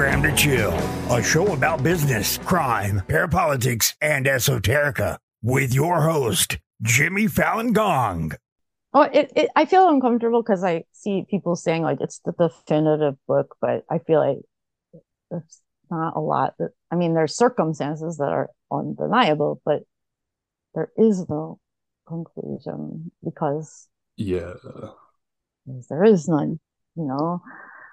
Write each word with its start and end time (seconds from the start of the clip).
being 0.00 0.12
Programmed 0.12 0.38
to 0.38 0.42
Kill, 0.42 0.72
a 1.14 1.22
show 1.22 1.52
about 1.52 1.82
business, 1.82 2.38
crime, 2.38 3.02
parapolitics, 3.06 3.94
and 4.00 4.24
esoterica 4.26 5.18
with 5.42 5.74
your 5.74 6.00
host, 6.00 6.58
Jimmy 6.82 7.26
Falun 7.26 7.72
Gong. 7.74 8.32
Oh, 8.94 9.02
it, 9.02 9.30
it 9.36 9.50
I 9.54 9.66
feel 9.66 9.88
uncomfortable 9.88 10.42
because 10.42 10.64
I 10.64 10.84
see 10.92 11.26
people 11.28 11.54
saying 11.54 11.82
like 11.82 12.00
it's 12.00 12.20
the 12.20 12.32
definitive 12.32 13.16
book, 13.28 13.56
but 13.60 13.84
I 13.90 13.98
feel 13.98 14.20
like 14.20 14.38
there's 15.30 15.60
not 15.90 16.16
a 16.16 16.20
lot 16.20 16.54
that 16.58 16.70
I 16.90 16.96
mean 16.96 17.14
there's 17.14 17.36
circumstances 17.36 18.16
that 18.16 18.30
are 18.30 18.48
undeniable, 18.72 19.60
but 19.64 19.82
there 20.74 20.90
is 20.96 21.28
no 21.28 21.60
conclusion 22.08 23.12
because 23.22 23.86
Yeah. 24.16 24.54
there 25.88 26.04
is 26.04 26.26
none, 26.26 26.58
you 26.96 27.04
know. 27.04 27.42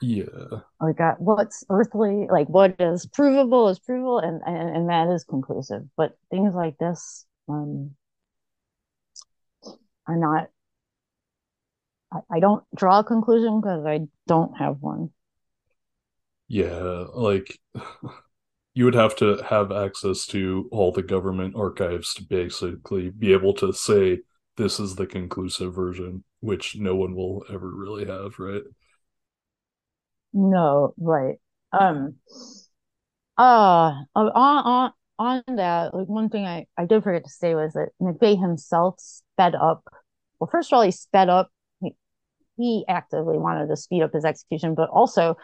Yeah. 0.01 0.61
Like 0.79 1.01
uh, 1.01 1.15
what's 1.17 1.63
earthly, 1.69 2.27
like 2.29 2.47
what 2.47 2.75
is 2.79 3.07
provable 3.07 3.69
is 3.69 3.79
provable, 3.79 4.19
and, 4.19 4.41
and 4.45 4.75
and 4.75 4.89
that 4.89 5.07
is 5.09 5.23
conclusive. 5.23 5.83
But 5.95 6.17
things 6.29 6.53
like 6.53 6.77
this 6.77 7.25
um 7.49 7.95
are 10.07 10.17
not. 10.17 10.49
I, 12.11 12.19
I 12.31 12.39
don't 12.39 12.63
draw 12.75 12.99
a 12.99 13.03
conclusion 13.03 13.59
because 13.59 13.85
I 13.85 14.07
don't 14.27 14.55
have 14.57 14.77
one. 14.81 15.09
Yeah. 16.47 17.05
Like 17.13 17.57
you 18.73 18.85
would 18.85 18.93
have 18.93 19.15
to 19.15 19.37
have 19.49 19.71
access 19.71 20.27
to 20.27 20.69
all 20.71 20.91
the 20.91 21.01
government 21.01 21.55
archives 21.55 22.13
to 22.13 22.23
basically 22.23 23.09
be 23.09 23.33
able 23.33 23.53
to 23.55 23.73
say 23.73 24.19
this 24.55 24.79
is 24.79 24.95
the 24.95 25.07
conclusive 25.07 25.73
version, 25.73 26.23
which 26.41 26.75
no 26.75 26.95
one 26.95 27.15
will 27.15 27.43
ever 27.49 27.69
really 27.73 28.05
have, 28.05 28.37
right? 28.37 28.61
No, 30.37 30.93
right. 30.97 31.39
Um. 31.73 32.19
Uh, 33.37 33.93
on 34.15 34.27
on 34.33 34.91
on 35.19 35.43
that, 35.55 35.93
like 35.93 36.07
one 36.07 36.29
thing 36.29 36.45
I 36.45 36.65
I 36.77 36.85
did 36.85 37.03
forget 37.03 37.23
to 37.23 37.29
say 37.29 37.53
was 37.55 37.73
that 37.73 37.89
McVeigh 38.01 38.39
himself 38.39 38.95
sped 38.99 39.55
up. 39.55 39.83
Well, 40.39 40.49
first 40.51 40.71
of 40.71 40.77
all, 40.77 40.83
he 40.83 40.91
sped 40.91 41.29
up. 41.29 41.51
He, 41.81 41.95
he 42.57 42.85
actively 42.87 43.37
wanted 43.37 43.67
to 43.69 43.77
speed 43.77 44.03
up 44.03 44.13
his 44.13 44.25
execution, 44.25 44.75
but 44.75 44.89
also 44.89 45.37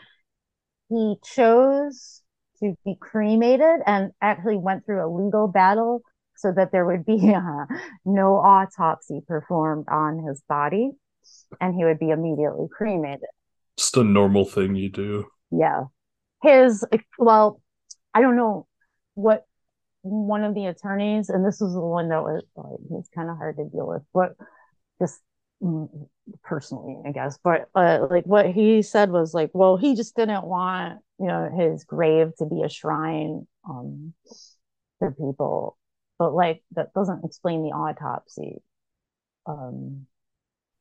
he 0.90 1.16
chose 1.24 2.22
to 2.60 2.76
be 2.86 2.96
cremated 3.00 3.82
and 3.86 4.12
actually 4.22 4.58
went 4.58 4.86
through 4.86 5.06
a 5.06 5.10
legal 5.10 5.48
battle 5.48 6.02
so 6.36 6.52
that 6.52 6.72
there 6.72 6.86
would 6.86 7.06
be 7.06 7.34
uh, 7.36 7.66
no 8.06 8.36
autopsy 8.38 9.22
performed 9.28 9.86
on 9.90 10.20
his 10.28 10.42
body, 10.50 10.92
and 11.62 11.76
he 11.76 11.86
would 11.86 12.00
be 12.00 12.10
immediately 12.10 12.68
cremated. 12.72 13.22
Just 13.78 13.98
a 13.98 14.04
normal 14.04 14.46
thing 14.46 14.76
you 14.76 14.90
do. 14.90 15.26
Yeah. 15.52 15.86
His, 16.42 16.86
well, 17.18 17.62
I 18.14 18.22
don't 18.22 18.36
know 18.36 18.68
what 19.16 19.46
one 20.02 20.44
of 20.44 20.54
the 20.54 20.66
attorneys, 20.66 21.30
and 21.30 21.46
this 21.46 21.60
was 21.62 21.74
the 21.74 21.80
one 21.80 22.10
that 22.10 22.24
was 22.24 22.44
like, 22.56 22.80
was 22.90 23.10
kind 23.16 23.30
of 23.30 23.38
hard 23.38 23.58
to 23.58 23.66
deal 23.66 23.88
with, 23.88 24.04
but 24.14 24.36
just 25.00 25.22
personally, 26.44 26.98
I 27.06 27.12
guess. 27.12 27.38
But 27.44 27.70
uh, 27.76 28.08
like 28.10 28.26
what 28.26 28.48
he 28.52 28.82
said 28.82 29.10
was 29.12 29.34
like, 29.34 29.52
well, 29.54 29.78
he 29.78 29.96
just 29.96 30.16
didn't 30.16 30.44
want, 30.44 31.00
you 31.20 31.28
know, 31.28 31.50
his 31.56 31.84
grave 31.84 32.32
to 32.38 32.46
be 32.46 32.62
a 32.64 32.70
shrine 32.70 33.48
um, 33.70 34.14
to 35.02 35.12
people. 35.12 35.78
But 36.20 36.34
like, 36.34 36.64
that 36.76 36.94
doesn't 36.94 37.24
explain 37.24 37.64
the 37.64 37.70
autopsy. 37.70 38.62
Um, 39.46 40.08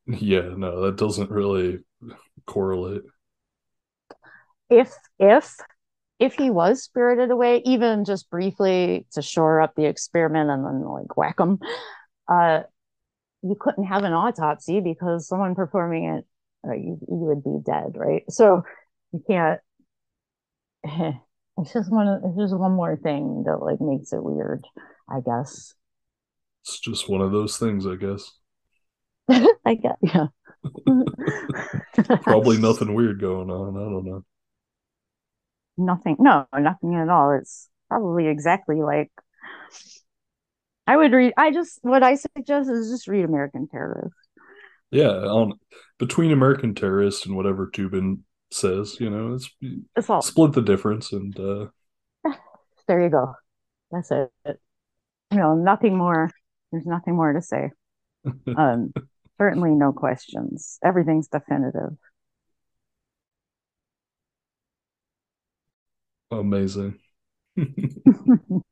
Yeah, 0.05 0.49
no, 0.57 0.81
that 0.81 0.97
doesn't 0.97 1.31
really 1.31 1.79
correlate. 2.45 3.03
if 4.69 4.93
if 5.19 5.55
if 6.19 6.35
he 6.35 6.49
was 6.49 6.83
spirited 6.83 7.31
away 7.31 7.61
even 7.65 8.05
just 8.05 8.29
briefly 8.29 9.05
to 9.11 9.21
shore 9.21 9.61
up 9.61 9.75
the 9.75 9.85
experiment 9.85 10.49
and 10.49 10.65
then 10.65 10.81
like 10.83 11.17
whack 11.17 11.39
him 11.39 11.59
uh 12.29 12.61
you 13.43 13.55
couldn't 13.59 13.85
have 13.85 14.03
an 14.03 14.13
autopsy 14.13 14.79
because 14.79 15.27
someone 15.27 15.55
performing 15.55 16.05
it 16.05 16.25
uh, 16.67 16.73
you, 16.73 16.97
you 17.01 17.17
would 17.17 17.43
be 17.43 17.59
dead 17.65 17.93
right 17.95 18.23
so 18.29 18.63
you 19.13 19.23
can't 19.27 19.59
it's 20.83 21.73
just 21.73 21.91
one 21.91 22.21
it's 22.25 22.37
just 22.37 22.57
one 22.57 22.71
more 22.73 22.95
thing 22.97 23.43
that 23.45 23.57
like 23.57 23.81
makes 23.81 24.13
it 24.13 24.23
weird 24.23 24.65
i 25.09 25.19
guess 25.19 25.73
It's 26.63 26.79
just 26.79 27.07
one 27.09 27.21
of 27.21 27.31
those 27.31 27.57
things, 27.57 27.85
I 27.85 27.95
guess. 27.95 28.39
i 29.65 29.75
guess 29.75 29.97
yeah 30.01 30.27
Probably 32.21 32.57
nothing 32.57 32.93
weird 32.95 33.19
going 33.21 33.49
on. 33.51 33.77
I 33.77 33.81
don't 33.89 34.05
know. 34.05 34.25
nothing 35.77 36.15
no 36.19 36.45
nothing 36.53 36.95
at 36.95 37.09
all 37.09 37.31
it's 37.31 37.69
probably 37.89 38.27
exactly 38.27 38.81
like 38.81 39.11
i 40.87 40.95
would 40.97 41.11
read 41.11 41.33
i 41.37 41.51
just 41.51 41.79
what 41.81 42.03
i 42.03 42.15
suggest 42.15 42.69
is 42.69 42.89
just 42.89 43.07
read 43.07 43.25
american 43.25 43.67
terrorist 43.67 44.15
Yeah, 44.91 45.09
on 45.09 45.53
between 45.97 46.31
American 46.31 46.75
terrorist 46.75 47.25
and 47.25 47.35
whatever 47.35 47.67
Tubin 47.69 48.23
says, 48.51 48.97
you 48.99 49.09
know, 49.09 49.33
it's 49.33 49.49
it's 49.95 50.09
all 50.09 50.23
split 50.23 50.53
the 50.53 50.61
difference 50.61 51.11
and 51.11 51.39
uh 51.39 51.67
there 52.87 53.01
you 53.03 53.09
go 53.09 53.33
that's 53.91 54.11
it 54.11 54.31
you 55.31 55.37
know 55.37 55.55
nothing 55.55 55.97
more 55.97 56.29
there's 56.71 56.85
nothing 56.85 57.15
more 57.15 57.33
to 57.33 57.41
say 57.41 57.71
um 58.55 58.93
certainly 59.43 59.71
no 59.71 59.91
questions 59.91 60.79
everything's 60.85 61.27
definitive 61.27 61.97
amazing. 66.31 66.97
oh 67.59 68.63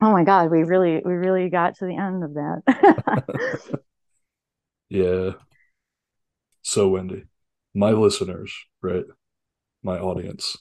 my 0.00 0.22
god 0.22 0.50
we 0.50 0.62
really 0.62 1.02
we 1.04 1.12
really 1.12 1.48
got 1.50 1.74
to 1.74 1.86
the 1.86 1.96
end 1.96 2.22
of 2.22 2.34
that 2.34 3.80
Yeah. 4.90 5.34
So, 6.62 6.88
Wendy, 6.88 7.24
my 7.74 7.92
listeners, 7.92 8.52
right? 8.82 9.04
My 9.82 9.98
audience, 9.98 10.58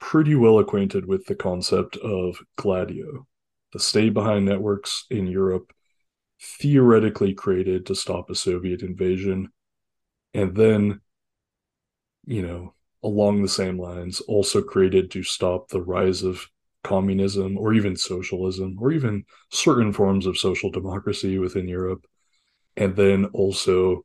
pretty 0.00 0.34
well 0.34 0.58
acquainted 0.58 1.06
with 1.06 1.26
the 1.26 1.34
concept 1.34 1.96
of 1.98 2.38
Gladio, 2.56 3.26
the 3.72 3.78
stay 3.78 4.08
behind 4.08 4.46
networks 4.46 5.04
in 5.10 5.26
Europe, 5.26 5.72
theoretically 6.40 7.34
created 7.34 7.86
to 7.86 7.94
stop 7.94 8.30
a 8.30 8.34
Soviet 8.34 8.82
invasion. 8.82 9.50
And 10.34 10.54
then, 10.54 11.00
you 12.24 12.42
know, 12.42 12.74
along 13.02 13.42
the 13.42 13.48
same 13.48 13.78
lines, 13.78 14.20
also 14.20 14.62
created 14.62 15.10
to 15.12 15.22
stop 15.22 15.68
the 15.68 15.82
rise 15.82 16.22
of 16.22 16.46
communism 16.84 17.58
or 17.58 17.72
even 17.74 17.96
socialism 17.96 18.76
or 18.80 18.92
even 18.92 19.24
certain 19.50 19.92
forms 19.92 20.26
of 20.26 20.38
social 20.38 20.70
democracy 20.70 21.38
within 21.38 21.66
Europe 21.66 22.06
and 22.76 22.94
then 22.96 23.24
also 23.26 24.04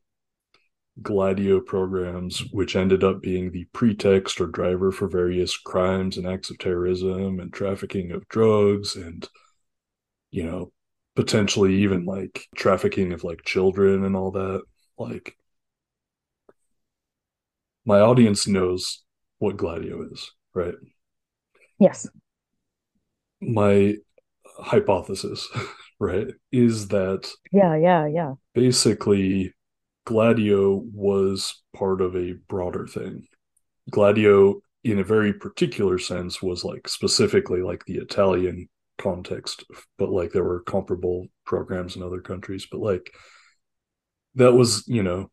Gladio 1.01 1.62
programs, 1.62 2.44
which 2.51 2.75
ended 2.75 3.04
up 3.04 3.22
being 3.22 3.51
the 3.51 3.66
pretext 3.74 4.42
or 4.42 4.48
driver 4.48 4.92
for 4.92 5.07
various 5.07 5.57
crimes 5.57 6.18
and 6.18 6.28
acts 6.28 6.50
of 6.50 6.57
terrorism 6.57 7.39
and 7.39 7.51
trafficking 7.54 8.12
of 8.12 8.28
drugs 8.28 8.95
and, 8.95 9.28
you 10.31 10.44
know, 10.44 10.72
potentially 11.15 11.75
even 11.83 12.05
like 12.05 12.47
trafficking 12.55 13.13
of 13.13 13.23
like 13.23 13.43
children 13.45 14.03
and 14.05 14.15
all 14.15 14.31
that. 14.31 14.63
Like, 14.97 15.35
my 17.85 17.99
audience 17.99 18.47
knows 18.47 19.03
what 19.39 19.57
Gladio 19.57 20.03
is, 20.11 20.31
right? 20.53 20.75
Yes. 21.79 22.07
My 23.41 23.95
hypothesis, 24.59 25.47
right, 25.99 26.27
is 26.51 26.87
that 26.89 27.29
Yeah, 27.51 27.75
yeah, 27.75 28.05
yeah. 28.07 28.33
basically 28.53 29.53
Gladio 30.05 30.83
was 30.93 31.61
part 31.75 32.01
of 32.01 32.15
a 32.15 32.33
broader 32.47 32.87
thing. 32.87 33.27
Gladio, 33.89 34.61
in 34.83 34.99
a 34.99 35.03
very 35.03 35.33
particular 35.33 35.97
sense, 35.97 36.41
was 36.41 36.63
like 36.63 36.87
specifically 36.87 37.61
like 37.61 37.85
the 37.85 37.97
Italian 37.97 38.69
context, 39.01 39.63
but 39.98 40.09
like 40.09 40.31
there 40.31 40.44
were 40.44 40.62
comparable 40.62 41.27
programs 41.45 41.95
in 41.95 42.03
other 42.03 42.21
countries, 42.21 42.68
but 42.71 42.80
like 42.80 43.13
that 44.36 44.53
was, 44.53 44.88
you 44.88 45.03
know, 45.03 45.30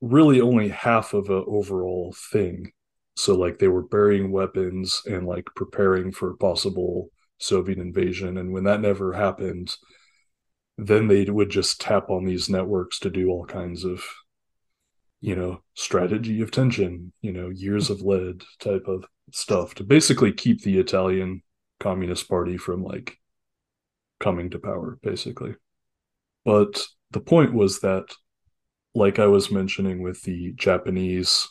really 0.00 0.40
only 0.40 0.68
half 0.68 1.12
of 1.14 1.28
a 1.30 1.44
overall 1.44 2.14
thing. 2.32 2.72
So 3.16 3.36
like 3.36 3.58
they 3.58 3.68
were 3.68 3.82
burying 3.82 4.32
weapons 4.32 5.02
and 5.06 5.26
like 5.26 5.46
preparing 5.54 6.12
for 6.12 6.36
possible 6.36 7.10
Soviet 7.38 7.78
invasion. 7.78 8.38
And 8.38 8.52
when 8.52 8.64
that 8.64 8.80
never 8.80 9.12
happened, 9.12 9.76
then 10.78 11.08
they 11.08 11.24
would 11.24 11.50
just 11.50 11.80
tap 11.80 12.08
on 12.10 12.24
these 12.24 12.48
networks 12.48 12.98
to 13.00 13.10
do 13.10 13.28
all 13.28 13.44
kinds 13.44 13.84
of 13.84 14.02
you 15.20 15.36
know 15.36 15.62
strategy 15.74 16.40
of 16.40 16.50
tension 16.50 17.12
you 17.20 17.32
know 17.32 17.50
years 17.50 17.90
of 17.90 18.00
lead 18.00 18.42
type 18.58 18.86
of 18.86 19.04
stuff 19.32 19.74
to 19.74 19.84
basically 19.84 20.32
keep 20.32 20.62
the 20.62 20.78
italian 20.78 21.42
communist 21.80 22.28
party 22.28 22.56
from 22.56 22.84
like 22.84 23.18
coming 24.20 24.50
to 24.50 24.58
power 24.58 24.98
basically 25.02 25.54
but 26.44 26.84
the 27.10 27.20
point 27.20 27.54
was 27.54 27.80
that 27.80 28.04
like 28.94 29.18
i 29.18 29.26
was 29.26 29.50
mentioning 29.50 30.02
with 30.02 30.22
the 30.22 30.52
japanese 30.56 31.48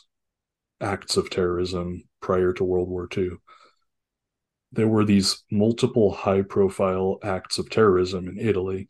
acts 0.80 1.16
of 1.16 1.28
terrorism 1.28 2.02
prior 2.20 2.52
to 2.52 2.64
world 2.64 2.88
war 2.88 3.08
ii 3.16 3.30
there 4.72 4.88
were 4.88 5.04
these 5.04 5.42
multiple 5.50 6.12
high 6.12 6.42
profile 6.42 7.18
acts 7.22 7.58
of 7.58 7.68
terrorism 7.68 8.28
in 8.28 8.38
italy 8.38 8.88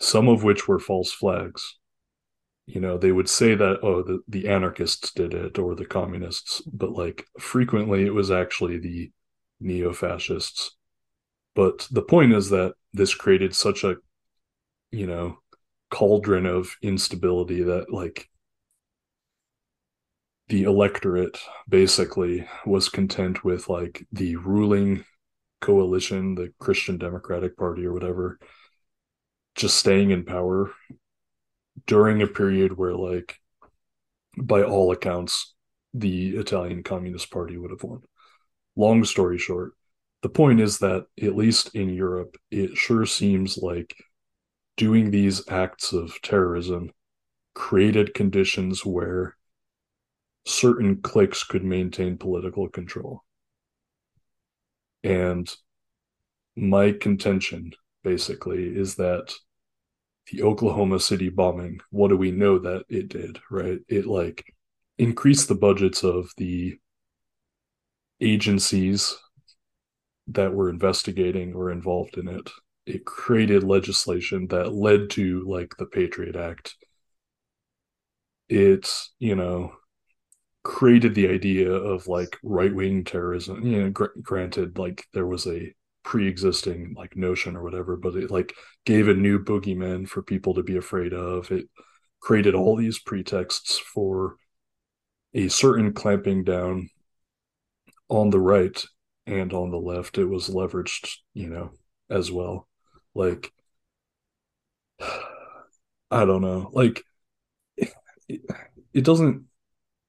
some 0.00 0.28
of 0.28 0.42
which 0.42 0.66
were 0.66 0.78
false 0.78 1.12
flags. 1.12 1.76
You 2.66 2.80
know, 2.80 2.96
they 2.96 3.12
would 3.12 3.28
say 3.28 3.54
that, 3.54 3.80
oh, 3.82 4.02
the, 4.02 4.20
the 4.26 4.48
anarchists 4.48 5.12
did 5.12 5.34
it 5.34 5.58
or 5.58 5.74
the 5.74 5.84
communists, 5.84 6.62
but 6.62 6.92
like 6.92 7.26
frequently 7.38 8.06
it 8.06 8.14
was 8.14 8.30
actually 8.30 8.78
the 8.78 9.12
neo 9.60 9.92
fascists. 9.92 10.76
But 11.54 11.86
the 11.90 12.02
point 12.02 12.32
is 12.32 12.50
that 12.50 12.74
this 12.92 13.14
created 13.14 13.54
such 13.54 13.84
a, 13.84 13.96
you 14.90 15.06
know, 15.06 15.38
cauldron 15.90 16.46
of 16.46 16.76
instability 16.82 17.62
that 17.64 17.92
like 17.92 18.28
the 20.48 20.62
electorate 20.64 21.38
basically 21.68 22.46
was 22.66 22.88
content 22.88 23.44
with 23.44 23.68
like 23.68 24.04
the 24.12 24.36
ruling 24.36 25.04
coalition, 25.60 26.34
the 26.34 26.52
Christian 26.58 26.98
Democratic 26.98 27.56
Party 27.56 27.84
or 27.86 27.92
whatever, 27.92 28.38
just 29.54 29.76
staying 29.76 30.10
in 30.10 30.24
power 30.24 30.72
during 31.86 32.22
a 32.22 32.26
period 32.26 32.76
where 32.76 32.94
like 32.94 33.36
by 34.36 34.62
all 34.62 34.92
accounts 34.92 35.54
the 35.92 36.30
Italian 36.30 36.82
Communist 36.82 37.30
Party 37.30 37.56
would 37.56 37.70
have 37.70 37.82
won. 37.82 38.02
Long 38.80 39.04
story 39.04 39.36
short, 39.36 39.74
the 40.22 40.30
point 40.30 40.58
is 40.58 40.78
that 40.78 41.04
at 41.22 41.36
least 41.36 41.74
in 41.74 41.90
Europe 41.90 42.38
it 42.50 42.78
sure 42.78 43.04
seems 43.04 43.58
like 43.58 43.94
doing 44.78 45.10
these 45.10 45.46
acts 45.50 45.92
of 45.92 46.18
terrorism 46.22 46.90
created 47.54 48.14
conditions 48.14 48.86
where 48.86 49.36
certain 50.46 51.02
cliques 51.02 51.44
could 51.44 51.62
maintain 51.62 52.16
political 52.16 52.70
control. 52.70 53.22
And 55.04 55.54
my 56.56 56.92
contention 56.92 57.72
basically 58.02 58.64
is 58.64 58.94
that 58.94 59.34
the 60.32 60.42
Oklahoma 60.42 61.00
City 61.00 61.28
bombing, 61.28 61.80
what 61.90 62.08
do 62.08 62.16
we 62.16 62.30
know 62.30 62.58
that 62.60 62.84
it 62.88 63.10
did, 63.10 63.40
right? 63.50 63.80
It 63.88 64.06
like 64.06 64.54
increased 64.96 65.48
the 65.48 65.54
budgets 65.54 66.02
of 66.02 66.30
the 66.38 66.78
agencies 68.20 69.16
that 70.28 70.52
were 70.52 70.70
investigating 70.70 71.54
or 71.54 71.70
involved 71.70 72.16
in 72.16 72.28
it. 72.28 72.50
It 72.86 73.04
created 73.04 73.62
legislation 73.62 74.46
that 74.48 74.72
led 74.72 75.10
to 75.10 75.44
like 75.48 75.76
the 75.76 75.86
Patriot 75.86 76.36
Act. 76.36 76.76
It's, 78.48 79.12
you 79.18 79.36
know, 79.36 79.72
created 80.62 81.14
the 81.14 81.28
idea 81.28 81.70
of 81.70 82.06
like 82.08 82.36
right 82.42 82.74
wing 82.74 83.04
terrorism. 83.04 83.64
You 83.66 83.82
know, 83.82 83.90
gr- 83.90 84.06
granted, 84.22 84.78
like 84.78 85.06
there 85.14 85.26
was 85.26 85.46
a 85.46 85.72
pre-existing 86.02 86.94
like 86.96 87.14
notion 87.16 87.54
or 87.56 87.62
whatever 87.62 87.96
but 87.96 88.14
it 88.16 88.30
like 88.30 88.54
gave 88.86 89.08
a 89.08 89.14
new 89.14 89.38
boogeyman 89.38 90.08
for 90.08 90.22
people 90.22 90.54
to 90.54 90.62
be 90.62 90.78
afraid 90.78 91.12
of 91.12 91.50
it 91.50 91.66
created 92.20 92.54
all 92.54 92.74
these 92.74 92.98
pretexts 92.98 93.78
for 93.78 94.36
a 95.34 95.48
certain 95.48 95.92
clamping 95.92 96.42
down 96.42 96.88
on 98.10 98.30
the 98.30 98.40
right 98.40 98.84
and 99.26 99.52
on 99.52 99.70
the 99.70 99.78
left 99.78 100.18
it 100.18 100.26
was 100.26 100.48
leveraged 100.48 101.16
you 101.34 101.48
know 101.48 101.70
as 102.10 102.30
well 102.30 102.68
like 103.14 103.52
i 106.10 106.24
don't 106.24 106.42
know 106.42 106.70
like 106.72 107.02
it, 108.28 108.42
it 108.94 109.04
doesn't 109.04 109.44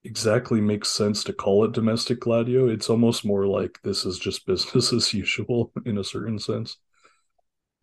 exactly 0.03 0.62
makes 0.62 0.89
sense 0.89 1.24
to 1.24 1.33
call 1.33 1.65
it 1.65 1.74
domestic 1.74 2.19
gladio. 2.19 2.68
It's 2.68 2.89
almost 2.89 3.25
more 3.25 3.48
like 3.48 3.80
this 3.83 4.06
is 4.06 4.19
just 4.19 4.45
business 4.48 4.94
as 4.94 5.13
usual 5.13 5.71
in 5.86 5.98
a 5.98 6.03
certain 6.03 6.39
sense. 6.39 6.77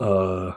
Uh 0.01 0.53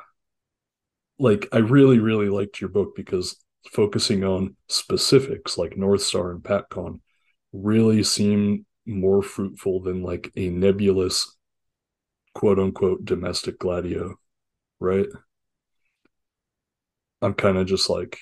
like 1.20 1.48
I 1.52 1.60
really, 1.60 2.00
really 2.00 2.30
liked 2.30 2.60
your 2.60 2.70
book 2.70 2.96
because 2.96 3.36
focusing 3.72 4.24
on 4.24 4.56
specifics 4.70 5.58
like 5.58 5.78
North 5.78 6.02
Star 6.02 6.32
and 6.32 6.42
PatCon 6.42 7.00
really 7.54 8.04
seem 8.04 8.66
more 8.86 9.22
fruitful 9.22 9.82
than 9.82 10.04
like 10.04 10.32
a 10.36 10.50
nebulous 10.50 11.38
quote 12.34 12.60
unquote 12.60 13.06
domestic 13.06 13.60
gladio, 13.60 14.16
right? 14.80 15.08
I'm 17.22 17.34
kind 17.34 17.58
of 17.58 17.68
just 17.68 17.90
like 17.90 18.20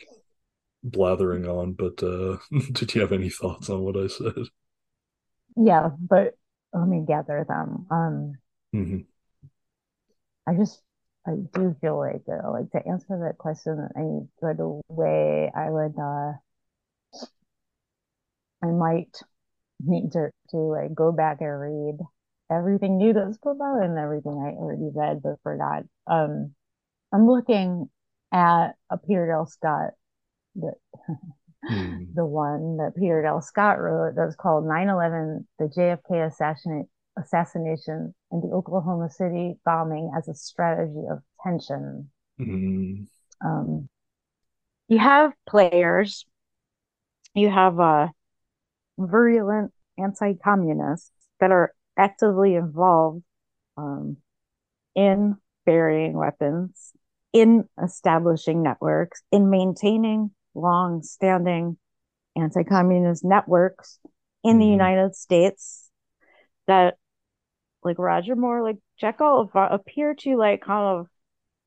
blathering 0.84 1.48
on, 1.48 1.74
but 1.74 2.04
uh, 2.04 2.38
did 2.72 2.94
you 2.94 3.02
have 3.02 3.12
any 3.12 3.30
thoughts 3.30 3.70
on 3.70 3.82
what 3.82 3.98
I 3.98 4.08
said? 4.08 4.48
Yeah, 5.56 5.90
but 6.00 6.36
let 6.74 6.88
me 6.88 7.04
gather 7.08 7.46
them. 7.48 7.88
Um, 7.90 8.34
mm-hmm. 8.76 9.00
I 10.48 10.54
just 10.56 10.82
I 11.28 11.32
do 11.54 11.76
feel 11.82 11.98
like 11.98 12.24
uh, 12.28 12.52
like 12.52 12.72
to 12.72 12.88
answer 12.88 13.20
that 13.24 13.38
question 13.38 13.90
in 13.96 14.30
a 14.42 14.46
good 14.46 14.82
way, 14.88 15.52
I 15.56 15.70
would 15.70 15.96
uh 16.00 16.34
I 18.62 18.68
might 18.68 19.22
need 19.80 20.12
to 20.14 20.30
to 20.50 20.58
like 20.58 20.94
go 20.94 21.12
back 21.12 21.38
and 21.42 21.60
read 21.60 21.98
everything 22.52 22.98
new 22.98 23.14
that's 23.14 23.38
come 23.38 23.62
out 23.62 23.84
and 23.84 23.98
everything 23.98 24.34
I 24.34 24.58
already 24.58 24.90
read 24.94 25.22
but 25.24 25.42
forgot. 25.44 25.84
Um 26.08 26.54
I'm 27.14 27.28
looking 27.28 27.90
at 28.32 28.72
a 28.90 28.98
Peter 28.98 29.28
Dale 29.28 29.46
Scott 29.46 29.92
the 30.56 30.74
hmm. 31.68 32.04
the 32.16 32.26
one 32.26 32.78
that 32.78 32.96
Peter 32.98 33.22
Dale 33.22 33.42
Scott 33.42 33.80
wrote 33.80 34.16
that's 34.16 34.36
called 34.36 34.66
9/11: 34.66 35.46
The 35.58 35.66
JFK 35.66 36.28
assassination 36.28 36.90
assassination 37.18 38.14
and 38.32 38.44
the 38.44 38.48
Oklahoma 38.48 39.10
City 39.10 39.60
bombing 39.66 40.12
as 40.18 40.28
a 40.28 40.34
strategy 40.34 41.04
of 41.10 41.20
tension. 41.44 42.10
Mm. 42.40 43.08
Um, 43.44 43.90
you 44.88 45.00
have 45.00 45.34
players, 45.48 46.26
you 47.34 47.50
have 47.50 47.80
uh, 47.80 48.08
virulent 49.00 49.72
anti-communists 49.98 51.12
that 51.40 51.52
are 51.52 51.74
actively 51.98 52.56
involved 52.56 53.24
um, 53.78 54.18
in 54.96 55.36
burying 55.66 56.14
weapons, 56.14 56.94
in 57.34 57.66
establishing 57.84 58.62
networks, 58.62 59.22
in 59.32 59.50
maintaining 59.50 60.32
long 60.56 61.02
standing 61.02 61.78
anti 62.36 62.64
communist 62.64 63.24
networks 63.24 64.00
in 64.44 64.58
mm. 64.58 64.60
the 64.60 64.66
mm-hmm. 64.66 64.72
United 64.72 65.16
States 65.16 65.90
that 66.68 66.96
like 67.84 67.98
Roger 67.98 68.36
Moore, 68.36 68.64
like 68.64 68.78
Jack 69.00 69.22
Oliver 69.22 69.64
appear 69.64 70.14
to 70.16 70.38
like 70.38 70.62
kind 70.62 71.00
of 71.00 71.08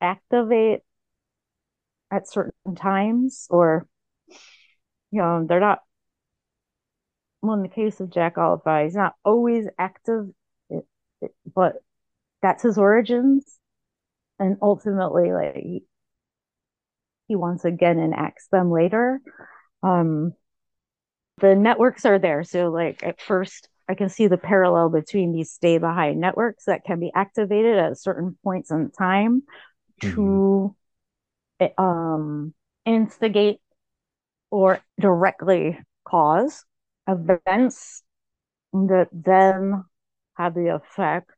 activate 0.01 0.81
at 2.11 2.29
certain 2.29 2.75
times 2.75 3.47
or 3.49 3.87
you 5.09 5.21
know 5.21 5.45
they're 5.47 5.59
not 5.59 5.79
well 7.43 7.55
in 7.55 7.61
the 7.61 7.67
case 7.69 7.99
of 7.99 8.09
Jack 8.09 8.37
Oliver 8.39 8.83
he's 8.83 8.95
not 8.95 9.13
always 9.23 9.67
active 9.77 10.29
it, 10.69 10.85
it, 11.21 11.31
but 11.53 11.75
that's 12.41 12.63
his 12.63 12.79
origins 12.79 13.59
and 14.39 14.57
ultimately 14.61 15.31
like 15.31 15.55
he, 15.55 15.83
he 17.27 17.35
once 17.35 17.65
again 17.65 17.99
enacts 17.99 18.47
them 18.51 18.71
later. 18.71 19.21
Um, 19.81 20.33
the 21.39 21.55
networks 21.55 22.05
are 22.05 22.19
there. 22.19 22.43
So, 22.43 22.69
like 22.69 23.03
at 23.03 23.21
first, 23.21 23.69
I 23.87 23.95
can 23.95 24.09
see 24.09 24.27
the 24.27 24.37
parallel 24.37 24.89
between 24.89 25.31
these 25.31 25.51
stay 25.51 25.77
behind 25.77 26.19
networks 26.19 26.65
that 26.65 26.83
can 26.85 26.99
be 26.99 27.11
activated 27.13 27.77
at 27.77 27.97
certain 27.97 28.37
points 28.43 28.71
in 28.71 28.91
time 28.91 29.43
mm-hmm. 30.01 30.15
to 30.15 30.75
um, 31.77 32.53
instigate 32.85 33.59
or 34.51 34.79
directly 34.99 35.79
cause 36.05 36.63
events 37.07 38.03
that 38.73 39.09
then 39.13 39.85
have 40.37 40.55
the 40.55 40.75
effect 40.75 41.31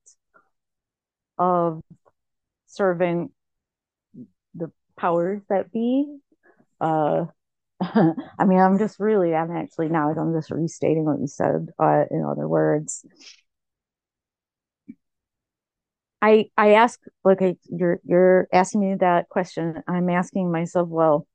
of 1.38 1.81
serving 2.67 3.31
the 4.53 4.72
powers 4.98 5.41
that 5.50 5.72
be. 5.72 6.17
Uh, 6.81 7.25
I 7.81 8.45
mean, 8.45 8.60
I'm 8.60 8.79
just 8.79 9.00
really, 9.00 9.36
I'm 9.36 9.51
actually 9.51 9.89
now 9.89 10.12
I'm 10.12 10.34
just 10.34 10.51
restating 10.51 11.05
what 11.05 11.19
you 11.19 11.27
said. 11.27 11.69
Uh, 11.79 12.05
in 12.12 12.25
other 12.25 12.48
words, 12.48 13.05
I 16.22 16.50
I 16.57 16.74
ask 16.74 17.00
like 17.24 17.41
I, 17.41 17.57
you're 17.69 18.00
you're 18.03 18.48
asking 18.53 18.81
me 18.81 18.95
that 19.00 19.29
question. 19.29 19.84
I'm 19.88 20.10
asking 20.10 20.51
myself, 20.51 20.89
well, 20.89 21.27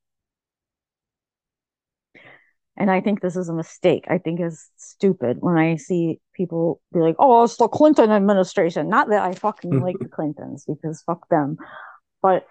and 2.81 2.91
I 2.91 3.03
think 3.03 3.21
this 3.21 3.37
is 3.37 3.51
a 3.51 3.55
mistake. 3.55 4.07
I 4.09 4.17
think 4.17 4.41
it's 4.41 4.71
stupid 4.79 5.37
when 5.41 5.59
I 5.59 5.77
see 5.77 6.19
people 6.35 6.81
be 6.95 7.01
like, 7.01 7.17
"Oh, 7.19 7.45
it's 7.45 7.59
the 7.59 7.69
Clinton 7.69 8.11
administration." 8.11 8.89
Not 8.89 9.11
that 9.11 9.23
I 9.23 9.35
fucking 9.35 9.81
like 9.81 9.99
the 9.99 10.09
Clintons 10.17 10.65
because 10.65 11.03
fuck 11.03 11.29
them, 11.29 11.59
but 12.23 12.47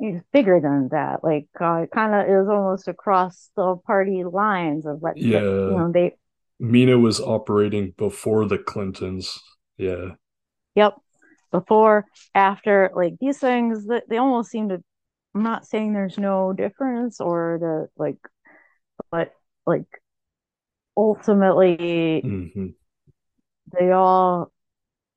it's 0.00 0.24
bigger 0.32 0.58
than 0.58 0.88
that. 0.90 1.22
Like, 1.22 1.48
uh, 1.60 1.82
it 1.82 1.90
kind 1.90 2.14
of 2.14 2.26
is 2.26 2.48
almost 2.48 2.88
across 2.88 3.50
the 3.56 3.76
party 3.86 4.24
lines 4.24 4.86
of 4.86 5.02
what, 5.02 5.18
yeah, 5.18 5.40
you 5.40 5.76
know, 5.76 5.92
they. 5.92 6.16
Mena 6.58 6.98
was 6.98 7.20
operating 7.20 7.92
before 7.98 8.46
the 8.46 8.58
Clintons. 8.58 9.38
Yeah. 9.76 10.12
Yep. 10.76 10.94
Before, 11.50 12.06
after, 12.34 12.90
like 12.94 13.14
these 13.20 13.38
things 13.38 13.86
that 13.88 14.04
they 14.08 14.16
almost 14.16 14.50
seem 14.50 14.70
to. 14.70 14.82
I'm 15.34 15.42
not 15.42 15.66
saying 15.66 15.92
there's 15.92 16.16
no 16.16 16.54
difference 16.54 17.20
or 17.20 17.58
the 17.60 18.02
like, 18.02 18.16
but 19.10 19.32
like 19.66 19.86
ultimately 20.96 22.22
mm-hmm. 22.24 22.66
they 23.78 23.90
all 23.90 24.52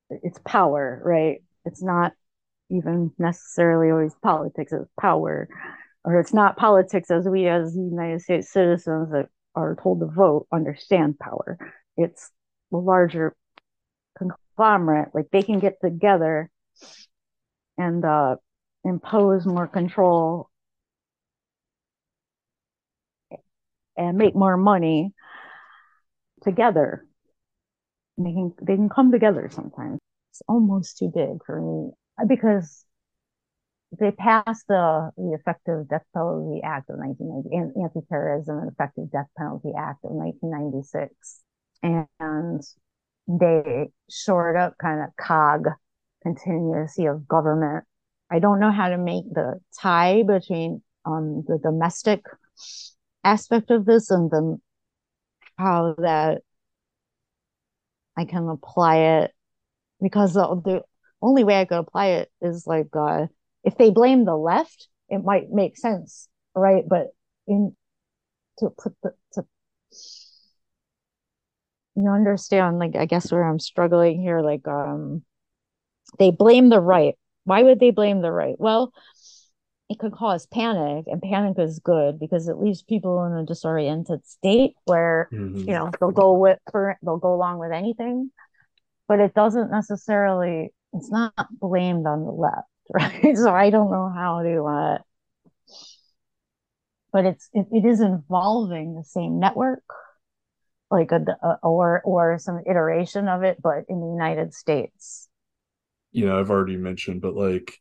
it's 0.10 0.40
power 0.46 1.02
right? 1.04 1.44
It's 1.66 1.84
not 1.84 2.14
even 2.70 3.12
necessarily 3.18 3.92
always 3.92 4.16
politics 4.22 4.72
it's 4.72 4.90
power. 5.00 5.48
Or 6.04 6.20
it's 6.20 6.34
not 6.34 6.56
politics 6.58 7.12
as 7.12 7.28
we 7.28 7.48
as 7.48 7.76
united 7.76 8.22
states 8.22 8.52
citizens 8.52 9.12
that 9.12 9.28
are 9.56 9.76
told 9.82 10.00
to 10.00 10.06
vote 10.06 10.48
understand 10.52 11.20
power. 11.20 11.58
It's 11.98 12.32
the 12.72 12.78
larger 12.78 13.36
conglomerate 14.18 15.10
like 15.14 15.28
they 15.32 15.44
can 15.44 15.60
get 15.60 15.76
together 15.82 16.50
and 17.78 18.04
uh 18.04 18.36
impose 18.84 19.46
more 19.46 19.68
control 19.68 20.50
and 23.98 24.18
make 24.18 24.36
more 24.36 24.58
money 24.58 25.14
together. 26.44 27.06
They 28.18 28.32
can 28.32 28.54
they 28.62 28.76
can 28.76 28.90
come 28.90 29.12
together 29.12 29.50
sometimes. 29.52 30.00
It's 30.32 30.42
almost 30.48 30.98
too 30.98 31.12
big 31.14 31.44
for 31.46 31.62
me 31.62 31.92
because 32.28 32.86
they 34.00 34.12
passed 34.12 34.68
the 34.68 35.12
the 35.18 35.34
Effective 35.40 35.88
Death 35.88 36.06
Penalty 36.14 36.62
Act 36.64 36.90
of 36.90 36.98
1990, 36.98 37.84
Anti-Terrorism 37.84 38.58
and 38.60 38.72
Effective 38.72 39.12
Death 39.12 39.28
Penalty 39.38 39.72
Act 39.78 40.04
of 40.04 40.12
1996, 40.12 41.42
and 41.84 42.62
they 43.28 43.90
shored 44.10 44.58
up 44.58 44.76
kind 44.82 45.02
of 45.02 45.10
cog 45.16 45.68
continuity 46.24 47.06
of 47.06 47.28
government. 47.28 47.86
I 48.30 48.40
don't 48.40 48.60
know 48.60 48.72
how 48.72 48.90
to 48.90 48.98
make 48.98 49.24
the 49.32 49.60
tie 49.80 50.24
between 50.24 50.82
um, 51.06 51.44
the 51.48 51.60
domestic 51.62 52.22
aspect 53.28 53.72
of 53.72 53.86
this 53.86 54.10
and 54.10 54.32
then 54.32 54.62
how 55.58 55.96
that 55.98 56.42
I 58.16 58.26
can 58.26 58.48
apply 58.50 58.98
it 58.98 59.32
because 60.02 60.34
the, 60.34 60.82
only 61.22 61.44
way 61.44 61.60
I 61.60 61.66
could 61.66 61.80
apply 61.80 62.08
it 62.08 62.32
is 62.42 62.68
like 62.68 62.90
uh, 62.96 63.26
if 63.64 63.76
they 63.78 63.90
blame 63.90 64.24
the 64.24 64.36
left, 64.36 64.88
it 65.10 65.24
might 65.24 65.50
make 65.50 65.78
sense, 65.78 66.30
right? 66.56 66.84
But 66.88 67.08
in 67.48 67.76
to 68.60 68.70
put 68.70 68.96
the 69.02 69.14
to 69.34 69.46
you 71.96 72.10
understand 72.10 72.80
like 72.80 72.96
I 72.96 73.06
guess 73.06 73.32
where 73.32 73.44
I'm 73.44 73.60
struggling 73.60 74.22
here, 74.22 74.42
like 74.42 74.68
um 74.68 75.24
they 76.20 76.32
blame 76.32 76.70
the 76.70 76.80
right. 76.80 77.16
Why 77.46 77.64
would 77.64 77.80
they 77.80 77.92
blame 77.92 78.22
the 78.22 78.32
right? 78.32 78.56
Well, 78.60 78.94
it 79.90 80.00
could 80.00 80.12
cause 80.12 80.46
panic 80.48 81.06
and 81.08 81.22
panic 81.22 81.58
is 81.58 81.80
good 81.80 82.20
because 82.20 82.48
it 82.48 82.58
leaves 82.58 82.82
people 82.82 83.24
in 83.26 83.34
a 83.34 83.46
disoriented 83.46 84.26
state 84.26 84.74
where 84.86 85.30
mm-hmm. 85.32 85.58
you 85.60 85.74
know 85.74 85.90
they'll 86.00 86.12
go 86.12 86.34
with 86.34 86.60
for 86.72 86.98
they'll 87.04 87.18
go 87.18 87.34
along 87.34 87.58
with 87.60 87.72
anything 87.72 88.30
but 89.08 89.20
it 89.20 89.34
doesn't 89.34 89.72
necessarily 89.72 90.70
it's 90.94 91.10
not 91.10 91.34
blamed 91.52 92.06
on 92.06 92.24
the 92.24 92.32
left 92.32 92.68
right 92.94 93.38
so 93.38 93.54
i 93.54 93.70
don't 93.70 93.92
know 93.92 94.12
how 94.14 94.42
to 94.44 94.64
uh 94.66 94.98
but 97.14 97.26
it's 97.26 97.50
it, 97.54 97.66
it 97.72 97.86
is 97.86 98.02
involving 98.02 98.96
the 98.96 99.04
same 99.04 99.40
network 99.40 99.84
like 100.92 101.12
a, 101.12 101.22
a 101.44 101.58
or 101.64 102.02
or 102.04 102.38
some 102.40 102.62
iteration 102.70 103.28
of 103.28 103.44
it 103.44 103.58
but 103.62 103.84
in 103.90 104.00
the 104.00 104.08
united 104.08 104.54
states 104.54 105.28
you 106.12 106.26
know 106.26 106.40
i've 106.40 106.52
already 106.52 106.78
mentioned 106.78 107.22
but 107.22 107.36
like 107.36 107.80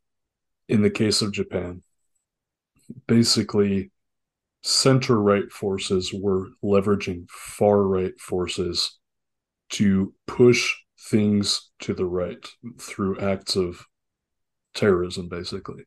in 0.68 0.82
the 0.82 0.90
case 0.90 1.22
of 1.22 1.32
japan 1.32 1.82
basically 3.06 3.90
center 4.62 5.20
right 5.20 5.50
forces 5.52 6.12
were 6.12 6.48
leveraging 6.62 7.28
far 7.30 7.82
right 7.82 8.18
forces 8.20 8.98
to 9.70 10.14
push 10.26 10.74
things 11.10 11.70
to 11.80 11.94
the 11.94 12.04
right 12.06 12.48
through 12.80 13.18
acts 13.20 13.56
of 13.56 13.86
terrorism 14.74 15.28
basically. 15.28 15.84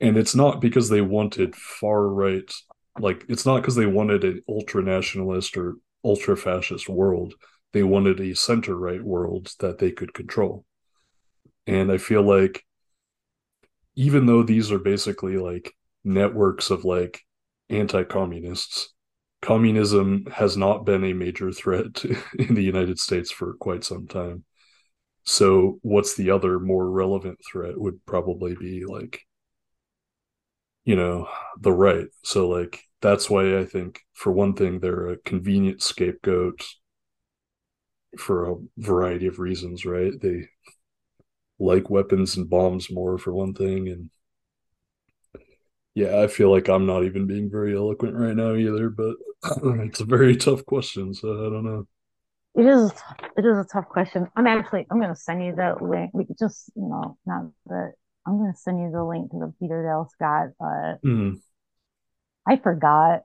And 0.00 0.16
it's 0.16 0.34
not 0.34 0.60
because 0.60 0.88
they 0.88 1.00
wanted 1.00 1.56
far 1.56 2.08
right 2.08 2.50
like 2.98 3.24
it's 3.28 3.46
not 3.46 3.62
because 3.62 3.76
they 3.76 3.86
wanted 3.86 4.24
an 4.24 4.42
ultra 4.48 4.82
nationalist 4.82 5.56
or 5.56 5.76
ultra 6.04 6.36
fascist 6.36 6.88
world. 6.88 7.34
They 7.72 7.82
wanted 7.82 8.20
a 8.20 8.34
center 8.34 8.76
right 8.76 9.02
world 9.02 9.52
that 9.60 9.78
they 9.78 9.92
could 9.92 10.14
control. 10.14 10.64
And 11.66 11.90
i 11.92 11.98
feel 11.98 12.22
like 12.22 12.64
even 13.96 14.26
though 14.26 14.42
these 14.42 14.70
are 14.70 14.78
basically 14.78 15.36
like 15.38 15.72
networks 16.06 16.70
of 16.70 16.84
like 16.84 17.20
anti-communists. 17.68 18.94
Communism 19.42 20.26
has 20.32 20.56
not 20.56 20.86
been 20.86 21.04
a 21.04 21.12
major 21.12 21.52
threat 21.52 22.04
in 22.38 22.54
the 22.54 22.62
united 22.62 22.98
states 22.98 23.30
for 23.30 23.54
quite 23.54 23.84
some 23.84 24.06
time. 24.06 24.44
So 25.24 25.78
what's 25.82 26.14
the 26.16 26.30
other 26.30 26.58
more 26.60 26.88
relevant 26.88 27.38
threat 27.44 27.78
would 27.78 28.04
probably 28.06 28.54
be 28.54 28.84
like 28.86 29.20
you 30.84 30.96
know 30.96 31.28
the 31.60 31.72
right. 31.72 32.06
So 32.24 32.48
like 32.48 32.80
that's 33.02 33.28
why 33.28 33.58
i 33.58 33.64
think 33.64 34.00
for 34.14 34.32
one 34.32 34.54
thing 34.54 34.80
they're 34.80 35.10
a 35.10 35.18
convenient 35.18 35.82
scapegoat 35.82 36.64
for 38.18 38.50
a 38.50 38.56
variety 38.78 39.26
of 39.26 39.38
reasons 39.38 39.84
right? 39.84 40.12
They 40.20 40.48
like 41.58 41.90
weapons 41.90 42.36
and 42.36 42.48
bombs 42.48 42.90
more 42.90 43.18
for 43.18 43.32
one 43.32 43.54
thing 43.54 43.88
and 43.88 44.10
yeah, 45.96 46.20
I 46.20 46.26
feel 46.26 46.52
like 46.52 46.68
I'm 46.68 46.84
not 46.84 47.04
even 47.04 47.26
being 47.26 47.50
very 47.50 47.74
eloquent 47.74 48.14
right 48.14 48.36
now 48.36 48.54
either, 48.54 48.90
but 48.90 49.16
it's 49.64 50.00
a 50.00 50.04
very 50.04 50.36
tough 50.36 50.66
question, 50.66 51.14
so 51.14 51.30
I 51.30 51.48
don't 51.48 51.64
know. 51.64 51.88
It 52.54 52.66
is 52.66 52.92
it 53.38 53.46
is 53.46 53.56
a 53.56 53.64
tough 53.64 53.88
question. 53.88 54.28
I'm 54.36 54.46
actually 54.46 54.86
I'm 54.90 55.00
gonna 55.00 55.16
send 55.16 55.42
you 55.42 55.54
the 55.56 55.74
link. 55.80 56.10
We 56.12 56.26
just 56.38 56.70
you 56.76 56.82
know 56.82 57.16
not 57.24 57.46
that 57.68 57.94
I'm 58.26 58.36
gonna 58.36 58.54
send 58.54 58.78
you 58.78 58.90
the 58.90 59.02
link 59.02 59.30
to 59.30 59.38
the 59.38 59.54
Peter 59.58 59.82
Dale 59.82 60.06
Scott. 60.12 60.48
Uh, 60.60 60.96
mm. 61.02 61.40
I 62.46 62.56
forgot. 62.56 63.22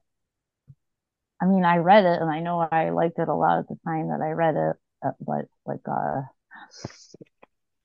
I 1.42 1.48
mean, 1.48 1.66
I 1.66 1.78
read 1.78 2.06
it 2.06 2.22
and 2.22 2.32
I 2.32 2.40
know 2.40 2.66
I 2.72 2.92
liked 2.92 3.20
it 3.20 3.28
a 3.28 3.36
lot 3.36 3.60
at 3.60 3.68
the 3.68 3.76
time 3.86 4.08
that 4.08 4.22
I 4.22 4.30
read 4.32 4.56
it, 4.56 4.76
uh, 5.06 5.12
but 5.20 5.46
like 5.66 5.82
uh 5.92 6.22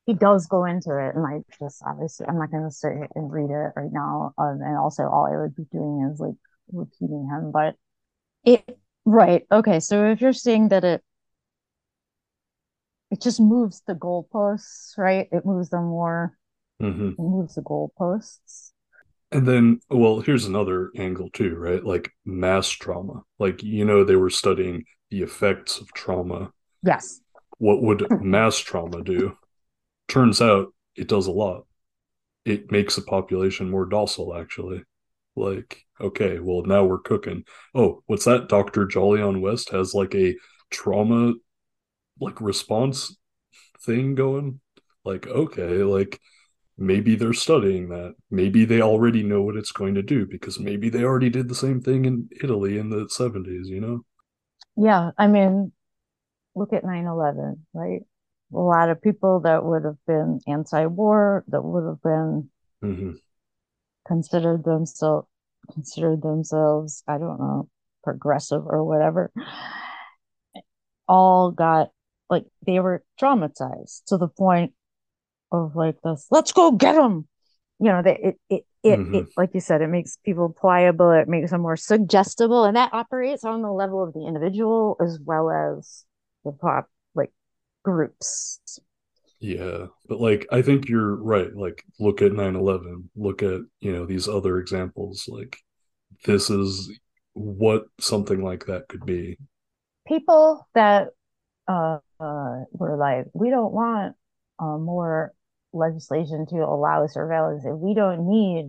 he 0.06 0.14
does 0.14 0.46
go 0.46 0.64
into 0.64 0.96
it, 0.98 1.14
and 1.14 1.22
like 1.22 1.42
just 1.58 1.82
obviously 1.84 2.26
I'm 2.26 2.38
not 2.38 2.50
going 2.50 2.64
to 2.64 2.70
sit 2.70 2.92
and 3.14 3.30
read 3.30 3.50
it 3.50 3.72
right 3.76 3.92
now. 3.92 4.32
Um, 4.38 4.60
and 4.64 4.76
also, 4.78 5.02
all 5.02 5.26
I 5.26 5.36
would 5.36 5.54
be 5.54 5.66
doing 5.70 6.08
is 6.12 6.20
like 6.20 6.36
repeating 6.72 7.28
him. 7.30 7.50
But 7.50 7.74
it 8.44 8.78
right, 9.04 9.44
okay. 9.50 9.80
So 9.80 10.06
if 10.10 10.20
you're 10.20 10.32
saying 10.32 10.68
that 10.68 10.84
it 10.84 11.02
it 13.10 13.20
just 13.20 13.40
moves 13.40 13.82
the 13.86 13.94
goalposts, 13.94 14.96
right? 14.96 15.28
It 15.32 15.44
moves 15.44 15.70
them 15.70 15.86
more. 15.86 16.36
Mm-hmm. 16.80 17.08
It 17.10 17.18
moves 17.18 17.54
the 17.54 17.62
goalposts. 17.62 18.72
And 19.32 19.46
then, 19.46 19.80
well, 19.90 20.20
here's 20.20 20.44
another 20.44 20.90
angle 20.96 21.30
too, 21.30 21.56
right? 21.56 21.84
Like 21.84 22.10
mass 22.24 22.68
trauma. 22.68 23.22
Like, 23.38 23.62
you 23.62 23.84
know, 23.84 24.04
they 24.04 24.16
were 24.16 24.30
studying 24.30 24.84
the 25.10 25.22
effects 25.22 25.80
of 25.80 25.92
trauma. 25.92 26.52
Yes. 26.82 27.20
What 27.58 27.82
would 27.82 28.06
mass 28.20 28.58
trauma 28.58 29.02
do? 29.02 29.36
Turns 30.08 30.40
out 30.40 30.72
it 30.94 31.08
does 31.08 31.26
a 31.26 31.32
lot. 31.32 31.66
It 32.44 32.70
makes 32.70 32.96
a 32.96 33.02
population 33.02 33.70
more 33.70 33.86
docile, 33.86 34.36
actually. 34.36 34.84
Like, 35.34 35.84
okay, 36.00 36.38
well, 36.38 36.62
now 36.62 36.84
we're 36.84 36.98
cooking. 36.98 37.44
Oh, 37.74 38.02
what's 38.06 38.24
that? 38.24 38.48
Dr. 38.48 38.86
Jolyon 38.86 39.40
West 39.40 39.70
has 39.70 39.94
like 39.94 40.14
a 40.14 40.36
trauma 40.70 41.34
like 42.20 42.40
response 42.40 43.16
thing 43.84 44.14
going. 44.14 44.60
Like, 45.04 45.26
okay, 45.26 45.82
like 45.82 46.20
maybe 46.78 47.14
they're 47.16 47.32
studying 47.32 47.88
that. 47.90 48.14
Maybe 48.30 48.64
they 48.64 48.80
already 48.80 49.22
know 49.22 49.42
what 49.42 49.56
it's 49.56 49.72
going 49.72 49.94
to 49.94 50.02
do 50.02 50.26
because 50.26 50.58
maybe 50.58 50.88
they 50.88 51.04
already 51.04 51.30
did 51.30 51.48
the 51.48 51.54
same 51.54 51.80
thing 51.80 52.04
in 52.04 52.28
Italy 52.42 52.78
in 52.78 52.90
the 52.90 53.06
70s, 53.06 53.66
you 53.66 53.80
know? 53.80 54.04
Yeah. 54.76 55.10
I 55.18 55.26
mean, 55.26 55.72
look 56.54 56.72
at 56.72 56.84
9 56.84 57.06
11, 57.06 57.66
right? 57.72 58.02
A 58.54 58.58
lot 58.58 58.90
of 58.90 59.02
people 59.02 59.40
that 59.40 59.64
would 59.64 59.84
have 59.84 59.98
been 60.06 60.40
anti 60.46 60.86
war, 60.86 61.44
that 61.48 61.62
would 61.62 61.84
have 61.84 62.02
been 62.02 62.50
hmm 62.82 63.12
considered 64.06 64.64
themselves 64.64 65.26
considered 65.72 66.22
themselves, 66.22 67.02
I 67.08 67.18
don't 67.18 67.40
know, 67.40 67.68
progressive 68.04 68.64
or 68.66 68.84
whatever, 68.84 69.32
all 71.08 71.50
got 71.50 71.90
like 72.30 72.44
they 72.66 72.80
were 72.80 73.04
traumatized 73.20 74.04
to 74.06 74.16
the 74.16 74.28
point 74.28 74.72
of 75.52 75.76
like 75.76 76.00
this, 76.02 76.26
let's 76.30 76.52
go 76.52 76.72
get 76.72 76.94
them. 76.94 77.28
You 77.78 77.88
know, 77.88 78.02
that 78.02 78.20
it 78.20 78.40
it 78.48 78.66
it, 78.82 79.00
Mhm. 79.00 79.14
it 79.14 79.28
like 79.36 79.50
you 79.54 79.60
said, 79.60 79.82
it 79.82 79.88
makes 79.88 80.18
people 80.24 80.48
pliable, 80.58 81.10
it 81.12 81.28
makes 81.28 81.50
them 81.50 81.62
more 81.62 81.76
suggestible, 81.76 82.64
and 82.64 82.76
that 82.76 82.94
operates 82.94 83.44
on 83.44 83.62
the 83.62 83.72
level 83.72 84.02
of 84.02 84.14
the 84.14 84.26
individual 84.26 84.96
as 85.00 85.18
well 85.24 85.50
as 85.50 86.04
the 86.44 86.52
pop 86.52 86.88
groups. 87.86 88.80
Yeah. 89.38 89.86
But 90.08 90.20
like, 90.20 90.46
I 90.50 90.60
think 90.60 90.88
you're 90.88 91.14
right. 91.14 91.54
Like, 91.54 91.84
look 92.00 92.20
at 92.20 92.32
9 92.32 92.56
11, 92.56 93.10
look 93.14 93.42
at, 93.42 93.60
you 93.80 93.92
know, 93.92 94.04
these 94.04 94.28
other 94.28 94.58
examples. 94.58 95.28
Like, 95.28 95.56
this 96.24 96.50
is 96.50 96.90
what 97.34 97.84
something 98.00 98.42
like 98.42 98.66
that 98.66 98.88
could 98.88 99.06
be. 99.06 99.38
People 100.08 100.66
that 100.74 101.08
uh, 101.68 101.98
uh 102.18 102.64
were 102.72 102.96
like, 102.96 103.26
we 103.34 103.50
don't 103.50 103.72
want 103.72 104.16
uh, 104.58 104.78
more 104.78 105.32
legislation 105.72 106.46
to 106.46 106.56
allow 106.56 107.06
surveillance, 107.06 107.64
and 107.64 107.80
we 107.80 107.94
don't 107.94 108.28
need 108.28 108.68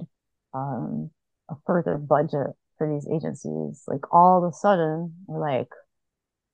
um 0.53 1.09
a 1.49 1.55
further 1.65 1.97
budget 1.97 2.47
for 2.77 2.91
these 2.91 3.07
agencies. 3.07 3.83
Like 3.87 4.13
all 4.13 4.43
of 4.43 4.51
a 4.51 4.53
sudden, 4.53 5.13
we're 5.27 5.39
like, 5.39 5.69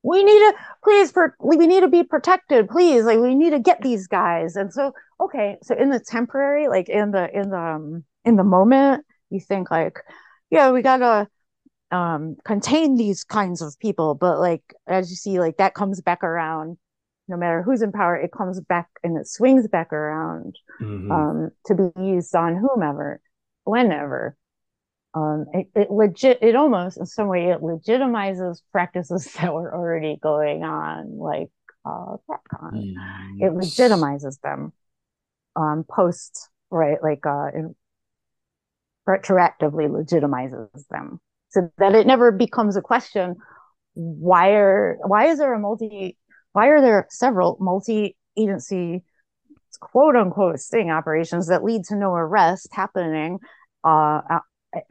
we 0.04 0.24
need 0.24 0.40
to 0.40 0.54
please 0.84 1.12
per, 1.12 1.34
we 1.40 1.66
need 1.66 1.82
to 1.82 1.88
be 1.88 2.04
protected 2.04 2.70
please 2.70 3.06
like 3.06 3.20
we 3.20 3.36
need 3.36 3.52
to 3.52 3.60
get 3.60 3.82
these 3.82 4.08
guys. 4.08 4.56
And 4.56 4.72
so 4.74 4.94
okay 5.22 5.58
so 5.64 5.76
in 5.76 5.90
the 5.90 6.00
temporary 6.00 6.68
like 6.68 6.90
in 6.90 7.12
the 7.12 7.30
in 7.34 7.50
the 7.50 7.58
um, 7.58 8.04
in 8.26 8.36
the 8.36 8.44
moment 8.44 9.06
you 9.30 9.40
think 9.40 9.72
like 9.72 10.00
yeah 10.50 10.72
we 10.72 10.82
gotta 10.82 11.28
um 11.92 12.36
contain 12.46 12.96
these 12.96 13.24
kinds 13.24 13.62
of 13.62 13.78
people. 13.80 14.16
But 14.16 14.40
like 14.40 14.64
as 14.88 15.10
you 15.10 15.16
see 15.16 15.40
like 15.40 15.58
that 15.58 15.74
comes 15.74 16.02
back 16.02 16.24
around. 16.24 16.78
No 17.30 17.38
matter 17.38 17.64
who's 17.64 17.82
in 17.82 17.94
power 17.94 18.16
it 18.18 18.32
comes 18.34 18.60
back 18.60 18.90
and 19.04 19.18
it 19.18 19.28
swings 19.28 19.68
back 19.68 19.94
around 19.94 20.58
Mhm. 20.82 21.12
um 21.12 21.52
to 21.68 21.76
be 21.76 21.90
used 22.02 22.36
on 22.36 22.56
whomever 22.58 23.22
whenever 23.64 24.36
um 25.14 25.46
it, 25.54 25.68
it 25.76 25.92
legit 25.92 26.40
it 26.42 26.56
almost 26.56 26.98
in 26.98 27.06
some 27.06 27.28
way 27.28 27.50
it 27.50 27.62
legitimizes 27.62 28.62
practices 28.72 29.32
that 29.40 29.54
were 29.54 29.74
already 29.74 30.18
going 30.22 30.64
on 30.64 31.18
like 31.18 31.50
uh 31.86 32.16
retcon. 32.30 32.94
it 33.40 33.52
legitimizes 33.52 34.40
them 34.42 34.74
um 35.56 35.86
post 35.90 36.50
right 36.70 36.98
like 37.04 37.26
uh 37.26 37.48
in, 37.54 37.76
retroactively 39.08 39.90
legitimizes 39.90 40.88
them 40.90 41.20
so 41.50 41.70
that 41.78 41.94
it 41.94 42.08
never 42.08 42.32
becomes 42.32 42.76
a 42.76 42.82
question 42.82 43.36
why 43.96 44.52
are 44.52 44.98
why 45.06 45.28
is 45.28 45.38
there 45.40 45.54
a 45.54 45.60
multi 45.60 46.18
why 46.54 46.68
are 46.68 46.82
there 46.82 47.06
several 47.10 47.58
multi 47.60 48.16
agency 48.38 49.04
quote 49.80 50.16
unquote 50.16 50.60
sting 50.60 50.90
operations 50.90 51.48
that 51.48 51.64
lead 51.64 51.84
to 51.84 51.96
no 51.96 52.14
arrest 52.14 52.70
happening 52.72 53.40
uh, 53.84 54.22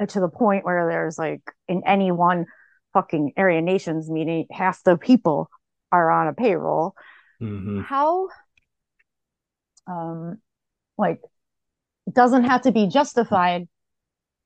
to 0.09 0.21
the 0.21 0.29
point 0.29 0.65
where 0.65 0.89
there's 0.89 1.19
like 1.19 1.43
in 1.69 1.83
any 1.87 2.13
one 2.13 2.47
fucking 2.93 3.33
Aryan 3.37 3.65
Nations 3.65 4.11
meeting 4.11 4.47
half 4.51 4.83
the 4.85 4.97
people 4.97 5.49
are 5.91 6.11
on 6.11 6.29
a 6.29 6.33
payroll 6.33 6.95
Mhm. 7.41 7.85
how 7.85 8.29
um 9.87 10.39
like 10.97 11.21
it 12.07 12.15
doesn't 12.15 12.45
have 12.45 12.63
to 12.63 12.73
be 12.73 12.87
justified 12.89 13.69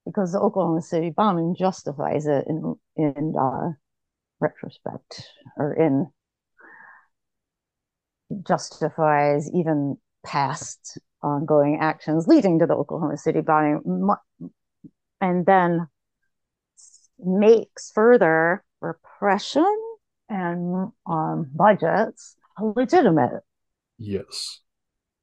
because 0.04 0.32
the 0.32 0.40
Oklahoma 0.40 0.80
City 0.82 1.10
bombing 1.10 1.54
justifies 1.58 2.26
it 2.26 2.46
in 2.48 2.74
in 2.96 3.34
uh 3.38 3.72
retrospect 4.40 5.28
or 5.56 5.72
in 5.74 6.06
justifies 8.46 9.50
even 9.52 9.96
past 10.24 10.98
ongoing 11.22 11.78
actions 11.80 12.26
leading 12.26 12.58
to 12.58 12.66
the 12.66 12.74
Oklahoma 12.74 13.16
City 13.16 13.40
bombing 13.40 13.80
and 15.26 15.44
then 15.44 15.88
makes 17.18 17.90
further 17.92 18.62
repression 18.80 19.76
and 20.28 20.92
um, 21.06 21.50
budgets 21.52 22.36
legitimate. 22.60 23.42
Yes. 23.98 24.60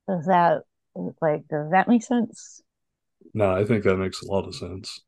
Does 0.08 0.26
that 0.26 0.64
like 1.22 1.48
does 1.48 1.72
that 1.72 1.88
make 1.88 2.04
sense? 2.04 2.62
No, 3.34 3.52
I 3.52 3.64
think 3.64 3.84
that 3.84 3.96
makes 3.98 4.22
a 4.22 4.26
lot 4.26 4.46
of 4.46 4.56
sense. 4.56 5.02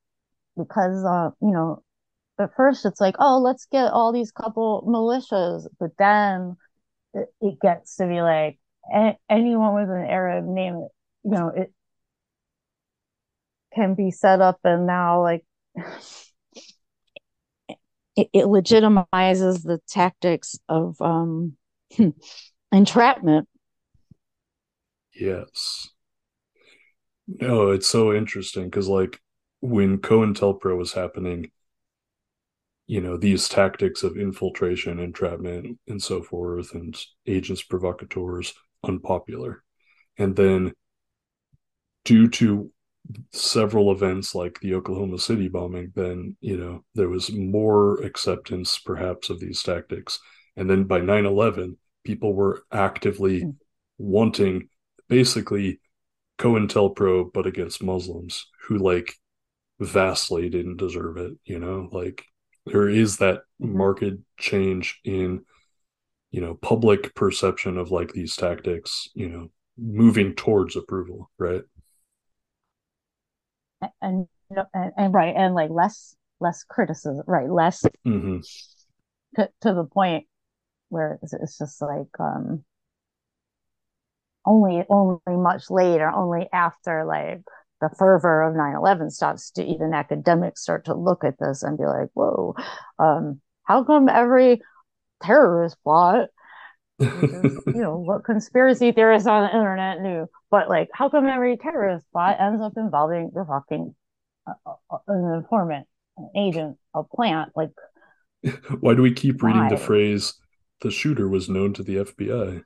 Because 0.58 1.04
uh, 1.04 1.32
you 1.42 1.52
know, 1.52 1.84
at 2.40 2.56
first 2.56 2.86
it's 2.86 3.02
like, 3.02 3.16
oh, 3.20 3.40
let's 3.40 3.66
get 3.66 3.92
all 3.92 4.14
these 4.14 4.32
couple 4.32 4.86
militias, 4.88 5.68
but 5.80 5.92
then 6.00 6.56
it, 7.14 7.28
it 7.42 7.60
gets 7.62 7.98
to 7.98 8.08
be 8.08 8.22
like 8.22 8.58
a- 8.94 9.18
anyone 9.30 9.76
with 9.76 9.90
an 9.90 10.06
Arab 10.10 10.46
name, 10.46 10.88
you 11.24 11.32
know, 11.32 11.50
it 11.50 11.74
can 13.76 13.94
be 13.96 14.12
set 14.12 14.42
up 14.42 14.60
and 14.64 14.88
now 14.88 15.22
like 15.22 15.44
it, 18.16 18.30
it 18.34 18.46
legitimizes 18.46 19.64
the 19.64 19.80
tactics 19.88 20.58
of 20.70 21.00
um 21.02 21.58
entrapment. 22.72 23.48
Yes. 25.14 25.90
No, 27.28 27.72
it's 27.72 27.88
so 27.88 28.14
interesting 28.14 28.66
because, 28.66 28.88
like, 28.88 29.20
when 29.60 29.98
COINTELPRO 29.98 30.78
was 30.78 30.94
happening, 30.94 31.52
you 32.88 33.02
know, 33.02 33.18
these 33.18 33.50
tactics 33.50 34.04
of 34.04 34.16
infiltration, 34.16 35.00
entrapment, 35.00 35.80
and 35.88 36.02
so 36.02 36.22
forth, 36.22 36.74
and 36.76 36.96
agents 37.26 37.64
provocateurs, 37.64 38.54
unpopular. 38.84 39.64
And 40.18 40.36
then, 40.36 40.74
due 42.04 42.28
to 42.30 42.72
several 43.32 43.92
events 43.92 44.36
like 44.36 44.60
the 44.60 44.74
Oklahoma 44.76 45.18
City 45.20 45.48
bombing, 45.48 45.92
then, 45.96 46.36
you 46.42 46.58
know, 46.58 46.84
there 46.96 47.10
was 47.10 47.32
more 47.32 48.02
acceptance 48.02 48.80
perhaps 48.80 49.30
of 49.30 49.40
these 49.40 49.62
tactics. 49.64 50.20
And 50.56 50.70
then 50.70 50.86
by 50.86 51.00
9 51.02 51.26
11, 51.26 51.78
people 52.04 52.34
were 52.34 52.64
actively 52.72 53.42
Mm. 53.44 53.56
wanting 53.98 54.70
basically 55.08 55.80
COINTELPRO, 56.40 57.32
but 57.34 57.46
against 57.46 57.84
Muslims 57.84 58.48
who, 58.68 58.78
like, 58.78 59.14
vastly 59.80 60.50
didn't 60.50 60.78
deserve 60.78 61.18
it, 61.18 61.34
you 61.46 61.60
know? 61.60 61.90
Like, 61.92 62.26
there 62.66 62.90
is 62.90 63.18
that 63.18 63.42
Mhm. 63.60 63.76
marked 63.76 64.04
change 64.38 65.00
in, 65.04 65.46
you 66.32 66.42
know, 66.42 66.56
public 66.56 67.16
perception 67.16 67.78
of 67.78 67.92
like 67.92 68.12
these 68.14 68.36
tactics, 68.36 69.10
you 69.14 69.30
know, 69.30 69.52
moving 69.78 70.34
towards 70.36 70.76
approval, 70.76 71.32
right? 71.38 71.64
And 74.02 74.28
and, 74.74 74.92
and 74.98 75.14
right 75.14 75.36
and 75.36 75.56
like 75.56 75.70
less 75.70 76.16
less 76.40 76.64
criticism 76.64 77.24
right 77.28 77.50
less 77.50 77.84
hmm 78.04 78.38
to, 79.36 79.50
to 79.62 79.74
the 79.74 79.84
point 79.84 80.26
where 80.90 81.20
it's, 81.22 81.34
it's 81.34 81.58
just 81.58 81.82
like 81.82 82.08
um 82.20 82.64
only 84.46 84.84
only 84.90 85.20
much 85.28 85.70
later 85.70 86.10
only 86.10 86.48
after 86.54 87.06
like 87.06 87.42
the 87.82 87.90
fervor 87.98 88.44
of 88.44 88.56
9-11 88.56 89.12
stops 89.12 89.52
to 89.52 89.64
even 89.64 89.94
academics 89.94 90.62
start 90.62 90.86
to 90.86 90.94
look 90.94 91.24
at 91.24 91.38
this 91.40 91.64
and 91.64 91.78
be 91.78 91.86
like 91.86 92.10
whoa 92.14 92.56
um 93.00 93.42
how 93.64 93.84
come 93.84 94.08
every 94.08 94.62
terrorist 95.24 95.78
plot 95.84 96.30
is 97.00 97.60
you 97.68 97.82
know 97.82 97.98
what 97.98 98.24
conspiracy 98.24 98.92
theorists 98.92 99.28
on 99.28 99.44
the 99.44 99.50
internet 99.54 100.02
knew 100.02 100.28
but 100.50 100.70
like 100.70 100.90
how 100.94 101.10
come 101.10 101.28
every 101.28 101.58
terrorist 101.58 102.06
plot 102.12 102.38
ends 102.40 102.62
up 102.62 102.74
involving 102.78 103.32
the 103.34 103.44
fucking 103.46 103.94
an 105.08 105.34
informant, 105.36 105.88
an 106.18 106.30
agent, 106.36 106.78
a 106.94 107.04
plant. 107.04 107.52
Like, 107.56 107.72
why 108.80 108.94
do 108.94 109.02
we 109.02 109.14
keep 109.14 109.42
reading 109.42 109.64
Why? 109.64 109.70
the 109.70 109.78
phrase 109.78 110.34
"the 110.82 110.92
shooter 110.92 111.28
was 111.28 111.50
known 111.50 111.74
to 111.74 111.84
the 111.84 111.98
FBI"? 111.98 112.64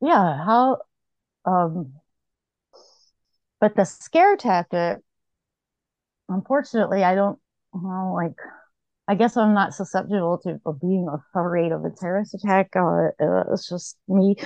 yeah, 0.00 0.44
how, 0.44 0.78
um, 1.44 1.94
but 3.60 3.74
the 3.74 3.84
scare 3.84 4.36
tactic, 4.36 4.98
unfortunately, 6.28 7.02
I 7.02 7.14
don't, 7.14 7.38
well, 7.72 8.14
like, 8.14 8.36
I 9.08 9.14
guess 9.14 9.36
I'm 9.36 9.54
not 9.54 9.74
susceptible 9.74 10.38
to 10.44 10.60
being 10.80 11.08
afraid 11.08 11.72
of 11.72 11.84
a 11.84 11.90
terrorist 11.90 12.34
attack. 12.34 12.70
Uh, 12.76 13.08
uh, 13.20 13.44
it's 13.52 13.68
just 13.68 13.98
me. 14.08 14.36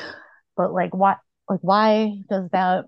But 0.57 0.72
like, 0.72 0.94
why, 0.94 1.16
like, 1.48 1.61
why 1.62 2.22
does 2.31 2.48
that, 2.53 2.87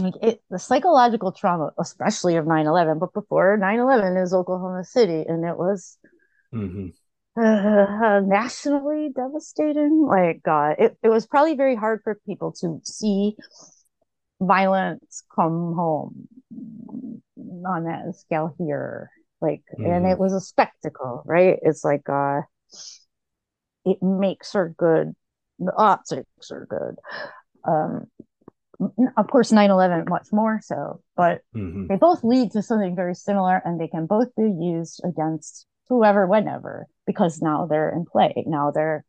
like, 0.00 0.14
it, 0.22 0.42
the 0.50 0.58
psychological 0.58 1.32
trauma, 1.32 1.72
especially 1.78 2.36
of 2.36 2.46
9/11, 2.46 2.98
but 2.98 3.12
before 3.12 3.56
9/11 3.56 4.16
is 4.22 4.32
Oklahoma 4.32 4.84
City, 4.84 5.24
and 5.26 5.44
it 5.44 5.56
was 5.58 5.98
hmm 6.52 6.88
uh, 7.36 8.20
nationally 8.24 9.10
devastating. 9.14 10.06
Like, 10.08 10.42
God, 10.42 10.76
it, 10.78 10.96
it 11.02 11.08
was 11.08 11.26
probably 11.26 11.54
very 11.56 11.76
hard 11.76 12.00
for 12.04 12.18
people 12.26 12.52
to 12.60 12.80
see 12.84 13.36
violence 14.40 15.22
come 15.34 15.74
home 15.74 16.28
on 17.66 17.84
that 17.84 18.14
scale 18.16 18.54
here. 18.58 19.10
Like, 19.40 19.62
and 19.84 20.04
Mhm. 20.04 20.12
it 20.12 20.18
was 20.18 20.32
a 20.32 20.40
spectacle, 20.40 21.22
right? 21.24 21.58
It's 21.62 21.84
like, 21.84 22.08
uh, 22.08 22.42
it 23.84 24.02
makes 24.02 24.52
her 24.52 24.74
good. 24.76 25.14
The 25.58 25.74
optics 25.76 26.50
are 26.50 26.66
good. 26.66 26.96
Um, 27.64 28.06
of 29.16 29.28
course, 29.28 29.50
9 29.52 29.70
11 29.70 30.04
much 30.08 30.28
more 30.32 30.60
so, 30.62 31.02
but 31.16 31.42
hmm 31.52 31.86
they 31.88 31.96
both 31.96 32.22
lead 32.22 32.52
to 32.52 32.62
something 32.62 32.94
very 32.94 33.14
similar 33.14 33.60
and 33.64 33.80
they 33.80 33.88
can 33.88 34.06
both 34.06 34.28
be 34.36 34.42
used 34.44 35.00
against 35.04 35.66
whoever, 35.88 36.26
whenever, 36.26 36.86
because 37.06 37.40
now 37.40 37.66
they're 37.66 37.90
in 37.90 38.04
play. 38.04 38.44
Now 38.46 38.70
they're 38.70 39.04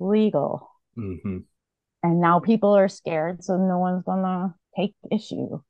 legal. 0.00 0.70
hmm 0.94 1.38
And 2.02 2.20
now 2.20 2.40
people 2.40 2.76
are 2.76 2.88
scared, 2.88 3.42
so 3.44 3.56
no 3.56 3.78
one's 3.78 4.04
gonna 4.04 4.54
take 4.76 4.94
issue. 5.10 5.60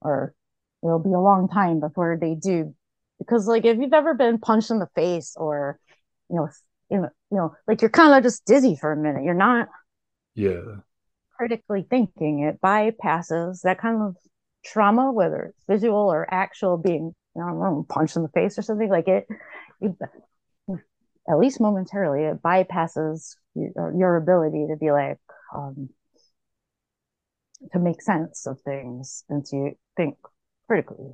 Or 0.00 0.34
it'll 0.82 0.98
be 0.98 1.12
a 1.12 1.20
long 1.20 1.48
time 1.48 1.80
before 1.80 2.18
they 2.20 2.34
do. 2.34 2.74
Because 3.18 3.46
like 3.46 3.64
if 3.64 3.78
you've 3.78 3.92
ever 3.92 4.14
been 4.14 4.38
punched 4.38 4.70
in 4.70 4.78
the 4.78 4.88
face 4.94 5.34
or 5.36 5.78
you 6.30 6.36
know, 6.36 6.48
you 6.90 6.98
know, 6.98 7.08
you 7.30 7.36
know, 7.38 7.54
like 7.68 7.80
you're 7.80 7.90
kind 7.90 8.14
of 8.14 8.22
just 8.22 8.44
dizzy 8.44 8.76
for 8.76 8.92
a 8.92 8.96
minute. 8.96 9.24
You're 9.24 9.34
not 9.34 9.68
Yeah. 10.34 10.82
critically 11.36 11.86
thinking. 11.88 12.40
It 12.40 12.60
bypasses 12.60 13.62
that 13.62 13.80
kind 13.80 14.02
of 14.02 14.16
trauma, 14.64 15.12
whether 15.12 15.44
it's 15.46 15.64
visual 15.68 16.12
or 16.12 16.32
actual 16.32 16.76
being, 16.76 17.14
you 17.34 17.42
know, 17.42 17.46
I 17.46 17.50
don't 17.50 17.60
know, 17.60 17.86
punched 17.88 18.16
in 18.16 18.22
the 18.22 18.28
face 18.28 18.58
or 18.58 18.62
something 18.62 18.88
like 18.88 19.08
it. 19.08 19.26
it 19.80 19.92
at 21.28 21.38
least 21.38 21.60
momentarily, 21.60 22.24
it 22.24 22.42
bypasses 22.42 23.36
your, 23.54 23.70
uh, 23.78 23.96
your 23.96 24.16
ability 24.16 24.66
to 24.68 24.76
be 24.76 24.90
like, 24.92 25.18
um, 25.54 25.88
to 27.72 27.78
make 27.78 28.02
sense 28.02 28.46
of 28.46 28.60
things 28.62 29.24
and 29.28 29.44
to 29.46 29.72
think 29.96 30.16
critically. 30.66 31.12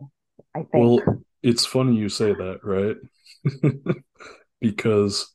I 0.54 0.60
think. 0.72 1.02
Well, 1.04 1.22
it's 1.42 1.64
funny 1.66 1.96
you 1.96 2.08
say 2.08 2.32
that, 2.32 2.60
right? 2.62 2.96
because, 4.60 5.34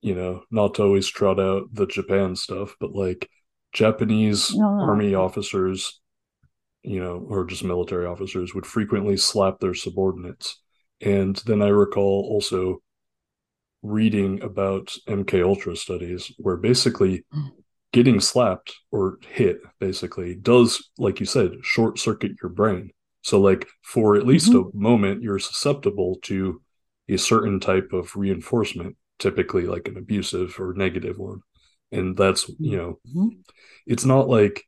you 0.00 0.14
know, 0.14 0.42
not 0.50 0.74
to 0.74 0.82
always 0.84 1.08
trot 1.08 1.40
out 1.40 1.64
the 1.72 1.86
Japan 1.86 2.36
stuff, 2.36 2.74
but 2.80 2.92
like 2.92 3.28
Japanese 3.72 4.54
No, 4.54 4.74
no. 4.76 4.82
army 4.84 5.14
officers, 5.14 6.00
you 6.82 7.00
know, 7.00 7.24
or 7.28 7.44
just 7.44 7.64
military 7.64 8.06
officers 8.06 8.54
would 8.54 8.66
frequently 8.66 9.16
slap 9.16 9.60
their 9.60 9.74
subordinates. 9.74 10.60
And 11.00 11.36
then 11.46 11.62
I 11.62 11.68
recall 11.68 12.28
also 12.30 12.82
reading 13.82 14.42
about 14.42 14.94
MK 15.08 15.42
Ultra 15.42 15.76
studies 15.76 16.32
where 16.38 16.56
basically 16.56 17.24
getting 17.92 18.20
slapped 18.20 18.74
or 18.90 19.18
hit 19.28 19.60
basically 19.78 20.34
does, 20.34 20.90
like 20.98 21.20
you 21.20 21.26
said, 21.26 21.52
short 21.62 21.98
circuit 21.98 22.32
your 22.42 22.50
brain. 22.50 22.90
So, 23.22 23.40
like, 23.40 23.68
for 23.82 24.16
at 24.16 24.26
least 24.26 24.54
a 24.54 24.64
moment, 24.72 25.22
you're 25.22 25.38
susceptible 25.38 26.18
to 26.22 26.62
a 27.08 27.16
certain 27.16 27.60
type 27.60 27.92
of 27.92 28.16
reinforcement, 28.16 28.96
typically 29.18 29.66
like 29.66 29.88
an 29.88 29.98
abusive 29.98 30.58
or 30.58 30.72
negative 30.74 31.18
one. 31.18 31.40
And 31.92 32.16
that's, 32.16 32.48
you 32.58 32.76
know, 32.76 33.00
Mhm. 33.14 33.42
it's 33.86 34.04
not 34.04 34.28
like 34.28 34.64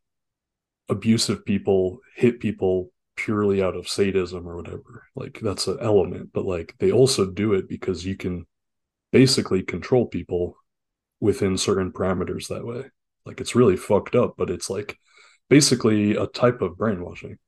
abusive 0.89 1.45
people 1.45 2.01
hit 2.17 2.41
people 2.41 2.93
purely 3.17 3.63
out 3.63 3.77
of 3.77 3.89
sadism 3.89 4.47
or 4.47 4.57
whatever. 4.57 5.05
Like, 5.15 5.39
that's 5.41 5.69
an 5.69 5.79
element, 5.81 6.31
but 6.33 6.45
like, 6.45 6.75
they 6.79 6.91
also 6.91 7.31
do 7.31 7.55
it 7.55 7.69
because 7.69 8.05
you 8.05 8.17
can 8.17 8.47
basically 9.13 9.63
control 9.63 10.07
people 10.07 10.57
within 11.21 11.57
certain 11.57 11.93
parameters 11.93 12.49
that 12.49 12.67
way. 12.67 12.91
Like, 13.25 13.41
it's 13.41 13.55
really 13.55 13.77
fucked 13.77 14.15
up, 14.15 14.35
but 14.37 14.51
it's 14.51 14.69
like 14.71 14.99
basically 15.49 16.17
a 16.17 16.27
type 16.27 16.63
of 16.63 16.77
brainwashing. 16.79 17.39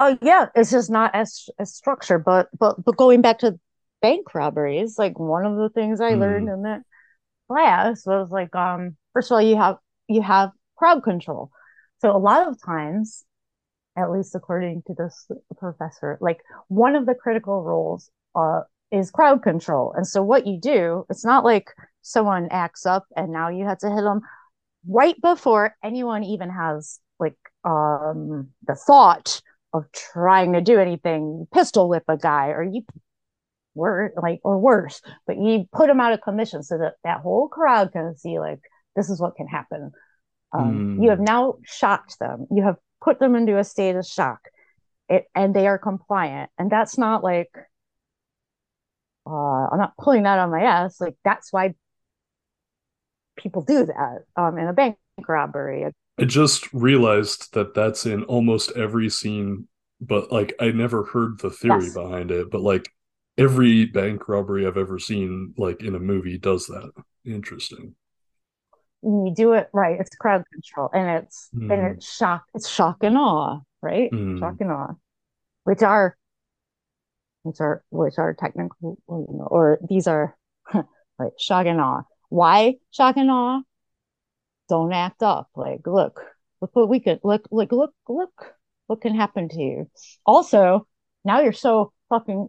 Oh 0.00 0.18
yeah, 0.20 0.46
it's 0.56 0.70
just 0.72 0.90
not 0.90 1.14
as 1.14 1.48
as 1.58 1.74
structured. 1.74 2.24
But 2.24 2.48
but 2.58 2.84
but 2.84 2.96
going 2.96 3.22
back 3.22 3.38
to 3.40 3.58
bank 4.00 4.34
robberies, 4.34 4.98
like 4.98 5.18
one 5.18 5.46
of 5.46 5.56
the 5.56 5.68
things 5.68 6.00
I 6.00 6.14
learned 6.14 6.48
in 6.48 6.62
that 6.62 6.82
class 7.48 8.04
was 8.06 8.30
like, 8.30 8.54
um, 8.56 8.96
first 9.12 9.30
of 9.30 9.36
all, 9.36 9.42
you 9.42 9.56
have 9.56 9.76
you 10.08 10.22
have 10.22 10.50
crowd 10.76 11.02
control. 11.04 11.50
So 12.00 12.14
a 12.14 12.18
lot 12.18 12.48
of 12.48 12.60
times, 12.60 13.24
at 13.96 14.10
least 14.10 14.34
according 14.34 14.82
to 14.88 14.94
this 14.94 15.28
professor, 15.58 16.18
like 16.20 16.40
one 16.68 16.96
of 16.96 17.06
the 17.06 17.14
critical 17.14 17.62
roles 17.62 18.10
uh 18.34 18.62
is 18.90 19.10
crowd 19.10 19.42
control. 19.42 19.92
And 19.96 20.06
so 20.06 20.22
what 20.22 20.46
you 20.46 20.58
do, 20.60 21.06
it's 21.10 21.24
not 21.24 21.44
like 21.44 21.70
someone 22.02 22.48
acts 22.50 22.84
up 22.86 23.06
and 23.16 23.32
now 23.32 23.48
you 23.48 23.64
have 23.66 23.78
to 23.78 23.90
hit 23.90 24.02
them 24.02 24.20
right 24.88 25.20
before 25.20 25.74
anyone 25.82 26.24
even 26.24 26.50
has 26.50 26.98
like 27.18 27.36
um 27.64 28.48
the 28.66 28.74
thought 28.74 29.40
of 29.72 29.86
trying 29.92 30.52
to 30.52 30.60
do 30.60 30.78
anything, 30.78 31.38
you 31.40 31.48
pistol 31.52 31.88
whip 31.88 32.04
a 32.08 32.16
guy 32.16 32.48
or 32.48 32.62
you 32.62 32.82
were 33.74 34.12
like 34.22 34.40
or 34.44 34.58
worse, 34.58 35.00
but 35.26 35.38
you 35.38 35.66
put 35.72 35.86
them 35.88 36.00
out 36.00 36.12
of 36.12 36.20
commission 36.22 36.62
so 36.62 36.78
that 36.78 36.94
that 37.04 37.20
whole 37.20 37.48
crowd 37.48 37.92
can 37.92 38.16
see 38.16 38.38
like 38.38 38.60
this 38.96 39.08
is 39.10 39.20
what 39.20 39.36
can 39.36 39.46
happen. 39.48 39.92
Um, 40.52 40.90
Hmm. 40.96 41.02
You 41.02 41.10
have 41.10 41.20
now 41.20 41.56
shocked 41.64 42.18
them. 42.20 42.46
You 42.50 42.64
have 42.64 42.76
put 43.02 43.18
them 43.20 43.36
into 43.36 43.58
a 43.58 43.64
state 43.64 43.96
of 43.96 44.06
shock, 44.06 44.40
it, 45.08 45.26
and 45.34 45.54
they 45.54 45.66
are 45.68 45.78
compliant. 45.78 46.50
And 46.58 46.70
that's 46.70 46.98
not 46.98 47.24
like 47.24 47.50
uh, 49.26 49.68
I'm 49.70 49.78
not 49.78 49.96
pulling 49.96 50.24
that 50.24 50.38
on 50.38 50.50
my 50.50 50.62
ass. 50.62 51.00
Like 51.00 51.16
that's 51.24 51.52
why 51.52 51.74
people 53.36 53.62
do 53.62 53.86
that 53.86 54.24
um, 54.36 54.58
in 54.58 54.68
a 54.68 54.72
bank 54.72 54.96
robbery. 55.26 55.86
I 56.18 56.24
just 56.24 56.72
realized 56.72 57.54
that 57.54 57.74
that's 57.74 58.06
in 58.06 58.24
almost 58.24 58.72
every 58.76 59.08
scene, 59.08 59.66
but 60.00 60.30
like 60.30 60.54
I 60.60 60.70
never 60.70 61.04
heard 61.04 61.38
the 61.40 61.50
theory 61.50 61.84
Yes. 61.84 61.94
behind 61.94 62.30
it. 62.30 62.50
But 62.50 62.60
like 62.60 62.88
every 63.38 63.86
bank 63.86 64.28
robbery 64.28 64.66
I've 64.66 64.76
ever 64.76 64.98
seen, 64.98 65.54
like 65.56 65.82
in 65.82 65.94
a 65.94 65.98
movie, 66.00 66.38
does 66.38 66.66
that. 66.66 66.90
Interesting. 67.24 67.94
You 69.02 69.32
do 69.34 69.54
it 69.54 69.68
right, 69.72 69.98
it's 69.98 70.14
crowd 70.14 70.44
control, 70.52 70.88
and 70.92 71.24
it's 71.24 71.48
and 71.52 71.70
Mhm. 71.70 71.94
it's 71.96 72.14
shock. 72.14 72.44
It's 72.54 72.68
shock 72.68 72.98
and 73.02 73.16
awe, 73.16 73.60
right? 73.80 74.10
Mm. 74.12 74.38
Shock 74.38 74.56
and 74.60 74.70
awe, 74.70 74.94
which 75.64 75.82
are 75.82 76.16
which 77.42 77.60
are 77.60 77.82
which 77.90 78.18
are 78.18 78.34
technical, 78.34 78.98
or 79.06 79.78
these 79.88 80.06
are 80.06 80.36
right. 81.18 81.32
Shock 81.40 81.66
and 81.66 81.80
awe. 81.80 82.02
Why 82.32 82.76
shock 82.90 83.16
and 83.18 83.30
awe? 83.30 83.60
Don't 84.68 84.92
act 84.92 85.22
up. 85.22 85.50
Like, 85.54 85.86
look, 85.86 86.20
look 86.60 86.74
what 86.74 86.88
we 86.88 87.00
could 87.00 87.20
look, 87.24 87.46
look, 87.50 87.72
look, 87.72 87.94
look, 88.08 88.54
what 88.86 89.00
can 89.00 89.14
happen 89.14 89.48
to 89.50 89.60
you. 89.60 89.90
Also, 90.26 90.86
now 91.24 91.40
you're 91.42 91.52
so 91.52 91.92
fucking 92.08 92.48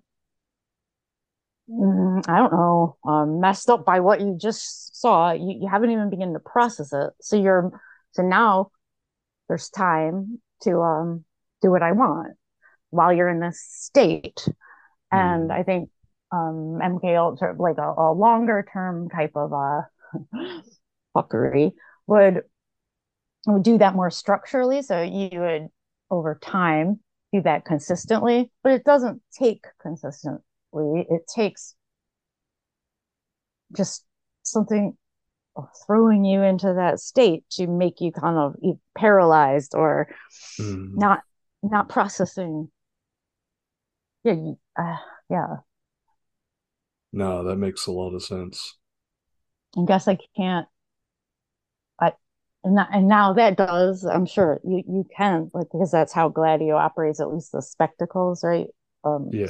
mm, 1.70 2.24
I 2.28 2.38
don't 2.38 2.52
know, 2.54 2.98
um, 3.06 3.40
messed 3.40 3.70
up 3.70 3.86
by 3.86 4.00
what 4.00 4.22
you 4.22 4.38
just 4.40 5.00
saw. 5.00 5.32
You, 5.32 5.58
you 5.62 5.68
haven't 5.70 5.92
even 5.92 6.10
begun 6.10 6.34
to 6.34 6.40
process 6.40 6.92
it. 6.94 7.12
So 7.22 7.36
you're 7.36 7.72
so 8.12 8.24
now 8.24 8.72
there's 9.50 9.70
time 9.70 10.42
to 10.64 10.82
um 10.82 11.26
do 11.62 11.72
what 11.72 11.84
I 11.84 11.94
want 11.94 12.36
while 12.92 13.14
you're 13.14 13.30
in 13.30 13.40
this 13.40 13.62
state. 13.62 14.48
And 15.12 15.50
Mm. 15.50 15.54
I 15.54 15.64
think 15.64 15.90
um 16.34 16.80
MK 16.82 17.18
Ultra 17.18 17.56
like 17.58 17.78
a, 17.78 17.94
a 17.98 18.14
longer 18.14 18.66
term 18.74 19.10
type 19.10 19.34
of 19.36 19.54
uh 19.54 19.82
fuckery 21.16 21.72
would 22.08 22.42
would 23.46 23.64
do 23.64 23.78
that 23.78 23.96
more 23.96 24.10
structurally. 24.10 24.82
So 24.82 25.02
you 25.02 25.40
would 25.40 25.68
over 26.10 26.40
time 26.42 27.00
do 27.32 27.42
that 27.42 27.66
consistently, 27.66 28.52
but 28.64 28.74
it 28.74 28.84
doesn't 28.84 29.22
take 29.38 29.66
consistently. 29.82 30.42
It 30.74 31.24
takes 31.34 31.76
just 33.76 34.06
something 34.44 34.98
throwing 35.86 36.26
you 36.26 36.42
into 36.42 36.74
that 36.74 37.00
state 37.00 37.44
to 37.52 37.68
make 37.68 38.02
you 38.02 38.12
kind 38.12 38.38
of 38.38 38.56
paralyzed 38.98 39.74
or 39.76 40.08
mm. 40.60 40.96
not 40.96 41.22
not 41.62 41.90
processing 41.90 42.70
yeah 44.24 44.34
uh, 44.78 44.96
yeah 45.30 45.58
no 47.14 47.44
that 47.44 47.56
makes 47.56 47.86
a 47.88 47.92
lot 47.92 48.14
of 48.14 48.24
sense 48.24 48.76
i 49.78 49.86
guess 49.86 50.08
i 50.08 50.18
can't 50.36 50.68
i 52.00 52.12
and, 52.64 52.78
that, 52.78 52.90
and 52.92 53.08
now 53.08 53.34
that 53.34 53.58
does 53.58 54.04
i'm 54.06 54.26
sure 54.26 54.60
you 54.64 54.84
you 54.88 55.06
can 55.16 55.50
like 55.54 55.68
because 55.72 55.92
that's 55.92 56.14
how 56.14 56.28
gladio 56.30 56.76
operates 56.76 57.20
at 57.20 57.32
least 57.32 57.52
the 57.52 57.62
spectacles 57.62 58.44
right 58.44 58.68
um 59.04 59.30
yeah 59.32 59.48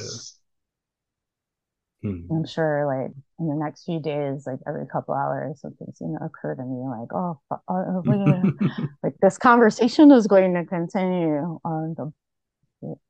Hmm. 2.04 2.28
I'm 2.30 2.46
sure, 2.46 2.86
like 2.86 3.12
in 3.40 3.48
the 3.48 3.56
next 3.56 3.86
few 3.86 4.00
days, 4.02 4.46
like 4.46 4.60
every 4.68 4.86
couple 4.88 5.14
hours, 5.14 5.62
something's 5.62 6.00
going 6.00 6.18
to 6.20 6.26
occur 6.26 6.56
to 6.56 6.64
me, 6.64 6.84
like, 6.86 7.14
oh, 7.14 7.40
uh, 7.50 8.82
like 9.04 9.14
this 9.22 9.38
conversation 9.38 10.12
is 10.12 10.28
going 10.28 10.54
to 10.54 10.66
continue 10.66 11.60
on 11.64 11.96
the 11.98 12.12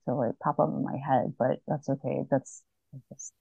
to 0.05 0.13
like 0.13 0.37
pop 0.39 0.59
up 0.59 0.69
in 0.69 0.83
my 0.83 0.97
head, 0.97 1.33
but 1.39 1.59
that's 1.67 1.89
okay. 1.89 2.21
That's, 2.29 2.61
that's 3.09 3.31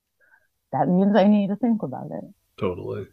that 0.72 0.88
means 0.88 1.14
I 1.16 1.28
need 1.28 1.48
to 1.48 1.56
think 1.56 1.82
about 1.82 2.10
it. 2.10 2.24
Totally. 2.58 3.06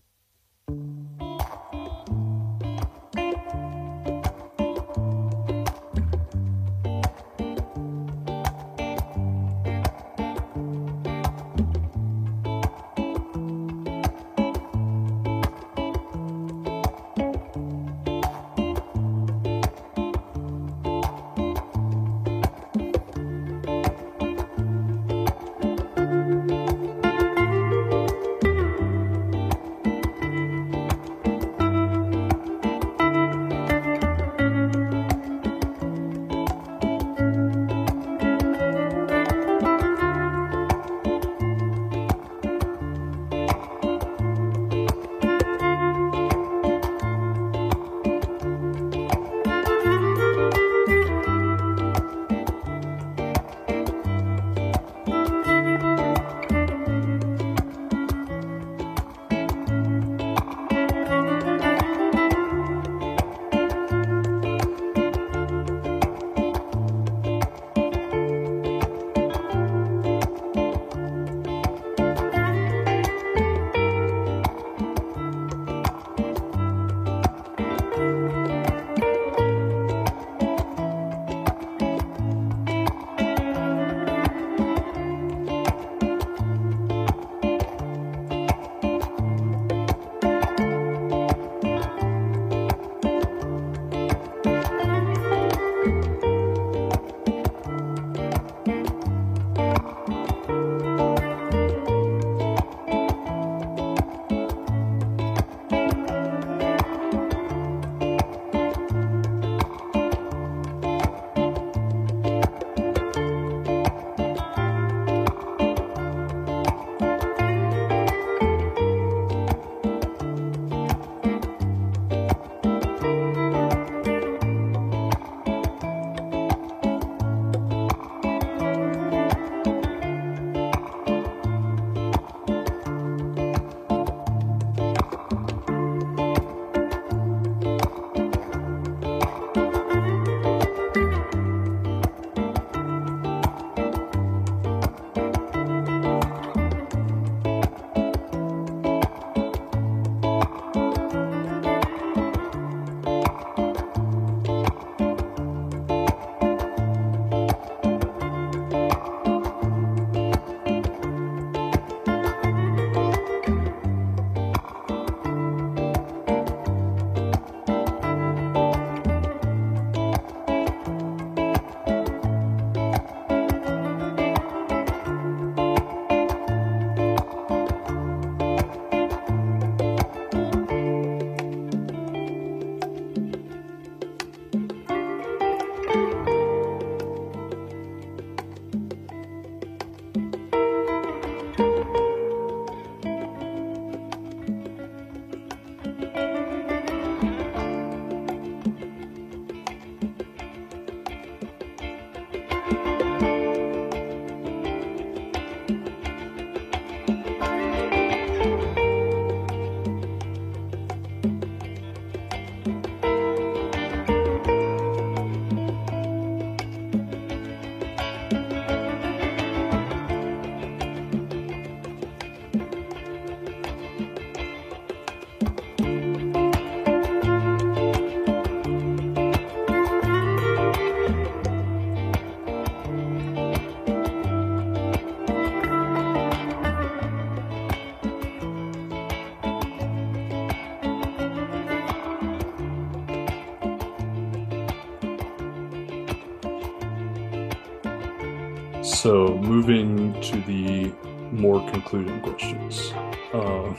Moving 249.59 250.13
to 250.21 250.39
the 250.43 250.87
more 251.33 251.59
concluding 251.71 252.21
questions. 252.21 252.93
Uh, 253.33 253.73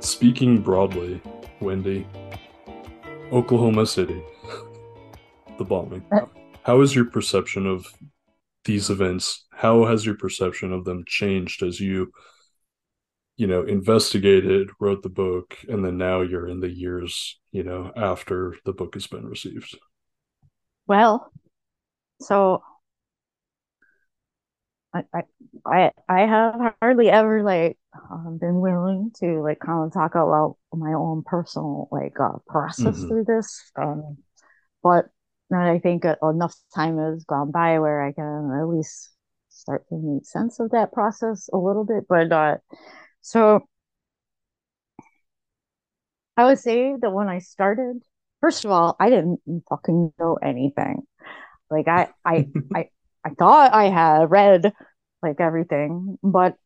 speaking 0.00 0.60
broadly, 0.60 1.22
Wendy, 1.60 2.04
Oklahoma 3.30 3.86
City, 3.86 4.20
the 5.58 5.64
bombing. 5.64 6.04
Uh, 6.10 6.26
How 6.64 6.80
is 6.80 6.92
your 6.92 7.04
perception 7.04 7.68
of 7.68 7.86
these 8.64 8.90
events? 8.90 9.46
How 9.52 9.84
has 9.84 10.04
your 10.04 10.16
perception 10.16 10.72
of 10.72 10.84
them 10.84 11.04
changed 11.06 11.62
as 11.62 11.78
you, 11.78 12.10
you 13.36 13.46
know, 13.46 13.62
investigated, 13.62 14.70
wrote 14.80 15.04
the 15.04 15.08
book, 15.08 15.56
and 15.68 15.84
then 15.84 15.98
now 15.98 16.22
you're 16.22 16.48
in 16.48 16.58
the 16.58 16.70
years, 16.70 17.38
you 17.52 17.62
know, 17.62 17.92
after 17.94 18.56
the 18.64 18.72
book 18.72 18.94
has 18.94 19.06
been 19.06 19.24
received? 19.24 19.78
Well, 20.88 21.30
so 22.20 22.64
I 24.94 25.04
I 25.14 25.22
I 25.66 25.92
I 26.08 26.20
have 26.26 26.74
hardly 26.82 27.10
ever 27.10 27.42
like 27.42 27.78
um, 28.10 28.38
been 28.40 28.60
willing 28.60 29.12
to 29.20 29.40
like 29.42 29.60
kind 29.60 29.84
of 29.86 29.92
talk 29.92 30.12
about 30.14 30.56
my 30.72 30.92
own 30.94 31.22
personal 31.24 31.88
like 31.92 32.18
uh, 32.20 32.38
process 32.46 33.04
Mhm. 33.04 33.08
through 33.08 33.24
this. 33.24 33.70
Um, 33.76 34.18
but 34.82 35.06
now 35.50 35.70
I 35.72 35.78
think 35.80 36.04
enough 36.22 36.56
time 36.74 36.98
has 36.98 37.24
gone 37.24 37.50
by 37.52 37.78
where 37.80 38.02
I 38.02 38.12
can 38.12 38.52
at 38.60 38.66
least 38.68 39.10
start 39.50 39.88
to 39.90 39.96
make 39.98 40.26
sense 40.26 40.60
of 40.60 40.70
that 40.72 40.92
process 40.92 41.48
a 41.52 41.58
little 41.58 41.84
bit. 41.84 42.06
But 42.08 42.32
uh, 42.32 42.58
so 43.22 43.68
I 46.36 46.44
would 46.44 46.58
say 46.58 46.94
that 46.96 47.10
when 47.12 47.28
I 47.28 47.38
started, 47.38 48.02
first 48.40 48.64
of 48.64 48.70
all, 48.70 48.96
I 49.00 49.10
didn't 49.10 49.40
fucking 49.68 50.14
know 50.18 50.36
anything. 50.42 51.02
Like 51.70 51.88
I 51.88 52.10
I 52.24 52.48
I 52.74 52.90
I 53.24 53.30
thought 53.30 53.72
I 53.74 53.84
had 53.84 54.30
read 54.30 54.72
like 55.22 55.40
everything, 55.40 56.18
but 56.22 56.56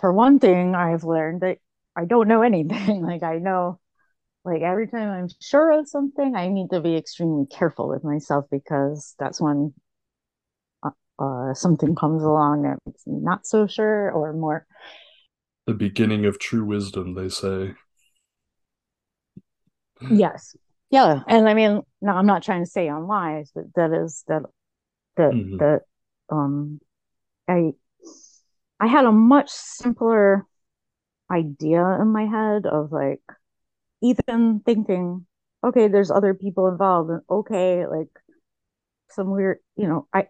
for 0.00 0.12
one 0.12 0.38
thing, 0.38 0.74
I've 0.74 1.04
learned 1.04 1.40
that 1.42 1.58
I 1.96 2.04
don't 2.04 2.28
know 2.28 2.42
anything. 2.42 3.02
Like 3.06 3.22
I 3.22 3.38
know 3.38 3.80
like 4.44 4.62
every 4.62 4.88
time 4.88 5.10
I'm 5.10 5.28
sure 5.40 5.78
of 5.78 5.88
something, 5.88 6.36
I 6.36 6.48
need 6.48 6.68
to 6.70 6.80
be 6.80 6.96
extremely 6.96 7.46
careful 7.46 7.88
with 7.88 8.04
myself 8.04 8.44
because 8.50 9.14
that's 9.18 9.40
when 9.40 9.72
uh, 10.82 10.90
uh, 11.18 11.54
something 11.54 11.94
comes 11.94 12.22
along 12.22 12.62
that 12.62 12.78
makes 12.84 13.06
me 13.06 13.20
not 13.20 13.46
so 13.46 13.66
sure 13.66 14.10
or 14.10 14.32
more. 14.34 14.66
The 15.66 15.72
beginning 15.72 16.26
of 16.26 16.38
true 16.38 16.64
wisdom, 16.64 17.14
they 17.14 17.30
say. 17.30 17.74
Yes. 20.10 20.54
Yeah. 20.90 21.22
And 21.26 21.48
I 21.48 21.54
mean, 21.54 21.80
no, 22.02 22.12
I'm 22.12 22.26
not 22.26 22.42
trying 22.42 22.62
to 22.62 22.70
say 22.70 22.88
I'm 22.88 23.06
wise, 23.06 23.50
but 23.54 23.64
that 23.76 23.92
is 23.92 24.24
that 24.28 24.42
that 25.16 25.34
Mhm. 25.34 25.58
that 25.58 25.82
um 26.30 26.80
I 27.48 27.74
I 28.80 28.86
had 28.86 29.04
a 29.04 29.12
much 29.12 29.50
simpler 29.50 30.46
idea 31.30 31.82
in 32.00 32.08
my 32.08 32.26
head 32.26 32.66
of 32.66 32.92
like 32.92 33.22
even 34.02 34.60
thinking, 34.66 35.26
okay, 35.64 35.88
there's 35.88 36.10
other 36.12 36.34
people 36.34 36.68
involved 36.68 37.10
and 37.10 37.22
okay, 37.30 37.86
like 37.86 38.10
some 39.10 39.30
weird, 39.30 39.58
you 39.76 39.86
know, 39.86 40.08
I 40.12 40.28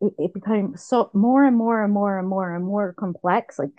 it, 0.00 0.12
it 0.18 0.34
became 0.34 0.76
so 0.76 1.10
more 1.12 1.44
and 1.44 1.56
more 1.56 1.82
and 1.82 1.92
more 1.92 2.18
and 2.18 2.28
more 2.28 2.54
and 2.54 2.64
more 2.64 2.92
complex. 2.94 3.58
Like 3.58 3.70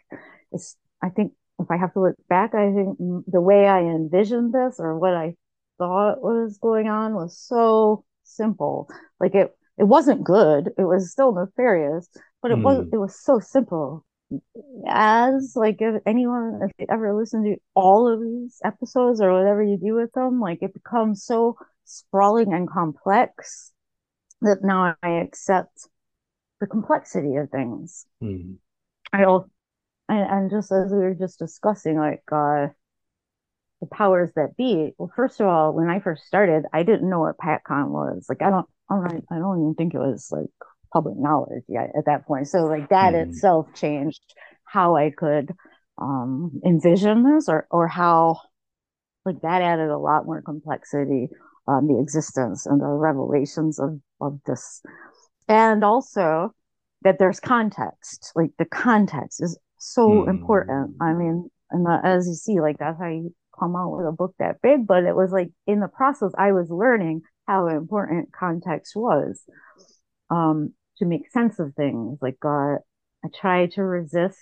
it's 0.51 0.77
I 1.01 1.09
think 1.09 1.33
if 1.59 1.69
I 1.69 1.77
have 1.77 1.93
to 1.93 2.01
look 2.01 2.15
back, 2.29 2.53
I 2.53 2.71
think 2.73 2.97
the 3.27 3.41
way 3.41 3.67
I 3.67 3.81
envisioned 3.81 4.53
this 4.53 4.79
or 4.79 4.97
what 4.97 5.13
I 5.15 5.35
thought 5.77 6.21
was 6.21 6.57
going 6.59 6.87
on 6.87 7.15
was 7.15 7.37
so 7.37 8.05
simple. 8.23 8.87
Like 9.19 9.35
it 9.35 9.55
it 9.81 9.85
wasn't 9.85 10.23
good. 10.23 10.71
It 10.77 10.85
was 10.85 11.11
still 11.11 11.33
nefarious, 11.33 12.09
but 12.43 12.51
it 12.51 12.59
was 12.59 12.79
Mm. 12.79 12.93
it 12.93 12.97
was 12.99 13.19
so 13.19 13.39
simple. 13.39 14.05
As 14.87 15.53
like 15.55 15.77
if 15.81 16.01
anyone 16.05 16.61
if 16.63 16.71
you 16.79 16.85
ever 16.89 17.13
listen 17.15 17.43
to 17.45 17.57
all 17.75 18.07
of 18.07 18.21
these 18.21 18.61
episodes 18.63 19.21
or 19.21 19.33
whatever 19.33 19.63
you 19.63 19.77
do 19.77 19.95
with 19.95 20.11
them, 20.13 20.39
like 20.39 20.59
it 20.63 20.73
becomes 20.73 21.25
so 21.25 21.57
sprawling 21.85 22.53
and 22.53 22.69
complex 22.69 23.73
that 24.41 24.63
now 24.63 24.95
I 25.03 25.09
accept 25.25 25.87
the 26.61 26.67
complexity 26.67 27.35
of 27.37 27.49
things. 27.51 28.05
Mm. 28.23 28.57
I 29.13 29.25
also 29.25 29.49
and, 30.09 30.29
and 30.31 30.51
just 30.51 30.71
as 30.71 30.91
we 30.91 30.99
were 30.99 31.15
just 31.15 31.39
discussing, 31.39 31.97
like 31.97 32.23
uh 32.31 32.69
the 33.81 33.87
powers 33.87 34.31
that 34.35 34.55
be. 34.57 34.93
Well, 34.97 35.11
first 35.15 35.39
of 35.39 35.47
all, 35.47 35.73
when 35.73 35.89
I 35.89 35.99
first 35.99 36.25
started, 36.25 36.65
I 36.71 36.83
didn't 36.83 37.09
know 37.09 37.19
what 37.21 37.37
PatCon 37.37 37.89
was. 37.89 38.25
Like 38.29 38.41
I 38.41 38.49
don't 38.49 38.67
all 38.91 38.99
right, 38.99 39.23
I 39.31 39.37
don't 39.39 39.61
even 39.61 39.75
think 39.75 39.95
it 39.95 39.99
was 39.99 40.29
like 40.31 40.49
public 40.93 41.17
knowledge 41.17 41.63
yet 41.69 41.91
at 41.97 42.05
that 42.07 42.27
point. 42.27 42.49
So 42.49 42.65
like 42.67 42.89
that 42.89 43.15
Mhm. 43.15 43.15
itself 43.15 43.67
changed 43.75 44.21
how 44.65 44.97
I 44.97 45.11
could 45.11 45.53
um 45.99 46.61
envision 46.65 47.23
this 47.23 47.49
or 47.49 47.67
or 47.71 47.87
how 47.87 48.39
like 49.25 49.41
that 49.41 49.61
added 49.61 49.89
a 49.89 49.97
lot 49.97 50.25
more 50.25 50.41
complexity 50.41 51.29
on 51.67 51.87
the 51.87 51.99
existence 51.99 52.65
and 52.65 52.81
the 52.81 52.87
revelations 52.87 53.79
of 53.79 53.99
of 54.21 54.39
this 54.45 54.81
and 55.49 55.83
also 55.83 56.53
that 57.03 57.19
there's 57.19 57.39
context 57.39 58.31
like 58.35 58.51
the 58.59 58.65
context 58.65 59.41
is 59.43 59.57
so 59.77 60.23
Hmm. 60.23 60.29
important 60.29 60.95
i 61.01 61.13
mean 61.13 61.49
and 61.71 61.85
the, 61.85 61.99
as 62.03 62.27
you 62.27 62.33
see 62.35 62.59
like 62.61 62.77
that's 62.79 62.99
how 62.99 63.07
you 63.07 63.33
come 63.59 63.75
out 63.75 63.91
with 63.95 64.05
a 64.07 64.11
book 64.11 64.33
that 64.39 64.61
big 64.61 64.87
but 64.87 65.03
it 65.05 65.15
was 65.15 65.31
like 65.31 65.49
in 65.67 65.79
the 65.79 65.87
process 65.87 66.31
i 66.37 66.51
was 66.51 66.69
learning 66.71 67.21
how 67.51 67.67
important 67.67 68.31
context 68.31 68.95
was 68.95 69.41
um 70.29 70.73
to 70.97 71.05
make 71.05 71.29
sense 71.31 71.59
of 71.59 71.73
things. 71.75 72.17
Like 72.21 72.37
uh 72.45 72.75
i 73.23 73.27
try 73.33 73.67
to 73.67 73.83
resist 73.83 74.39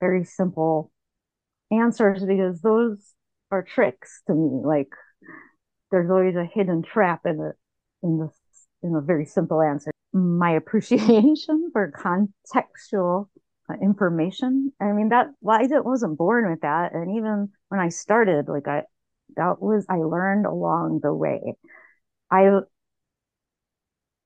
very 0.00 0.24
simple 0.24 0.90
answers 1.70 2.24
because 2.24 2.60
those 2.60 2.98
are 3.50 3.62
tricks 3.62 4.22
to 4.26 4.34
me. 4.34 4.62
Like 4.64 4.92
there's 5.90 6.10
always 6.10 6.34
a 6.34 6.44
hidden 6.44 6.82
trap 6.82 7.20
in 7.24 7.36
the 7.36 7.52
in 8.02 8.18
the 8.18 8.28
in 8.82 8.96
a 8.96 9.00
very 9.00 9.26
simple 9.26 9.62
answer. 9.62 9.92
My 10.12 10.50
appreciation 10.62 11.70
for 11.72 11.92
contextual 11.92 13.28
uh, 13.70 13.74
information 13.80 14.72
i 14.78 14.92
mean 14.92 15.08
that 15.08 15.28
well, 15.40 15.58
i 15.58 15.80
wasn't 15.80 16.18
born 16.18 16.50
with 16.50 16.60
that. 16.62 16.94
And 16.94 17.16
even 17.16 17.50
when 17.68 17.80
i 17.80 17.88
started 17.88 18.48
like 18.48 18.66
i 18.66 18.82
that 19.36 19.62
was 19.62 19.86
i 19.88 19.96
learned 19.96 20.46
along 20.46 21.00
the 21.02 21.14
way 21.14 21.56
i 22.34 22.60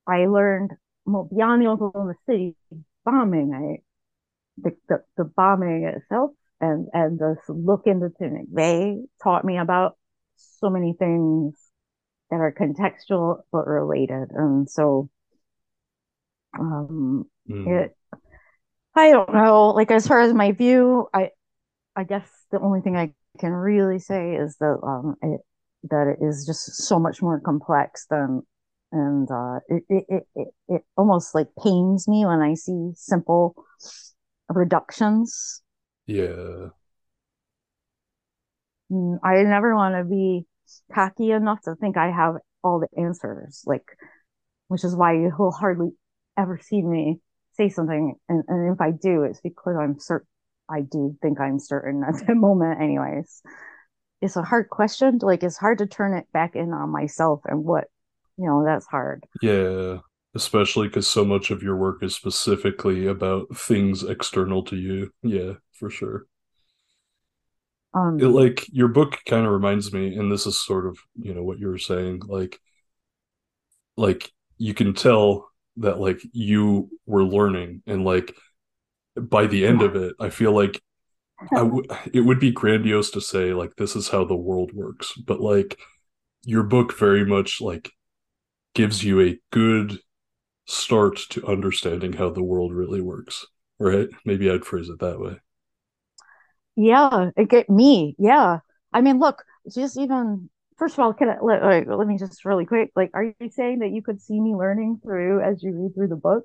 i 0.06 0.26
learned 0.26 0.70
well, 1.04 1.28
beyond 1.34 1.62
the 1.62 1.66
oklahoma 1.66 2.14
city 2.28 2.56
bombing 3.04 3.52
i 3.54 3.82
the, 4.62 4.76
the, 4.88 5.02
the 5.16 5.24
bombing 5.24 5.84
itself 5.84 6.32
and 6.60 6.88
and 6.92 7.18
this 7.18 7.38
look 7.48 7.82
into 7.86 8.10
Tunic 8.18 8.52
Bay 8.52 8.98
taught 9.22 9.44
me 9.44 9.58
about 9.58 9.96
so 10.36 10.70
many 10.70 10.94
things 10.98 11.54
that 12.30 12.36
are 12.36 12.52
contextual 12.52 13.42
but 13.52 13.66
related. 13.66 14.30
And 14.32 14.68
so 14.68 15.08
um 16.58 17.24
Mm. 17.48 17.84
it 17.84 17.96
I 18.94 19.10
don't 19.12 19.32
know, 19.32 19.68
like 19.70 19.90
as 19.90 20.06
far 20.08 20.20
as 20.20 20.34
my 20.34 20.52
view, 20.52 21.08
I 21.14 21.30
I 21.96 22.04
guess 22.04 22.28
the 22.50 22.60
only 22.60 22.80
thing 22.80 22.96
I 22.96 23.14
can 23.38 23.52
really 23.52 23.98
say 24.00 24.34
is 24.36 24.56
that 24.58 24.78
um 24.82 25.16
it 25.22 25.40
that 25.84 26.06
it 26.08 26.24
is 26.24 26.44
just 26.46 26.74
so 26.76 26.98
much 26.98 27.22
more 27.22 27.40
complex 27.40 28.06
than 28.10 28.42
and 28.92 29.30
uh 29.30 29.60
it 29.68 29.84
it 29.88 30.26
it, 30.34 30.48
it, 30.68 30.82
almost 30.96 31.34
like 31.34 31.48
pains 31.62 32.08
me 32.08 32.24
when 32.26 32.40
I 32.40 32.54
see 32.54 32.90
simple 32.94 33.54
reductions 34.48 35.62
Yeah. 36.06 36.70
Mm, 38.90 39.18
I 39.22 39.42
never 39.42 39.74
want 39.74 39.94
to 39.96 40.04
be 40.04 40.46
cocky 40.94 41.30
enough 41.30 41.60
to 41.62 41.74
think 41.76 41.96
I 41.96 42.10
have 42.10 42.36
all 42.64 42.80
the 42.80 42.88
answers, 43.00 43.62
like, 43.66 43.84
which 44.68 44.84
is 44.84 44.96
why 44.96 45.14
you 45.14 45.32
will 45.38 45.52
hardly 45.52 45.90
ever 46.36 46.58
see 46.62 46.82
me 46.82 47.20
say 47.54 47.68
something. 47.68 48.14
And, 48.28 48.44
and 48.48 48.74
if 48.74 48.80
I 48.80 48.92
do, 48.92 49.24
it's 49.24 49.40
because 49.40 49.76
I'm 49.80 49.98
certain, 50.00 50.28
I 50.70 50.82
do 50.82 51.16
think 51.22 51.40
I'm 51.40 51.58
certain 51.58 52.04
at 52.04 52.26
the 52.26 52.34
moment, 52.36 52.80
anyways. 52.80 53.42
It's 54.20 54.36
a 54.36 54.42
hard 54.42 54.68
question. 54.68 55.18
Like, 55.22 55.42
it's 55.42 55.56
hard 55.56 55.78
to 55.78 55.86
turn 55.86 56.14
it 56.14 56.26
back 56.32 56.56
in 56.56 56.72
on 56.72 56.90
myself 56.90 57.40
and 57.44 57.64
what, 57.64 57.88
you 58.36 58.46
know, 58.46 58.64
that's 58.64 58.86
hard. 58.86 59.24
Yeah. 59.42 59.98
Especially 60.34 60.88
because 60.88 61.06
so 61.06 61.24
much 61.24 61.50
of 61.50 61.62
your 61.62 61.76
work 61.76 62.02
is 62.02 62.14
specifically 62.14 63.06
about 63.06 63.56
things 63.56 64.02
external 64.04 64.62
to 64.64 64.76
you. 64.76 65.12
Yeah, 65.22 65.54
for 65.72 65.88
sure. 65.88 66.26
Um, 67.94 68.20
It 68.20 68.26
like 68.26 68.66
your 68.70 68.88
book 68.88 69.18
kind 69.26 69.46
of 69.46 69.52
reminds 69.52 69.92
me, 69.92 70.14
and 70.16 70.30
this 70.30 70.46
is 70.46 70.58
sort 70.58 70.86
of, 70.86 70.98
you 71.16 71.32
know, 71.32 71.42
what 71.42 71.58
you 71.58 71.68
were 71.68 71.78
saying, 71.78 72.22
like 72.26 72.60
like 73.96 74.30
you 74.58 74.74
can 74.74 74.94
tell 74.94 75.48
that 75.78 75.98
like 75.98 76.20
you 76.32 76.90
were 77.06 77.24
learning 77.24 77.82
and 77.86 78.04
like 78.04 78.36
by 79.16 79.46
the 79.46 79.66
end 79.66 79.82
of 79.82 79.96
it, 79.96 80.14
I 80.20 80.30
feel 80.30 80.52
like 80.52 80.80
w- 81.52 81.86
it 82.12 82.20
would 82.22 82.40
be 82.40 82.50
grandiose 82.50 83.10
to 83.10 83.20
say 83.20 83.52
like 83.52 83.76
this 83.76 83.96
is 83.96 84.08
how 84.08 84.24
the 84.24 84.36
world 84.36 84.72
works, 84.74 85.14
but 85.14 85.40
like 85.40 85.78
your 86.44 86.62
book 86.62 86.96
very 86.98 87.24
much 87.24 87.60
like 87.60 87.90
gives 88.74 89.04
you 89.04 89.20
a 89.20 89.38
good 89.50 89.98
start 90.66 91.18
to 91.30 91.46
understanding 91.46 92.12
how 92.14 92.30
the 92.30 92.42
world 92.42 92.72
really 92.72 93.00
works, 93.00 93.46
right? 93.78 94.08
Maybe 94.24 94.50
I'd 94.50 94.64
phrase 94.64 94.88
it 94.88 95.00
that 95.00 95.20
way. 95.20 95.38
Yeah, 96.76 97.30
it 97.36 97.48
get 97.48 97.68
me. 97.68 98.14
Yeah. 98.18 98.60
I 98.92 99.00
mean, 99.00 99.18
look, 99.18 99.44
just 99.74 99.98
even 99.98 100.48
first 100.76 100.94
of 100.94 101.00
all, 101.00 101.12
can 101.12 101.28
I 101.28 101.38
let, 101.40 101.88
let 101.88 102.06
me 102.06 102.18
just 102.18 102.44
really 102.44 102.66
quick, 102.66 102.92
like, 102.94 103.10
are 103.14 103.24
you 103.24 103.50
saying 103.50 103.80
that 103.80 103.90
you 103.90 104.02
could 104.02 104.20
see 104.22 104.40
me 104.40 104.54
learning 104.54 105.00
through 105.02 105.42
as 105.42 105.62
you 105.62 105.72
read 105.72 105.94
through 105.94 106.08
the 106.08 106.16
book? 106.16 106.44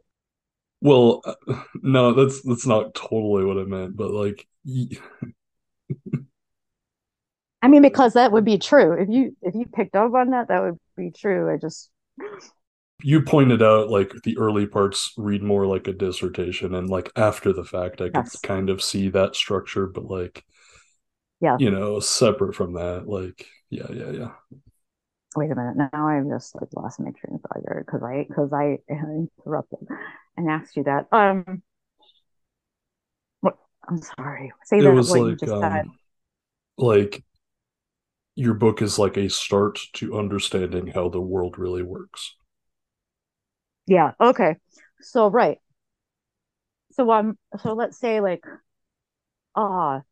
Well, 0.84 1.24
no, 1.82 2.14
that's 2.14 2.42
that's 2.44 2.68
not 2.68 2.94
totally 2.94 3.46
what 3.46 3.58
I 3.58 3.64
meant, 3.64 3.98
but 3.98 4.12
like 4.12 4.48
I 7.62 7.68
mean, 7.70 7.82
because 7.82 8.14
that 8.14 8.32
would 8.32 8.44
be 8.46 8.58
true. 8.58 8.94
If 8.94 9.10
you 9.10 9.36
if 9.42 9.56
you 9.56 9.66
picked 9.66 9.96
up 9.96 10.14
on 10.14 10.32
that, 10.32 10.50
that 10.50 10.62
would 10.62 10.78
be 10.98 11.12
true. 11.12 11.52
I 11.52 11.58
just 11.58 11.90
you 13.02 13.22
pointed 13.22 13.62
out 13.62 13.90
like 13.90 14.12
the 14.24 14.38
early 14.38 14.66
parts 14.66 15.14
read 15.18 15.44
more 15.44 15.66
like 15.66 15.88
a 15.88 15.94
dissertation 15.94 16.74
and 16.76 16.90
like 16.90 17.12
after 17.16 17.52
the 17.52 17.64
fact 17.66 18.02
I 18.02 18.10
could 18.10 18.28
kind 18.44 18.70
of 18.70 18.82
see 18.82 19.10
that 19.10 19.36
structure, 19.36 19.88
but 19.88 20.06
like 20.06 20.44
Yeah. 21.40 21.60
you 21.60 21.70
know, 21.72 22.00
separate 22.00 22.56
from 22.56 22.74
that, 22.74 23.08
like 23.08 23.46
yeah, 23.70 23.92
yeah, 23.92 24.12
yeah. 24.12 24.32
Wait 25.36 25.52
a 25.52 25.56
minute. 25.56 25.90
Now 25.94 26.08
I've 26.08 26.30
just 26.30 26.56
like 26.56 26.70
lost 26.76 27.00
my 27.00 27.12
train 27.12 27.36
of 27.36 27.42
thought 27.42 27.64
here 27.66 27.84
because 27.86 28.04
I 28.04 28.26
because 28.28 28.52
I 28.54 28.80
interrupted 28.90 29.88
and 30.38 30.50
asked 30.50 30.76
you 30.76 30.84
that. 30.84 31.08
Um, 31.12 31.62
what? 33.42 33.58
I'm 33.88 34.02
sorry. 34.02 34.52
Say 34.66 34.78
It 34.80 34.84
that 34.84 34.94
was 34.94 35.10
you 35.14 35.38
like 35.40 35.48
said. 35.48 35.86
um 35.88 35.98
like 36.78 37.24
your 38.36 38.54
book 38.54 38.82
is 38.82 39.00
like 39.00 39.18
a 39.18 39.28
start 39.30 39.80
to 39.94 40.18
understanding 40.18 40.88
how 40.88 41.10
the 41.10 41.22
world 41.22 41.58
really 41.58 41.82
works. 41.84 42.36
Yeah. 43.88 44.12
Okay. 44.20 44.58
So 45.02 45.28
right. 45.30 45.60
So 46.92 47.12
um. 47.12 47.38
So 47.62 47.74
let's 47.74 47.98
say 47.98 48.22
like, 48.22 48.44
ah, 49.56 50.04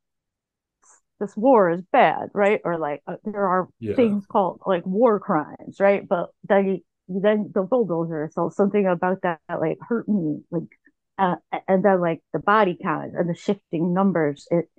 this 1.21 1.37
war 1.37 1.71
is 1.71 1.83
bad, 1.93 2.31
right? 2.35 2.61
Or 2.65 2.79
like 2.79 3.03
uh, 3.07 3.17
there 3.25 3.47
are 3.47 3.69
Yeah. 3.79 3.95
things 3.97 4.25
called 4.27 4.61
like 4.67 4.85
war 4.87 5.21
crimes, 5.21 5.79
right? 5.81 6.07
But 6.09 6.31
then 6.49 6.67
you, 6.67 6.81
then 7.21 7.51
the 7.55 7.63
bulldozer 7.63 8.31
so 8.33 8.49
something 8.49 8.87
about 8.87 9.23
that, 9.23 9.41
like 9.61 9.79
hurt 9.87 10.09
me, 10.09 10.41
like, 10.51 10.63
uh, 11.19 11.37
and 11.69 11.85
then 11.85 12.01
like 12.01 12.21
the 12.33 12.39
body 12.39 12.77
count 12.81 13.13
and 13.17 13.29
the 13.29 13.35
shifting 13.35 13.93
numbers, 13.93 14.47
it, 14.51 14.69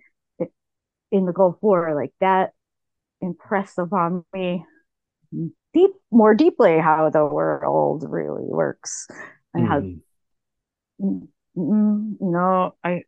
it 0.41 0.53
in 1.13 1.27
the 1.27 1.33
Gulf 1.35 1.57
War, 1.63 1.95
like 1.95 2.13
that 2.21 2.53
impressed 3.23 3.79
upon 3.79 4.25
me 4.35 4.65
deep 5.75 5.91
more 6.11 6.35
deeply 6.35 6.79
how 6.79 7.11
the 7.11 7.25
world 7.25 8.05
really 8.09 8.45
works 8.47 9.07
and 9.55 9.67
how 9.67 9.83
mm, 11.01 11.29
mm, 11.57 12.17
you 12.21 12.31
know 12.31 12.75
I, 12.85 13.03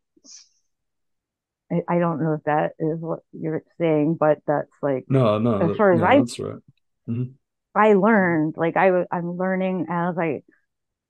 I 1.74 1.96
I 1.96 1.98
don't 1.98 2.22
know 2.22 2.34
if 2.34 2.44
that 2.44 2.72
is 2.78 3.00
what 3.00 3.20
you're 3.32 3.62
saying, 3.78 4.16
but 4.18 4.38
that's 4.46 4.70
like 4.82 5.06
No, 5.08 5.38
no, 5.38 5.70
as 5.70 5.76
far 5.76 5.92
as 5.92 6.00
no, 6.00 6.06
I 6.06 6.18
that's 6.20 6.38
right. 6.38 6.58
I 7.74 7.94
learned 7.94 8.54
like 8.56 8.76
I, 8.76 9.04
I'm 9.10 9.36
learning 9.36 9.86
as 9.90 10.16
I 10.18 10.42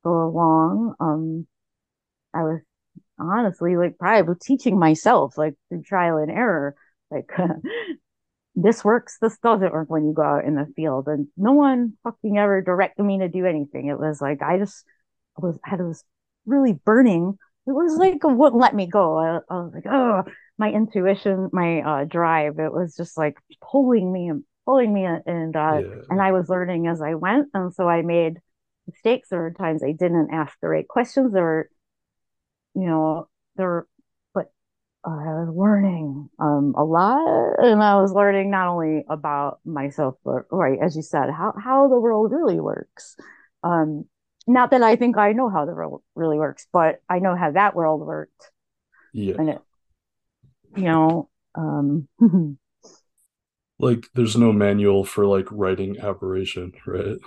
go 0.03 0.25
along. 0.29 0.95
Um, 1.01 1.47
I 2.35 2.43
was 2.43 2.61
honestly 3.19 3.77
like 3.77 3.99
probably 3.99 4.35
teaching 4.43 4.79
myself 4.79 5.39
like 5.39 5.55
through 5.69 5.83
trial 5.83 6.19
and 6.19 6.31
error, 6.31 6.75
like 7.11 7.31
this 8.55 8.85
works, 8.85 9.19
this 9.21 9.39
doesn't 9.39 9.73
work 9.73 9.91
when 9.91 10.07
you 10.07 10.13
go 10.15 10.23
out 10.23 10.45
in 10.45 10.55
the 10.55 10.67
field, 10.77 11.09
and 11.09 11.29
no 11.37 11.53
one 11.53 11.95
fucking 12.05 12.39
ever 12.39 12.63
directed 12.63 13.03
me 13.03 13.19
to 13.19 13.29
do 13.29 13.47
anything. 13.47 13.89
It 13.89 13.99
was 13.99 14.21
like 14.21 14.43
I 14.43 14.59
just 14.59 14.85
was 15.37 15.59
had 15.65 15.81
this 15.81 16.05
really 16.47 16.73
burning. 16.73 17.37
It 17.67 17.73
was 17.73 17.97
like 17.97 18.17
it 18.17 18.25
wouldn't 18.25 18.61
let 18.61 18.75
me 18.75 18.87
go. 18.87 19.19
I, 19.19 19.39
I 19.53 19.55
was 19.61 19.73
like, 19.75 19.87
oh, 19.91 20.25
my 20.59 20.71
intuition, 20.73 21.51
my 21.53 21.81
uh, 21.83 22.05
drive. 22.05 22.59
It 22.59 22.73
was 22.73 22.97
just 22.97 23.17
like 23.19 23.37
pulling 23.61 24.13
me 24.13 24.29
and 24.29 24.45
pulling 24.65 24.93
me, 24.95 25.05
and 25.05 25.57
uh, 25.57 25.81
Yeah. 25.83 25.97
and 26.11 26.23
I 26.23 26.33
was 26.33 26.49
learning 26.49 26.87
as 26.87 27.03
I 27.03 27.15
went, 27.15 27.49
and 27.55 27.75
so 27.75 27.89
I 27.89 28.03
made 28.03 28.39
mistakes. 28.87 29.29
There 29.31 29.41
were 29.41 29.53
times 29.53 29.83
I 29.83 29.93
didn't 29.93 30.31
ask 30.33 30.55
the 30.61 30.69
right 30.69 30.87
questions. 30.89 31.35
or 31.35 31.69
you 32.75 32.87
know, 32.87 33.29
there 33.57 33.87
but 34.35 34.47
uh, 35.07 35.11
I 35.11 35.45
was 35.45 35.55
learning 35.57 36.29
um 36.39 36.75
a 36.77 36.85
lot, 36.85 37.57
and 37.61 37.83
I 37.83 38.01
was 38.01 38.13
learning 38.13 38.51
not 38.51 38.69
only 38.69 39.05
about 39.09 39.61
myself, 39.65 40.17
but 40.25 40.45
right 40.51 40.79
as 40.83 40.97
you 40.97 41.03
said, 41.03 41.31
how 41.31 41.55
how 41.63 41.89
the 41.89 41.99
world 42.01 42.33
really 42.33 42.61
works. 42.61 43.17
Um, 43.63 44.07
not 44.47 44.71
that 44.73 44.83
I 44.83 44.97
think 44.97 45.17
I 45.17 45.33
know 45.33 45.49
how 45.49 45.65
the 45.65 45.75
world 45.75 46.03
really 46.15 46.39
works, 46.39 46.67
but 46.73 47.01
I 47.09 47.19
know 47.21 47.37
how 47.37 47.53
that 47.53 47.75
world 47.77 48.01
worked, 48.03 48.51
Yeah. 49.13 49.37
and 49.39 49.51
it, 49.51 49.59
you 50.77 50.85
know, 50.85 51.29
um. 51.55 52.09
Like 53.79 54.07
there's 54.15 54.37
no 54.37 54.53
manual 54.53 55.05
for 55.05 55.27
like 55.27 55.47
writing 55.51 55.99
aberration, 55.99 56.73
right? 56.87 57.19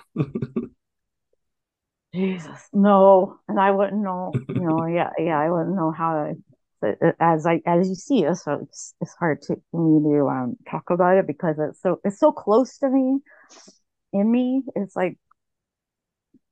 Jesus, 2.14 2.70
no, 2.74 3.38
and 3.48 3.60
I 3.60 3.72
wouldn't 3.72 4.02
know, 4.02 4.34
you 4.56 4.66
know, 4.66 4.86
yeah, 4.88 5.10
yeah, 5.18 5.38
I 5.38 5.52
wouldn't 5.52 5.76
know 5.76 5.91
how 5.91 6.34
to, 6.82 7.16
as 7.20 7.45
I 7.45 7.62
as 7.66 7.89
you 7.89 7.95
see 7.95 8.24
it, 8.24 8.36
so 8.38 8.60
it's 8.64 8.95
it's 9.02 9.14
hard 9.16 9.41
to 9.43 9.58
for 9.72 9.82
me 9.82 10.18
to 10.18 10.28
um 10.28 10.58
talk 10.70 10.89
about 10.89 11.18
it 11.18 11.28
because 11.28 11.58
it's 11.60 11.82
so 11.82 12.00
it's 12.06 12.20
so 12.20 12.32
close 12.32 12.78
to 12.80 12.89
me, 12.89 13.20
in 14.14 14.32
me. 14.32 14.64
It's 14.76 14.95
like 14.95 15.18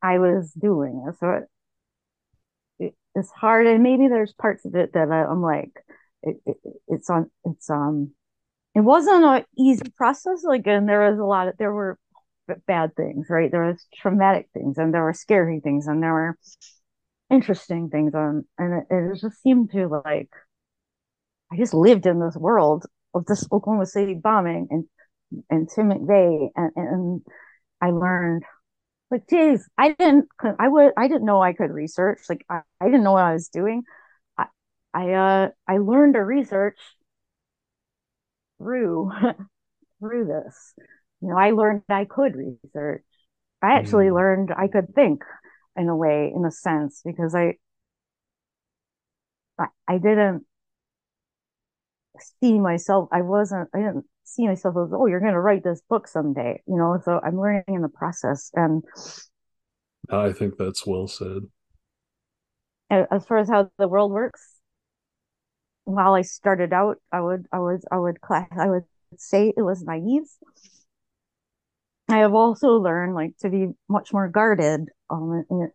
I 0.01 0.19
was 0.19 0.51
doing 0.51 1.05
it, 1.07 1.15
so 1.19 1.29
it, 1.29 1.43
it 2.79 2.95
it's 3.15 3.31
hard, 3.31 3.65
and 3.67 3.81
maybe 3.81 4.07
there's 4.07 4.33
parts 4.33 4.65
of 4.65 4.75
it 4.75 4.93
that 4.93 5.09
I, 5.11 5.23
I'm 5.23 5.41
like, 5.41 5.71
it, 6.25 6.37
it 6.45 6.57
it's 6.87 7.09
on 7.09 7.31
it's 7.45 7.69
um, 7.69 8.11
it 8.75 8.81
wasn't 8.81 9.25
an 9.25 9.45
easy 9.57 9.89
process. 9.97 10.43
Like, 10.43 10.67
and 10.67 10.89
there 10.89 11.09
was 11.09 11.19
a 11.19 11.25
lot 11.25 11.47
of 11.49 11.57
there 11.57 11.73
were 11.73 11.99
bad 12.67 12.95
things, 12.95 13.27
right? 13.29 13.51
There 13.51 13.65
was 13.65 13.85
traumatic 13.95 14.49
things, 14.53 14.77
and 14.77 14.93
there 14.93 15.03
were 15.03 15.13
scary 15.13 15.61
things, 15.61 15.87
and 15.87 16.03
there 16.03 16.13
were 16.13 16.37
interesting 17.29 17.89
things 17.89 18.13
on 18.13 18.45
and 18.57 18.83
it, 18.83 18.93
it 18.93 19.19
just 19.21 19.41
seemed 19.41 19.71
to 19.71 19.87
like 20.05 20.29
I 21.51 21.57
just 21.57 21.73
lived 21.73 22.05
in 22.05 22.19
this 22.19 22.35
world 22.35 22.85
of 23.13 23.25
this 23.25 23.47
Oklahoma 23.51 23.85
City 23.85 24.13
bombing 24.13 24.67
and 24.69 24.85
and 25.49 25.69
Tim 25.69 25.89
McVeigh 25.89 26.49
and, 26.55 26.71
and 26.75 27.21
I 27.81 27.91
learned 27.91 28.43
like 29.11 29.27
geez 29.29 29.67
I 29.77 29.93
didn't 29.93 30.29
I 30.59 30.67
would 30.67 30.93
I 30.97 31.07
didn't 31.07 31.25
know 31.25 31.41
I 31.41 31.53
could 31.53 31.71
research 31.71 32.21
like 32.29 32.45
I, 32.49 32.61
I 32.81 32.85
didn't 32.85 33.03
know 33.03 33.13
what 33.13 33.25
I 33.25 33.33
was 33.33 33.49
doing 33.49 33.83
I 34.95 35.13
uh 35.13 35.49
I 35.69 35.79
learned 35.79 36.15
to 36.15 36.21
research 36.21 36.79
through 38.57 39.11
through 39.99 40.25
this 40.25 40.73
you 41.21 41.29
know 41.29 41.37
I 41.37 41.51
learned 41.51 41.83
I 41.89 42.05
could 42.05 42.35
research 42.35 43.03
I 43.63 43.73
actually 43.77 44.07
Mm. 44.07 44.15
learned 44.15 44.51
I 44.57 44.67
could 44.69 44.93
think 44.95 45.23
in 45.77 45.89
a 45.89 45.95
way, 45.95 46.31
in 46.35 46.45
a 46.45 46.51
sense, 46.51 47.01
because 47.05 47.35
I, 47.35 47.55
I, 49.59 49.67
I 49.87 49.97
didn't 49.97 50.45
see 52.41 52.59
myself. 52.59 53.09
I 53.11 53.21
wasn't. 53.21 53.69
I 53.73 53.79
didn't 53.79 54.05
see 54.23 54.47
myself 54.47 54.75
as, 54.77 54.93
oh, 54.93 55.05
you're 55.05 55.19
going 55.19 55.33
to 55.33 55.39
write 55.39 55.63
this 55.63 55.81
book 55.89 56.07
someday, 56.07 56.61
you 56.67 56.77
know. 56.77 56.99
So 57.03 57.19
I'm 57.23 57.39
learning 57.39 57.63
in 57.67 57.81
the 57.81 57.89
process. 57.89 58.51
And 58.53 58.83
I 60.09 60.31
think 60.31 60.57
that's 60.57 60.87
well 60.87 61.07
said. 61.07 61.43
as 62.89 63.25
far 63.25 63.37
as 63.37 63.49
how 63.49 63.69
the 63.77 63.87
world 63.87 64.11
works, 64.11 64.54
while 65.85 66.13
I 66.13 66.21
started 66.23 66.73
out, 66.73 66.97
I 67.11 67.21
would, 67.21 67.45
I 67.51 67.59
was, 67.59 67.83
I 67.91 67.97
would 67.97 68.21
class, 68.21 68.49
I 68.57 68.67
would 68.67 68.83
say 69.17 69.53
it 69.55 69.61
was 69.61 69.83
naive. 69.83 70.23
I 72.09 72.17
have 72.17 72.33
also 72.33 72.77
learned 72.77 73.15
like 73.15 73.37
to 73.39 73.49
be 73.49 73.69
much 73.89 74.13
more 74.13 74.27
guarded, 74.27 74.89
um, 75.09 75.43
in, 75.49 75.71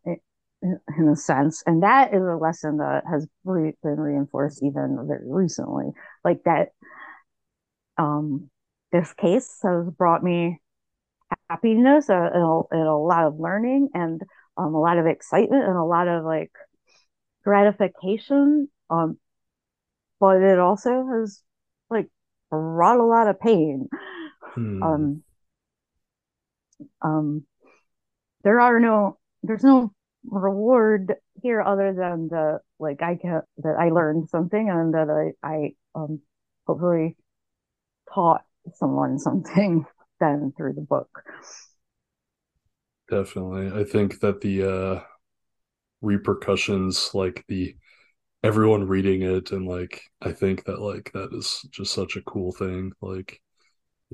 in, 0.63 0.81
in 0.97 1.09
a 1.09 1.17
sense, 1.17 1.63
and 1.67 1.83
that 1.83 2.15
is 2.15 2.23
a 2.23 2.37
lesson 2.37 2.77
that 2.77 3.05
has 3.11 3.27
re- 3.45 3.75
been 3.83 3.99
reinforced 3.99 4.63
even 4.63 4.99
very 5.09 5.25
recently. 5.25 5.87
Like 6.25 6.45
that, 6.45 6.69
um, 7.99 8.51
this 8.93 9.13
case 9.15 9.59
has 9.63 9.89
brought 9.91 10.23
me 10.23 10.61
happiness 11.49 12.09
and, 12.09 12.35
a, 12.35 12.61
and 12.71 12.89
a 12.89 12.95
lot 12.97 13.25
of 13.25 13.39
learning 13.39 13.89
and 13.95 14.21
um, 14.57 14.75
a 14.75 14.81
lot 14.81 14.99
of 14.99 15.07
excitement 15.07 15.65
and 15.65 15.77
a 15.77 15.85
lot 15.85 16.09
of 16.09 16.25
like 16.25 16.53
gratification. 17.45 18.69
Um, 18.89 19.19
but 20.21 20.43
it 20.43 20.59
also 20.59 21.07
has 21.09 21.43
like 21.91 22.09
brought 22.51 23.01
a 23.01 23.05
lot 23.05 23.29
of 23.29 23.41
pain. 23.41 23.89
Hmm. 24.55 24.83
Um, 24.83 25.23
um, 27.03 27.45
there 28.45 28.61
are 28.61 28.81
no, 28.81 29.18
there's 29.43 29.64
no 29.64 29.93
reward 30.27 31.14
here 31.43 31.62
other 31.62 31.95
than 31.95 32.29
the 32.29 32.61
like 32.79 33.03
I 33.03 33.16
can 33.16 33.43
that 33.59 33.77
I 33.79 33.89
learned 33.91 34.29
something 34.29 34.68
and 34.68 34.95
that 34.95 35.09
I 35.43 35.47
I 35.47 35.75
um 35.95 36.21
hopefully 36.66 37.16
taught 38.14 38.43
someone 38.75 39.18
something 39.18 39.87
then 40.21 40.53
through 40.57 40.75
the 40.75 40.83
book. 40.83 41.25
Definitely. 43.11 43.79
I 43.79 43.85
think 43.85 44.21
that 44.21 44.41
the 44.41 44.62
uh 44.62 45.01
repercussions, 46.03 47.11
like 47.14 47.45
the 47.49 47.77
everyone 48.43 48.86
reading 48.86 49.22
it 49.22 49.53
and 49.53 49.66
like 49.66 50.03
I 50.22 50.32
think 50.32 50.64
that 50.64 50.80
like 50.80 51.11
that 51.12 51.30
is 51.32 51.66
just 51.70 51.93
such 51.93 52.16
a 52.16 52.22
cool 52.22 52.53
thing. 52.53 52.93
Like 53.01 53.41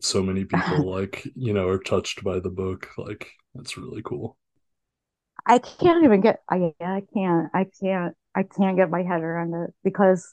so 0.00 0.22
many 0.22 0.44
people 0.46 0.90
like, 0.90 1.26
you 1.34 1.52
know, 1.52 1.68
are 1.68 1.78
touched 1.78 2.24
by 2.24 2.40
the 2.40 2.50
book. 2.50 2.88
Like 2.98 3.28
that's 3.54 3.76
really 3.76 4.02
cool. 4.02 4.36
I 5.46 5.58
can't 5.58 6.04
even 6.04 6.20
get 6.20 6.40
I 6.50 6.72
I 6.80 7.02
can't 7.14 7.48
I 7.54 7.66
can't 7.80 8.14
I 8.34 8.42
can't 8.42 8.76
get 8.76 8.90
my 8.90 9.02
head 9.02 9.22
around 9.22 9.54
it 9.54 9.74
because 9.84 10.32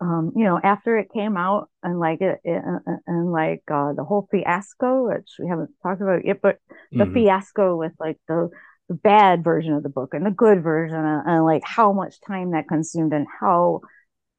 um 0.00 0.32
you 0.36 0.44
know 0.44 0.58
after 0.62 0.96
it 0.96 1.12
came 1.12 1.36
out 1.36 1.68
and 1.82 1.98
like 1.98 2.20
it, 2.20 2.38
it 2.44 2.62
and 3.06 3.32
like 3.32 3.62
uh 3.70 3.92
the 3.92 4.04
whole 4.04 4.28
fiasco 4.30 5.08
which 5.08 5.34
we 5.38 5.48
haven't 5.48 5.70
talked 5.82 6.00
about 6.00 6.24
yet 6.24 6.40
but 6.40 6.58
the 6.92 7.04
mm-hmm. 7.04 7.12
fiasco 7.12 7.76
with 7.76 7.92
like 7.98 8.18
the 8.28 8.48
the 8.90 8.96
bad 8.96 9.44
version 9.44 9.72
of 9.72 9.84
the 9.84 9.88
book 9.88 10.14
and 10.14 10.26
the 10.26 10.32
good 10.32 10.64
version 10.64 10.96
and, 10.98 11.22
and 11.24 11.44
like 11.44 11.62
how 11.64 11.92
much 11.92 12.20
time 12.26 12.50
that 12.50 12.66
consumed 12.66 13.12
and 13.12 13.24
how 13.40 13.80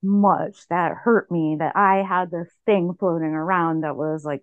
much 0.03 0.67
that 0.69 0.91
hurt 0.93 1.31
me 1.31 1.55
that 1.57 1.73
I 1.77 2.03
had 2.03 2.29
this 2.29 2.49
thing 2.65 2.93
floating 2.99 3.29
around 3.29 3.81
that 3.81 3.95
was 3.95 4.25
like 4.25 4.41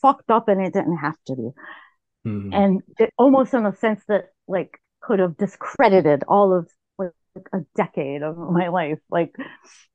fucked 0.00 0.30
up 0.30 0.46
and 0.46 0.64
it 0.64 0.72
didn't 0.72 0.98
have 0.98 1.16
to 1.26 1.34
be. 1.34 1.50
Mm-hmm. 2.24 2.52
And 2.52 2.82
it, 3.00 3.12
almost 3.18 3.52
in 3.52 3.66
a 3.66 3.74
sense 3.74 4.00
that 4.06 4.26
like 4.46 4.78
could 5.00 5.18
have 5.18 5.36
discredited 5.36 6.22
all 6.28 6.56
of 6.56 6.70
like 6.96 7.10
a 7.52 7.62
decade 7.74 8.22
of 8.22 8.38
my 8.38 8.68
life, 8.68 9.00
like 9.10 9.34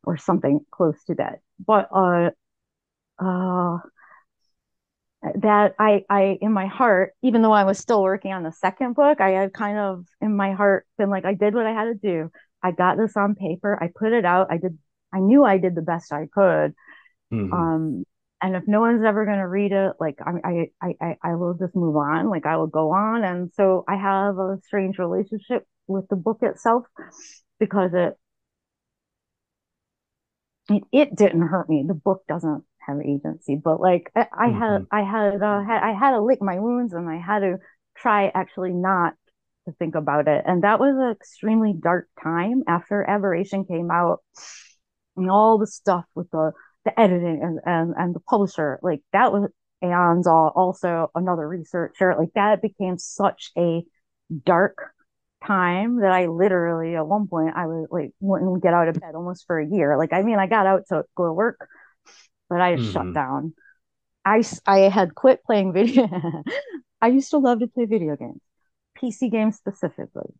or 0.03 0.17
something 0.17 0.59
close 0.71 1.01
to 1.05 1.15
that. 1.15 1.39
But 1.65 1.87
uh 1.95 2.31
uh 3.17 3.77
that 5.23 5.73
I 5.79 6.03
I 6.09 6.37
in 6.41 6.51
my 6.51 6.67
heart, 6.67 7.13
even 7.21 7.41
though 7.41 7.51
I 7.51 7.63
was 7.63 7.79
still 7.79 8.03
working 8.03 8.33
on 8.33 8.43
the 8.43 8.51
second 8.51 8.95
book, 8.95 9.19
I 9.19 9.31
had 9.31 9.53
kind 9.53 9.77
of 9.77 10.05
in 10.21 10.35
my 10.35 10.53
heart 10.53 10.85
been 10.97 11.09
like, 11.09 11.25
I 11.25 11.33
did 11.33 11.55
what 11.55 11.65
I 11.65 11.73
had 11.73 11.85
to 11.85 11.95
do. 11.95 12.29
I 12.63 12.71
got 12.71 12.97
this 12.97 13.15
on 13.17 13.35
paper. 13.35 13.77
I 13.81 13.89
put 13.93 14.13
it 14.13 14.25
out. 14.25 14.47
I 14.51 14.57
did. 14.57 14.77
I 15.13 15.19
knew 15.19 15.43
I 15.43 15.57
did 15.57 15.75
the 15.75 15.81
best 15.81 16.11
I 16.11 16.27
could. 16.31 16.73
Mm-hmm. 17.33 17.53
Um, 17.53 18.03
and 18.41 18.55
if 18.55 18.63
no 18.67 18.81
one's 18.81 19.03
ever 19.03 19.25
going 19.25 19.39
to 19.39 19.47
read 19.47 19.71
it, 19.71 19.93
like 19.99 20.19
I, 20.21 20.69
I, 20.81 20.93
I, 21.01 21.15
I 21.23 21.35
will 21.35 21.55
just 21.55 21.75
move 21.75 21.95
on. 21.95 22.29
Like 22.29 22.45
I 22.45 22.57
will 22.57 22.67
go 22.67 22.91
on. 22.91 23.23
And 23.23 23.51
so 23.55 23.83
I 23.87 23.95
have 23.95 24.37
a 24.37 24.59
strange 24.65 24.99
relationship 24.99 25.65
with 25.87 26.07
the 26.09 26.15
book 26.15 26.39
itself 26.41 26.83
because 27.59 27.91
it, 27.93 28.13
it, 30.69 30.83
it 30.91 31.15
didn't 31.15 31.47
hurt 31.47 31.67
me. 31.67 31.83
The 31.87 31.95
book 31.95 32.23
doesn't 32.27 32.63
have 32.87 32.97
agency, 33.01 33.59
but 33.61 33.79
like 33.79 34.11
I, 34.15 34.21
I 34.31 34.47
mm-hmm. 34.47 34.59
had, 34.59 34.85
I 34.91 35.01
had, 35.01 35.41
uh, 35.41 35.63
had, 35.63 35.83
I 35.83 35.93
had 35.93 36.11
to 36.11 36.21
lick 36.21 36.41
my 36.41 36.59
wounds 36.59 36.93
and 36.93 37.09
I 37.09 37.17
had 37.17 37.39
to 37.39 37.57
try 37.97 38.31
actually 38.33 38.71
not 38.71 39.13
to 39.65 39.73
think 39.73 39.95
about 39.95 40.27
it. 40.27 40.43
And 40.45 40.63
that 40.63 40.79
was 40.79 40.95
an 40.97 41.11
extremely 41.11 41.73
dark 41.73 42.07
time 42.23 42.63
after 42.67 43.03
Aberration 43.07 43.65
came 43.65 43.91
out 43.91 44.19
and 45.15 45.29
all 45.29 45.57
the 45.57 45.67
stuff 45.67 46.05
with 46.15 46.29
the, 46.31 46.51
the 46.85 46.99
editing 46.99 47.41
and, 47.43 47.59
and, 47.65 47.93
and 47.97 48.15
the 48.15 48.19
publisher, 48.21 48.79
like 48.81 49.01
that 49.13 49.31
was, 49.31 49.49
and 49.81 50.25
uh, 50.25 50.29
also 50.29 51.11
another 51.13 51.47
researcher, 51.47 52.15
like 52.17 52.33
that 52.33 52.61
became 52.61 52.97
such 52.97 53.51
a 53.57 53.83
dark 54.45 54.77
time 55.45 56.01
that 56.01 56.11
I 56.11 56.25
literally 56.27 56.95
at 56.95 57.07
one 57.07 57.27
point 57.27 57.55
I 57.55 57.67
was 57.67 57.87
like 57.91 58.11
wouldn't 58.19 58.63
get 58.63 58.73
out 58.73 58.87
of 58.87 58.95
bed 58.95 59.13
almost 59.15 59.45
for 59.45 59.59
a 59.59 59.67
year. 59.67 59.97
Like 59.97 60.13
I 60.13 60.23
mean 60.23 60.39
I 60.39 60.47
got 60.47 60.65
out 60.65 60.83
to 60.89 61.03
go 61.15 61.25
to 61.25 61.33
work, 61.33 61.67
but 62.49 62.61
I 62.61 62.75
mm-hmm. 62.75 62.91
shut 62.91 63.13
down. 63.13 63.53
I 64.25 64.43
I 64.65 64.79
had 64.89 65.15
quit 65.15 65.43
playing 65.45 65.73
video. 65.73 66.09
I 67.01 67.07
used 67.07 67.31
to 67.31 67.37
love 67.37 67.59
to 67.59 67.67
play 67.67 67.85
video 67.85 68.15
games, 68.15 68.41
PC 68.97 69.31
games 69.31 69.55
specifically. 69.55 70.33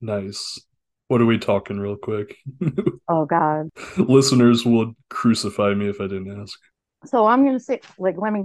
Nice. 0.00 0.60
What 1.08 1.20
are 1.20 1.26
we 1.26 1.38
talking 1.38 1.78
real 1.78 1.96
quick? 1.96 2.36
oh 3.08 3.26
God. 3.26 3.68
Listeners 3.96 4.64
would 4.64 4.94
crucify 5.08 5.74
me 5.74 5.88
if 5.88 6.00
I 6.00 6.04
didn't 6.04 6.40
ask. 6.40 6.58
So 7.04 7.26
I'm 7.26 7.44
gonna 7.44 7.60
say, 7.60 7.80
like, 7.98 8.16
let 8.18 8.32
me 8.32 8.44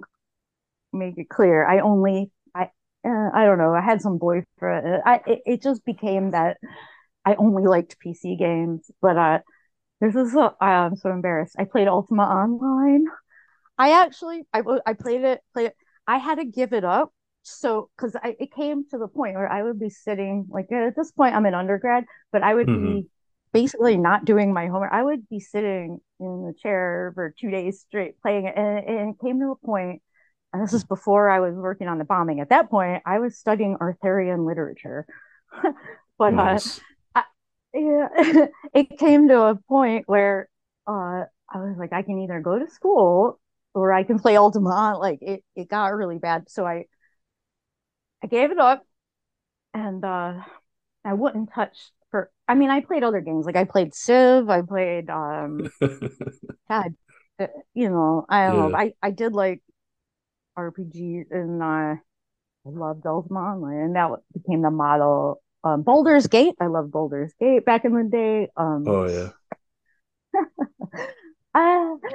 make 0.93 1.17
it 1.17 1.29
clear. 1.29 1.65
I 1.65 1.79
only, 1.79 2.31
I, 2.53 2.69
uh, 3.05 3.29
I 3.33 3.45
don't 3.45 3.57
know. 3.57 3.73
I 3.73 3.81
had 3.81 4.01
some 4.01 4.17
boyfriend. 4.17 5.01
I, 5.05 5.21
it, 5.25 5.41
it 5.45 5.61
just 5.63 5.83
became 5.85 6.31
that 6.31 6.57
I 7.25 7.35
only 7.35 7.63
liked 7.63 7.97
PC 8.05 8.37
games. 8.37 8.89
But 9.01 9.17
uh, 9.17 9.39
this 10.01 10.15
is, 10.15 10.33
so, 10.33 10.55
I'm 10.59 10.95
so 10.95 11.11
embarrassed. 11.11 11.55
I 11.57 11.63
played 11.63 11.87
Ultima 11.87 12.23
Online. 12.23 13.05
I 13.77 14.03
actually, 14.03 14.43
I, 14.53 14.61
I 14.85 14.93
played 14.93 15.21
it, 15.23 15.41
played 15.53 15.67
it. 15.67 15.75
I 16.07 16.17
had 16.17 16.39
to 16.39 16.45
give 16.45 16.73
it 16.73 16.83
up 16.83 17.13
so 17.43 17.89
because 17.95 18.15
I 18.15 18.35
it 18.39 18.53
came 18.53 18.87
to 18.89 18.97
the 18.97 19.07
point 19.07 19.35
where 19.35 19.51
I 19.51 19.63
would 19.63 19.79
be 19.79 19.89
sitting 19.89 20.45
like 20.49 20.71
at 20.71 20.95
this 20.95 21.11
point 21.11 21.35
I'm 21.35 21.45
an 21.45 21.53
undergrad, 21.53 22.05
but 22.31 22.43
I 22.43 22.53
would 22.53 22.67
mm-hmm. 22.67 22.85
be 22.85 23.07
basically 23.53 23.97
not 23.97 24.25
doing 24.25 24.53
my 24.53 24.67
homework. 24.67 24.91
I 24.91 25.03
would 25.03 25.27
be 25.27 25.39
sitting 25.39 25.99
in 26.19 26.45
the 26.45 26.53
chair 26.61 27.11
for 27.15 27.33
two 27.39 27.49
days 27.49 27.81
straight 27.81 28.21
playing 28.21 28.45
it, 28.45 28.55
and, 28.55 28.79
and 28.87 29.15
it 29.15 29.25
came 29.25 29.39
to 29.39 29.51
a 29.51 29.65
point, 29.65 30.01
and 30.53 30.63
this 30.63 30.73
is 30.73 30.83
before 30.83 31.29
I 31.29 31.39
was 31.39 31.55
working 31.55 31.87
on 31.87 31.97
the 31.97 32.05
bombing. 32.05 32.39
At 32.39 32.49
that 32.49 32.69
point, 32.69 33.01
I 33.05 33.19
was 33.19 33.37
studying 33.37 33.77
Arthurian 33.81 34.45
literature, 34.45 35.05
but 36.17 36.25
uh, 36.25 36.29
nice. 36.31 36.77
uh, 36.77 36.81
I, 36.81 36.85
yeah, 37.73 38.07
it 38.73 38.97
came 38.97 39.27
to 39.27 39.41
a 39.43 39.55
point 39.55 40.07
where 40.07 40.49
uh, 40.87 41.25
I 41.49 41.57
was 41.57 41.77
like, 41.77 41.93
I 41.93 42.01
can 42.01 42.19
either 42.19 42.39
go 42.39 42.59
to 42.59 42.69
school 42.69 43.39
or 43.73 43.93
I 43.93 44.03
can 44.03 44.19
play 44.19 44.37
Ultima. 44.37 44.97
Like 44.99 45.19
it, 45.21 45.43
it 45.55 45.69
got 45.69 45.93
really 45.93 46.17
bad, 46.17 46.49
so 46.49 46.65
I 46.65 46.85
I 48.23 48.27
gave 48.27 48.51
it 48.51 48.59
up 48.59 48.85
and 49.73 50.03
uh 50.03 50.33
I 51.03 51.13
wouldn't 51.13 51.51
touch 51.53 51.77
for 52.09 52.31
I 52.47 52.55
mean 52.55 52.69
I 52.69 52.81
played 52.81 53.03
other 53.03 53.21
games 53.21 53.45
like 53.45 53.55
I 53.55 53.63
played 53.63 53.93
Civ, 53.93 54.49
I 54.49 54.61
played 54.61 55.09
um 55.09 55.69
God 56.69 56.95
uh, 57.39 57.47
you 57.73 57.89
know, 57.89 58.25
I 58.29 58.47
don't 58.47 58.55
yeah. 58.57 58.67
know. 58.67 58.77
I 58.77 58.93
I 59.01 59.11
did 59.11 59.33
like 59.33 59.61
RPGs 60.57 61.31
and 61.31 61.61
uh 61.61 61.95
I 62.65 62.69
loved 62.69 63.05
Ultima 63.05 63.39
Online 63.39 63.77
and 63.77 63.95
that 63.95 64.11
became 64.33 64.61
the 64.61 64.71
model. 64.71 65.41
Um 65.63 65.83
Baldur's 65.83 66.27
Gate, 66.27 66.55
I 66.59 66.67
love 66.67 66.91
Baldur's 66.91 67.33
Gate 67.39 67.65
back 67.65 67.85
in 67.85 67.93
the 67.93 68.03
day. 68.03 68.49
Um 68.55 68.85
Oh 68.87 69.07
yeah. 69.07 69.29
uh, 71.53 71.95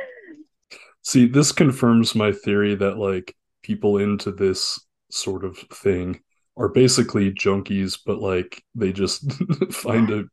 See, 1.03 1.27
this 1.27 1.53
confirms 1.53 2.17
my 2.17 2.33
theory 2.33 2.75
that 2.75 2.99
like 2.99 3.37
people 3.63 3.99
into 3.99 4.33
this 4.33 4.81
sort 5.11 5.45
of 5.45 5.57
thing 5.73 6.21
are 6.57 6.69
basically 6.69 7.33
junkies, 7.33 7.99
but 8.05 8.19
like 8.19 8.63
they 8.75 8.93
just 8.93 9.31
find 9.73 10.11
a 10.11 10.25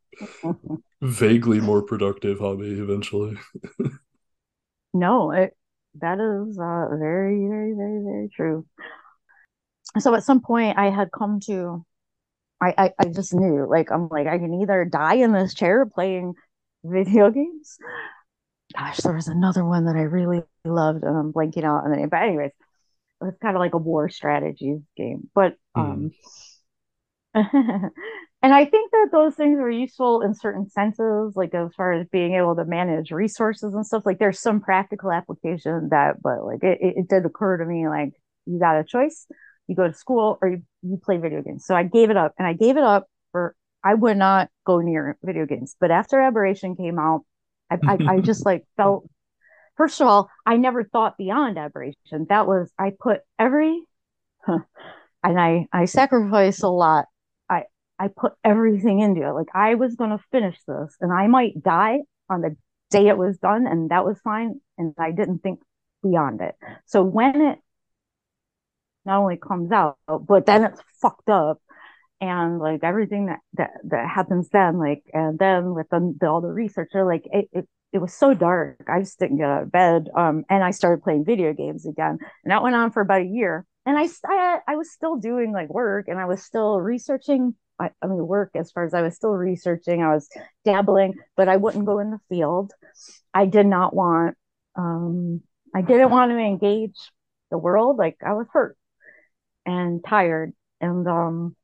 vaguely 1.01 1.59
more 1.59 1.83
productive 1.83 2.39
hobby 2.39 2.71
eventually. 2.79 3.37
no, 4.93 5.31
it, 5.31 5.55
that 5.99 6.19
is 6.19 6.57
uh, 6.57 6.87
very, 6.97 7.45
very, 7.47 7.73
very, 7.73 8.03
very 8.03 8.29
true. 8.35 8.65
So 9.99 10.15
at 10.15 10.23
some 10.23 10.41
point, 10.41 10.77
I 10.77 10.89
had 10.89 11.11
come 11.11 11.39
to, 11.41 11.85
I, 12.63 12.73
I, 12.77 12.91
I 12.99 13.05
just 13.05 13.33
knew, 13.33 13.67
like, 13.69 13.91
I'm 13.91 14.07
like, 14.09 14.27
I 14.27 14.37
can 14.37 14.61
either 14.61 14.85
die 14.85 15.15
in 15.15 15.31
this 15.31 15.53
chair 15.53 15.85
playing 15.85 16.33
video 16.83 17.29
games. 17.31 17.77
Gosh, 18.77 18.97
there 18.97 19.13
was 19.13 19.27
another 19.27 19.65
one 19.65 19.85
that 19.85 19.95
I 19.95 20.01
really 20.01 20.43
loved, 20.65 21.03
and 21.03 21.15
I'm 21.15 21.33
blanking 21.33 21.63
out 21.63 21.83
on 21.83 21.91
the 21.91 21.97
name. 21.97 22.09
But 22.09 22.23
anyways, 22.23 22.51
it's 23.21 23.39
kind 23.39 23.55
of 23.55 23.59
like 23.59 23.73
a 23.73 23.77
war 23.77 24.09
strategy 24.09 24.81
game. 24.97 25.29
But 25.33 25.55
um 25.75 26.11
mm. 26.11 26.13
and 28.43 28.53
I 28.53 28.65
think 28.65 28.91
that 28.91 29.09
those 29.11 29.33
things 29.35 29.59
are 29.59 29.69
useful 29.69 30.21
in 30.21 30.35
certain 30.35 30.69
senses, 30.69 31.33
like 31.35 31.53
as 31.55 31.73
far 31.75 31.93
as 31.93 32.07
being 32.11 32.35
able 32.35 32.55
to 32.55 32.65
manage 32.65 33.11
resources 33.11 33.73
and 33.73 33.85
stuff. 33.85 34.03
Like 34.05 34.19
there's 34.19 34.39
some 34.39 34.61
practical 34.61 35.11
application 35.11 35.89
that, 35.89 36.21
but 36.21 36.45
like 36.45 36.63
it, 36.63 36.77
it 36.81 37.07
did 37.07 37.25
occur 37.25 37.57
to 37.57 37.65
me 37.65 37.87
like 37.87 38.13
you 38.45 38.59
got 38.59 38.79
a 38.79 38.83
choice. 38.83 39.25
You 39.67 39.75
go 39.75 39.87
to 39.87 39.93
school 39.93 40.37
or 40.41 40.49
you, 40.49 40.63
you 40.81 40.97
play 40.97 41.17
video 41.17 41.41
games. 41.41 41.65
So 41.65 41.75
I 41.75 41.83
gave 41.83 42.09
it 42.09 42.17
up 42.17 42.33
and 42.37 42.47
I 42.47 42.53
gave 42.53 42.77
it 42.77 42.83
up 42.83 43.07
for 43.31 43.55
I 43.83 43.93
would 43.93 44.17
not 44.17 44.49
go 44.65 44.79
near 44.79 45.17
video 45.23 45.45
games. 45.45 45.75
But 45.79 45.91
after 45.91 46.19
Aberration 46.19 46.75
came 46.75 46.99
out, 46.99 47.21
I, 47.69 47.77
I, 47.85 47.97
I 48.15 48.19
just 48.19 48.45
like 48.45 48.65
felt 48.77 49.09
first 49.75 49.99
of 50.01 50.07
all, 50.07 50.29
I 50.45 50.57
never 50.57 50.83
thought 50.83 51.17
beyond 51.17 51.57
aberration. 51.57 52.27
That 52.29 52.47
was 52.47 52.71
I 52.77 52.91
put 52.97 53.21
every 53.39 53.83
huh, 54.45 54.59
and 55.23 55.39
I 55.39 55.67
I 55.71 55.85
sacrificed 55.85 56.63
a 56.63 56.69
lot. 56.69 57.05
I 57.49 57.63
I 57.99 58.09
put 58.09 58.33
everything 58.43 58.99
into 58.99 59.27
it. 59.27 59.33
Like 59.33 59.49
I 59.53 59.75
was 59.75 59.95
gonna 59.95 60.19
finish 60.31 60.57
this 60.67 60.95
and 61.01 61.11
I 61.11 61.27
might 61.27 61.61
die 61.63 61.99
on 62.29 62.41
the 62.41 62.55
day 62.89 63.07
it 63.07 63.17
was 63.17 63.37
done, 63.37 63.67
and 63.67 63.89
that 63.89 64.05
was 64.05 64.19
fine. 64.23 64.61
And 64.77 64.93
I 64.97 65.11
didn't 65.11 65.39
think 65.39 65.59
beyond 66.01 66.41
it. 66.41 66.55
So 66.85 67.03
when 67.03 67.41
it 67.41 67.59
not 69.05 69.19
only 69.19 69.37
comes 69.37 69.71
out, 69.71 69.97
but 70.07 70.45
then 70.45 70.63
it's 70.63 70.81
fucked 71.01 71.29
up 71.29 71.61
and 72.21 72.59
like 72.59 72.83
everything 72.83 73.25
that 73.25 73.39
that 73.53 73.71
that 73.83 74.07
happens 74.07 74.47
then 74.49 74.79
like 74.79 75.03
and 75.13 75.37
then 75.37 75.73
with 75.73 75.89
the, 75.89 76.15
the 76.21 76.27
all 76.27 76.39
the 76.39 76.47
researcher 76.47 77.03
like 77.05 77.27
it, 77.31 77.49
it 77.51 77.67
it 77.93 78.01
was 78.01 78.13
so 78.13 78.33
dark. 78.33 78.87
I 78.91 78.99
just 78.99 79.19
didn't 79.19 79.37
get 79.37 79.47
out 79.47 79.63
of 79.63 79.71
bed. 79.71 80.09
Um, 80.17 80.45
and 80.49 80.63
I 80.63 80.71
started 80.71 81.03
playing 81.03 81.25
video 81.25 81.53
games 81.53 81.85
again. 81.85 82.17
And 82.43 82.51
that 82.51 82.63
went 82.63 82.75
on 82.75 82.91
for 82.91 83.01
about 83.01 83.21
a 83.21 83.25
year. 83.25 83.67
And 83.85 83.95
I, 83.95 84.07
I, 84.25 84.59
I 84.67 84.75
was 84.77 84.91
still 84.91 85.17
doing 85.17 85.51
like 85.53 85.69
work 85.69 86.07
and 86.07 86.19
I 86.19 86.25
was 86.25 86.41
still 86.41 86.79
researching 86.81 87.53
I, 87.79 87.89
I 88.01 88.07
mean 88.07 88.25
work 88.25 88.51
as 88.55 88.71
far 88.71 88.85
as 88.85 88.93
I 88.93 89.01
was 89.01 89.15
still 89.15 89.31
researching, 89.31 90.01
I 90.01 90.13
was 90.13 90.29
dabbling, 90.63 91.15
but 91.35 91.49
I 91.49 91.57
wouldn't 91.57 91.85
go 91.85 91.99
in 91.99 92.11
the 92.11 92.19
field. 92.29 92.71
I 93.33 93.45
did 93.45 93.65
not 93.65 93.95
want 93.95 94.37
um 94.75 95.41
I 95.75 95.81
didn't 95.81 96.11
want 96.11 96.31
to 96.31 96.37
engage 96.37 96.97
the 97.51 97.57
world. 97.57 97.97
Like 97.97 98.17
I 98.25 98.33
was 98.33 98.47
hurt 98.51 98.77
and 99.65 100.03
tired. 100.07 100.53
And 100.81 101.07
um 101.07 101.55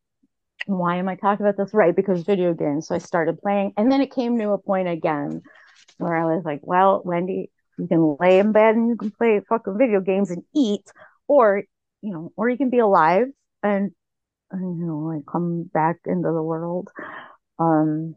why 0.65 0.97
am 0.97 1.09
I 1.09 1.15
talking 1.15 1.45
about 1.45 1.57
this? 1.57 1.73
Right, 1.73 1.95
because 1.95 2.23
video 2.23 2.53
games. 2.53 2.87
So 2.87 2.95
I 2.95 2.99
started 2.99 3.39
playing, 3.41 3.73
and 3.77 3.91
then 3.91 4.01
it 4.01 4.13
came 4.13 4.37
to 4.37 4.51
a 4.51 4.57
point 4.57 4.87
again 4.87 5.41
where 5.97 6.15
I 6.15 6.35
was 6.35 6.43
like, 6.45 6.59
well, 6.63 7.01
Wendy, 7.03 7.49
you 7.77 7.87
can 7.87 8.17
lay 8.19 8.39
in 8.39 8.51
bed 8.51 8.75
and 8.75 8.89
you 8.89 8.95
can 8.95 9.11
play 9.11 9.41
fucking 9.49 9.77
video 9.77 10.01
games 10.01 10.31
and 10.31 10.43
eat, 10.55 10.83
or 11.27 11.63
you 12.01 12.13
know, 12.13 12.31
or 12.37 12.49
you 12.49 12.57
can 12.57 12.69
be 12.69 12.79
alive 12.79 13.27
and, 13.63 13.91
you 14.53 14.59
know, 14.59 14.99
like 15.15 15.25
come 15.25 15.63
back 15.73 15.97
into 16.05 16.31
the 16.31 16.43
world. 16.43 16.89
Um 17.57 18.15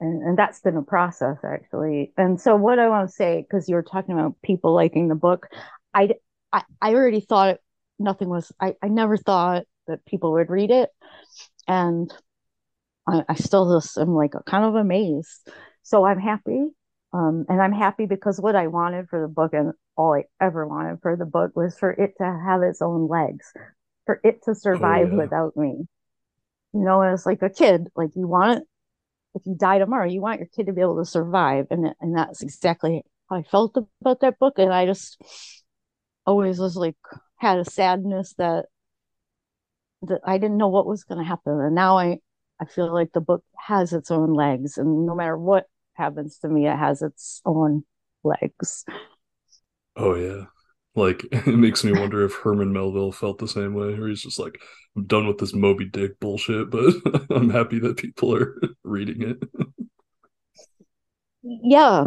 and, 0.00 0.22
and 0.22 0.38
that's 0.38 0.60
been 0.60 0.76
a 0.76 0.82
process 0.82 1.38
actually. 1.44 2.12
And 2.16 2.40
so 2.40 2.56
what 2.56 2.78
I 2.78 2.88
want 2.88 3.08
to 3.08 3.14
say, 3.14 3.42
because 3.42 3.68
you 3.68 3.74
were 3.76 3.82
talking 3.82 4.14
about 4.14 4.36
people 4.42 4.74
liking 4.74 5.08
the 5.08 5.14
book, 5.14 5.48
I 5.92 6.10
I, 6.52 6.62
I 6.80 6.94
already 6.94 7.20
thought 7.20 7.58
nothing 7.98 8.28
was 8.28 8.52
I, 8.60 8.74
I 8.82 8.88
never 8.88 9.16
thought 9.16 9.64
that 9.86 10.04
people 10.06 10.32
would 10.32 10.50
read 10.50 10.70
it. 10.70 10.90
And 11.66 12.12
I, 13.06 13.24
I 13.28 13.34
still 13.34 13.78
just 13.78 13.98
am 13.98 14.14
like 14.14 14.32
kind 14.46 14.64
of 14.64 14.74
amazed. 14.74 15.48
So 15.82 16.04
I'm 16.04 16.18
happy. 16.18 16.66
Um, 17.12 17.46
and 17.48 17.62
I'm 17.62 17.72
happy 17.72 18.06
because 18.06 18.40
what 18.40 18.56
I 18.56 18.66
wanted 18.66 19.08
for 19.08 19.20
the 19.20 19.28
book 19.28 19.52
and 19.52 19.72
all 19.96 20.14
I 20.14 20.24
ever 20.44 20.66
wanted 20.66 20.98
for 21.00 21.16
the 21.16 21.26
book 21.26 21.52
was 21.54 21.78
for 21.78 21.90
it 21.90 22.14
to 22.18 22.24
have 22.24 22.62
its 22.62 22.82
own 22.82 23.06
legs, 23.08 23.52
for 24.04 24.20
it 24.24 24.40
to 24.44 24.54
survive 24.54 25.08
oh, 25.08 25.16
yeah. 25.16 25.22
without 25.22 25.56
me. 25.56 25.86
You 26.72 26.80
know, 26.80 27.02
as 27.02 27.24
like 27.24 27.42
a 27.42 27.50
kid, 27.50 27.86
like 27.94 28.10
you 28.16 28.26
want 28.26 28.64
if 29.36 29.42
you 29.46 29.54
die 29.56 29.78
tomorrow, 29.78 30.08
you 30.08 30.20
want 30.20 30.40
your 30.40 30.48
kid 30.48 30.66
to 30.66 30.72
be 30.72 30.80
able 30.80 30.98
to 30.98 31.04
survive. 31.04 31.66
And 31.70 31.94
and 32.00 32.16
that's 32.16 32.42
exactly 32.42 33.04
how 33.30 33.36
I 33.36 33.42
felt 33.42 33.76
about 34.00 34.20
that 34.20 34.38
book. 34.40 34.54
And 34.58 34.72
I 34.72 34.86
just 34.86 35.20
always 36.26 36.58
was 36.58 36.76
like 36.76 36.96
had 37.44 37.58
a 37.58 37.64
sadness 37.64 38.34
that 38.38 38.66
that 40.02 40.20
I 40.24 40.38
didn't 40.38 40.58
know 40.58 40.68
what 40.68 40.86
was 40.86 41.04
going 41.04 41.18
to 41.18 41.24
happen, 41.24 41.60
and 41.60 41.74
now 41.74 41.98
I 41.98 42.18
I 42.60 42.66
feel 42.66 42.92
like 42.92 43.12
the 43.12 43.20
book 43.20 43.44
has 43.58 43.92
its 43.92 44.10
own 44.10 44.32
legs, 44.32 44.78
and 44.78 45.06
no 45.06 45.14
matter 45.14 45.36
what 45.36 45.66
happens 45.94 46.38
to 46.38 46.48
me, 46.48 46.66
it 46.66 46.76
has 46.76 47.02
its 47.02 47.40
own 47.44 47.84
legs. 48.22 48.84
Oh 49.96 50.14
yeah, 50.14 50.46
like 50.94 51.24
it 51.32 51.56
makes 51.56 51.84
me 51.84 51.92
wonder 51.92 52.24
if 52.24 52.34
Herman 52.34 52.72
Melville 52.72 53.12
felt 53.12 53.38
the 53.38 53.48
same 53.48 53.74
way, 53.74 53.94
where 53.98 54.08
he's 54.08 54.22
just 54.22 54.38
like, 54.38 54.60
I'm 54.96 55.06
done 55.06 55.26
with 55.26 55.38
this 55.38 55.54
Moby 55.54 55.86
Dick 55.86 56.18
bullshit, 56.20 56.70
but 56.70 56.94
I'm 57.30 57.50
happy 57.50 57.78
that 57.80 57.96
people 57.96 58.34
are 58.34 58.56
reading 58.84 59.22
it. 59.22 59.38
yeah, 61.42 62.06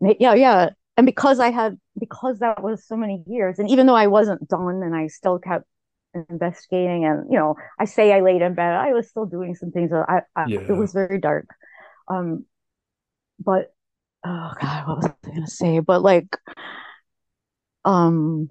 yeah, 0.00 0.34
yeah. 0.34 0.70
And 0.96 1.06
because 1.06 1.40
I 1.40 1.50
had 1.50 1.78
because 1.98 2.38
that 2.40 2.62
was 2.62 2.86
so 2.86 2.96
many 2.96 3.22
years, 3.26 3.58
and 3.58 3.70
even 3.70 3.86
though 3.86 3.96
I 3.96 4.06
wasn't 4.06 4.48
done, 4.48 4.82
and 4.82 4.94
I 4.94 5.08
still 5.08 5.38
kept 5.38 5.66
investigating 6.14 7.04
and 7.04 7.30
you 7.30 7.38
know 7.38 7.56
i 7.78 7.84
say 7.84 8.12
i 8.12 8.20
laid 8.20 8.42
in 8.42 8.54
bed 8.54 8.72
i 8.72 8.92
was 8.92 9.08
still 9.08 9.26
doing 9.26 9.54
some 9.54 9.70
things 9.70 9.92
i, 9.92 10.22
I 10.34 10.46
yeah. 10.46 10.60
it 10.60 10.72
was 10.72 10.92
very 10.92 11.20
dark 11.20 11.46
um 12.08 12.46
but 13.38 13.74
oh 14.24 14.52
god 14.60 14.88
what 14.88 14.96
was 14.96 15.06
i 15.06 15.28
gonna 15.28 15.46
say 15.46 15.80
but 15.80 16.02
like 16.02 16.36
um 17.84 18.48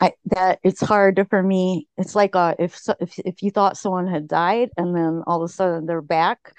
I, 0.00 0.14
that 0.26 0.58
it's 0.64 0.80
hard 0.80 1.24
for 1.30 1.40
me. 1.40 1.86
It's 1.96 2.16
like 2.16 2.34
uh, 2.34 2.56
if 2.58 2.76
if 2.98 3.20
if 3.20 3.40
you 3.40 3.52
thought 3.52 3.76
someone 3.76 4.08
had 4.08 4.26
died 4.26 4.70
and 4.76 4.96
then 4.96 5.22
all 5.28 5.44
of 5.44 5.48
a 5.48 5.52
sudden 5.52 5.86
they're 5.86 6.02
back, 6.02 6.56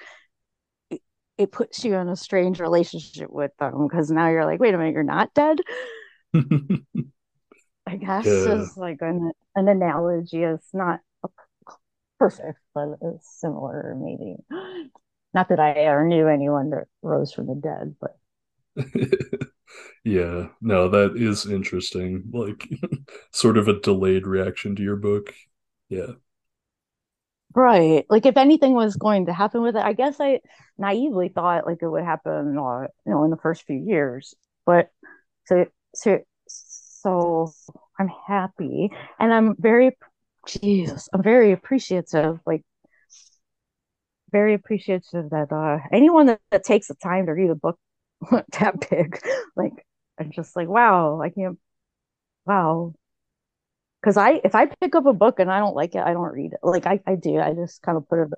it, 1.38 1.52
puts 1.52 1.84
you 1.84 1.94
in 1.94 2.08
a 2.08 2.16
strange 2.16 2.60
relationship 2.60 3.30
with 3.30 3.52
them 3.58 3.86
because 3.88 4.10
now 4.10 4.28
you're 4.28 4.44
like, 4.44 4.60
wait 4.60 4.74
a 4.74 4.78
minute, 4.78 4.94
you're 4.94 5.02
not 5.02 5.34
dead. 5.34 5.60
I 7.86 7.96
guess 7.96 8.26
yeah. 8.26 8.62
is 8.62 8.76
like 8.76 8.98
an 9.00 9.32
an 9.54 9.68
analogy. 9.68 10.42
It's 10.42 10.72
not 10.72 11.00
perfect, 12.18 12.58
but 12.74 12.88
it's 13.02 13.40
similar, 13.40 13.96
maybe. 13.98 14.36
Not 15.34 15.48
that 15.48 15.58
I 15.58 15.70
ever 15.72 16.06
knew 16.06 16.28
anyone 16.28 16.70
that 16.70 16.84
rose 17.02 17.32
from 17.32 17.48
the 17.48 17.56
dead, 17.56 17.96
but 18.00 18.16
yeah, 20.04 20.48
no, 20.60 20.88
that 20.88 21.16
is 21.16 21.46
interesting. 21.46 22.24
Like, 22.32 22.68
sort 23.32 23.58
of 23.58 23.68
a 23.68 23.80
delayed 23.80 24.26
reaction 24.26 24.76
to 24.76 24.82
your 24.82 24.96
book. 24.96 25.34
Yeah. 25.88 26.12
Right. 27.54 28.04
Like, 28.10 28.26
if 28.26 28.36
anything 28.36 28.72
was 28.74 28.96
going 28.96 29.26
to 29.26 29.32
happen 29.32 29.62
with 29.62 29.76
it, 29.76 29.84
I 29.84 29.92
guess 29.92 30.16
I 30.20 30.40
naively 30.76 31.28
thought 31.28 31.66
like 31.66 31.78
it 31.82 31.88
would 31.88 32.02
happen, 32.04 32.54
you 32.54 32.88
know, 33.06 33.24
in 33.24 33.30
the 33.30 33.36
first 33.36 33.62
few 33.62 33.76
years. 33.76 34.34
But 34.66 34.90
so, 35.46 35.66
so 35.94 36.20
so 36.48 37.52
I'm 37.98 38.08
happy 38.26 38.90
and 39.20 39.32
I'm 39.32 39.56
very 39.58 39.92
Jesus, 40.46 41.08
I'm 41.12 41.22
very 41.22 41.52
appreciative, 41.52 42.40
like 42.46 42.62
very 44.30 44.54
appreciative 44.54 45.30
that 45.30 45.52
uh 45.52 45.78
anyone 45.92 46.26
that, 46.26 46.40
that 46.50 46.64
takes 46.64 46.88
the 46.88 46.94
time 46.94 47.26
to 47.26 47.32
read 47.32 47.50
a 47.50 47.54
book 47.54 47.78
that 48.60 48.88
big, 48.90 49.18
like 49.56 49.72
I'm 50.18 50.30
just 50.30 50.56
like, 50.56 50.68
wow, 50.68 51.20
I 51.20 51.30
can't 51.30 51.58
wow. 52.46 52.94
Cause 54.04 54.16
I 54.16 54.40
if 54.44 54.54
I 54.54 54.66
pick 54.66 54.94
up 54.94 55.06
a 55.06 55.12
book 55.12 55.40
and 55.40 55.50
I 55.50 55.58
don't 55.58 55.74
like 55.74 55.94
it, 55.94 56.02
I 56.02 56.12
don't 56.12 56.32
read 56.32 56.52
it. 56.52 56.58
Like 56.62 56.86
I, 56.86 57.00
I 57.06 57.14
do. 57.14 57.40
I 57.40 57.54
just 57.54 57.82
kind 57.82 57.96
of 57.96 58.08
put 58.08 58.20
it 58.20 58.28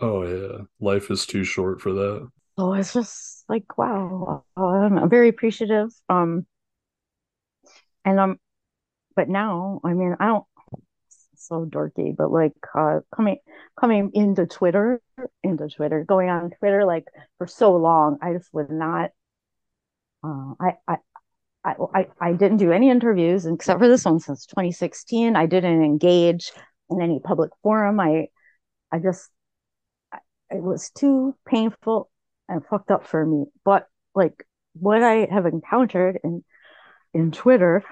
Oh 0.00 0.22
yeah. 0.22 0.64
Life 0.80 1.10
is 1.10 1.26
too 1.26 1.44
short 1.44 1.80
for 1.80 1.92
that. 1.92 2.28
Oh, 2.56 2.74
it's 2.74 2.92
just 2.92 3.44
like 3.48 3.78
wow. 3.78 4.44
Um, 4.56 4.98
I'm 4.98 5.08
very 5.08 5.28
appreciative. 5.28 5.90
Um 6.08 6.46
and 8.04 8.20
I'm 8.20 8.38
but 9.16 9.28
now 9.28 9.80
I 9.84 9.94
mean 9.94 10.14
I 10.20 10.26
don't 10.26 10.44
so 11.36 11.64
dorky, 11.64 12.14
but 12.14 12.30
like 12.30 12.52
uh, 12.74 13.00
coming 13.14 13.38
coming 13.78 14.10
into 14.14 14.46
Twitter, 14.46 15.00
into 15.42 15.68
Twitter, 15.68 16.04
going 16.04 16.28
on 16.28 16.50
Twitter 16.58 16.84
like 16.84 17.06
for 17.38 17.46
so 17.46 17.76
long, 17.76 18.18
I 18.22 18.34
just 18.34 18.52
would 18.52 18.70
not. 18.70 19.10
Uh, 20.24 20.54
I, 20.60 20.72
I 20.86 20.96
I 21.64 22.06
I 22.20 22.32
didn't 22.32 22.58
do 22.58 22.72
any 22.72 22.90
interviews 22.90 23.46
except 23.46 23.80
for 23.80 23.88
this 23.88 24.04
one 24.04 24.20
since 24.20 24.46
2016. 24.46 25.36
I 25.36 25.46
didn't 25.46 25.82
engage 25.82 26.52
in 26.90 27.02
any 27.02 27.20
public 27.20 27.50
forum. 27.62 28.00
I 28.00 28.28
I 28.92 28.98
just 29.00 29.30
it 30.50 30.62
was 30.62 30.90
too 30.90 31.34
painful 31.46 32.10
and 32.48 32.64
fucked 32.66 32.90
up 32.90 33.06
for 33.06 33.24
me. 33.24 33.46
But 33.64 33.86
like 34.14 34.44
what 34.74 35.02
I 35.02 35.28
have 35.30 35.46
encountered 35.46 36.18
in 36.24 36.44
in 37.14 37.32
Twitter 37.32 37.84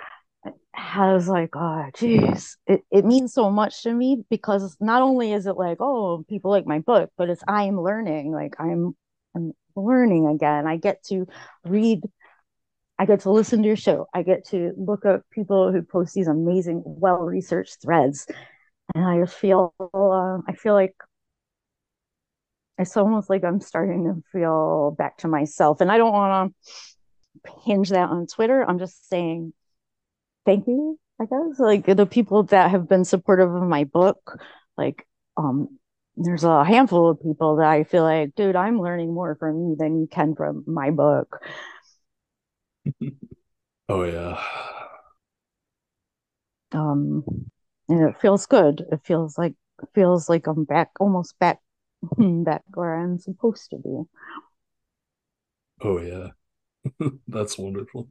has 0.72 1.28
like, 1.28 1.50
oh, 1.56 1.86
geez, 1.96 2.58
it, 2.66 2.82
it 2.90 3.04
means 3.04 3.32
so 3.34 3.50
much 3.50 3.82
to 3.82 3.92
me 3.92 4.24
because 4.30 4.76
not 4.80 5.02
only 5.02 5.32
is 5.32 5.46
it 5.46 5.56
like, 5.56 5.78
oh, 5.80 6.24
people 6.28 6.50
like 6.50 6.66
my 6.66 6.80
book, 6.80 7.10
but 7.16 7.30
it's 7.30 7.42
I'm 7.48 7.80
learning, 7.80 8.32
like 8.32 8.56
I'm 8.58 8.96
I'm 9.34 9.52
learning 9.74 10.26
again. 10.28 10.66
I 10.66 10.76
get 10.76 11.02
to 11.04 11.26
read, 11.64 12.02
I 12.98 13.06
get 13.06 13.20
to 13.20 13.30
listen 13.30 13.62
to 13.62 13.66
your 13.68 13.76
show. 13.76 14.08
I 14.14 14.22
get 14.22 14.46
to 14.48 14.72
look 14.76 15.04
at 15.04 15.28
people 15.30 15.72
who 15.72 15.82
post 15.82 16.14
these 16.14 16.28
amazing, 16.28 16.82
well 16.84 17.18
researched 17.18 17.82
threads, 17.82 18.26
and 18.94 19.04
I 19.04 19.20
just 19.20 19.36
feel, 19.36 19.74
uh, 19.80 20.38
I 20.48 20.54
feel 20.56 20.74
like 20.74 20.94
it's 22.78 22.96
almost 22.96 23.30
like 23.30 23.44
I'm 23.44 23.60
starting 23.60 24.04
to 24.04 24.22
feel 24.32 24.94
back 24.98 25.18
to 25.18 25.28
myself, 25.28 25.80
and 25.80 25.90
I 25.90 25.98
don't 25.98 26.12
want 26.12 26.54
to 27.44 27.52
hinge 27.64 27.90
that 27.90 28.08
on 28.08 28.26
Twitter. 28.26 28.64
I'm 28.68 28.78
just 28.78 29.08
saying 29.08 29.52
thank 30.46 30.66
you 30.66 30.98
i 31.20 31.24
guess 31.24 31.58
like 31.58 31.84
the 31.84 32.06
people 32.06 32.44
that 32.44 32.70
have 32.70 32.88
been 32.88 33.04
supportive 33.04 33.52
of 33.52 33.62
my 33.62 33.84
book 33.84 34.40
like 34.78 35.06
um 35.36 35.78
there's 36.16 36.44
a 36.44 36.64
handful 36.64 37.10
of 37.10 37.22
people 37.22 37.56
that 37.56 37.66
i 37.66 37.84
feel 37.84 38.04
like 38.04 38.34
dude 38.36 38.56
i'm 38.56 38.80
learning 38.80 39.12
more 39.12 39.34
from 39.34 39.68
you 39.68 39.76
than 39.76 40.00
you 40.00 40.06
can 40.06 40.34
from 40.34 40.64
my 40.66 40.90
book 40.90 41.40
oh 43.88 44.04
yeah. 44.04 44.42
Um 46.72 47.24
and 47.88 48.08
it 48.08 48.20
feels 48.20 48.46
good. 48.46 48.84
It 48.90 49.00
feels 49.04 49.38
like 49.38 49.54
feels 49.94 50.28
like 50.28 50.46
i'm 50.46 50.64
back 50.64 50.90
almost 51.00 51.38
back 51.38 51.60
back 52.18 52.62
where 52.74 52.94
i'm 52.94 53.18
supposed 53.18 53.70
to 53.70 53.76
be. 53.76 54.02
Oh 55.82 56.00
yeah. 56.00 56.28
That's 57.28 57.58
wonderful 57.58 58.08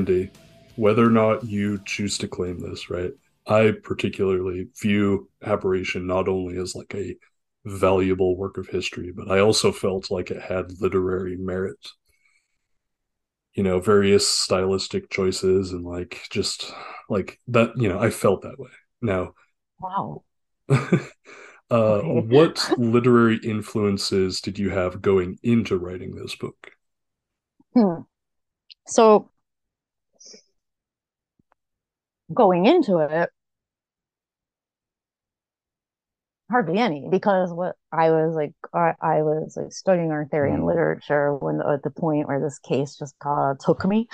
Wendy, 0.00 0.30
whether 0.76 1.06
or 1.06 1.10
not 1.10 1.44
you 1.44 1.78
choose 1.84 2.16
to 2.18 2.28
claim 2.28 2.58
this, 2.58 2.88
right? 2.88 3.12
I 3.46 3.72
particularly 3.82 4.68
view 4.80 5.28
Aberration 5.42 6.06
not 6.06 6.26
only 6.26 6.56
as 6.56 6.74
like 6.74 6.94
a 6.94 7.16
valuable 7.66 8.34
work 8.34 8.56
of 8.56 8.66
history, 8.66 9.12
but 9.14 9.30
I 9.30 9.40
also 9.40 9.72
felt 9.72 10.10
like 10.10 10.30
it 10.30 10.40
had 10.40 10.80
literary 10.80 11.36
merit. 11.36 11.86
You 13.52 13.62
know, 13.62 13.78
various 13.78 14.26
stylistic 14.26 15.10
choices 15.10 15.72
and 15.72 15.84
like 15.84 16.22
just 16.30 16.72
like 17.10 17.38
that, 17.48 17.72
you 17.76 17.88
know, 17.88 17.98
I 17.98 18.08
felt 18.08 18.40
that 18.42 18.58
way. 18.58 18.70
Now, 19.02 19.34
Wow. 19.80 20.22
uh, 21.70 22.00
what 22.00 22.72
literary 22.78 23.38
influences 23.44 24.40
did 24.40 24.58
you 24.58 24.70
have 24.70 25.02
going 25.02 25.38
into 25.42 25.76
writing 25.76 26.14
this 26.14 26.36
book? 26.36 26.70
Hmm. 27.74 28.02
So 28.86 29.29
going 32.32 32.66
into 32.66 32.98
it, 32.98 33.30
hardly 36.50 36.78
any, 36.78 37.06
because 37.10 37.52
what 37.52 37.76
I 37.92 38.10
was 38.10 38.34
like, 38.34 38.52
I, 38.74 38.94
I 39.00 39.22
was 39.22 39.56
like 39.56 39.72
studying 39.72 40.10
Arthurian 40.10 40.62
Mm. 40.62 40.66
literature 40.66 41.34
when 41.36 41.60
at 41.60 41.82
the 41.82 41.90
point 41.90 42.26
where 42.26 42.40
this 42.40 42.58
case 42.58 42.96
just 42.96 43.14
uh, 43.24 43.54
took 43.60 43.84
me, 43.86 44.08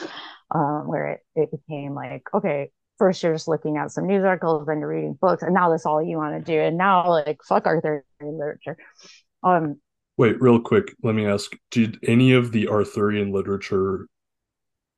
um, 0.54 0.86
where 0.86 1.12
it, 1.12 1.20
it 1.34 1.50
became 1.50 1.94
like, 1.94 2.24
okay, 2.34 2.70
first 2.98 3.22
you're 3.22 3.34
just 3.34 3.48
looking 3.48 3.78
at 3.78 3.90
some 3.90 4.06
news 4.06 4.24
articles, 4.24 4.66
then 4.66 4.80
you're 4.80 4.88
reading 4.88 5.18
books, 5.18 5.42
and 5.42 5.54
now 5.54 5.70
that's 5.70 5.86
all 5.86 6.02
you 6.02 6.18
want 6.18 6.34
to 6.44 6.52
do. 6.52 6.58
And 6.60 6.76
now 6.76 7.08
like 7.08 7.40
fuck 7.42 7.66
Arthurian 7.66 8.02
literature. 8.20 8.76
Um, 9.42 9.80
Wait, 10.18 10.40
real 10.40 10.60
quick, 10.60 10.94
let 11.02 11.14
me 11.14 11.26
ask, 11.26 11.56
did 11.70 11.98
any 12.02 12.32
of 12.32 12.52
the 12.52 12.68
Arthurian 12.68 13.32
literature 13.32 14.06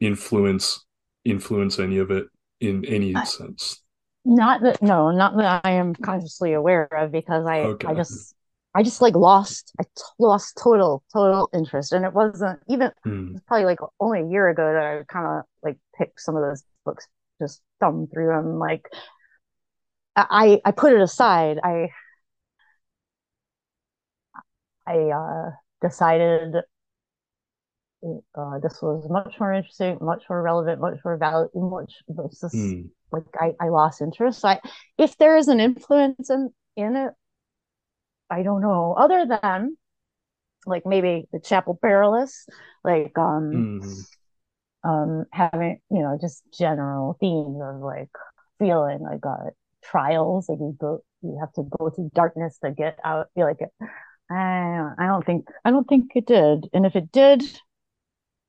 influence 0.01 0.85
influence 1.25 1.79
any 1.79 1.99
of 1.99 2.11
it 2.11 2.27
in 2.61 2.85
any 2.85 3.15
I- 3.15 3.25
sense? 3.25 3.83
Not 4.25 4.63
that 4.63 4.83
no, 4.83 5.11
not 5.11 5.37
that 5.39 5.63
I 5.65 5.73
am 5.73 5.95
consciously 5.95 6.53
aware 6.53 6.85
of 6.95 7.13
because 7.13 7.47
I 7.47 7.69
Okay. 7.69 7.87
I 7.87 7.95
just 7.95 8.35
I 8.75 8.83
just 8.83 9.01
like 9.03 9.15
lost 9.17 9.73
I 9.81 9.85
t- 9.85 9.91
lost 10.19 10.59
total 10.63 11.03
total 11.13 11.49
interest 11.55 11.93
and 11.93 12.05
it 12.05 12.13
wasn't 12.13 12.61
even 12.69 12.93
Hmm. 13.05 13.35
it's 13.35 13.45
probably 13.47 13.67
like 13.67 13.81
only 14.01 14.21
a 14.21 14.29
year 14.29 14.49
ago 14.51 14.73
that 14.73 14.83
I 14.85 15.05
kind 15.13 15.27
of 15.27 15.45
like 15.63 15.79
picked 15.99 16.21
some 16.21 16.37
of 16.37 16.43
those 16.43 16.65
books 16.85 17.09
just 17.41 17.63
thumb 17.81 18.09
through 18.13 18.29
them 18.29 18.59
like 18.59 18.89
I 20.17 20.61
I 20.65 20.73
put 20.73 20.93
it 20.93 21.01
aside 21.01 21.59
I 21.63 21.91
I 24.87 24.97
uh 25.11 25.51
decided 25.81 26.57
uh, 28.35 28.59
this 28.61 28.81
was 28.83 29.09
much 29.11 29.39
more 29.41 29.53
interesting, 29.53 29.99
much 30.01 30.25
more 30.31 30.43
relevant, 30.43 30.81
much 30.81 30.99
more 31.05 31.17
valid, 31.17 31.51
much 31.55 31.93
is 32.09 32.45
Hmm. 32.53 32.89
like 33.13 33.25
I, 33.41 33.55
I 33.61 33.69
lost 33.69 34.03
interest. 34.03 34.41
So 34.41 34.49
I 34.49 34.61
if 34.99 35.17
there 35.19 35.37
is 35.37 35.49
an 35.49 35.61
influence 35.61 36.31
in 36.31 36.51
in 36.77 36.97
it, 36.97 37.13
I 38.31 38.43
don't 38.43 38.61
know. 38.63 38.95
Other 38.99 39.27
than 39.27 39.77
like 40.67 40.87
maybe 40.87 41.29
the 41.33 41.41
Chapel 41.41 41.79
Perilous, 41.81 42.47
like 42.85 43.17
um 43.19 43.71
Hmm. 43.79 44.05
um 44.85 45.25
having 45.33 45.81
you 45.91 46.01
know 46.03 46.17
just 46.21 46.43
general 46.57 47.17
themes 47.21 47.59
of 47.63 47.81
like 47.81 48.11
feeling 48.59 49.01
like 49.01 49.25
uh 49.27 49.51
trials, 49.83 50.49
like 50.49 50.59
you 50.61 50.77
go 50.81 51.01
you 51.23 51.37
have 51.41 51.53
to 51.55 51.65
go 51.79 51.91
through 51.91 52.11
darkness 52.15 52.59
to 52.65 52.71
get 52.71 52.99
out. 53.05 53.29
Feel 53.35 53.47
like 53.47 53.61
it. 53.61 53.71
I 54.31 54.93
I 54.99 55.07
don't 55.07 55.25
think 55.27 55.49
I 55.65 55.71
don't 55.71 55.89
think 55.89 56.13
it 56.15 56.27
did, 56.27 56.69
and 56.73 56.87
if 56.87 56.97
it 56.97 57.11
did, 57.13 57.43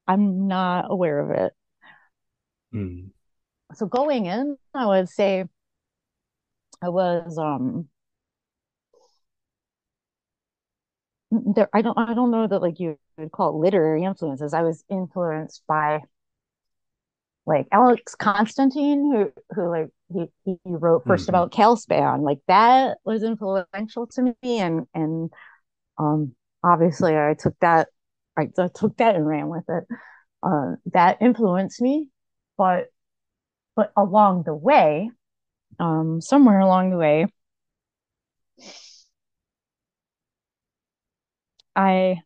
I'm 0.10 0.48
not 0.50 0.88
aware 0.92 1.20
of 1.22 1.32
it. 1.32 1.54
Hmm. 2.72 3.12
so 3.74 3.86
going 3.86 4.26
in, 4.26 4.58
I 4.74 4.86
would 4.86 5.10
say 5.10 5.46
I 6.82 6.90
was 6.90 7.38
um 7.38 7.90
there 11.32 11.70
I 11.74 11.82
don't 11.82 11.98
I 11.98 12.14
don't 12.14 12.32
know 12.32 12.48
that 12.48 12.62
like 12.62 12.80
you 12.80 12.98
would 13.18 13.32
call 13.32 13.50
it 13.56 13.60
literary 13.60 14.04
influences. 14.04 14.54
I 14.54 14.64
was 14.64 14.84
influenced 14.90 15.64
by 15.68 16.02
like 17.46 17.68
Alex 17.72 18.16
Constantine 18.16 19.12
who 19.12 19.32
who 19.56 19.70
like 19.70 19.90
he, 20.14 20.26
he 20.46 20.58
wrote 20.66 21.06
1st 21.06 21.28
Mhm. 21.28 21.30
about 21.30 21.52
Calspan. 21.52 22.22
Like 22.24 22.40
that 22.48 22.98
was 23.06 23.24
influential 23.24 24.08
to 24.08 24.22
me 24.44 24.60
and 24.60 24.88
and 24.94 25.32
um 25.98 26.36
obviously 26.64 27.18
I 27.18 27.36
took 27.36 27.58
that 27.62 27.90
I, 28.40 28.68
took 28.74 28.98
that 28.98 29.16
and 29.16 29.28
ran 29.28 29.50
with 29.50 29.66
it. 29.70 29.86
Uh, 30.42 30.76
that 30.94 31.18
influenced 31.22 31.82
me, 31.82 32.08
but 32.58 32.88
but 33.76 33.92
along 33.98 34.44
the 34.44 34.56
way, 34.56 35.10
um, 35.80 36.22
somewhere 36.22 36.60
along 36.60 36.92
the 36.92 36.98
way, 36.98 37.26
I 41.76 42.18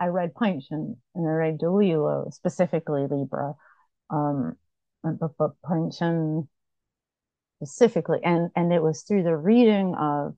I 0.00 0.06
read 0.06 0.34
Pynchon 0.34 0.96
and 1.14 1.28
I 1.28 1.32
read 1.32 1.58
DeLillo, 1.58 2.32
specifically 2.32 3.06
Libra, 3.06 3.54
um, 4.10 4.56
but, 5.02 5.36
but 5.38 5.50
Pynchon 5.68 6.48
specifically, 7.58 8.20
and 8.24 8.50
and 8.54 8.72
it 8.72 8.82
was 8.82 9.02
through 9.02 9.24
the 9.24 9.36
reading 9.36 9.94
of 9.94 10.36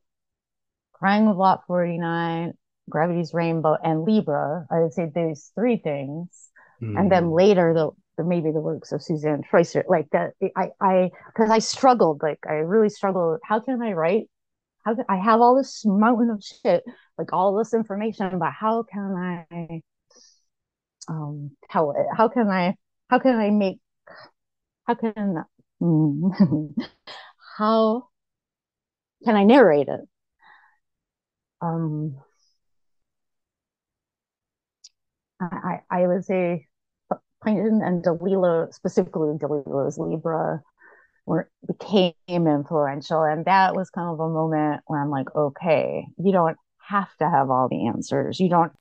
Crying 0.93 1.29
of 1.29 1.37
Lot 1.37 1.65
49, 1.67 2.53
Gravity's 2.91 3.35
Rainbow, 3.35 3.77
and 3.83 4.05
Libra. 4.05 4.67
I 4.71 4.81
would 4.81 4.93
say 4.95 5.07
those 5.15 5.53
three 5.55 5.79
things, 5.79 6.51
and 6.95 7.11
then 7.11 7.31
Hmm. 7.31 7.33
later 7.33 7.75
the, 7.75 7.91
the 8.19 8.25
maybe 8.29 8.51
the 8.53 8.61
works 8.61 8.93
of 8.93 9.03
Suzanne 9.03 9.43
Treister, 9.51 9.85
like 9.89 10.11
that. 10.13 10.33
I 10.57 10.71
I 10.81 11.11
because 11.29 11.51
I 11.51 11.61
struggled, 11.61 12.23
like 12.23 12.41
I 12.49 12.55
really 12.55 12.91
struggled. 12.91 13.41
How 13.45 13.61
can 13.61 13.83
I 13.83 13.93
write? 13.93 14.29
How 14.85 14.95
can 14.97 15.05
I 15.09 15.17
have 15.19 15.41
all 15.41 15.57
this 15.57 15.85
mountain 15.87 16.31
of 16.31 16.43
shit, 16.45 16.85
like 17.19 17.33
all 17.33 17.57
this 17.57 17.75
information, 17.75 18.39
but 18.39 18.53
how 18.53 18.85
can 18.85 19.47
I 19.51 19.83
um 21.09 21.51
tell 21.71 21.91
it? 21.93 22.07
How 22.17 22.29
can 22.29 22.49
I? 22.49 22.77
How 23.09 23.19
can 23.19 23.37
I 23.37 23.51
make? 23.51 23.81
How 24.87 24.95
can 24.95 25.45
mm, 25.81 26.75
how 27.59 28.11
can 29.25 29.37
I 29.37 29.45
narrate 29.45 29.89
it? 29.89 30.01
Um, 31.61 32.17
I 35.41 35.81
I, 35.91 36.07
would 36.07 36.25
say 36.25 36.67
Pynchon 37.45 37.83
and 37.83 38.05
DeLillo, 38.05 38.73
specifically 38.73 39.37
DeLillo's 39.39 39.99
Libra, 39.99 40.63
were 41.27 41.51
became 41.67 42.15
influential, 42.29 43.23
and 43.23 43.45
that 43.47 43.75
was 43.75 43.91
kind 43.91 44.11
of 44.11 44.21
a 44.21 44.29
moment 44.29 44.83
where 44.87 45.01
I'm 45.03 45.11
like, 45.11 45.35
okay, 45.35 46.07
you 46.19 46.33
don't 46.33 46.57
have 46.79 47.15
to 47.19 47.31
have 47.31 47.51
all 47.51 47.69
the 47.69 47.89
answers. 47.89 48.41
You 48.41 48.49
don't 48.51 48.73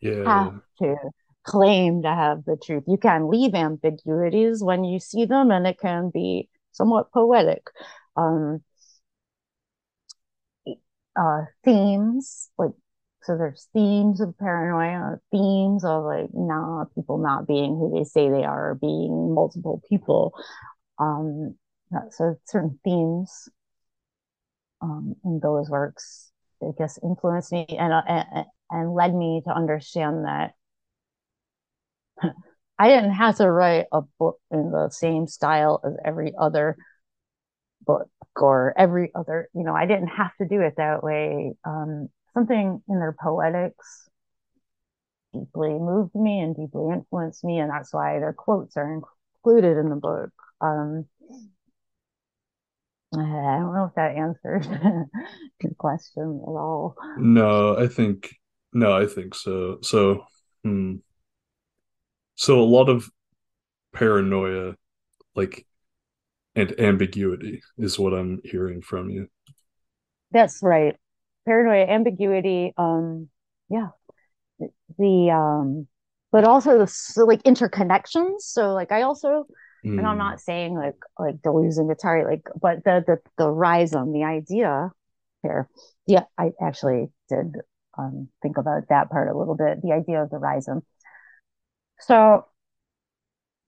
Yeah. 0.00 0.24
have 0.24 0.62
to 0.80 0.96
claim 1.44 2.02
to 2.02 2.08
have 2.08 2.44
the 2.44 2.56
truth. 2.56 2.84
You 2.86 2.98
can 2.98 3.28
leave 3.30 3.54
ambiguities 3.54 4.62
when 4.62 4.84
you 4.84 5.00
see 5.00 5.24
them, 5.24 5.50
and 5.50 5.66
it 5.66 5.78
can 5.78 6.10
be 6.10 6.48
somewhat 6.72 7.12
poetic. 7.12 7.68
Um, 8.16 8.62
uh, 11.16 11.44
themes 11.64 12.50
like 12.58 12.72
so 13.28 13.36
there's 13.36 13.68
themes 13.74 14.22
of 14.22 14.38
paranoia, 14.38 15.18
themes 15.30 15.84
of 15.84 16.02
like 16.02 16.30
nah, 16.32 16.86
people 16.94 17.18
not 17.18 17.46
being 17.46 17.76
who 17.76 17.92
they 17.94 18.04
say 18.04 18.30
they 18.30 18.42
are, 18.42 18.74
being 18.74 19.34
multiple 19.34 19.82
people. 19.86 20.32
Um, 20.98 21.56
so 22.10 22.36
certain 22.46 22.80
themes 22.84 23.50
um, 24.80 25.14
in 25.26 25.40
those 25.42 25.68
works, 25.68 26.32
I 26.62 26.68
guess, 26.78 26.98
influenced 27.04 27.52
me 27.52 27.66
and, 27.68 27.92
uh, 27.92 28.00
and 28.08 28.46
and 28.70 28.94
led 28.94 29.14
me 29.14 29.42
to 29.44 29.52
understand 29.52 30.24
that 30.24 30.54
I 32.78 32.88
didn't 32.88 33.12
have 33.12 33.36
to 33.36 33.50
write 33.50 33.88
a 33.92 34.00
book 34.18 34.38
in 34.50 34.70
the 34.70 34.88
same 34.88 35.26
style 35.26 35.82
as 35.84 35.92
every 36.02 36.32
other 36.40 36.78
book 37.84 38.08
or 38.36 38.72
every 38.78 39.12
other, 39.14 39.50
you 39.54 39.64
know, 39.64 39.74
I 39.74 39.84
didn't 39.84 40.08
have 40.08 40.34
to 40.40 40.48
do 40.48 40.62
it 40.62 40.76
that 40.78 41.02
way. 41.02 41.52
Um, 41.66 42.08
something 42.38 42.82
in 42.88 42.98
their 42.98 43.16
poetics 43.20 44.08
deeply 45.32 45.70
moved 45.70 46.14
me 46.14 46.40
and 46.40 46.56
deeply 46.56 46.92
influenced 46.92 47.44
me, 47.44 47.58
and 47.58 47.70
that's 47.70 47.92
why 47.92 48.18
their 48.18 48.32
quotes 48.32 48.76
are 48.76 48.92
included 48.92 49.76
in 49.76 49.88
the 49.88 49.96
book. 49.96 50.30
Um, 50.60 51.06
I 53.14 53.18
don't 53.18 53.74
know 53.74 53.86
if 53.88 53.94
that 53.96 54.16
answers 54.16 54.66
your 55.62 55.74
question 55.78 56.42
at 56.46 56.50
all. 56.50 56.94
No, 57.18 57.76
I 57.76 57.88
think 57.88 58.36
no, 58.72 58.92
I 58.92 59.06
think 59.06 59.34
so. 59.34 59.78
So, 59.82 60.24
hmm. 60.62 60.96
So 62.34 62.60
a 62.60 62.62
lot 62.62 62.88
of 62.88 63.10
paranoia, 63.92 64.76
like, 65.34 65.66
and 66.54 66.78
ambiguity 66.78 67.62
is 67.78 67.98
what 67.98 68.14
I'm 68.14 68.40
hearing 68.44 68.80
from 68.82 69.10
you. 69.10 69.26
That's 70.30 70.60
right. 70.62 70.94
Paranoia, 71.48 71.86
ambiguity, 71.86 72.74
um, 72.76 73.28
yeah. 73.70 73.88
The 74.98 75.30
um, 75.30 75.86
but 76.30 76.44
also 76.44 76.78
the 76.78 76.86
so, 76.86 77.24
like 77.24 77.42
interconnections. 77.44 78.40
So 78.40 78.74
like 78.74 78.92
I 78.92 79.02
also 79.02 79.46
and 79.82 80.06
I'm 80.06 80.18
not 80.18 80.40
saying 80.40 80.74
like 80.74 80.96
like 81.18 81.40
the 81.42 81.50
Deleuze 81.50 81.78
Guattari, 81.78 82.24
like 82.24 82.48
but 82.60 82.84
the 82.84 83.02
the 83.06 83.18
the 83.38 83.50
rhizome, 83.50 84.12
the 84.12 84.24
idea 84.24 84.90
here. 85.42 85.68
Yeah, 86.06 86.24
I 86.36 86.50
actually 86.60 87.08
did 87.30 87.54
um 87.96 88.28
think 88.42 88.58
about 88.58 88.88
that 88.90 89.10
part 89.10 89.28
a 89.28 89.38
little 89.38 89.56
bit, 89.56 89.80
the 89.82 89.92
idea 89.92 90.22
of 90.22 90.30
the 90.30 90.38
rhizome. 90.38 90.82
So 92.00 92.44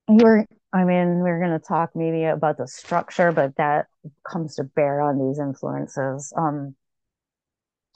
you're 0.08 0.46
I 0.72 0.84
mean, 0.84 1.20
we're 1.20 1.40
going 1.40 1.58
to 1.58 1.64
talk 1.66 1.90
maybe 1.96 2.24
about 2.24 2.56
the 2.56 2.68
structure, 2.68 3.32
but 3.32 3.56
that 3.56 3.86
comes 4.30 4.54
to 4.56 4.64
bear 4.64 5.00
on 5.00 5.18
these 5.18 5.40
influences. 5.40 6.32
Um, 6.36 6.76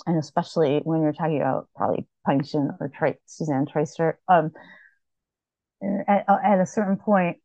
and 0.06 0.18
especially 0.18 0.80
when 0.84 1.02
you're 1.02 1.12
talking 1.12 1.40
about 1.40 1.68
probably 1.76 2.06
Pynchon 2.26 2.70
or 2.80 2.90
Suzanne 3.26 3.66
Treister. 3.66 4.14
Um, 4.28 4.52
at, 6.08 6.24
at 6.28 6.60
a 6.60 6.66
certain 6.66 6.96
point, 6.96 7.38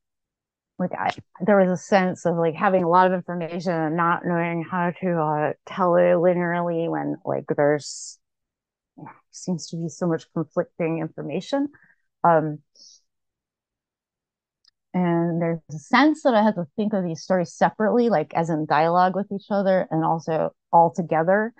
like 0.77 0.91
I, 0.93 1.11
there 1.45 1.59
was 1.59 1.69
a 1.69 1.81
sense 1.81 2.25
of 2.25 2.37
like 2.37 2.55
having 2.55 2.83
a 2.83 2.89
lot 2.89 3.07
of 3.07 3.13
information 3.13 3.73
and 3.73 3.97
not 3.97 4.25
knowing 4.25 4.63
how 4.63 4.91
to 5.01 5.21
uh, 5.21 5.53
tell 5.65 5.95
it 5.95 6.15
linearly 6.15 6.89
when 6.89 7.17
like 7.25 7.45
there's 7.55 8.17
seems 9.31 9.67
to 9.67 9.77
be 9.77 9.89
so 9.89 10.07
much 10.07 10.31
conflicting 10.33 10.99
information. 10.99 11.69
Um, 12.23 12.59
and 14.93 15.41
there's 15.41 15.59
a 15.69 15.79
sense 15.79 16.23
that 16.23 16.33
I 16.33 16.43
had 16.43 16.55
to 16.55 16.65
think 16.75 16.93
of 16.93 17.03
these 17.03 17.21
stories 17.21 17.53
separately, 17.53 18.09
like 18.09 18.33
as 18.33 18.49
in 18.49 18.65
dialogue 18.65 19.15
with 19.15 19.31
each 19.31 19.47
other 19.51 19.87
and 19.91 20.03
also 20.03 20.51
all 20.71 20.91
together. 20.91 21.53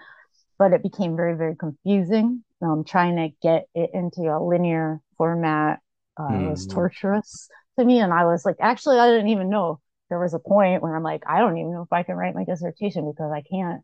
But 0.59 0.73
it 0.73 0.83
became 0.83 1.15
very, 1.17 1.35
very 1.35 1.55
confusing. 1.55 2.43
Um, 2.61 2.83
trying 2.85 3.15
to 3.17 3.29
get 3.41 3.67
it 3.73 3.91
into 3.93 4.23
a 4.23 4.43
linear 4.43 5.01
format 5.17 5.79
uh, 6.17 6.37
was 6.41 6.67
Mhm. 6.67 6.73
torturous 6.73 7.49
to 7.79 7.85
me. 7.85 7.99
And 8.01 8.13
I 8.13 8.25
was 8.25 8.45
like, 8.45 8.57
actually, 8.59 8.99
I 8.99 9.09
didn't 9.09 9.29
even 9.29 9.49
know 9.49 9.81
there 10.09 10.19
was 10.19 10.35
a 10.35 10.39
point 10.39 10.83
where 10.83 10.95
I'm 10.95 11.03
like, 11.03 11.23
I 11.27 11.39
don't 11.39 11.57
even 11.57 11.71
know 11.73 11.83
if 11.83 11.93
I 11.93 12.03
can 12.03 12.15
write 12.17 12.35
my 12.35 12.43
dissertation 12.45 13.09
because 13.09 13.31
I 13.33 13.41
can't 13.43 13.83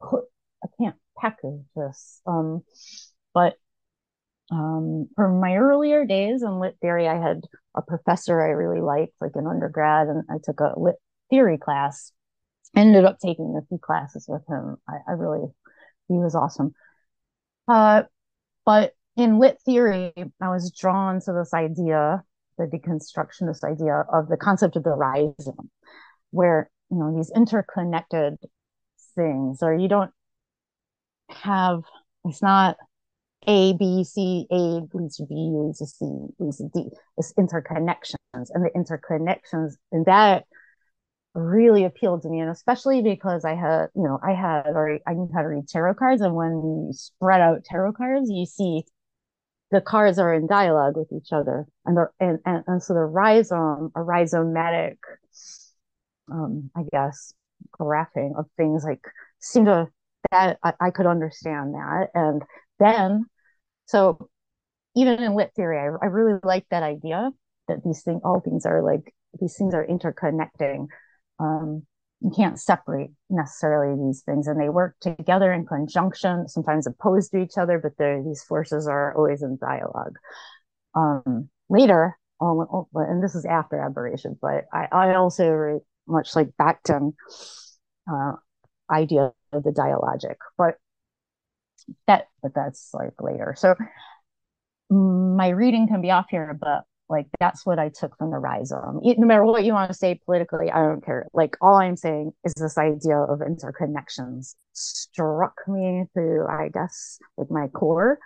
put, 0.00 0.24
I 0.64 0.68
can't 0.80 0.96
package 1.18 1.64
this. 1.76 2.20
Um, 2.26 2.62
but 3.34 3.54
um, 4.50 5.08
from 5.16 5.40
my 5.40 5.56
earlier 5.56 6.04
days 6.04 6.42
in 6.42 6.60
lit 6.60 6.76
theory, 6.80 7.08
I 7.08 7.20
had 7.20 7.42
a 7.76 7.82
professor 7.82 8.42
I 8.42 8.50
really 8.50 8.80
liked, 8.80 9.14
like 9.20 9.32
in 9.36 9.46
undergrad, 9.46 10.08
and 10.08 10.24
I 10.30 10.36
took 10.42 10.60
a 10.60 10.74
lit 10.78 10.96
theory 11.30 11.58
class. 11.58 12.12
Ended 12.76 13.04
up 13.04 13.18
taking 13.18 13.56
a 13.56 13.66
few 13.66 13.78
classes 13.78 14.26
with 14.28 14.42
him. 14.48 14.76
I, 14.88 14.98
I 15.08 15.12
really, 15.12 15.48
he 16.08 16.14
was 16.14 16.34
awesome. 16.34 16.72
Uh, 17.66 18.04
but 18.64 18.92
in 19.16 19.38
lit 19.38 19.58
theory, 19.64 20.12
I 20.40 20.48
was 20.48 20.72
drawn 20.72 21.20
to 21.22 21.32
this 21.32 21.52
idea, 21.52 22.22
the 22.58 22.66
deconstructionist 22.66 23.64
idea 23.64 24.04
of 24.12 24.28
the 24.28 24.36
concept 24.36 24.76
of 24.76 24.84
the 24.84 24.90
rhizome, 24.90 25.70
where 26.30 26.70
you 26.90 26.98
know 26.98 27.16
these 27.16 27.32
interconnected 27.34 28.38
things, 29.16 29.62
or 29.62 29.74
you 29.74 29.88
don't 29.88 30.12
have 31.28 31.82
it's 32.24 32.42
not 32.42 32.76
a, 33.46 33.72
B, 33.72 34.04
C, 34.04 34.46
A 34.50 34.82
leads 34.92 35.16
to 35.16 35.24
B, 35.24 35.34
leads 35.34 35.78
to 35.78 35.86
C, 35.86 36.06
leads 36.38 36.58
to 36.58 36.68
D. 36.74 36.90
It's 37.16 37.32
interconnections. 37.34 38.14
And 38.34 38.64
the 38.64 38.70
interconnections, 38.76 39.74
and 39.90 40.04
that 40.06 40.44
really 41.34 41.84
appealed 41.84 42.22
to 42.22 42.28
me. 42.28 42.40
And 42.40 42.50
especially 42.50 43.02
because 43.02 43.44
I 43.44 43.54
had, 43.54 43.88
you 43.94 44.02
know, 44.02 44.18
I 44.22 44.32
had 44.32 44.66
already, 44.66 45.00
I 45.06 45.14
knew 45.14 45.28
how 45.32 45.42
to 45.42 45.48
read 45.48 45.68
tarot 45.68 45.94
cards. 45.94 46.22
And 46.22 46.34
when 46.34 46.50
you 46.52 46.90
spread 46.92 47.40
out 47.40 47.64
tarot 47.64 47.92
cards, 47.92 48.30
you 48.30 48.46
see 48.46 48.84
the 49.70 49.80
cards 49.80 50.18
are 50.18 50.34
in 50.34 50.46
dialogue 50.46 50.96
with 50.96 51.12
each 51.12 51.32
other. 51.32 51.66
And 51.86 51.96
they're, 51.96 52.12
and, 52.18 52.38
and, 52.44 52.64
and 52.66 52.82
so 52.82 52.94
the 52.94 53.00
rhizome, 53.00 53.92
a 53.94 54.00
rhizomatic, 54.00 54.96
um, 56.30 56.70
I 56.76 56.82
guess, 56.90 57.32
graphing 57.78 58.38
of 58.38 58.46
things 58.56 58.84
like 58.84 59.04
seemed 59.38 59.66
to, 59.66 59.88
that 60.32 60.58
I, 60.62 60.72
I 60.80 60.90
could 60.90 61.06
understand 61.06 61.74
that. 61.74 62.08
And 62.14 62.42
then 62.78 63.26
so 63.86 64.28
even 64.94 65.22
in 65.22 65.34
lit 65.34 65.52
theory, 65.54 65.78
I, 65.78 66.04
I 66.04 66.08
really 66.08 66.38
like 66.44 66.64
that 66.70 66.84
idea 66.84 67.30
that 67.66 67.82
these 67.84 68.02
things, 68.02 68.20
all 68.24 68.40
things 68.40 68.66
are 68.66 68.82
like 68.82 69.12
these 69.40 69.56
things 69.56 69.74
are 69.74 69.86
interconnecting. 69.86 70.86
Um, 71.40 71.86
you 72.20 72.30
can't 72.36 72.60
separate 72.60 73.10
necessarily 73.30 73.96
these 74.06 74.22
things, 74.22 74.46
and 74.46 74.60
they 74.60 74.68
work 74.68 74.94
together 75.00 75.52
in 75.52 75.64
conjunction, 75.64 76.48
sometimes 76.48 76.86
opposed 76.86 77.30
to 77.32 77.38
each 77.38 77.56
other, 77.56 77.78
but 77.78 77.96
these 78.24 78.44
forces 78.44 78.86
are 78.86 79.16
always 79.16 79.42
in 79.42 79.56
dialogue. 79.58 80.16
Um, 80.94 81.48
later, 81.70 82.18
um, 82.40 82.66
and 82.94 83.22
this 83.22 83.34
is 83.34 83.46
after 83.46 83.80
aberration, 83.80 84.38
but 84.40 84.66
I, 84.72 84.88
I 84.92 85.14
also 85.14 85.80
much 86.06 86.36
like 86.36 86.50
Bakhtin 86.60 87.14
uh, 88.10 88.32
idea 88.90 89.32
of 89.52 89.62
the 89.62 89.70
dialogic, 89.70 90.36
but 90.58 90.74
that 92.06 92.28
but 92.42 92.54
that's 92.54 92.90
like 92.92 93.20
later. 93.20 93.54
So 93.56 93.74
my 94.90 95.48
reading 95.48 95.88
can 95.88 96.02
be 96.02 96.10
off 96.10 96.26
here, 96.30 96.56
but 96.58 96.84
like 97.10 97.26
that's 97.40 97.66
what 97.66 97.80
I 97.80 97.88
took 97.88 98.16
from 98.16 98.30
the 98.30 98.38
rhizome. 98.38 99.00
No 99.02 99.26
matter 99.26 99.44
what 99.44 99.64
you 99.64 99.72
want 99.72 99.90
to 99.90 99.96
say 99.96 100.20
politically, 100.24 100.70
I 100.70 100.80
don't 100.80 101.04
care. 101.04 101.26
Like 101.34 101.56
all 101.60 101.74
I'm 101.74 101.96
saying 101.96 102.32
is 102.44 102.54
this 102.54 102.78
idea 102.78 103.18
of 103.18 103.40
interconnections 103.40 104.54
struck 104.72 105.60
me 105.66 106.04
through, 106.14 106.46
I 106.46 106.68
guess, 106.72 107.18
with 107.36 107.50
my 107.50 107.66
core. 107.66 108.20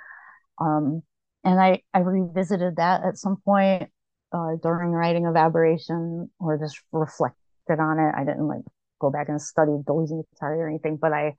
Um, 0.61 1.03
and 1.45 1.59
I, 1.59 1.81
I 1.95 2.01
revisited 2.01 2.77
that 2.77 3.03
at 3.05 3.17
some 3.17 3.39
point 3.43 3.91
uh, 4.33 4.57
during 4.63 4.91
writing 4.91 5.27
of 5.27 5.35
aberration 5.35 6.31
or 6.39 6.59
just 6.59 6.79
reflected 6.93 7.81
on 7.81 7.99
it. 7.99 8.15
I 8.15 8.25
didn't 8.25 8.47
like 8.47 8.65
go 9.01 9.11
back 9.11 9.31
and 9.31 9.41
study 9.41 9.73
Deleuze 9.73 10.11
Guattari 10.11 10.59
or 10.59 10.69
anything, 10.69 10.99
but 11.01 11.13
I, 11.13 11.37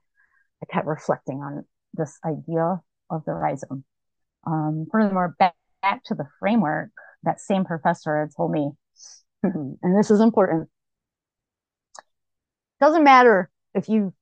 I 0.62 0.66
kept 0.72 0.86
reflecting 0.86 1.36
on 1.36 1.64
this 1.94 2.18
idea 2.24 2.80
of 3.08 3.24
the 3.24 3.32
rhizome. 3.32 3.84
Um, 4.44 4.86
furthermore, 4.90 5.36
back, 5.38 5.54
back 5.80 6.02
to 6.06 6.14
the 6.16 6.26
framework, 6.40 6.90
that 7.22 7.40
same 7.40 7.64
professor 7.64 8.20
had 8.20 8.30
told 8.36 8.52
me, 8.52 8.70
and 9.42 9.98
this 9.98 10.10
is 10.10 10.20
important. 10.20 10.68
Doesn't 12.80 13.04
matter 13.04 13.50
if 13.74 13.88
you 13.88 14.12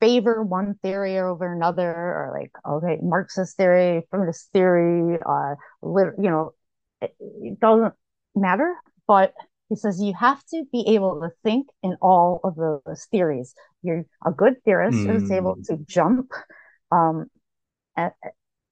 favor 0.00 0.42
one 0.42 0.74
theory 0.82 1.18
over 1.18 1.52
another, 1.52 1.90
or 1.90 2.36
like, 2.38 2.52
okay, 2.68 2.98
Marxist 3.02 3.56
theory, 3.56 4.02
feminist 4.10 4.50
theory, 4.52 5.18
uh, 5.26 5.54
lit, 5.82 6.14
you 6.18 6.30
know, 6.30 6.52
it, 7.00 7.14
it 7.20 7.60
doesn't 7.60 7.94
matter. 8.34 8.74
But 9.06 9.32
he 9.68 9.76
says 9.76 10.00
you 10.00 10.14
have 10.14 10.44
to 10.46 10.64
be 10.72 10.84
able 10.94 11.20
to 11.20 11.30
think 11.42 11.68
in 11.82 11.96
all 12.02 12.40
of 12.44 12.54
those 12.56 13.06
theories. 13.10 13.54
You're 13.82 14.04
a 14.24 14.30
good 14.30 14.62
theorist 14.64 14.98
Mm. 14.98 15.06
who's 15.06 15.30
able 15.30 15.56
to 15.64 15.78
jump 15.86 16.30
um, 16.92 17.26
at, 17.96 18.14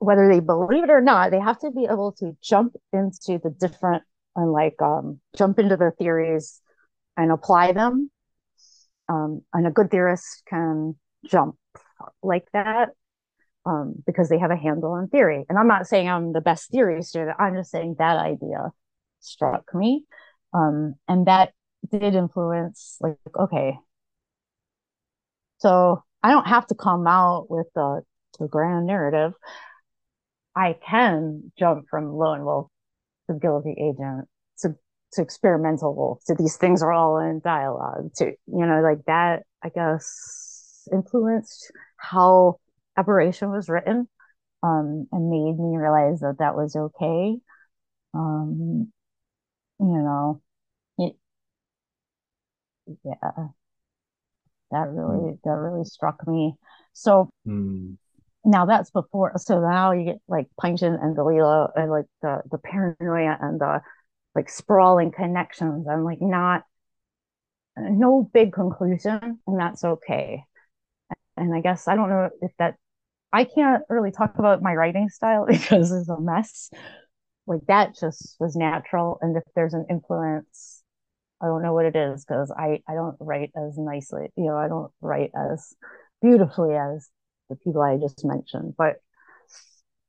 whether 0.02 0.28
they 0.28 0.40
believe 0.40 0.84
it 0.84 0.90
or 0.90 1.00
not, 1.00 1.30
they 1.30 1.40
have 1.40 1.58
to 1.60 1.70
be 1.70 1.84
able 1.84 2.12
to 2.12 2.36
jump 2.42 2.74
into 2.92 3.38
the 3.42 3.50
different 3.50 4.02
and 4.34 4.50
like 4.50 4.80
um, 4.80 5.20
jump 5.36 5.58
into 5.58 5.76
their 5.76 5.94
theories 5.98 6.60
and 7.16 7.30
apply 7.30 7.72
them. 7.72 8.10
Um, 9.08 9.42
and 9.52 9.66
a 9.66 9.70
good 9.70 9.90
theorist 9.90 10.42
can 10.48 10.96
jump 11.26 11.56
like 12.22 12.46
that 12.52 12.90
um, 13.66 14.02
because 14.06 14.28
they 14.28 14.38
have 14.38 14.50
a 14.50 14.56
handle 14.56 14.92
on 14.92 15.08
theory. 15.08 15.44
And 15.48 15.58
I'm 15.58 15.68
not 15.68 15.86
saying 15.86 16.08
I'm 16.08 16.32
the 16.32 16.40
best 16.40 16.70
theory 16.70 17.02
student. 17.02 17.36
I'm 17.38 17.54
just 17.54 17.70
saying 17.70 17.96
that 17.98 18.16
idea 18.16 18.72
struck 19.20 19.74
me, 19.74 20.04
um, 20.52 20.94
and 21.08 21.26
that 21.26 21.52
did 21.90 22.14
influence 22.14 22.96
like 23.00 23.16
okay. 23.38 23.76
So 25.58 26.02
I 26.22 26.30
don't 26.30 26.46
have 26.46 26.66
to 26.68 26.74
come 26.74 27.06
out 27.06 27.46
with 27.48 27.66
the, 27.74 28.02
the 28.38 28.48
grand 28.48 28.86
narrative. 28.86 29.34
I 30.56 30.76
can 30.88 31.52
jump 31.58 31.86
from 31.90 32.12
lone 32.12 32.44
wolf 32.44 32.68
to 33.28 33.38
guilty 33.38 33.74
agent 33.78 34.28
to 34.58 34.74
to 35.14 35.22
experimental 35.22 35.94
wolf 35.94 36.20
to 36.26 36.34
these 36.34 36.56
things 36.56 36.82
are 36.82 36.92
all 36.92 37.18
in 37.18 37.40
dialogue 37.44 38.12
to 38.16 38.26
you 38.26 38.66
know 38.66 38.80
like 38.82 39.04
that 39.06 39.44
I 39.62 39.68
guess 39.70 40.88
influenced 40.92 41.70
how 41.96 42.58
aberration 42.96 43.50
was 43.50 43.68
written 43.68 44.08
um, 44.62 45.08
and 45.12 45.30
made 45.30 45.58
me 45.58 45.76
realize 45.76 46.20
that 46.20 46.36
that 46.38 46.56
was 46.56 46.76
okay. 46.76 47.36
Um, 48.14 48.92
you 49.80 49.86
know 49.86 50.42
it, 50.98 51.16
yeah. 53.04 53.48
That 54.70 54.88
really 54.88 55.38
that 55.44 55.50
really 55.50 55.84
struck 55.84 56.26
me. 56.26 56.54
So 56.92 57.30
Hmm. 57.44 57.94
Now 58.44 58.66
that's 58.66 58.90
before 58.90 59.32
so 59.36 59.60
now 59.60 59.92
you 59.92 60.04
get 60.04 60.20
like 60.28 60.48
Pynchon 60.60 60.94
and 60.94 61.16
DeLillo 61.16 61.70
and 61.76 61.90
like 61.90 62.06
the 62.22 62.42
the 62.50 62.58
paranoia 62.58 63.38
and 63.40 63.60
the 63.60 63.80
like 64.34 64.48
sprawling 64.50 65.12
connections. 65.12 65.86
And 65.88 66.04
like 66.04 66.20
not 66.20 66.64
no 67.76 68.28
big 68.32 68.52
conclusion 68.52 69.38
and 69.46 69.58
that's 69.60 69.84
okay. 69.84 70.44
And 71.36 71.54
I 71.54 71.60
guess 71.60 71.88
I 71.88 71.94
don't 71.96 72.10
know 72.10 72.30
if 72.40 72.52
that 72.58 72.76
I 73.32 73.44
can't 73.44 73.82
really 73.88 74.10
talk 74.10 74.38
about 74.38 74.62
my 74.62 74.74
writing 74.74 75.08
style 75.08 75.46
because 75.48 75.92
it's 75.92 76.08
a 76.08 76.20
mess. 76.20 76.70
Like 77.46 77.62
that 77.68 77.96
just 77.98 78.36
was 78.38 78.56
natural 78.56 79.18
and 79.20 79.36
if 79.36 79.42
there's 79.54 79.74
an 79.74 79.86
influence 79.90 80.82
I 81.40 81.46
don't 81.46 81.62
know 81.62 81.74
what 81.74 81.86
it 81.86 81.96
is 81.96 82.24
because 82.24 82.52
I 82.56 82.82
I 82.88 82.94
don't 82.94 83.16
write 83.18 83.50
as 83.56 83.76
nicely 83.76 84.28
you 84.36 84.44
know 84.44 84.56
I 84.56 84.68
don't 84.68 84.92
write 85.00 85.32
as 85.36 85.74
beautifully 86.20 86.76
as 86.76 87.08
the 87.48 87.56
people 87.56 87.82
I 87.82 87.98
just 87.98 88.24
mentioned 88.24 88.74
but 88.76 88.96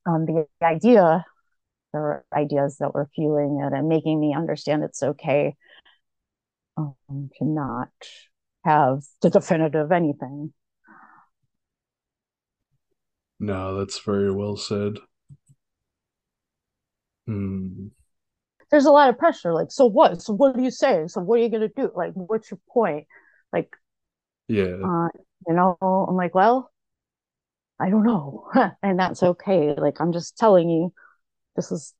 um 0.06 0.26
the 0.26 0.46
idea 0.62 1.24
there 1.92 2.02
were 2.02 2.26
ideas 2.34 2.78
that 2.78 2.94
were 2.94 3.08
fueling 3.14 3.60
it 3.60 3.72
and 3.76 3.88
making 3.88 4.20
me 4.20 4.34
understand 4.34 4.84
it's 4.84 5.02
okay 5.02 5.56
um, 6.76 6.96
to 7.38 7.44
not 7.44 7.90
have 8.64 9.02
the 9.22 9.30
definitive 9.30 9.92
anything 9.92 10.52
No, 13.38 13.76
that's 13.78 14.00
very 14.00 14.32
well 14.32 14.56
said. 14.56 14.98
Hmm. 17.26 17.88
there's 18.70 18.86
a 18.86 18.90
lot 18.90 19.08
of 19.08 19.18
pressure 19.18 19.52
like 19.52 19.70
so 19.70 19.86
what 19.86 20.20
so 20.22 20.32
what 20.32 20.56
are 20.56 20.60
you 20.60 20.70
saying 20.70 21.08
so 21.08 21.20
what 21.20 21.38
are 21.38 21.42
you 21.42 21.48
going 21.48 21.60
to 21.60 21.68
do 21.68 21.90
like 21.94 22.12
what's 22.14 22.50
your 22.50 22.58
point 22.70 23.06
like 23.52 23.70
Yeah. 24.48 24.86
uh 24.86 25.08
you 25.48 25.54
know 25.54 25.76
i'm 26.08 26.16
like 26.16 26.34
well 26.34 26.70
i 27.80 27.90
don't 27.90 28.04
know. 28.04 28.50
And 28.82 28.98
that's 28.98 29.22
okay. 29.22 29.74
Like 29.76 30.00
i'm 30.00 30.12
just 30.12 30.36
telling 30.36 30.68
you 30.68 30.92
this 31.56 31.72
is 31.72 31.94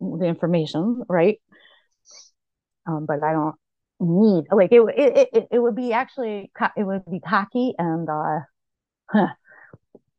the 0.00 0.26
information 0.26 1.02
right? 1.08 1.40
Um 2.86 3.06
but 3.06 3.22
i 3.22 3.32
don't 3.32 3.56
need 4.00 4.44
like 4.52 4.70
it 4.72 4.80
it 4.96 5.28
it, 5.32 5.48
it 5.50 5.58
would 5.58 5.74
be 5.74 5.92
actually 5.92 6.50
it 6.76 6.84
would 6.84 7.04
be 7.10 7.20
cocky 7.20 7.74
and 7.78 8.08
uh 8.08 8.40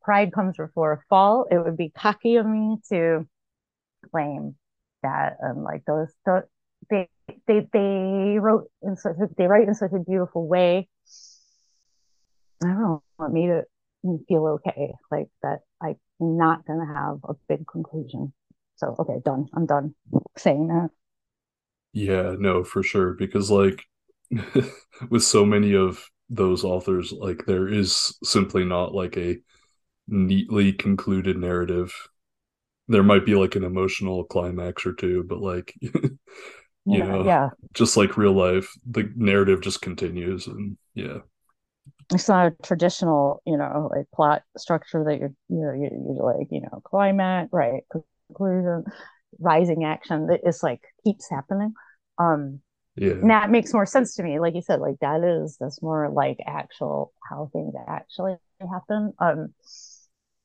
pride 0.01 0.33
comes 0.33 0.57
before 0.57 0.93
a 0.93 0.99
fall. 1.09 1.45
It 1.51 1.59
would 1.59 1.77
be 1.77 1.91
cocky 1.95 2.37
of 2.37 2.45
me 2.45 2.77
to 2.89 3.27
claim 4.11 4.55
that 5.03 5.37
and 5.39 5.63
like 5.63 5.83
those 5.85 6.09
the, 6.25 6.43
they 6.89 7.07
they 7.47 7.67
they 7.71 8.39
wrote 8.39 8.69
in 8.81 8.97
such 8.97 9.15
a, 9.21 9.27
they 9.37 9.45
write 9.45 9.67
in 9.67 9.75
such 9.75 9.91
a 9.93 9.99
beautiful 9.99 10.47
way. 10.47 10.87
I 12.63 12.67
don't 12.67 12.81
know 12.81 13.03
what 13.17 13.31
made 13.31 13.49
it 13.49 13.65
me 14.03 14.19
feel 14.27 14.47
okay 14.47 14.93
like 15.11 15.29
that 15.43 15.59
I'm 15.81 15.97
not 16.19 16.65
gonna 16.65 16.85
have 16.93 17.19
a 17.25 17.35
big 17.47 17.67
conclusion 17.67 18.33
so 18.77 18.95
okay 18.99 19.19
done 19.25 19.47
I'm 19.55 19.65
done 19.65 19.95
saying 20.37 20.67
that 20.67 20.89
Yeah, 21.93 22.35
no, 22.37 22.63
for 22.63 22.83
sure. 22.83 23.13
Because 23.13 23.49
like 23.51 23.83
with 25.09 25.23
so 25.23 25.45
many 25.45 25.75
of 25.75 26.09
those 26.29 26.63
authors, 26.63 27.11
like 27.11 27.45
there 27.45 27.67
is 27.67 28.17
simply 28.23 28.63
not 28.65 28.93
like 28.93 29.17
a 29.17 29.37
neatly 30.07 30.73
concluded 30.73 31.37
narrative. 31.37 31.93
There 32.87 33.03
might 33.03 33.25
be 33.25 33.35
like 33.35 33.55
an 33.55 33.63
emotional 33.63 34.25
climax 34.25 34.85
or 34.85 34.93
two, 34.93 35.23
but 35.23 35.39
like 35.41 35.75
you 35.81 36.19
yeah 36.85 37.03
know, 37.03 37.31
yeah 37.31 37.49
just 37.73 37.97
like 37.97 38.17
real 38.17 38.33
life, 38.33 38.71
the 38.89 39.11
narrative 39.15 39.61
just 39.61 39.81
continues 39.81 40.47
and 40.47 40.77
yeah. 40.95 41.19
It's 42.13 42.27
not 42.27 42.47
a 42.47 42.55
traditional 42.63 43.41
you 43.45 43.57
know 43.57 43.89
like 43.93 44.05
plot 44.13 44.43
structure 44.57 45.03
that 45.03 45.19
you're 45.19 45.33
you 45.49 45.57
know 45.65 45.73
you- 45.73 46.13
you're 46.15 46.35
like 46.37 46.47
you 46.51 46.61
know 46.61 46.81
climax 46.83 47.49
right 47.53 47.83
conclusion 48.29 48.83
rising 49.39 49.83
action 49.85 50.27
that 50.27 50.41
is 50.47 50.63
like 50.63 50.81
keeps 51.03 51.29
happening. 51.29 51.73
Um 52.17 52.61
Yeah. 52.95 53.13
and 53.21 53.31
that 53.31 53.51
makes 53.51 53.73
more 53.73 53.85
sense 53.85 54.15
to 54.15 54.23
me. 54.23 54.39
Like 54.39 54.55
you 54.55 54.61
said 54.61 54.81
like 54.81 54.99
that 55.01 55.23
is 55.23 55.57
that's 55.59 55.81
more 55.81 56.09
like 56.09 56.39
actual 56.45 57.13
how 57.29 57.49
things 57.53 57.73
actually 57.87 58.35
happen. 58.61 59.13
Um 59.19 59.53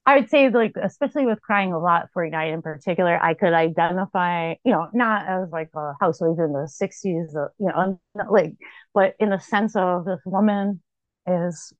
I 0.07 0.17
would 0.19 0.29
say 0.29 0.51
like 0.51 0.75
especially 0.83 1.25
with 1.25 1.41
Crying 1.41 1.73
of 1.73 1.83
Lot 1.83 2.11
49 2.13 2.53
in 2.53 2.63
particular 2.63 3.19
I 3.23 3.35
could 3.35 3.55
identify 3.55 4.55
you 4.65 4.73
know 4.73 4.89
not 4.93 5.27
as 5.27 5.51
like 5.51 5.71
a 5.75 5.95
housewife 6.01 6.39
in 6.39 6.53
the 6.53 6.69
60s 6.69 7.35
uh, 7.35 7.49
you 7.59 7.69
know 7.69 7.99
like 8.31 8.55
but 8.93 9.15
in 9.19 9.31
the 9.31 9.39
sense 9.41 9.75
of 9.77 10.05
this 10.05 10.21
woman 10.27 10.83
is 11.27 11.73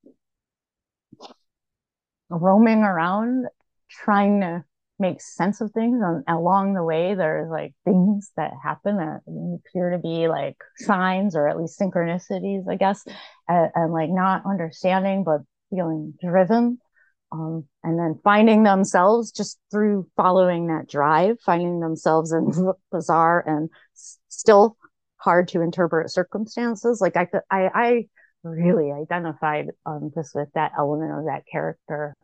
roaming 2.29 2.79
around 2.79 3.45
trying 3.89 4.41
to 4.41 4.63
make 4.97 5.21
sense 5.21 5.59
of 5.61 5.71
things 5.71 5.99
and 6.01 6.23
along 6.27 6.73
the 6.73 6.83
way 6.83 7.15
there's 7.15 7.49
like 7.49 7.73
things 7.83 8.31
that 8.37 8.51
happen 8.63 8.97
that 8.97 9.19
appear 9.59 9.91
to 9.91 9.97
be 9.97 10.27
like 10.27 10.55
signs 10.77 11.35
or 11.35 11.47
at 11.47 11.57
least 11.57 11.79
synchronicities 11.79 12.63
i 12.69 12.75
guess 12.75 13.03
and, 13.47 13.71
and 13.75 13.91
like 13.91 14.09
not 14.09 14.41
understanding 14.45 15.23
but 15.23 15.41
feeling 15.69 16.13
driven 16.21 16.79
um, 17.31 17.65
and 17.83 17.99
then 17.99 18.19
finding 18.23 18.63
themselves 18.63 19.31
just 19.31 19.59
through 19.69 20.07
following 20.15 20.67
that 20.67 20.87
drive 20.87 21.37
finding 21.45 21.81
themselves 21.81 22.31
in 22.31 22.49
bizarre 22.91 23.43
and 23.45 23.69
still 24.29 24.77
hard 25.25 25.47
to 25.49 25.61
interpret 25.61 26.11
circumstances. 26.11 27.01
Like 27.01 27.17
i 27.17 27.27
i 27.49 27.69
i 27.73 28.05
really 28.45 28.91
identified 28.91 29.67
um 29.85 30.11
just 30.15 30.35
with 30.35 30.49
that 30.55 30.73
element 30.77 31.11
of 31.19 31.25
that 31.25 31.43
character 31.51 32.15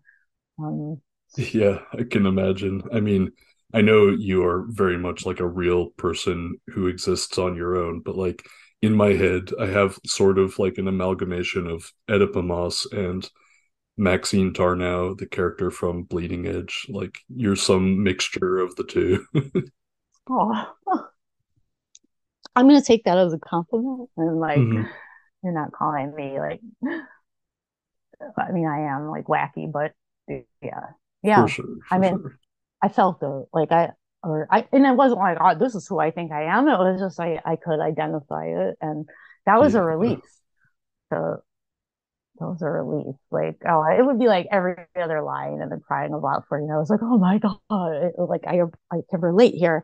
um 0.59 1.01
Yeah, 1.37 1.79
I 1.93 2.03
can 2.03 2.25
imagine. 2.25 2.83
I 2.93 2.99
mean, 2.99 3.31
I 3.73 3.81
know 3.81 4.09
you 4.09 4.43
are 4.45 4.65
very 4.69 4.97
much 4.97 5.25
like 5.25 5.39
a 5.39 5.47
real 5.47 5.87
person 5.91 6.57
who 6.67 6.87
exists 6.87 7.37
on 7.37 7.55
your 7.55 7.77
own, 7.77 8.01
but 8.01 8.17
like 8.17 8.45
in 8.81 8.93
my 8.93 9.09
head, 9.13 9.51
I 9.59 9.67
have 9.67 9.97
sort 10.05 10.37
of 10.39 10.59
like 10.59 10.77
an 10.77 10.87
amalgamation 10.87 11.67
of 11.67 11.91
Oedipa 12.09 12.41
and 12.91 13.29
Maxine 13.97 14.53
Tarnow, 14.53 15.17
the 15.17 15.27
character 15.27 15.71
from 15.71 16.03
Bleeding 16.03 16.47
Edge. 16.47 16.87
Like 16.89 17.17
you're 17.29 17.57
some 17.57 18.03
mixture 18.03 18.59
of 18.59 18.75
the 18.77 18.85
two. 18.85 19.25
oh 20.29 20.75
i'm 22.55 22.67
gonna 22.67 22.81
take 22.81 23.03
that 23.05 23.17
as 23.17 23.33
a 23.33 23.39
compliment 23.39 24.09
and 24.17 24.39
like 24.39 24.59
Mhm. 24.59 24.89
You're 25.43 25.53
not 25.53 25.71
calling 25.71 26.13
me 26.15 26.39
like 26.39 26.61
i 28.37 28.51
mean 28.51 28.67
i 28.67 28.81
am 28.95 29.07
like 29.09 29.25
wacky 29.25 29.71
but 29.71 29.93
yeah 30.61 30.87
yeah 31.23 31.43
For 31.43 31.47
sure, 31.47 31.79
I 31.89 31.97
mean, 31.97 32.19
sure. 32.19 32.39
I 32.81 32.89
felt 32.89 33.19
the 33.21 33.47
like 33.53 33.71
I 33.71 33.91
or 34.23 34.47
I 34.51 34.67
and 34.73 34.85
it 34.85 34.95
wasn't 34.95 35.21
like 35.21 35.37
oh 35.41 35.55
this 35.59 35.75
is 35.75 35.87
who 35.87 35.99
I 35.99 36.11
think 36.11 36.31
I 36.31 36.43
am. 36.45 36.67
It 36.67 36.77
was 36.79 36.99
just 37.01 37.19
I 37.19 37.41
I 37.45 37.57
could 37.57 37.79
identify 37.81 38.47
it, 38.47 38.77
and 38.81 39.07
that 39.45 39.59
was 39.59 39.75
a 39.75 39.81
Yeah. 39.81 39.83
relief. 39.83 40.21
So 41.13 41.43
that 42.39 42.47
was 42.47 42.61
a 42.61 42.69
relief. 42.69 43.15
Like 43.31 43.57
oh, 43.67 43.83
it 43.85 44.05
would 44.05 44.19
be 44.19 44.27
like 44.27 44.47
every 44.51 44.75
other 45.01 45.21
line 45.21 45.61
and 45.61 45.71
then 45.71 45.81
crying 45.85 46.13
about 46.13 46.45
for 46.47 46.59
you 46.59 46.67
know. 46.67 46.75
I 46.75 46.79
was 46.79 46.89
like 46.89 47.01
oh 47.03 47.17
my 47.17 47.39
god, 47.39 47.59
it, 47.95 48.15
like 48.19 48.45
I 48.47 48.61
I 48.91 48.99
can 49.09 49.21
relate 49.21 49.55
here. 49.55 49.83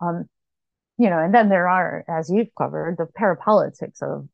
Um, 0.00 0.26
you 0.98 1.10
know, 1.10 1.18
and 1.20 1.34
then 1.34 1.48
there 1.50 1.68
are 1.68 2.04
as 2.08 2.30
you've 2.30 2.54
covered 2.58 2.98
the 2.98 3.06
parapolitics 3.18 4.02
of 4.02 4.28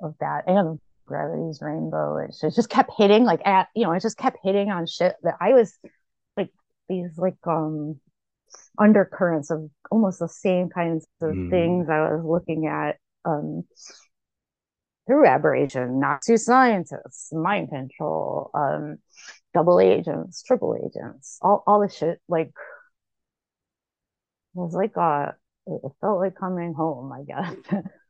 of 0.00 0.14
that 0.20 0.44
and 0.46 0.78
gravity's 1.06 1.60
rainbow. 1.62 2.18
It 2.18 2.34
just, 2.40 2.68
kept 2.68 2.92
hitting 2.96 3.24
like 3.24 3.40
at 3.46 3.68
you 3.74 3.84
know 3.84 3.92
it 3.92 4.02
just 4.02 4.18
kept 4.18 4.38
hitting 4.42 4.70
on 4.70 4.86
shit 4.86 5.16
that 5.22 5.36
I 5.40 5.54
was 5.54 5.76
like 6.36 6.50
these 6.88 7.16
like 7.16 7.36
um 7.46 7.98
undercurrents 8.78 9.50
of 9.50 9.70
almost 9.90 10.18
the 10.18 10.28
same 10.28 10.68
kinds 10.68 11.06
of 11.20 11.30
Mm. 11.36 11.50
things 11.50 11.88
I 11.88 12.00
was 12.12 12.24
looking 12.24 12.66
at 12.66 12.96
um 13.24 13.64
through 15.06 15.26
aberration, 15.26 15.98
not 16.00 16.20
Nazi 16.28 16.36
scientists, 16.36 17.32
mind 17.32 17.70
control, 17.70 18.50
um 18.54 18.98
double 19.54 19.80
agents, 19.80 20.42
triple 20.42 20.76
agents, 20.76 21.38
all 21.42 21.64
all 21.66 21.80
the 21.80 21.88
shit 21.88 22.20
like 22.28 22.48
it 22.48 22.54
was 24.54 24.74
like 24.74 24.96
uh 24.96 25.32
it 25.66 25.80
felt 26.00 26.18
like 26.20 26.34
coming 26.36 26.74
home, 26.74 27.12
I 27.12 27.22
guess. 27.24 27.54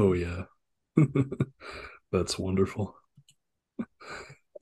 Oh 0.00 0.14
yeah. 0.14 0.44
That's 2.10 2.38
wonderful. 2.38 2.94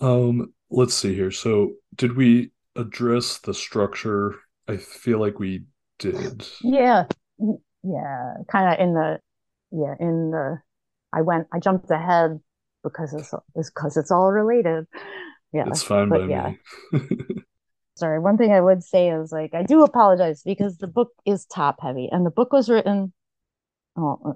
Um, 0.01 0.52
let's 0.69 0.94
see 0.94 1.15
here. 1.15 1.31
So, 1.31 1.74
did 1.94 2.16
we 2.16 2.51
address 2.74 3.39
the 3.39 3.55
structure? 3.55 4.35
I 4.66 4.78
feel 4.78 5.20
like 5.20 5.39
we 5.39 5.66
did. 6.01 6.44
Yeah, 6.60 7.05
yeah, 7.85 8.35
kind 8.51 8.74
of 8.74 8.81
in 8.81 8.94
the 8.94 9.20
yeah 9.70 9.94
in 10.01 10.32
the. 10.32 10.60
I 11.12 11.23
went. 11.23 11.47
I 11.52 11.60
jumped 11.60 11.89
ahead 11.89 12.40
because 12.82 13.15
it's 13.15 13.32
because 13.70 13.97
it's 13.97 14.10
all 14.10 14.32
related. 14.32 14.86
Yeah, 15.52 15.69
it's 15.69 15.85
fine 15.85 16.09
by 16.09 16.27
yeah. 16.27 16.55
me. 16.93 17.01
Sorry, 17.94 18.19
one 18.19 18.39
thing 18.39 18.51
I 18.51 18.60
would 18.60 18.82
say 18.82 19.10
is 19.10 19.31
like 19.31 19.55
I 19.55 19.62
do 19.62 19.85
apologize 19.85 20.43
because 20.44 20.78
the 20.78 20.89
book 20.89 21.12
is 21.24 21.47
top 21.47 21.77
heavy, 21.81 22.09
and 22.10 22.27
the 22.27 22.31
book 22.31 22.52
was 22.52 22.69
written 22.69 23.12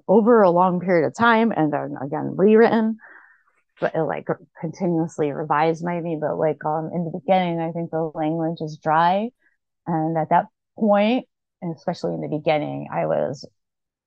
over 0.09 0.43
a 0.43 0.51
long 0.51 0.81
period 0.81 1.07
of 1.07 1.15
time, 1.15 1.53
and 1.57 1.73
then 1.73 1.97
again 2.03 2.35
rewritten 2.37 2.99
but 3.83 3.95
it 3.97 4.03
like 4.05 4.27
continuously 4.61 5.33
revised 5.33 5.85
maybe 5.85 6.17
but 6.19 6.39
like 6.39 6.65
um 6.65 6.91
in 6.95 7.05
the 7.05 7.19
beginning 7.19 7.61
i 7.61 7.73
think 7.73 7.91
the 7.91 8.11
language 8.15 8.59
is 8.61 8.79
dry. 8.83 9.29
And 9.87 10.17
at 10.17 10.31
that 10.31 10.47
point 10.79 11.27
and 11.61 11.75
especially 11.75 12.15
in 12.15 12.21
the 12.21 12.29
beginning 12.29 12.89
i 12.95 13.07
was 13.07 13.47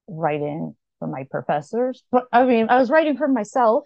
writing 0.08 0.76
for 1.00 1.08
my 1.08 1.26
professors. 1.30 2.04
But 2.12 2.26
i 2.32 2.44
mean 2.46 2.68
i 2.70 2.80
was 2.80 2.90
writing 2.90 3.18
for 3.18 3.28
myself 3.28 3.86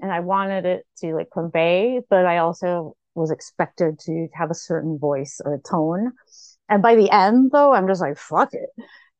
and 0.00 0.10
i 0.10 0.20
wanted 0.20 0.64
it 0.64 0.86
to 0.98 1.14
like 1.14 1.28
convey 1.32 2.00
but 2.08 2.26
i 2.26 2.38
also 2.38 2.96
was 3.14 3.30
expected 3.30 3.98
to 4.00 4.28
have 4.32 4.50
a 4.50 4.54
certain 4.54 4.98
voice 4.98 5.40
or 5.44 5.60
tone. 5.68 6.12
And 6.70 6.82
by 6.82 6.96
the 6.96 7.10
end 7.10 7.50
though 7.52 7.74
i'm 7.74 7.86
just 7.86 8.00
like 8.00 8.16
fuck 8.16 8.54
it 8.54 8.70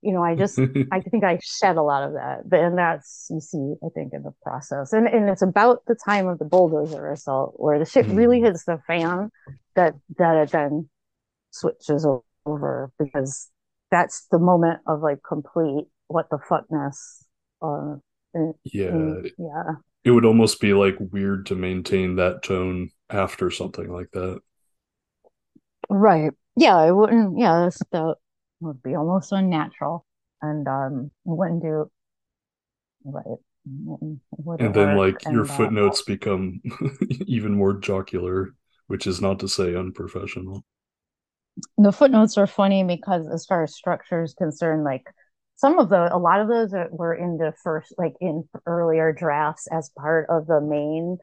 you 0.02 0.12
know, 0.12 0.22
I 0.22 0.34
just 0.36 0.58
I 0.92 1.00
think 1.00 1.24
I 1.24 1.38
shed 1.42 1.76
a 1.76 1.82
lot 1.82 2.04
of 2.04 2.14
that. 2.14 2.48
But 2.48 2.60
and 2.60 2.78
that's 2.78 3.28
you 3.30 3.40
see, 3.40 3.74
I 3.84 3.88
think, 3.94 4.12
in 4.12 4.22
the 4.22 4.34
process. 4.42 4.92
And 4.92 5.06
and 5.08 5.28
it's 5.30 5.42
about 5.42 5.84
the 5.86 5.96
time 6.06 6.26
of 6.28 6.38
the 6.38 6.44
bulldozer 6.44 7.10
assault 7.10 7.54
where 7.56 7.78
the 7.78 7.86
shit 7.86 8.06
really 8.08 8.40
Mm. 8.40 8.46
hits 8.46 8.64
the 8.64 8.78
fan 8.86 9.30
that 9.76 9.94
that 10.18 10.36
it 10.36 10.50
then 10.50 10.88
switches 11.50 12.06
over 12.46 12.92
because 12.98 13.50
that's 13.90 14.26
the 14.30 14.38
moment 14.38 14.80
of 14.86 15.00
like 15.02 15.18
complete 15.26 15.86
what 16.08 16.28
the 16.30 16.38
fuckness. 16.38 17.24
Uh, 17.62 17.96
Yeah, 18.64 18.88
in- 18.90 19.30
yeah. 19.38 19.74
it 20.04 20.10
would 20.10 20.24
almost 20.24 20.60
be 20.60 20.72
like 20.74 20.96
weird 20.98 21.46
to 21.46 21.54
maintain 21.54 22.16
that 22.16 22.42
tone 22.42 22.90
after 23.10 23.50
something 23.50 23.92
like 23.92 24.10
that. 24.12 24.40
Right. 25.88 26.32
Yeah, 26.56 26.76
I 26.76 26.90
wouldn't 26.92 27.38
yeah, 27.38 27.60
that's 27.60 27.78
that 27.92 28.16
would 28.62 28.82
be 28.82 28.94
almost 28.94 29.32
unnatural. 29.32 30.06
And 30.40 30.66
um 30.68 31.10
it 31.26 31.30
wouldn't 31.30 31.62
do 31.62 31.90
right. 33.04 33.24
It 33.28 33.40
wouldn't, 33.64 34.20
And 34.66 34.74
then 34.74 34.96
like 34.96 35.24
your 35.30 35.44
uh, 35.44 35.46
footnotes 35.46 36.02
become 36.02 36.60
even 37.26 37.54
more 37.54 37.74
jocular, 37.74 38.54
which 38.88 39.06
is 39.06 39.20
not 39.20 39.40
to 39.40 39.48
say 39.48 39.74
unprofessional. 39.74 40.64
the 41.78 41.92
footnotes 41.92 42.38
are 42.38 42.46
funny 42.46 42.84
because 42.84 43.28
as 43.28 43.46
far 43.46 43.64
as 43.64 43.74
structure 43.74 44.22
is 44.22 44.34
concerned, 44.34 44.84
like 44.84 45.04
some 45.56 45.78
of 45.78 45.88
the 45.88 46.14
a 46.14 46.18
lot 46.18 46.40
of 46.40 46.48
those 46.48 46.72
are, 46.74 46.88
were 46.90 47.14
in 47.14 47.36
the 47.38 47.52
first 47.62 47.94
like 47.98 48.14
in 48.20 48.48
earlier 48.66 49.12
drafts 49.12 49.68
as 49.70 49.90
part 49.96 50.26
of 50.28 50.46
the 50.46 50.60
main. 50.60 51.18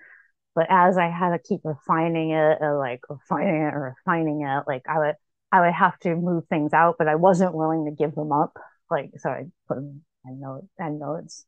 But 0.56 0.68
as 0.70 0.98
I 0.98 1.10
had 1.10 1.32
to 1.32 1.40
keep 1.40 1.61
refining 1.64 2.32
it 2.32 2.57
and 2.61 2.78
like 2.80 3.02
refining 3.10 3.64
it 3.64 3.74
and 3.74 3.84
refining 3.84 4.41
it, 4.44 4.64
like 4.68 4.84
I 4.90 4.99
would 4.99 5.16
I 5.52 5.62
would 5.62 5.74
have 5.74 5.98
to 6.00 6.16
move 6.16 6.46
things 6.48 6.74
out, 6.74 6.96
but 7.00 7.08
I 7.08 7.16
wasn't 7.16 7.56
willing 7.56 7.86
to 7.86 7.92
give 7.92 8.16
them 8.16 8.32
up. 8.32 8.58
Like 8.90 9.12
so 9.18 9.30
I 9.30 9.46
put 9.68 9.76
them 9.76 10.04
end 10.28 10.42
note 10.42 10.68
end 10.82 11.00
notes. 11.00 11.46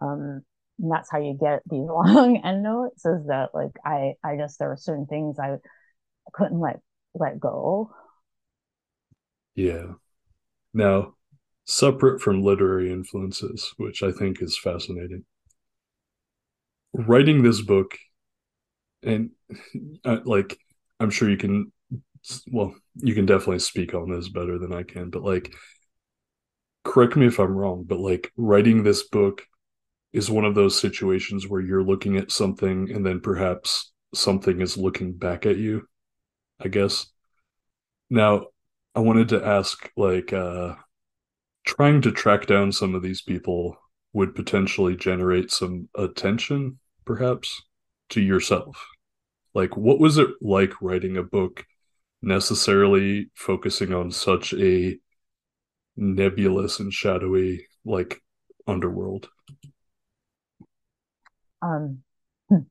Um 0.00 0.42
and 0.80 0.90
that's 0.92 1.10
how 1.10 1.18
you 1.20 1.38
get 1.40 1.62
these 1.70 1.86
long 1.86 2.38
end 2.44 2.62
notes 2.62 3.04
is 3.04 3.26
that 3.26 3.54
like 3.54 3.72
I 3.84 4.14
I 4.24 4.36
just 4.36 4.58
there 4.58 4.68
were 4.68 4.76
certain 4.76 5.06
things 5.06 5.38
I 5.38 5.56
couldn't 6.34 6.60
let 6.60 6.80
let 7.14 7.40
go. 7.40 7.92
Yeah. 9.56 9.94
Now, 10.74 11.16
separate 11.66 12.20
from 12.22 12.42
literary 12.42 12.92
influences, 12.92 13.74
which 13.78 14.02
I 14.02 14.12
think 14.12 14.42
is 14.42 14.58
fascinating, 14.58 15.24
writing 16.94 17.42
this 17.42 17.60
book, 17.60 17.98
and 19.02 19.30
uh, 20.04 20.20
like, 20.24 20.58
I'm 21.00 21.10
sure 21.10 21.30
you 21.30 21.36
can, 21.36 21.72
well, 22.50 22.74
you 22.96 23.14
can 23.14 23.26
definitely 23.26 23.58
speak 23.58 23.94
on 23.94 24.10
this 24.10 24.28
better 24.28 24.58
than 24.58 24.72
I 24.72 24.82
can, 24.82 25.10
but 25.10 25.22
like, 25.22 25.54
correct 26.84 27.16
me 27.16 27.26
if 27.26 27.38
I'm 27.38 27.54
wrong, 27.56 27.84
but 27.86 27.98
like, 27.98 28.32
writing 28.36 28.82
this 28.82 29.02
book 29.08 29.42
is 30.12 30.30
one 30.30 30.44
of 30.44 30.54
those 30.54 30.80
situations 30.80 31.48
where 31.48 31.60
you're 31.60 31.82
looking 31.82 32.16
at 32.16 32.30
something 32.30 32.90
and 32.92 33.04
then 33.04 33.20
perhaps 33.20 33.92
something 34.14 34.60
is 34.60 34.76
looking 34.76 35.12
back 35.12 35.44
at 35.44 35.56
you, 35.56 35.88
I 36.60 36.68
guess. 36.68 37.06
Now, 38.10 38.46
I 38.94 39.00
wanted 39.00 39.28
to 39.30 39.44
ask 39.44 39.90
like 39.96 40.32
uh 40.32 40.76
trying 41.66 42.02
to 42.02 42.12
track 42.12 42.46
down 42.46 42.70
some 42.70 42.94
of 42.94 43.02
these 43.02 43.22
people 43.22 43.76
would 44.12 44.34
potentially 44.34 44.94
generate 44.96 45.50
some 45.50 45.88
attention 45.96 46.78
perhaps 47.04 47.62
to 48.10 48.20
yourself. 48.20 48.86
Like 49.52 49.76
what 49.76 49.98
was 49.98 50.18
it 50.18 50.28
like 50.40 50.80
writing 50.80 51.16
a 51.16 51.22
book 51.24 51.64
necessarily 52.24 53.30
focusing 53.34 53.92
on 53.92 54.10
such 54.10 54.52
a 54.54 54.96
nebulous 55.96 56.80
and 56.80 56.92
shadowy 56.92 57.66
like 57.84 58.20
underworld? 58.66 59.28
Um, 61.62 62.02
it 62.50 62.64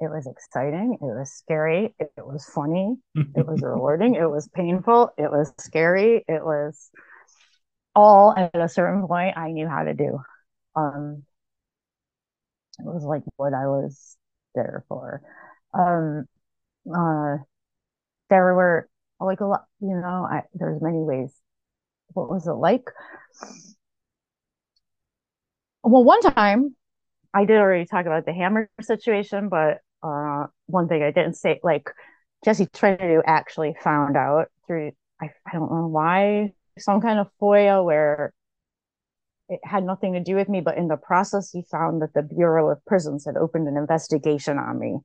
was 0.00 0.26
exciting. 0.26 0.98
It 1.00 1.04
was 1.04 1.32
scary. 1.32 1.94
It, 1.98 2.12
it 2.16 2.26
was 2.26 2.44
funny. 2.46 2.96
It 3.14 3.46
was 3.46 3.60
rewarding. 3.62 4.14
It 4.14 4.30
was 4.30 4.48
painful. 4.48 5.10
It 5.18 5.30
was 5.30 5.52
scary. 5.58 6.24
It 6.28 6.44
was 6.44 6.90
all 7.94 8.34
at 8.36 8.54
a 8.54 8.68
certain 8.68 9.06
point 9.06 9.36
I 9.36 9.50
knew 9.50 9.68
how 9.68 9.82
to 9.82 9.94
do. 9.94 10.20
Um, 10.76 11.24
it 12.78 12.84
was 12.84 13.02
like 13.02 13.22
what 13.36 13.54
I 13.54 13.66
was 13.66 14.16
there 14.54 14.84
for. 14.88 15.20
Um, 15.74 16.26
uh, 16.88 17.38
there 18.30 18.54
were 18.54 18.88
like 19.20 19.40
a 19.40 19.46
lot, 19.46 19.64
you 19.80 19.96
know, 19.96 20.28
I, 20.30 20.42
there's 20.54 20.80
many 20.82 20.98
ways. 20.98 21.32
What 22.14 22.30
was 22.30 22.46
it 22.46 22.52
like? 22.52 22.84
Well, 25.82 26.04
one 26.04 26.20
time 26.20 26.76
I 27.34 27.44
did 27.44 27.58
already 27.58 27.86
talk 27.86 28.06
about 28.06 28.26
the 28.26 28.32
hammer 28.32 28.70
situation, 28.80 29.48
but 29.48 29.80
uh, 30.02 30.46
one 30.66 30.88
thing 30.88 31.02
I 31.02 31.10
didn't 31.12 31.34
say, 31.36 31.60
like 31.62 31.90
Jesse 32.44 32.66
Trentadue 32.66 33.22
actually 33.26 33.76
found 33.82 34.16
out 34.16 34.48
through 34.66 34.92
I, 35.22 35.30
I 35.46 35.52
don't 35.54 35.70
know 35.72 35.88
why 35.88 36.52
some 36.78 37.00
kind 37.00 37.18
of 37.20 37.28
FOIA 37.40 37.84
where 37.84 38.32
it 39.48 39.60
had 39.64 39.84
nothing 39.84 40.12
to 40.12 40.20
do 40.22 40.34
with 40.36 40.48
me, 40.48 40.60
but 40.60 40.76
in 40.76 40.88
the 40.88 40.96
process 40.96 41.50
he 41.50 41.62
found 41.62 42.02
that 42.02 42.12
the 42.14 42.22
Bureau 42.22 42.70
of 42.70 42.84
Prisons 42.84 43.24
had 43.24 43.36
opened 43.36 43.66
an 43.66 43.76
investigation 43.76 44.58
on 44.58 44.78
me 44.78 44.98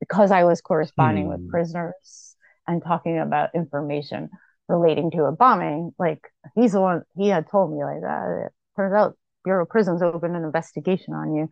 because 0.00 0.30
I 0.30 0.44
was 0.44 0.60
corresponding 0.60 1.26
Hmm. 1.26 1.28
with 1.28 1.46
prisoners 1.48 2.27
and 2.68 2.82
talking 2.82 3.18
about 3.18 3.54
information 3.54 4.28
relating 4.68 5.10
to 5.12 5.24
a 5.24 5.32
bombing. 5.32 5.92
Like 5.98 6.20
he's 6.54 6.72
the 6.72 6.80
one 6.80 7.02
he 7.16 7.28
had 7.28 7.50
told 7.50 7.72
me 7.72 7.82
like 7.82 8.02
that. 8.02 8.46
It 8.46 8.52
turns 8.76 8.94
out 8.94 9.16
Bureau 9.42 9.62
of 9.64 9.70
Prisons 9.70 10.02
opened 10.02 10.36
an 10.36 10.44
investigation 10.44 11.14
on 11.14 11.34
you. 11.34 11.50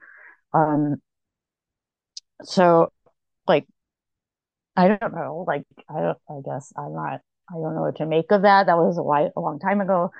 Um, 0.52 0.96
so 2.42 2.92
like, 3.48 3.66
I 4.76 4.88
don't 4.88 5.14
know, 5.14 5.44
like, 5.48 5.64
I 5.88 6.00
don't, 6.00 6.18
I 6.28 6.40
guess 6.44 6.72
I'm 6.76 6.92
not, 6.92 7.20
I 7.50 7.54
don't 7.54 7.74
know 7.74 7.82
what 7.82 7.96
to 7.96 8.06
make 8.06 8.30
of 8.30 8.42
that. 8.42 8.66
That 8.66 8.76
was 8.76 8.98
a, 8.98 9.02
while, 9.02 9.32
a 9.34 9.40
long 9.40 9.58
time 9.58 9.80
ago, 9.80 10.10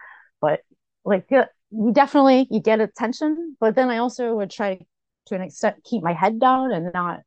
but 0.40 0.60
like, 1.04 1.26
you 1.30 1.92
definitely, 1.92 2.46
you 2.50 2.60
get 2.60 2.80
attention, 2.80 3.56
but 3.60 3.74
then 3.74 3.90
I 3.90 3.98
also 3.98 4.34
would 4.36 4.50
try 4.50 4.80
to 5.26 5.34
an 5.34 5.42
extent 5.42 5.84
keep 5.84 6.02
my 6.02 6.14
head 6.14 6.40
down 6.40 6.72
and 6.72 6.90
not, 6.94 7.20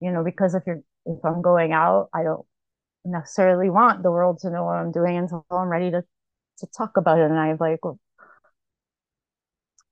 you 0.00 0.10
know, 0.10 0.24
because 0.24 0.54
if 0.54 0.62
you're, 0.66 0.80
if 1.04 1.22
I'm 1.24 1.42
going 1.42 1.72
out, 1.72 2.08
I 2.14 2.22
don't 2.22 2.46
necessarily 3.10 3.70
want 3.70 4.02
the 4.02 4.10
world 4.10 4.38
to 4.40 4.50
know 4.50 4.64
what 4.64 4.76
I'm 4.76 4.92
doing 4.92 5.16
until 5.16 5.44
I'm 5.50 5.68
ready 5.68 5.90
to, 5.90 6.02
to 6.58 6.66
talk 6.76 6.96
about 6.96 7.18
it. 7.18 7.30
And 7.30 7.38
I 7.38 7.54
like, 7.58 7.80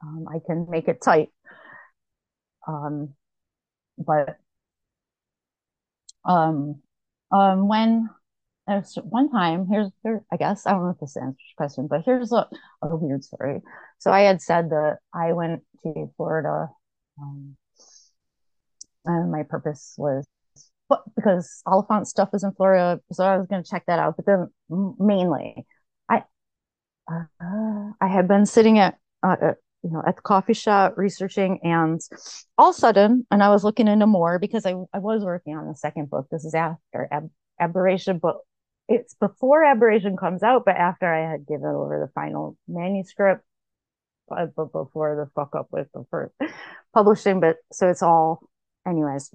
um, 0.03 0.27
I 0.29 0.39
can 0.47 0.67
make 0.71 0.89
it 0.89 1.03
tight. 1.03 1.31
Um, 2.67 3.15
but 3.99 4.39
um, 6.25 6.83
um, 7.31 7.69
when 7.69 8.09
there's 8.67 8.97
one 8.97 9.31
time, 9.31 9.67
here's 9.71 9.91
here, 10.03 10.25
I 10.33 10.37
guess 10.37 10.67
I 10.67 10.73
don't 10.73 10.85
know 10.85 10.91
if 10.91 10.99
this 10.99 11.17
answers 11.17 11.39
your 11.39 11.57
question, 11.57 11.87
but 11.87 12.03
here's 12.05 12.33
a, 12.33 12.49
a 12.83 12.97
weird 12.97 13.23
story. 13.25 13.61
So 13.99 14.11
I 14.11 14.23
had 14.23 14.43
said 14.43 14.71
that 14.71 14.99
I 15.15 15.33
went 15.33 15.63
to 15.85 16.11
Florida, 16.17 16.69
um, 17.21 17.57
and 19.05 19.31
my 19.31 19.45
purpose 19.45 19.95
was 19.97 20.27
but 20.89 21.03
because 21.15 21.63
Oliphant 21.67 22.07
stuff 22.07 22.31
is 22.35 22.45
in 22.45 22.53
Florida, 22.53 23.01
so 23.13 23.25
I 23.25 23.37
was 23.39 23.47
going 23.49 23.63
to 23.63 23.69
check 23.69 23.85
that 23.87 23.99
out. 23.99 24.17
But 24.17 24.27
then 24.27 24.49
mainly, 24.99 25.67
I 26.09 26.23
uh, 27.11 27.91
I 28.01 28.09
had 28.09 28.29
been 28.29 28.47
sitting 28.47 28.79
at 28.79 28.99
uh, 29.23 29.37
uh, 29.43 29.53
you 29.83 29.91
know, 29.91 30.03
at 30.07 30.17
the 30.17 30.23
coffee 30.23 30.55
shop 30.55 30.95
researching, 30.97 31.61
and 31.63 32.01
all 32.59 32.71
of 32.71 32.77
a 32.77 32.79
sudden, 32.79 33.27
and 33.31 33.43
I 33.43 33.51
was 33.51 33.65
looking 33.65 33.89
into 33.89 34.07
more 34.07 34.39
because 34.39 34.67
I, 34.67 34.75
I 34.93 34.99
was 34.99 35.25
working 35.25 35.57
on 35.57 35.69
the 35.69 35.75
second 35.75 36.11
book. 36.11 36.27
This 36.31 36.45
is 36.45 36.55
after 36.55 37.09
Ab- 37.11 37.31
Aberration, 37.61 38.19
but 38.19 38.37
it's 38.89 39.15
before 39.15 39.65
Aberration 39.65 40.17
comes 40.17 40.43
out, 40.43 40.65
but 40.65 40.77
after 40.77 41.13
I 41.13 41.31
had 41.31 41.47
given 41.47 41.67
over 41.67 42.01
the 42.01 42.13
final 42.13 42.57
manuscript, 42.69 43.45
but, 44.29 44.55
but 44.55 44.73
before 44.73 45.17
the 45.17 45.31
fuck 45.35 45.55
up 45.55 45.69
with 45.71 45.89
the 45.93 46.05
first 46.11 46.35
publishing. 46.95 47.41
But 47.41 47.57
so 47.73 47.89
it's 47.89 48.03
all, 48.03 48.41
anyways. 48.87 49.31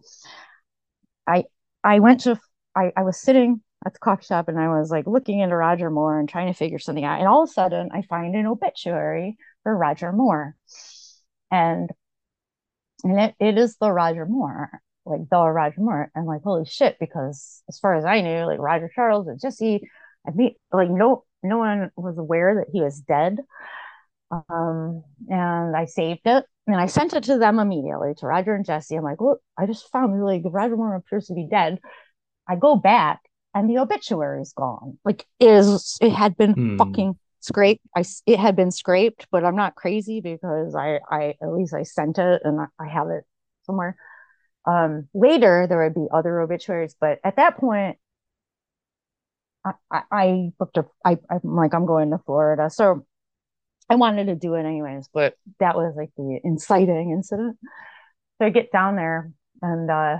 I 1.27 1.45
I 1.83 1.99
went 1.99 2.21
to 2.21 2.39
I 2.75 2.91
I 2.95 3.03
was 3.03 3.17
sitting 3.17 3.61
at 3.85 3.93
the 3.93 3.99
coffee 3.99 4.25
shop 4.25 4.47
and 4.47 4.59
I 4.59 4.67
was 4.69 4.91
like 4.91 5.07
looking 5.07 5.39
into 5.39 5.55
Roger 5.55 5.89
Moore 5.89 6.19
and 6.19 6.29
trying 6.29 6.47
to 6.47 6.57
figure 6.57 6.79
something 6.79 7.03
out. 7.03 7.19
And 7.19 7.27
all 7.27 7.43
of 7.43 7.49
a 7.49 7.53
sudden, 7.53 7.89
I 7.91 8.03
find 8.03 8.35
an 8.35 8.47
obituary 8.47 9.37
for 9.63 9.75
Roger 9.75 10.11
Moore, 10.11 10.55
and 11.51 11.89
and 13.03 13.19
it, 13.19 13.35
it 13.39 13.57
is 13.57 13.77
the 13.77 13.91
Roger 13.91 14.25
Moore, 14.25 14.69
like 15.05 15.21
the 15.29 15.49
Roger 15.49 15.81
Moore. 15.81 16.11
And 16.15 16.25
like, 16.27 16.43
holy 16.43 16.65
shit, 16.65 16.97
because 16.99 17.63
as 17.69 17.79
far 17.79 17.95
as 17.95 18.05
I 18.05 18.21
knew, 18.21 18.45
like 18.45 18.59
Roger 18.59 18.89
Charles 18.93 19.27
and 19.27 19.39
Jesse, 19.39 19.81
I 20.27 20.31
think 20.31 20.57
like 20.71 20.89
no 20.89 21.23
no 21.43 21.57
one 21.57 21.91
was 21.95 22.17
aware 22.17 22.55
that 22.55 22.71
he 22.71 22.81
was 22.81 22.99
dead. 23.01 23.39
Um, 24.31 25.03
and 25.29 25.75
I 25.75 25.85
saved 25.85 26.21
it 26.25 26.45
and 26.67 26.75
I 26.77 26.85
sent 26.85 27.13
it 27.13 27.23
to 27.25 27.37
them 27.37 27.59
immediately 27.59 28.13
to 28.17 28.27
Roger 28.27 28.53
and 28.55 28.65
Jesse. 28.65 28.95
I'm 28.95 29.03
like, 29.03 29.21
look, 29.21 29.41
I 29.57 29.65
just 29.65 29.89
found 29.91 30.23
like 30.23 30.43
Roger 30.45 30.77
Moore 30.77 30.95
appears 30.95 31.27
to 31.27 31.33
be 31.33 31.47
dead. 31.49 31.79
I 32.47 32.55
go 32.55 32.75
back 32.75 33.21
and 33.55 33.69
the 33.69 33.79
obituary 33.79 34.41
is 34.41 34.53
gone. 34.53 34.97
Like 35.05 35.25
is 35.39 35.97
it 36.01 36.11
had 36.11 36.37
been 36.37 36.55
Hmm. 36.55 36.75
fucking 36.77 37.17
scraped. 37.41 37.81
I 37.95 38.03
it 38.25 38.39
had 38.39 38.55
been 38.55 38.71
scraped, 38.71 39.27
but 39.31 39.45
I'm 39.45 39.55
not 39.55 39.75
crazy 39.75 40.21
because 40.21 40.75
I 40.75 40.99
I 41.09 41.35
at 41.41 41.53
least 41.53 41.73
I 41.73 41.83
sent 41.83 42.17
it 42.19 42.41
and 42.45 42.61
I, 42.61 42.65
I 42.79 42.87
have 42.89 43.09
it 43.09 43.25
somewhere. 43.63 43.97
Um, 44.65 45.09
later 45.13 45.67
there 45.67 45.83
would 45.83 45.95
be 45.95 46.07
other 46.13 46.41
obituaries, 46.41 46.95
but 46.99 47.19
at 47.23 47.37
that 47.37 47.57
point, 47.57 47.97
I 49.65 49.71
I, 49.91 50.01
I 50.11 50.53
booked 50.59 50.77
a. 50.77 50.85
I 51.05 51.17
I'm 51.29 51.55
like 51.55 51.73
I'm 51.73 51.85
going 51.85 52.11
to 52.11 52.17
Florida, 52.19 52.69
so 52.69 53.05
I 53.91 53.95
wanted 53.95 54.27
to 54.27 54.35
do 54.35 54.53
it 54.53 54.65
anyways. 54.65 55.09
But 55.13 55.35
that 55.59 55.75
was 55.75 55.93
like 55.97 56.11
the 56.15 56.39
inciting 56.45 57.11
incident. 57.11 57.57
So 58.37 58.45
I 58.45 58.49
get 58.49 58.71
down 58.71 58.95
there 58.95 59.33
and 59.61 59.91
uh, 59.91 60.17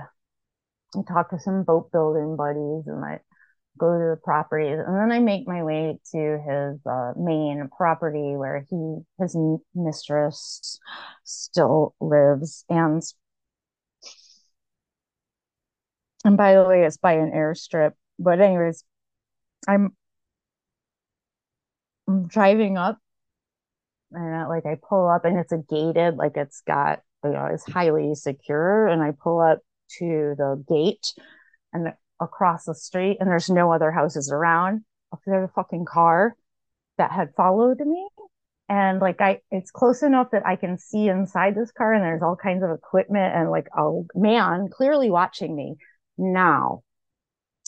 I 0.94 1.02
talk 1.08 1.30
to 1.30 1.38
some 1.38 1.62
boat 1.62 1.90
building 1.90 2.36
buddies, 2.36 2.86
and 2.86 3.02
I 3.02 3.20
go 3.78 3.98
to 3.98 4.10
the 4.10 4.20
properties, 4.22 4.78
and 4.78 4.94
then 4.94 5.10
I 5.10 5.20
make 5.20 5.48
my 5.48 5.62
way 5.62 5.98
to 6.12 6.18
his 6.18 6.86
uh, 6.86 7.12
main 7.16 7.70
property 7.74 8.36
where 8.36 8.66
he 8.68 8.98
his 9.18 9.34
mistress 9.74 10.78
still 11.24 11.94
lives, 11.98 12.66
and 12.68 13.02
and 16.26 16.36
by 16.36 16.54
the 16.54 16.64
way, 16.64 16.84
it's 16.84 16.98
by 16.98 17.14
an 17.14 17.32
airstrip. 17.32 17.92
But 18.18 18.42
anyways, 18.42 18.84
I'm 19.66 19.96
I'm 22.06 22.28
driving 22.28 22.76
up 22.76 22.98
and 24.12 24.48
like 24.48 24.66
I 24.66 24.76
pull 24.88 25.08
up 25.08 25.24
and 25.24 25.38
it's 25.38 25.52
a 25.52 25.58
gated, 25.58 26.16
like 26.16 26.36
it's 26.36 26.62
got 26.66 27.00
you 27.24 27.30
know, 27.30 27.46
it's 27.46 27.70
highly 27.70 28.14
secure. 28.14 28.86
And 28.88 29.02
I 29.02 29.12
pull 29.12 29.40
up 29.40 29.60
to 29.98 30.34
the 30.36 30.64
gate 30.68 31.14
and 31.72 31.92
across 32.20 32.64
the 32.64 32.74
street 32.74 33.18
and 33.20 33.28
there's 33.28 33.50
no 33.50 33.72
other 33.72 33.90
houses 33.90 34.30
around. 34.30 34.84
There's 35.26 35.48
a 35.48 35.52
fucking 35.52 35.84
car 35.84 36.34
that 36.98 37.12
had 37.12 37.34
followed 37.36 37.78
me. 37.80 38.08
And 38.68 39.00
like 39.00 39.20
I 39.20 39.40
it's 39.50 39.70
close 39.70 40.02
enough 40.02 40.30
that 40.32 40.46
I 40.46 40.56
can 40.56 40.78
see 40.78 41.08
inside 41.08 41.54
this 41.54 41.72
car 41.72 41.92
and 41.92 42.02
there's 42.02 42.22
all 42.22 42.36
kinds 42.36 42.62
of 42.62 42.70
equipment 42.70 43.34
and 43.34 43.50
like 43.50 43.68
a 43.76 44.02
man 44.14 44.68
clearly 44.70 45.10
watching 45.10 45.54
me. 45.54 45.76
Now, 46.16 46.82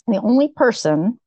the 0.07 0.21
only 0.21 0.49
person 0.49 1.19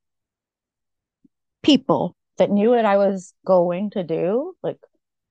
people 1.64 2.16
that 2.38 2.52
knew 2.52 2.70
what 2.72 2.86
I 2.86 2.98
was 2.98 3.34
going 3.46 3.90
to 3.92 4.04
do, 4.04 4.56
like, 4.64 4.78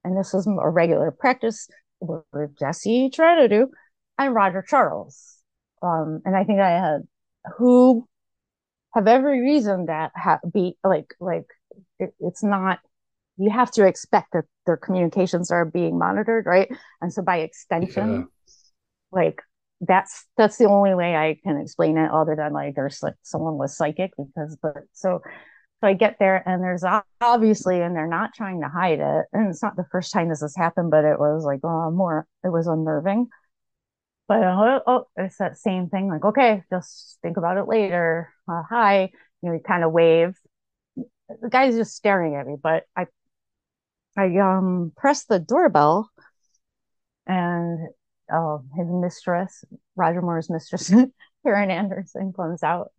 and 0.07 0.17
this 0.17 0.33
was 0.33 0.47
a 0.47 0.71
regular 0.71 1.11
practice, 1.11 1.69
were 2.01 2.51
Jesse 2.59 3.11
Trentadue, 3.15 3.69
and 4.19 4.35
Roger 4.35 4.63
Charles. 4.63 5.39
Um, 5.83 6.23
and 6.25 6.37
I 6.37 6.45
think 6.45 6.61
I 6.61 6.71
had 6.71 7.03
who 7.59 8.09
have 8.95 9.09
every 9.09 9.41
reason 9.41 9.87
that 9.87 10.13
ha- 10.17 10.41
be 10.53 10.77
like 10.85 11.15
like 11.21 11.47
it, 11.99 12.15
it's 12.21 12.43
not 12.43 12.79
you 13.39 13.51
have 13.51 13.71
to 13.73 13.87
expect 13.87 14.33
that 14.33 14.45
their 14.67 14.79
communications 14.79 15.51
are 15.51 15.65
being 15.65 15.99
monitored, 15.99 16.47
right? 16.47 16.69
And 17.03 17.13
so 17.13 17.23
by 17.23 17.39
extension, 17.39 18.11
Yeah. 18.11 18.25
like 19.13 19.43
that's 19.81 20.27
that's 20.37 20.57
the 20.59 20.67
only 20.67 20.95
way 20.95 21.17
I 21.17 21.39
can 21.45 21.59
explain 21.61 21.99
it, 21.99 22.11
other 22.11 22.37
than 22.37 22.53
like 22.53 22.75
there's 22.75 23.03
like 23.03 23.15
someone 23.23 23.59
was 23.59 23.77
psychic 23.77 24.13
because 24.17 24.57
but 24.63 24.85
so 24.93 25.21
so 25.81 25.89
I 25.89 25.93
get 25.93 26.17
there 26.19 26.43
and 26.49 26.63
there's 26.63 26.85
obviously 27.21 27.83
and 27.83 27.95
they're 27.95 28.07
not 28.07 28.35
trying 28.35 28.63
to 28.63 28.69
hide 28.69 29.01
it. 29.01 29.27
And 29.33 29.49
it's 29.51 29.63
not 29.63 29.77
the 29.77 29.87
first 29.91 30.13
time 30.13 30.29
this 30.29 30.41
has 30.41 30.57
happened 30.57 30.91
but 30.91 31.05
it 31.05 31.19
was 31.19 31.45
like 31.45 31.61
oh 31.65 31.91
more 31.91 32.27
it 32.45 32.49
was 32.49 32.67
unnerving. 32.67 33.29
But 34.29 34.43
uh, 34.43 34.81
oh 34.87 35.05
it's 35.17 35.39
that 35.39 35.59
same 35.59 35.89
thing 35.89 36.09
like 36.09 36.25
okay 36.25 36.63
just 36.71 37.19
think 37.23 37.37
about 37.37 37.59
it 37.59 37.69
later. 37.69 38.33
Uh, 38.49 38.63
hi. 38.69 39.11
You 39.43 39.51
know 39.51 39.53
you 39.53 39.61
kind 39.61 39.85
of 39.85 39.93
wave. 39.93 40.35
The 40.97 41.51
guy's 41.51 41.77
just 41.77 41.95
staring 41.95 42.35
at 42.37 42.47
me 42.47 42.57
but 42.61 42.85
I 42.97 43.07
I 44.17 44.37
um 44.39 44.93
press 44.97 45.25
the 45.25 45.39
doorbell 45.39 46.11
and 47.27 47.89
uh, 48.33 48.59
his 48.77 48.87
mistress 48.89 49.65
Roger 49.95 50.23
Moore's 50.23 50.51
mistress 50.51 50.93
Karen 51.45 51.71
Anderson 51.71 52.33
comes 52.33 52.63
out 52.63 52.93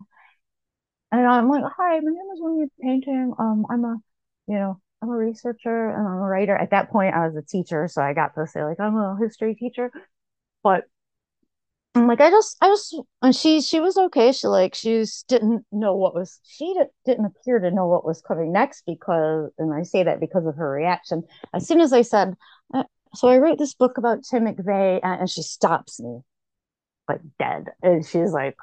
and 1.11 1.25
I'm 1.25 1.49
like, 1.49 1.63
hi, 1.77 1.99
my 1.99 2.11
name 2.11 2.31
is 2.33 2.39
Wendy 2.41 2.71
Painter. 2.81 3.31
Um, 3.39 3.65
I'm 3.69 3.83
a, 3.85 3.97
you 4.47 4.55
know, 4.55 4.81
I'm 5.01 5.09
a 5.09 5.17
researcher 5.17 5.89
and 5.89 6.07
I'm 6.07 6.15
a 6.15 6.27
writer. 6.27 6.55
At 6.55 6.71
that 6.71 6.91
point, 6.91 7.15
I 7.15 7.27
was 7.27 7.35
a 7.35 7.41
teacher, 7.41 7.87
so 7.87 8.01
I 8.01 8.13
got 8.13 8.35
to 8.35 8.47
say 8.47 8.63
like 8.63 8.79
I'm 8.79 8.95
a 8.95 9.17
history 9.19 9.55
teacher. 9.55 9.91
But 10.63 10.85
I'm 11.95 12.07
like, 12.07 12.21
I 12.21 12.29
just, 12.29 12.57
I 12.61 12.67
just, 12.67 12.95
and 13.21 13.35
she, 13.35 13.61
she 13.61 13.79
was 13.79 13.97
okay. 13.97 14.31
She 14.31 14.47
like, 14.47 14.75
she 14.75 15.03
didn't 15.27 15.65
know 15.71 15.95
what 15.95 16.13
was, 16.13 16.39
she 16.43 16.73
di- 16.75 16.85
didn't 17.05 17.25
appear 17.25 17.59
to 17.59 17.71
know 17.71 17.87
what 17.87 18.05
was 18.05 18.21
coming 18.21 18.51
next 18.51 18.83
because, 18.85 19.49
and 19.57 19.73
I 19.73 19.81
say 19.83 20.03
that 20.03 20.19
because 20.19 20.45
of 20.45 20.55
her 20.55 20.69
reaction. 20.69 21.23
As 21.55 21.67
soon 21.67 21.79
as 21.81 21.93
I 21.93 22.03
said, 22.03 22.35
uh, 22.73 22.83
so 23.15 23.29
I 23.29 23.37
wrote 23.37 23.57
this 23.57 23.73
book 23.73 23.97
about 23.97 24.23
Tim 24.29 24.45
McVeigh, 24.45 24.99
and 25.01 25.27
she 25.27 25.41
stops 25.41 25.99
me, 25.99 26.19
like 27.09 27.21
dead, 27.39 27.69
and 27.81 28.05
she's 28.05 28.31
like 28.31 28.55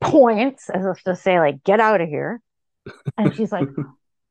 points 0.00 0.70
as 0.70 0.84
if 0.86 1.02
to 1.04 1.16
say 1.16 1.38
like 1.38 1.62
get 1.64 1.80
out 1.80 2.00
of 2.00 2.08
here. 2.08 2.40
And 3.16 3.34
she's 3.34 3.52
like 3.52 3.68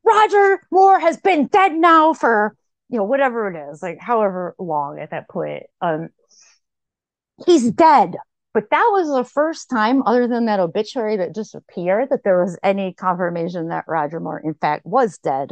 roger 0.04 0.62
moore 0.72 1.00
has 1.00 1.18
been 1.18 1.48
dead 1.48 1.74
now 1.74 2.14
for 2.14 2.56
you 2.90 2.98
know 2.98 3.04
whatever 3.04 3.50
it 3.50 3.72
is 3.72 3.84
like 3.84 4.00
however 4.00 4.56
long 4.58 5.00
at 5.00 5.12
that 5.12 5.28
point. 5.30 5.64
Um 5.82 6.10
he's 7.46 7.72
dead. 7.72 8.16
But 8.54 8.72
that 8.72 8.90
was 8.92 9.08
the 9.08 9.30
first 9.30 9.70
time 9.70 10.02
other 10.08 10.28
than 10.28 10.46
that 10.48 10.60
obituary 10.60 11.18
that 11.18 11.34
disappeared 11.36 12.10
that 12.10 12.24
there 12.24 12.42
was 12.44 12.58
any 12.64 12.94
confirmation 12.94 13.68
that 13.68 13.86
roger 13.88 14.20
moore 14.20 14.42
in 14.44 14.56
fact 14.56 14.86
was 14.86 15.18
dead. 15.20 15.52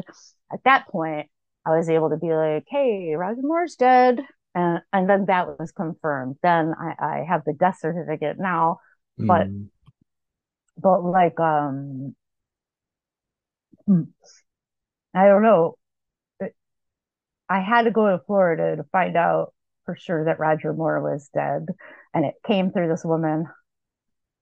At 0.51 0.63
that 0.65 0.87
point 0.87 1.27
i 1.67 1.75
was 1.75 1.89
able 1.89 2.09
to 2.11 2.17
be 2.17 2.33
like 2.33 2.65
hey 2.67 3.13
roger 3.15 3.41
moore's 3.43 3.75
dead. 3.75 4.21
And 4.55 4.81
and 4.93 5.09
then 5.09 5.25
that 5.25 5.59
was 5.59 5.71
confirmed. 5.73 6.37
Then 6.41 6.73
i 6.79 6.95
i 7.19 7.25
have 7.27 7.43
the 7.45 7.53
death 7.53 7.79
certificate 7.81 8.39
now. 8.39 8.79
But- 9.17 9.47
Mm. 9.47 9.67
But 10.77 11.03
like 11.03 11.39
um 11.39 12.15
hmm, 13.87 14.03
I 15.15 15.27
don't 15.27 15.41
know. 15.41 15.77
I 17.49 17.59
had 17.59 17.83
to 17.83 17.91
go 17.91 18.09
to 18.09 18.23
Florida 18.25 18.75
to 18.75 18.83
find 18.91 19.15
out 19.15 19.53
for 19.85 19.95
sure 19.95 20.25
that 20.25 20.39
Roger 20.39 20.73
Moore 20.73 21.01
was 21.01 21.29
dead. 21.33 21.67
And 22.13 22.25
it 22.25 22.35
came 22.45 22.71
through 22.71 22.87
this 22.89 23.05
woman 23.05 23.45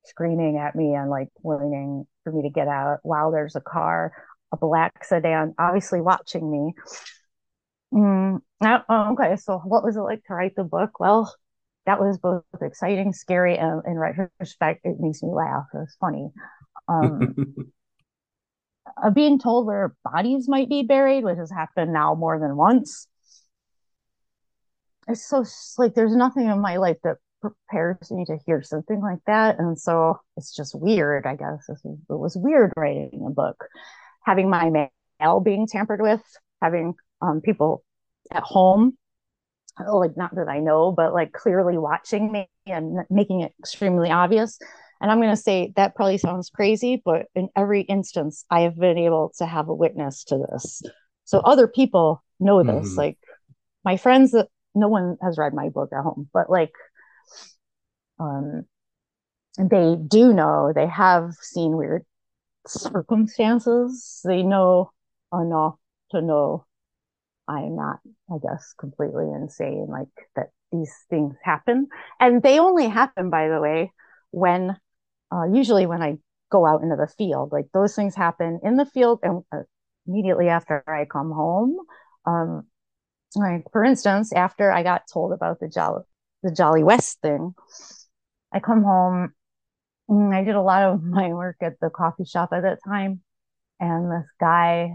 screaming 0.05 0.57
at 0.57 0.75
me 0.75 0.93
and 0.95 1.09
like 1.09 1.29
pointing 1.41 2.05
for 2.23 2.31
me 2.31 2.43
to 2.43 2.49
get 2.49 2.67
out 2.67 2.99
while 3.03 3.31
there's 3.31 3.55
a 3.55 3.61
car, 3.61 4.11
a 4.51 4.57
black 4.57 5.03
sedan, 5.03 5.53
obviously 5.57 6.01
watching 6.01 6.49
me. 6.51 6.73
Mm, 7.93 8.41
oh, 8.63 9.13
okay, 9.13 9.35
so 9.37 9.59
what 9.59 9.83
was 9.83 9.95
it 9.95 10.01
like 10.01 10.23
to 10.25 10.33
write 10.33 10.55
the 10.55 10.63
book? 10.63 10.99
Well, 10.99 11.33
that 11.85 11.99
was 11.99 12.17
both 12.17 12.43
exciting, 12.61 13.13
scary, 13.13 13.57
and 13.57 13.81
in 13.85 13.97
retrospect, 13.97 14.81
it 14.85 14.97
makes 14.99 15.21
me 15.21 15.29
laugh. 15.33 15.65
It 15.73 15.77
was 15.77 15.95
funny. 15.99 16.29
Um, 16.87 17.35
uh, 19.03 19.09
being 19.09 19.39
told 19.39 19.67
where 19.67 19.95
bodies 20.03 20.47
might 20.47 20.69
be 20.69 20.83
buried, 20.83 21.23
which 21.23 21.37
has 21.37 21.51
happened 21.51 21.93
now 21.93 22.15
more 22.15 22.39
than 22.39 22.55
once. 22.55 23.07
It's 25.07 25.27
so 25.27 25.43
like 25.77 25.95
there's 25.95 26.15
nothing 26.15 26.45
in 26.47 26.61
my 26.61 26.77
life 26.77 26.97
that 27.03 27.17
prepares 27.41 28.09
me 28.09 28.23
to 28.25 28.37
hear 28.45 28.63
something 28.63 29.01
like 29.01 29.19
that, 29.27 29.59
and 29.59 29.77
so 29.77 30.19
it's 30.37 30.55
just 30.55 30.73
weird. 30.73 31.25
I 31.25 31.35
guess 31.35 31.67
it 31.67 31.97
was 32.07 32.37
weird 32.37 32.71
writing 32.77 33.25
a 33.27 33.29
book, 33.29 33.65
having 34.25 34.49
my 34.49 34.69
mail 34.69 35.41
being 35.41 35.67
tampered 35.67 36.01
with, 36.01 36.21
having 36.61 36.93
um, 37.21 37.41
people 37.41 37.83
at 38.31 38.43
home 38.43 38.97
like 39.79 40.15
not 40.15 40.35
that 40.35 40.47
I 40.47 40.59
know, 40.59 40.91
but 40.91 41.13
like 41.13 41.31
clearly 41.31 41.77
watching 41.77 42.31
me 42.31 42.49
and 42.67 42.99
making 43.09 43.41
it 43.41 43.53
extremely 43.59 44.11
obvious. 44.11 44.59
And 45.01 45.11
I'm 45.11 45.19
going 45.19 45.35
to 45.35 45.41
say 45.41 45.73
that 45.75 45.95
probably 45.95 46.17
sounds 46.17 46.49
crazy, 46.49 47.01
but 47.03 47.25
in 47.35 47.49
every 47.55 47.81
instance, 47.81 48.45
I 48.49 48.61
have 48.61 48.77
been 48.77 48.97
able 48.97 49.33
to 49.37 49.45
have 49.45 49.67
a 49.67 49.73
witness 49.73 50.23
to 50.25 50.37
this. 50.37 50.81
So 51.25 51.39
other 51.39 51.67
people 51.67 52.23
know 52.39 52.63
this. 52.63 52.93
Mhm. 52.93 52.97
Like 52.97 53.17
my 53.83 53.97
friends 53.97 54.31
that 54.31 54.47
no 54.75 54.87
one 54.87 55.17
has 55.21 55.37
read 55.37 55.53
my 55.53 55.69
book 55.69 55.89
at 55.91 56.03
home, 56.03 56.29
but 56.33 56.49
like, 56.49 56.73
um, 58.19 58.65
they 59.57 59.95
do 60.07 60.33
know 60.33 60.71
they 60.73 60.87
have 60.87 61.33
seen 61.41 61.75
weird 61.75 62.05
circumstances. 62.65 64.21
They 64.23 64.41
know 64.43 64.91
enough 65.31 65.75
to 66.11 66.21
know 66.21 66.65
I'm 67.47 67.75
not, 67.75 67.99
I 68.31 68.37
guess, 68.41 68.73
completely 68.77 69.25
insane, 69.25 69.87
like 69.89 70.07
that 70.35 70.49
these 70.71 70.93
things 71.09 71.35
happen. 71.43 71.87
And 72.19 72.41
they 72.41 72.59
only 72.59 72.87
happen, 72.87 73.29
by 73.29 73.49
the 73.49 73.59
way, 73.59 73.91
when 74.31 74.75
uh, 75.31 75.45
usually 75.51 75.85
when 75.85 76.01
I 76.01 76.17
go 76.51 76.65
out 76.65 76.81
into 76.83 76.95
the 76.95 77.07
field, 77.07 77.51
like 77.51 77.65
those 77.73 77.95
things 77.95 78.15
happen 78.15 78.59
in 78.63 78.75
the 78.77 78.85
field 78.85 79.19
and 79.23 79.43
uh, 79.51 79.63
immediately 80.07 80.49
after 80.49 80.83
I 80.87 81.05
come 81.05 81.31
home. 81.31 81.77
Um, 82.25 82.67
like 83.35 83.65
for 83.71 83.83
instance, 83.83 84.31
after 84.33 84.71
I 84.71 84.83
got 84.83 85.03
told 85.11 85.33
about 85.33 85.59
the 85.59 85.67
Jolly, 85.67 86.03
the 86.43 86.51
Jolly 86.51 86.83
West 86.83 87.19
thing, 87.21 87.55
I 88.51 88.59
come 88.59 88.83
home. 88.83 89.33
I 90.09 90.43
did 90.43 90.55
a 90.55 90.61
lot 90.61 90.83
of 90.83 91.03
my 91.03 91.29
work 91.29 91.57
at 91.61 91.79
the 91.79 91.89
coffee 91.89 92.25
shop 92.25 92.49
at 92.53 92.61
that 92.61 92.79
time, 92.87 93.21
and 93.79 94.11
this 94.11 94.29
guy 94.39 94.91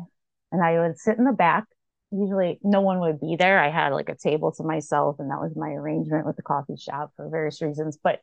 and 0.52 0.62
I 0.62 0.80
would 0.80 0.98
sit 0.98 1.18
in 1.18 1.24
the 1.24 1.32
back. 1.32 1.64
Usually, 2.10 2.58
no 2.62 2.80
one 2.80 3.00
would 3.00 3.20
be 3.20 3.36
there. 3.36 3.58
I 3.58 3.70
had 3.70 3.92
like 3.92 4.08
a 4.08 4.16
table 4.16 4.52
to 4.52 4.62
myself, 4.62 5.16
and 5.18 5.30
that 5.30 5.40
was 5.40 5.54
my 5.56 5.68
arrangement 5.68 6.26
with 6.26 6.36
the 6.36 6.42
coffee 6.42 6.76
shop 6.76 7.12
for 7.16 7.28
various 7.28 7.60
reasons. 7.60 7.98
But 8.02 8.20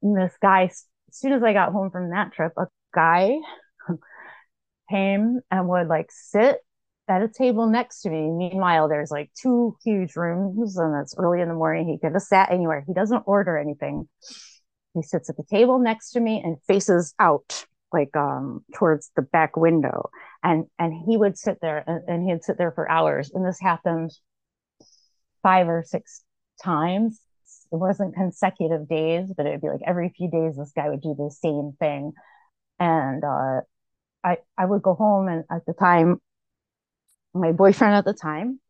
this 0.00 0.32
guy, 0.40 0.64
as 0.64 0.86
soon 1.10 1.32
as 1.32 1.42
I 1.42 1.52
got 1.52 1.72
home 1.72 1.90
from 1.90 2.10
that 2.10 2.32
trip, 2.32 2.52
a 2.56 2.66
guy 2.94 3.36
came 4.90 5.40
and 5.50 5.68
would 5.68 5.88
like 5.88 6.10
sit 6.10 6.58
at 7.08 7.22
a 7.22 7.28
table 7.28 7.66
next 7.68 8.02
to 8.02 8.10
me. 8.10 8.30
Meanwhile, 8.30 8.88
there's 8.88 9.10
like 9.10 9.30
two 9.40 9.76
huge 9.84 10.16
rooms, 10.16 10.78
and 10.78 10.94
it's 11.02 11.14
early 11.18 11.40
in 11.42 11.48
the 11.48 11.54
morning. 11.54 11.86
He 11.86 11.98
could 11.98 12.14
have 12.14 12.22
sat 12.22 12.50
anywhere. 12.50 12.84
He 12.86 12.94
doesn't 12.94 13.24
order 13.26 13.58
anything. 13.58 14.08
He 14.94 15.02
sits 15.02 15.28
at 15.28 15.36
the 15.36 15.44
table 15.44 15.78
next 15.78 16.12
to 16.12 16.20
me 16.20 16.40
and 16.42 16.56
faces 16.66 17.14
out 17.18 17.66
like 17.92 18.16
um 18.16 18.64
towards 18.74 19.10
the 19.16 19.22
back 19.22 19.56
window 19.56 20.08
and 20.42 20.66
and 20.78 20.92
he 21.06 21.16
would 21.16 21.38
sit 21.38 21.58
there 21.60 21.84
and, 21.86 22.02
and 22.08 22.28
he'd 22.28 22.44
sit 22.44 22.58
there 22.58 22.72
for 22.72 22.90
hours. 22.90 23.30
And 23.32 23.44
this 23.46 23.60
happened 23.60 24.12
five 25.42 25.68
or 25.68 25.82
six 25.86 26.22
times. 26.62 27.20
It 27.72 27.76
wasn't 27.76 28.14
consecutive 28.14 28.88
days 28.88 29.32
but 29.36 29.46
it 29.46 29.50
would 29.52 29.60
be 29.62 29.68
like 29.68 29.80
every 29.86 30.10
few 30.16 30.30
days 30.30 30.56
this 30.56 30.72
guy 30.74 30.88
would 30.90 31.02
do 31.02 31.14
the 31.16 31.30
same 31.30 31.72
thing. 31.78 32.12
And 32.78 33.24
uh 33.24 33.60
i 34.24 34.38
i 34.58 34.64
would 34.64 34.82
go 34.82 34.94
home 34.94 35.28
and 35.28 35.44
at 35.50 35.66
the 35.66 35.72
time 35.74 36.20
my 37.34 37.52
boyfriend 37.52 37.94
at 37.94 38.04
the 38.04 38.12
time 38.14 38.60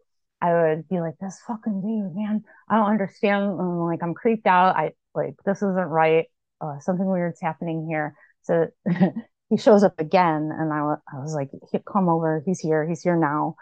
i 0.41 0.53
would 0.53 0.89
be 0.89 1.01
like 1.01 1.15
this 1.21 1.41
fucking 1.47 1.81
dude 1.81 2.15
man 2.15 2.43
i 2.69 2.77
don't 2.77 2.91
understand 2.91 3.45
I'm 3.45 3.79
like 3.81 4.03
i'm 4.03 4.15
creeped 4.15 4.47
out. 4.47 4.77
I 4.77 4.93
like 5.15 5.35
this 5.45 5.59
isn't 5.59 5.75
right. 5.75 6.27
Uh, 6.61 6.79
something 6.81 7.07
weird's 7.07 7.41
happening 7.41 7.87
here. 7.89 8.15
So 8.43 8.69
he 9.53 9.59
shows 9.59 9.85
up 9.85 10.01
again, 10.01 10.51
and 10.51 10.73
I, 10.73 10.79
I 11.13 11.19
was 11.21 11.35
like, 11.35 11.51
"Come 11.85 12.09
over. 12.09 12.43
He's 12.47 12.59
here. 12.59 12.89
He's 12.89 13.03
here 13.03 13.17
now." 13.17 13.57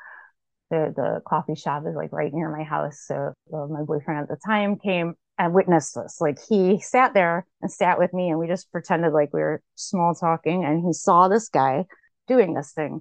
The 0.70 0.92
the 0.94 1.20
coffee 1.26 1.56
shop 1.56 1.82
is 1.88 1.96
like 1.96 2.12
right 2.12 2.32
near 2.32 2.48
my 2.56 2.62
house. 2.62 3.02
So 3.08 3.32
uh, 3.52 3.66
my 3.66 3.82
boyfriend 3.82 4.20
at 4.20 4.28
the 4.28 4.38
time 4.46 4.78
came 4.78 5.14
and 5.36 5.52
witnessed 5.52 5.96
this. 5.96 6.20
Like 6.20 6.38
he 6.48 6.80
sat 6.80 7.12
there 7.12 7.44
and 7.60 7.72
sat 7.72 7.98
with 7.98 8.14
me, 8.14 8.30
and 8.30 8.38
we 8.38 8.46
just 8.46 8.70
pretended 8.70 9.12
like 9.12 9.32
we 9.32 9.40
were 9.40 9.62
small 9.74 10.14
talking, 10.14 10.64
and 10.64 10.86
he 10.86 10.92
saw 10.92 11.26
this 11.26 11.48
guy 11.48 11.86
doing 12.28 12.54
this 12.54 12.70
thing. 12.72 13.00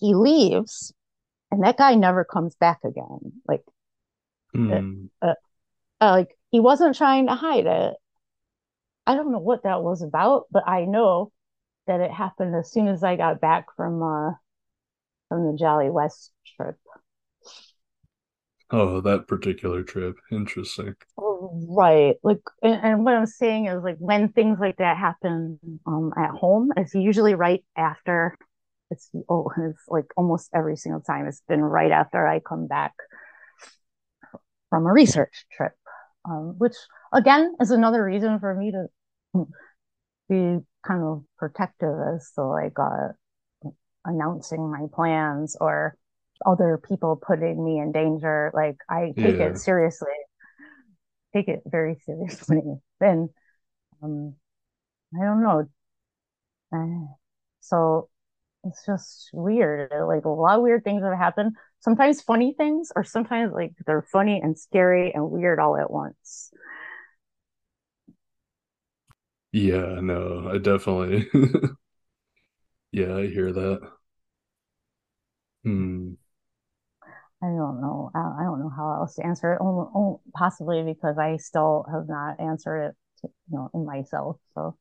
He 0.00 0.14
leaves, 0.14 0.92
and 1.52 1.64
that 1.64 1.76
guy 1.78 1.94
never 1.94 2.24
comes 2.24 2.56
back 2.56 2.80
again. 2.84 3.42
Like 3.46 3.62
Hmm. 4.54 5.08
uh, 5.22 5.34
like 6.00 6.36
he 6.50 6.60
wasn't 6.60 6.96
trying 6.96 7.26
to 7.28 7.34
hide 7.36 7.66
it. 7.66 7.94
I 9.08 9.14
don't 9.14 9.32
know 9.32 9.38
what 9.38 9.62
that 9.62 9.82
was 9.82 10.02
about, 10.02 10.44
but 10.50 10.68
I 10.68 10.84
know 10.84 11.32
that 11.86 12.00
it 12.00 12.10
happened 12.10 12.54
as 12.54 12.70
soon 12.70 12.88
as 12.88 13.02
I 13.02 13.16
got 13.16 13.40
back 13.40 13.66
from 13.74 14.02
uh 14.02 14.32
from 15.30 15.46
the 15.46 15.56
Jolly 15.58 15.88
West 15.88 16.30
trip. 16.56 16.76
Oh, 18.70 19.00
that 19.00 19.26
particular 19.26 19.82
trip. 19.82 20.16
Interesting. 20.30 20.94
Right. 21.16 22.16
Like 22.22 22.42
and, 22.62 22.80
and 22.84 23.04
what 23.06 23.14
I'm 23.14 23.24
saying 23.24 23.66
is 23.66 23.82
like 23.82 23.96
when 23.98 24.28
things 24.28 24.58
like 24.60 24.76
that 24.76 24.98
happen 24.98 25.58
um 25.86 26.12
at 26.14 26.32
home, 26.32 26.70
it's 26.76 26.94
usually 26.94 27.34
right 27.34 27.64
after 27.78 28.36
it's 28.90 29.10
oh 29.30 29.50
it's 29.56 29.84
like 29.88 30.12
almost 30.18 30.50
every 30.54 30.76
single 30.76 31.00
time 31.00 31.26
it's 31.26 31.42
been 31.48 31.62
right 31.62 31.92
after 31.92 32.26
I 32.26 32.40
come 32.40 32.66
back 32.66 32.92
from 34.68 34.86
a 34.86 34.92
research 34.92 35.46
trip. 35.50 35.72
Um, 36.28 36.56
which 36.58 36.74
again 37.10 37.54
is 37.58 37.70
another 37.70 38.04
reason 38.04 38.38
for 38.38 38.54
me 38.54 38.72
to 38.72 38.88
be 40.28 40.58
kind 40.86 41.02
of 41.02 41.24
protective 41.38 41.94
as 42.14 42.30
to 42.34 42.44
like 42.44 42.78
uh, 42.78 43.08
announcing 44.04 44.70
my 44.70 44.86
plans 44.92 45.56
or 45.60 45.96
other 46.46 46.80
people 46.88 47.16
putting 47.16 47.62
me 47.64 47.78
in 47.78 47.92
danger. 47.92 48.50
Like 48.54 48.76
I 48.88 49.14
take 49.18 49.36
Yeah. 49.36 49.48
it 49.50 49.58
seriously, 49.58 50.12
take 51.34 51.48
it 51.48 51.62
very 51.66 51.96
seriously. 52.04 52.62
Then 53.00 53.28
um, 54.02 54.34
I 55.14 55.24
don't 55.24 55.42
know. 55.42 55.66
Uh, 56.72 57.12
so 57.60 58.08
it's 58.64 58.84
just 58.86 59.30
weird. 59.32 59.90
Like 59.92 60.24
a 60.24 60.28
lot 60.30 60.56
of 60.58 60.62
weird 60.62 60.84
things 60.84 61.02
have 61.02 61.18
happened. 61.18 61.56
Sometimes 61.80 62.22
funny 62.22 62.54
things, 62.56 62.92
or 62.96 63.04
sometimes 63.04 63.52
like 63.54 63.72
they're 63.86 64.06
funny 64.12 64.40
and 64.42 64.58
scary 64.58 65.12
and 65.14 65.30
weird 65.30 65.60
all 65.60 65.76
at 65.78 65.90
once. 65.90 66.52
Yeah, 69.58 70.00
no, 70.00 70.48
I 70.52 70.58
definitely. 70.58 71.28
Yeah, 72.92 73.16
I 73.16 73.26
hear 73.28 73.52
that. 73.52 73.80
Hmm. 75.64 76.14
I 77.42 77.46
don't 77.46 77.80
know. 77.80 78.10
I, 78.14 78.18
I 78.40 78.42
don't 78.44 78.58
know 78.58 78.68
how 78.74 78.94
else 78.94 79.14
to 79.16 79.24
answer 79.24 79.52
it. 79.52 79.58
Only, 79.60 79.86
only, 79.94 80.18
possibly 80.34 80.82
because 80.82 81.18
I 81.18 81.36
still 81.36 81.86
have 81.92 82.08
not 82.08 82.40
answered 82.40 82.82
it, 82.88 82.96
to, 83.22 83.28
you 83.50 83.56
know, 83.58 83.70
in 83.74 83.84
myself. 83.86 84.38
So 84.54 84.76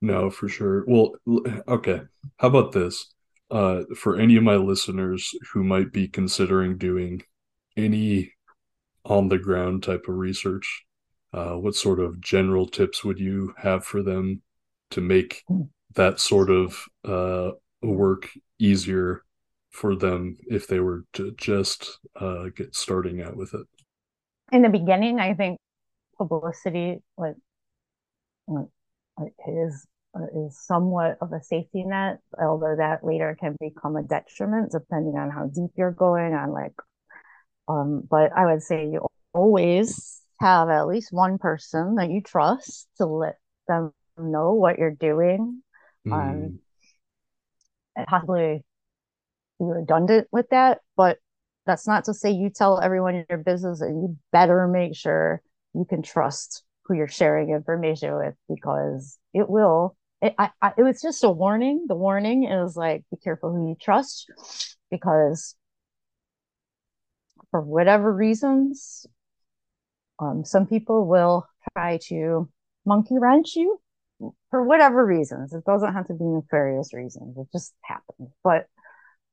No, 0.00 0.30
for 0.30 0.48
sure. 0.48 0.84
Well, 0.86 1.14
l- 1.26 1.62
okay. 1.68 2.02
How 2.38 2.48
about 2.48 2.72
this? 2.72 3.12
Uh, 3.50 3.82
for 3.96 4.16
any 4.16 4.36
of 4.36 4.42
my 4.42 4.56
listeners 4.56 5.34
who 5.52 5.62
might 5.64 5.92
be 5.92 6.08
considering 6.08 6.78
doing 6.78 7.22
any 7.76 8.32
on 9.04 9.28
the 9.28 9.38
ground 9.38 9.82
type 9.84 10.06
of 10.08 10.16
research, 10.16 10.84
uh, 11.34 11.54
what 11.54 11.74
sort 11.74 12.00
of 12.00 12.20
general 12.20 12.66
tips 12.66 13.04
would 13.04 13.18
you 13.18 13.52
have 13.58 13.84
for 13.84 14.02
them 14.02 14.40
to 14.90 15.00
make 15.00 15.42
that 15.94 16.20
sort 16.20 16.50
of 16.50 16.84
uh, 17.04 17.50
work 17.82 18.30
easier 18.58 19.22
for 19.70 19.96
them 19.96 20.36
if 20.46 20.68
they 20.68 20.78
were 20.78 21.04
to 21.12 21.32
just 21.36 21.98
uh, 22.20 22.44
get 22.56 22.74
starting 22.74 23.20
out 23.20 23.36
with 23.36 23.52
it? 23.54 23.66
in 24.52 24.62
the 24.62 24.68
beginning, 24.68 25.18
I 25.20 25.34
think 25.34 25.58
publicity 26.16 26.98
like, 27.18 27.34
like 28.46 29.32
is 29.48 29.86
is 30.32 30.56
somewhat 30.64 31.18
of 31.20 31.32
a 31.32 31.42
safety 31.42 31.82
net, 31.82 32.18
although 32.40 32.76
that 32.76 33.02
later 33.02 33.36
can 33.38 33.56
become 33.58 33.96
a 33.96 34.02
detriment 34.02 34.70
depending 34.70 35.16
on 35.16 35.30
how 35.30 35.46
deep 35.46 35.72
you're 35.76 35.90
going 35.90 36.34
on. 36.34 36.52
Like, 36.52 36.74
um, 37.66 38.06
but 38.08 38.32
I 38.32 38.46
would 38.46 38.62
say 38.62 38.86
you 38.86 39.06
always 39.32 40.22
have 40.40 40.68
at 40.68 40.86
least 40.86 41.12
one 41.12 41.38
person 41.38 41.96
that 41.96 42.10
you 42.10 42.20
trust 42.20 42.88
to 42.98 43.06
let 43.06 43.36
them 43.68 43.92
know 44.18 44.54
what 44.54 44.78
you're 44.78 44.90
doing. 44.90 45.62
Hmm. 46.04 46.12
Um, 46.12 46.58
and 47.96 48.06
possibly 48.06 48.64
be 49.58 49.64
redundant 49.64 50.28
with 50.32 50.48
that, 50.50 50.80
but 50.96 51.18
that's 51.66 51.86
not 51.86 52.04
to 52.04 52.14
say 52.14 52.30
you 52.30 52.50
tell 52.50 52.80
everyone 52.80 53.14
in 53.14 53.26
your 53.28 53.38
business 53.38 53.80
and 53.80 54.02
you 54.02 54.18
better 54.32 54.66
make 54.68 54.96
sure 54.96 55.40
you 55.74 55.84
can 55.88 56.02
trust 56.02 56.62
who 56.84 56.94
you're 56.94 57.08
sharing 57.08 57.50
information 57.50 58.14
with 58.16 58.34
because 58.48 59.18
it 59.32 59.48
will. 59.48 59.96
It, 60.20 60.34
I, 60.38 60.50
I, 60.60 60.72
it 60.76 60.82
was 60.82 61.00
just 61.00 61.24
a 61.24 61.30
warning. 61.30 61.86
The 61.88 61.94
warning 61.94 62.44
is 62.44 62.76
like, 62.76 63.04
be 63.10 63.16
careful 63.16 63.52
who 63.52 63.68
you 63.68 63.76
trust 63.80 64.30
because 64.90 65.54
for 67.50 67.60
whatever 67.60 68.12
reasons, 68.12 69.06
um, 70.18 70.44
some 70.44 70.66
people 70.66 71.06
will 71.06 71.46
try 71.72 71.98
to 72.08 72.48
monkey 72.86 73.16
wrench 73.18 73.56
you 73.56 73.80
for 74.50 74.62
whatever 74.62 75.04
reasons. 75.04 75.52
It 75.52 75.64
doesn't 75.64 75.92
have 75.92 76.06
to 76.06 76.14
be 76.14 76.24
nefarious 76.24 76.94
reasons. 76.94 77.36
It 77.38 77.48
just 77.52 77.74
happens. 77.82 78.30
But 78.42 78.66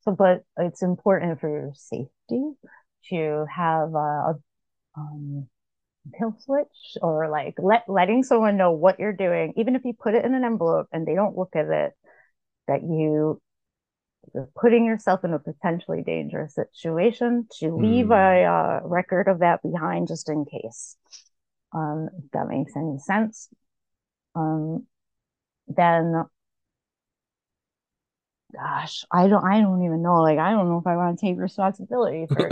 so 0.02 0.14
but 0.14 0.44
it's 0.58 0.82
important 0.82 1.40
for 1.40 1.50
your 1.50 1.72
safety 1.76 2.44
to 3.10 3.46
have 3.54 3.94
a, 3.94 4.36
um, 4.98 5.48
kill 6.18 6.36
switch 6.40 6.98
or 7.02 7.30
like 7.30 7.54
let 7.60 7.84
letting 7.88 8.24
someone 8.24 8.58
know 8.58 8.72
what 8.72 9.00
you're 9.00 9.14
doing, 9.14 9.54
even 9.58 9.76
if 9.76 9.86
you 9.86 9.94
put 9.94 10.16
it 10.16 10.26
in 10.26 10.34
an 10.34 10.44
envelope 10.44 10.88
and 10.92 11.08
they 11.08 11.14
don't 11.14 11.38
look 11.38 11.52
at 11.56 11.66
it, 11.66 11.94
that 12.68 12.82
you 12.82 13.40
you're 14.34 14.50
putting 14.56 14.86
yourself 14.86 15.24
in 15.24 15.34
a 15.34 15.40
potentially 15.40 16.04
dangerous 16.04 16.56
situation 16.56 17.48
to 17.60 17.76
leave 17.76 18.08
Mm. 18.08 18.12
a 18.12 18.46
uh, 18.46 18.88
record 18.88 19.28
of 19.28 19.40
that 19.40 19.62
behind 19.62 20.08
just 20.08 20.30
in 20.30 20.46
case. 20.46 20.98
Um, 21.74 22.10
if 22.18 22.32
that 22.32 22.48
makes 22.48 22.76
any 22.76 22.98
sense. 23.00 23.50
Um, 24.36 24.88
then 25.68 26.26
gosh, 28.54 29.06
I 29.12 29.28
don't 29.28 29.44
I 29.44 29.62
don't 29.62 29.84
even 29.84 30.02
know. 30.02 30.22
Like 30.22 30.40
I 30.40 30.52
don't 30.52 30.70
know 30.70 30.80
if 30.80 30.88
I 30.88 30.96
want 30.96 31.20
to 31.20 31.26
take 31.26 31.38
responsibility 31.38 32.28
for 32.34 32.50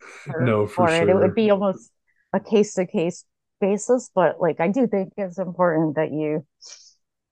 for, 0.00 0.40
No, 0.44 0.66
for 0.66 0.88
it. 0.88 1.08
It 1.08 1.14
would 1.14 1.34
be 1.34 1.50
almost 1.50 1.90
a 2.32 2.40
case 2.40 2.74
to 2.74 2.86
case 2.86 3.24
basis, 3.60 4.10
but 4.14 4.40
like 4.40 4.60
I 4.60 4.68
do 4.68 4.86
think 4.86 5.12
it's 5.16 5.38
important 5.38 5.96
that 5.96 6.12
you 6.12 6.46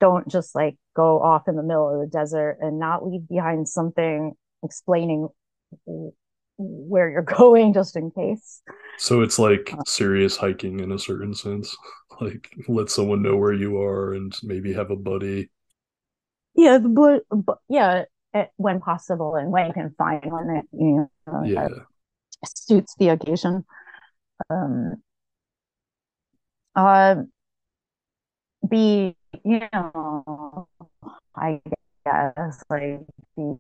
don't 0.01 0.29
just 0.29 0.55
like 0.55 0.77
go 0.97 1.23
off 1.23 1.49
in 1.49 1.57
the 1.57 1.63
middle 1.63 1.95
of 1.95 2.01
the 2.01 2.07
desert 2.07 2.59
and 2.61 2.79
not 2.79 3.07
leave 3.07 3.29
behind 3.29 3.69
something 3.69 4.33
explaining 4.63 5.29
where 6.59 7.11
you're 7.11 7.23
going 7.39 7.73
just 7.73 7.97
in 7.97 8.11
case. 8.11 8.63
So 8.99 9.23
it's 9.23 9.39
like 9.39 9.75
serious 9.87 10.37
hiking 10.37 10.81
in 10.81 10.93
a 10.93 10.99
certain 10.99 11.35
sense. 11.35 11.77
Like 12.21 12.51
let 12.69 12.91
someone 12.91 13.23
know 13.23 13.37
where 13.39 13.55
you 13.55 13.81
are 13.81 14.13
and 14.13 14.31
maybe 14.43 14.75
have 14.75 14.91
a 14.91 14.97
buddy. 14.97 15.49
Yeah, 16.55 16.77
but, 16.77 17.23
but 17.31 17.59
yeah, 17.67 18.05
eh, 18.35 18.45
when 18.59 18.81
possible 18.81 19.37
and 19.37 19.51
when 19.51 19.69
you 19.69 19.73
can 19.73 19.95
find 19.97 20.23
one 20.31 20.49
that 20.49 20.65
you 20.73 21.09
know 21.27 21.45
Yeah. 21.47 21.69
suits 22.45 22.95
the 22.97 23.09
occasion. 23.09 23.65
Um, 24.51 25.03
uh, 26.75 27.23
be 28.71 29.17
you 29.45 29.61
know, 29.73 30.69
I 31.37 31.61
guess 32.05 32.63
like 32.71 33.01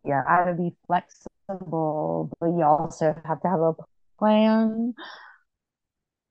yeah, 0.05 0.23
I 0.29 0.45
would 0.47 0.59
be 0.59 0.75
flexible, 0.87 2.31
but 2.41 2.47
you 2.47 2.63
also 2.63 3.15
have 3.25 3.41
to 3.43 3.49
have 3.49 3.61
a 3.61 3.73
plan 4.19 4.95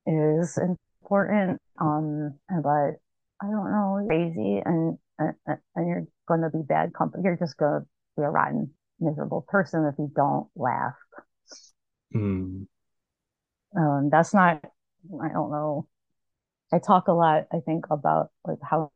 is 0.06 0.58
important. 0.58 1.60
Um, 1.80 2.40
but 2.50 2.96
I 3.42 3.46
don't 3.46 3.72
know, 3.72 4.06
crazy 4.08 4.62
and 4.66 4.98
and, 5.18 5.36
and 5.76 5.88
you're 5.88 6.08
gonna 6.28 6.50
be 6.50 6.62
bad 6.68 6.94
company. 6.94 7.24
You're 7.24 7.38
just 7.38 7.58
gonna 7.58 7.82
be 8.18 8.24
a 8.24 8.30
rotten, 8.30 8.72
miserable 9.00 9.46
person 9.48 9.86
if 9.92 9.96
you 9.98 10.12
don't 10.16 10.48
laugh. 10.56 10.96
Mm. 12.16 12.68
Um, 13.78 14.10
that's 14.12 14.34
not, 14.34 14.64
I 15.22 15.28
don't 15.30 15.52
know. 15.52 15.88
I 16.72 16.80
talk 16.80 17.08
a 17.08 17.14
lot, 17.14 17.48
I 17.52 17.60
think, 17.60 17.86
about 17.90 18.32
like 18.46 18.60
how 18.62 18.92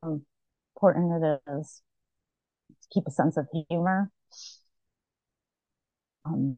important 0.75 1.23
it 1.23 1.41
is 1.59 1.81
to 2.69 2.87
keep 2.93 3.07
a 3.07 3.11
sense 3.11 3.37
of 3.37 3.47
humor. 3.69 4.11
Um, 6.25 6.57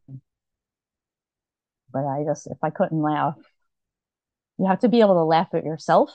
but 1.91 2.05
I 2.05 2.23
just, 2.23 2.47
if 2.47 2.57
I 2.63 2.69
couldn't 2.69 3.01
laugh, 3.01 3.35
you 4.57 4.65
have 4.67 4.79
to 4.79 4.89
be 4.89 5.01
able 5.01 5.15
to 5.15 5.23
laugh 5.23 5.49
at 5.53 5.63
yourself. 5.65 6.11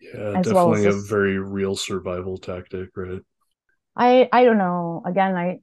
Yeah, 0.00 0.36
well 0.54 0.74
definitely 0.74 0.84
as 0.84 0.86
a 0.86 0.92
just- 0.96 1.08
very 1.08 1.38
real 1.38 1.76
survival 1.76 2.36
tactic, 2.38 2.90
right? 2.96 3.22
I, 3.96 4.28
I 4.32 4.44
don't 4.44 4.58
know. 4.58 5.02
Again, 5.06 5.36
I, 5.36 5.60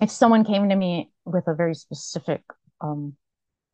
if 0.00 0.10
someone 0.10 0.44
came 0.44 0.68
to 0.68 0.76
me 0.76 1.10
with 1.24 1.46
a 1.46 1.54
very 1.54 1.74
specific, 1.74 2.42
um, 2.80 3.16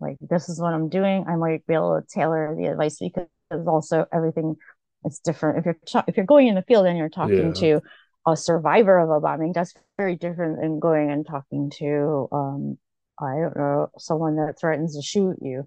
like 0.01 0.17
this 0.21 0.49
is 0.49 0.61
what 0.61 0.75
I'm 0.75 0.89
doing, 0.89 1.25
I 1.29 1.37
might 1.37 1.67
be 1.67 1.75
able 1.75 2.01
to 2.01 2.07
tailor 2.07 2.55
the 2.57 2.67
advice 2.67 2.99
because 2.99 3.29
also 3.67 4.07
everything 4.13 4.57
is 5.05 5.21
different. 5.21 5.59
If 5.59 5.65
you're 5.67 5.79
ch- 5.87 6.05
if 6.09 6.17
you're 6.17 6.27
going 6.27 6.49
in 6.49 6.55
the 6.55 6.63
field 6.63 6.87
and 6.87 6.99
you're 6.99 7.09
talking 7.09 7.53
Yeah. 7.53 7.61
to 7.61 7.81
a 8.27 8.37
survivor 8.37 8.99
of 8.99 9.11
a 9.11 9.21
bombing, 9.21 9.53
that's 9.53 9.75
very 9.97 10.17
different 10.17 10.61
than 10.61 10.81
going 10.81 11.11
and 11.11 11.27
talking 11.27 11.71
to 11.79 12.29
um 12.33 12.79
I 13.21 13.37
don't 13.37 13.57
know 13.57 13.89
someone 13.99 14.37
that 14.37 14.59
threatens 14.61 14.97
to 14.97 15.03
shoot 15.03 15.37
you. 15.41 15.67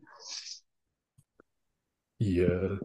Yeah. 2.20 2.80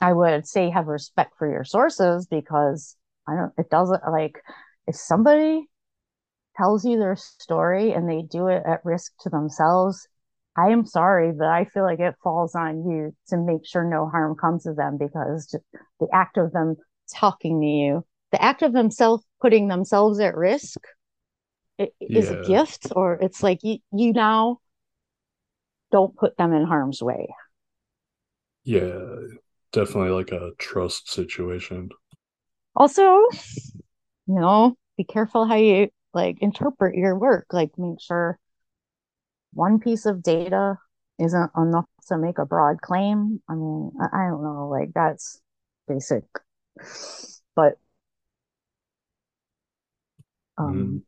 I 0.00 0.12
would 0.12 0.46
say 0.46 0.70
have 0.70 0.86
respect 0.88 1.36
for 1.38 1.50
your 1.50 1.64
sources 1.64 2.26
because 2.26 2.96
I 3.26 3.34
don't 3.36 3.52
it 3.58 3.70
doesn't 3.70 4.02
like 4.10 4.42
if 4.86 4.96
somebody 4.96 5.68
tells 6.56 6.84
you 6.84 6.98
their 6.98 7.16
story 7.16 7.92
and 7.92 8.08
they 8.08 8.22
do 8.22 8.48
it 8.48 8.62
at 8.66 8.84
risk 8.84 9.12
to 9.20 9.30
themselves, 9.30 10.06
I 10.56 10.70
am 10.70 10.84
sorry, 10.84 11.32
but 11.32 11.48
I 11.48 11.64
feel 11.64 11.84
like 11.84 12.00
it 12.00 12.16
falls 12.22 12.54
on 12.54 12.88
you 12.88 13.14
to 13.28 13.36
make 13.36 13.64
sure 13.64 13.84
no 13.84 14.08
harm 14.08 14.36
comes 14.36 14.64
to 14.64 14.74
them 14.74 14.98
because 14.98 15.56
the 16.00 16.08
act 16.12 16.36
of 16.36 16.52
them 16.52 16.76
talking 17.14 17.60
to 17.60 17.66
you, 17.66 18.06
the 18.32 18.42
act 18.42 18.62
of 18.62 18.72
themselves 18.72 19.24
putting 19.40 19.68
themselves 19.68 20.20
at 20.20 20.36
risk 20.36 20.80
is 22.00 22.30
a 22.30 22.42
gift 22.46 22.88
or 22.94 23.14
it's 23.14 23.42
like 23.42 23.60
you, 23.62 23.78
you 23.92 24.12
now 24.12 24.58
don't 25.92 26.16
put 26.16 26.36
them 26.36 26.52
in 26.52 26.66
harm's 26.66 27.02
way. 27.02 27.34
Yeah. 28.64 29.16
Definitely 29.72 30.10
like 30.10 30.32
a 30.32 30.50
trust 30.58 31.10
situation. 31.10 31.90
Also, 32.74 33.02
you 33.02 34.34
know, 34.34 34.76
be 34.96 35.04
careful 35.04 35.46
how 35.46 35.54
you 35.54 35.88
like 36.14 36.38
interpret 36.40 36.94
your 36.96 37.18
work. 37.18 37.46
Like 37.52 37.70
make 37.78 38.00
sure 38.00 38.38
one 39.52 39.78
piece 39.78 40.06
of 40.06 40.22
data 40.22 40.78
isn't 41.18 41.50
enough 41.56 41.86
to 42.08 42.18
make 42.18 42.38
a 42.38 42.46
broad 42.46 42.80
claim. 42.80 43.42
I 43.48 43.54
mean, 43.54 43.92
I, 44.00 44.26
I 44.26 44.28
don't 44.28 44.42
know, 44.42 44.68
like 44.68 44.92
that's 44.94 45.40
basic. 45.88 46.24
But 47.54 47.78
um 50.58 51.02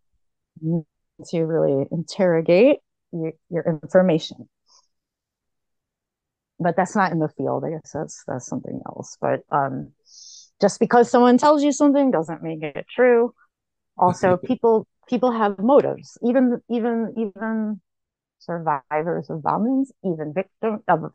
you 0.61 0.87
need 1.19 1.27
to 1.29 1.43
really 1.43 1.87
interrogate 1.93 2.79
your, 3.12 3.33
your 3.51 3.65
information. 3.65 4.49
But 6.59 6.77
that's 6.77 6.95
not 6.95 7.12
in 7.12 7.19
the 7.19 7.29
field. 7.29 7.65
I 7.65 7.70
guess 7.70 7.91
that's 7.93 8.24
that's 8.27 8.47
something 8.47 8.81
else. 8.87 9.16
But 9.20 9.41
um 9.51 9.93
just 10.61 10.79
because 10.79 11.11
someone 11.11 11.39
tells 11.39 11.62
you 11.62 11.73
something 11.73 12.11
doesn't 12.11 12.43
make 12.43 12.62
it 12.62 12.87
true. 12.89 13.35
Also, 13.99 14.37
people 14.47 14.87
people 15.13 15.31
have 15.33 15.59
motives. 15.59 16.17
Even 16.27 16.63
even 16.71 17.15
even 17.19 17.81
survivors 18.39 19.31
of 19.31 19.41
bombings, 19.41 19.89
even 20.05 20.33
victims 20.35 20.81
of 20.89 21.13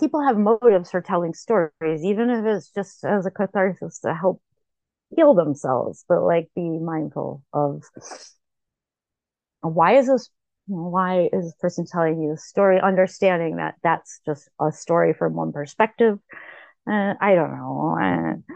people 0.00 0.22
have 0.22 0.38
motives 0.38 0.90
for 0.92 1.00
telling 1.02 1.34
stories, 1.34 2.04
even 2.04 2.30
if 2.30 2.44
it's 2.46 2.70
just 2.70 3.04
as 3.04 3.26
a 3.26 3.30
catharsis 3.30 3.98
to 4.00 4.14
help 4.14 4.40
heal 5.16 5.34
themselves. 5.34 6.04
But 6.08 6.22
like, 6.22 6.50
be 6.54 6.68
mindful 6.78 7.42
of 7.52 7.82
why 9.62 9.96
is 9.96 10.06
this 10.06 10.30
why 10.66 11.28
is 11.32 11.44
this 11.46 11.54
person 11.60 11.84
telling 11.84 12.20
you 12.20 12.32
a 12.32 12.36
story 12.36 12.80
understanding 12.80 13.56
that 13.56 13.74
that's 13.82 14.20
just 14.24 14.48
a 14.60 14.70
story 14.70 15.12
from 15.12 15.34
one 15.34 15.52
perspective 15.52 16.18
uh, 16.90 17.14
i 17.20 17.34
don't 17.34 17.56
know 17.56 17.98
uh, 18.00 18.54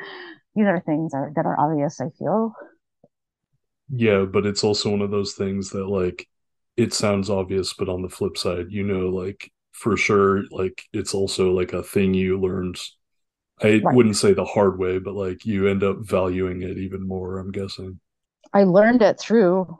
these 0.54 0.66
are 0.66 0.80
things 0.80 1.12
are, 1.14 1.32
that 1.34 1.46
are 1.46 1.58
obvious 1.58 2.00
i 2.00 2.08
feel 2.18 2.54
Yeah, 3.90 4.24
but 4.24 4.46
it's 4.46 4.64
also 4.64 4.90
one 4.90 5.02
of 5.02 5.10
those 5.10 5.34
things 5.34 5.70
that 5.70 5.86
like 5.88 6.28
it 6.76 6.92
sounds 6.92 7.30
obvious, 7.30 7.72
but 7.74 7.88
on 7.88 8.02
the 8.02 8.08
flip 8.08 8.36
side, 8.36 8.66
you 8.70 8.82
know, 8.84 9.08
like 9.10 9.50
for 9.72 9.96
sure, 9.96 10.44
like 10.50 10.82
it's 10.92 11.14
also 11.14 11.52
like 11.52 11.72
a 11.72 11.82
thing 11.82 12.14
you 12.14 12.40
learned. 12.40 12.78
I 13.62 13.82
Right. 13.82 13.94
wouldn't 13.94 14.16
say 14.18 14.34
the 14.34 14.44
hard 14.46 14.78
way, 14.78 14.98
but 15.00 15.14
like 15.14 15.46
you 15.46 15.68
end 15.68 15.82
up 15.84 15.98
valuing 16.02 16.62
it 16.62 16.78
even 16.78 17.06
more, 17.08 17.38
I'm 17.38 17.52
guessing. 17.52 18.00
i 18.52 18.64
learned 18.64 19.02
it 19.02 19.18
through 19.18 19.78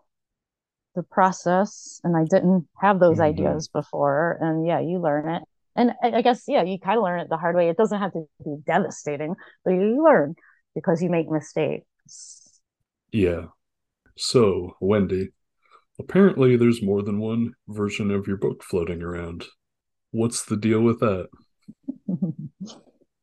the 0.94 1.02
process 1.02 2.00
and 2.04 2.16
i 2.16 2.24
didn't 2.24 2.66
have 2.80 3.00
those 3.00 3.20
Mhm. 3.20 3.20
ideas 3.20 3.68
before 3.68 4.38
and 4.40 4.66
yeah 4.66 4.80
you 4.80 4.98
learn 5.00 5.28
it 5.28 5.42
and 5.76 5.92
I 6.04 6.22
guess 6.22 6.44
yeah 6.48 6.62
you 6.62 6.78
kind 6.78 6.98
of 6.98 7.04
learn 7.04 7.20
it 7.20 7.28
the 7.30 7.36
hard 7.36 7.56
way 7.56 7.68
it 7.68 7.76
doesn't 7.76 8.00
have 8.00 8.12
to 8.12 8.28
be 8.44 8.56
devastating 8.66 9.34
but 9.64 9.72
you 9.72 10.04
learn 10.04 10.36
because 10.74 11.02
you 11.02 11.10
make 11.10 11.28
mistakes 11.30 12.60
Yeah. 13.12 13.46
So, 14.16 14.76
Wendy, 14.80 15.30
apparently 15.98 16.56
there's 16.56 16.82
more 16.82 17.02
than 17.02 17.18
one 17.18 17.54
version 17.68 18.10
of 18.10 18.26
your 18.26 18.36
book 18.36 18.62
floating 18.62 19.02
around. 19.02 19.44
What's 20.10 20.44
the 20.44 20.56
deal 20.56 20.80
with 20.80 21.00
that? 21.00 21.28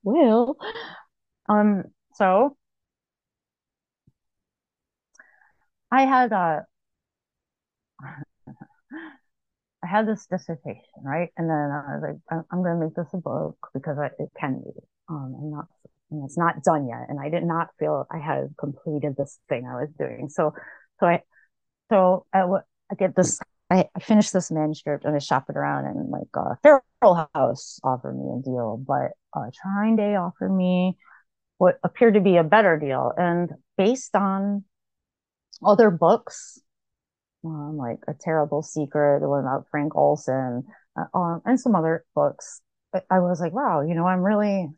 well 0.03 0.57
um 1.47 1.83
so 2.15 2.57
i 5.91 6.05
had 6.05 6.31
a 6.31 6.65
I 9.83 9.87
had 9.87 10.07
this 10.07 10.27
dissertation, 10.27 10.81
right? 11.03 11.29
And 11.37 11.49
then 11.49 11.55
I 11.57 11.95
was 11.95 12.03
like, 12.03 12.15
I'm, 12.29 12.43
I'm 12.51 12.63
going 12.63 12.79
to 12.79 12.85
make 12.85 12.95
this 12.95 13.13
a 13.13 13.17
book 13.17 13.57
because 13.73 13.97
I, 13.97 14.07
it 14.19 14.29
can 14.39 14.61
be, 14.63 14.79
um, 15.09 15.35
and 15.39 15.51
not 15.51 15.65
and 16.11 16.23
it's 16.25 16.37
not 16.37 16.61
done 16.63 16.87
yet. 16.87 17.05
And 17.09 17.19
I 17.19 17.29
did 17.29 17.43
not 17.43 17.69
feel 17.79 18.05
I 18.11 18.19
had 18.19 18.53
completed 18.59 19.15
this 19.17 19.39
thing 19.49 19.65
I 19.65 19.81
was 19.81 19.89
doing. 19.97 20.29
So, 20.29 20.53
so 21.01 21.07
I, 21.07 21.21
so 21.91 22.25
I, 22.33 22.41
I 22.91 22.95
get 22.97 23.15
this, 23.15 23.39
I, 23.69 23.89
I 23.95 23.99
finished 23.99 24.31
this 24.31 24.51
manuscript 24.51 25.03
and 25.03 25.15
I 25.15 25.19
shop 25.19 25.45
it 25.49 25.57
around 25.57 25.85
and 25.85 26.09
like 26.09 26.27
uh, 26.33 26.55
Feral 26.61 27.29
House 27.33 27.79
offered 27.83 28.13
me 28.13 28.39
a 28.39 28.41
deal, 28.41 28.81
but 28.85 29.11
uh, 29.35 29.49
TrineDay 29.65 30.19
offered 30.19 30.55
me 30.55 30.97
what 31.57 31.79
appeared 31.83 32.13
to 32.13 32.21
be 32.21 32.37
a 32.37 32.43
better 32.43 32.77
deal. 32.77 33.11
And 33.17 33.49
based 33.77 34.15
on 34.15 34.63
other 35.65 35.91
books, 35.91 36.59
um, 37.43 37.77
like 37.77 37.99
A 38.07 38.13
Terrible 38.19 38.61
Secret, 38.61 39.19
the 39.21 39.29
one 39.29 39.41
about 39.41 39.65
Frank 39.71 39.95
Olson, 39.95 40.63
uh, 40.97 41.17
um, 41.17 41.41
and 41.45 41.59
some 41.59 41.75
other 41.75 42.05
books, 42.15 42.61
I 43.09 43.19
was 43.19 43.39
like, 43.39 43.53
wow, 43.53 43.81
you 43.81 43.95
know, 43.95 44.05
I'm 44.05 44.21
really 44.21 44.69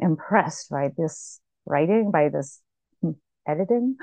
impressed 0.00 0.70
by 0.70 0.90
this 0.96 1.40
writing, 1.66 2.10
by 2.10 2.28
this 2.28 2.60
editing, 3.46 3.96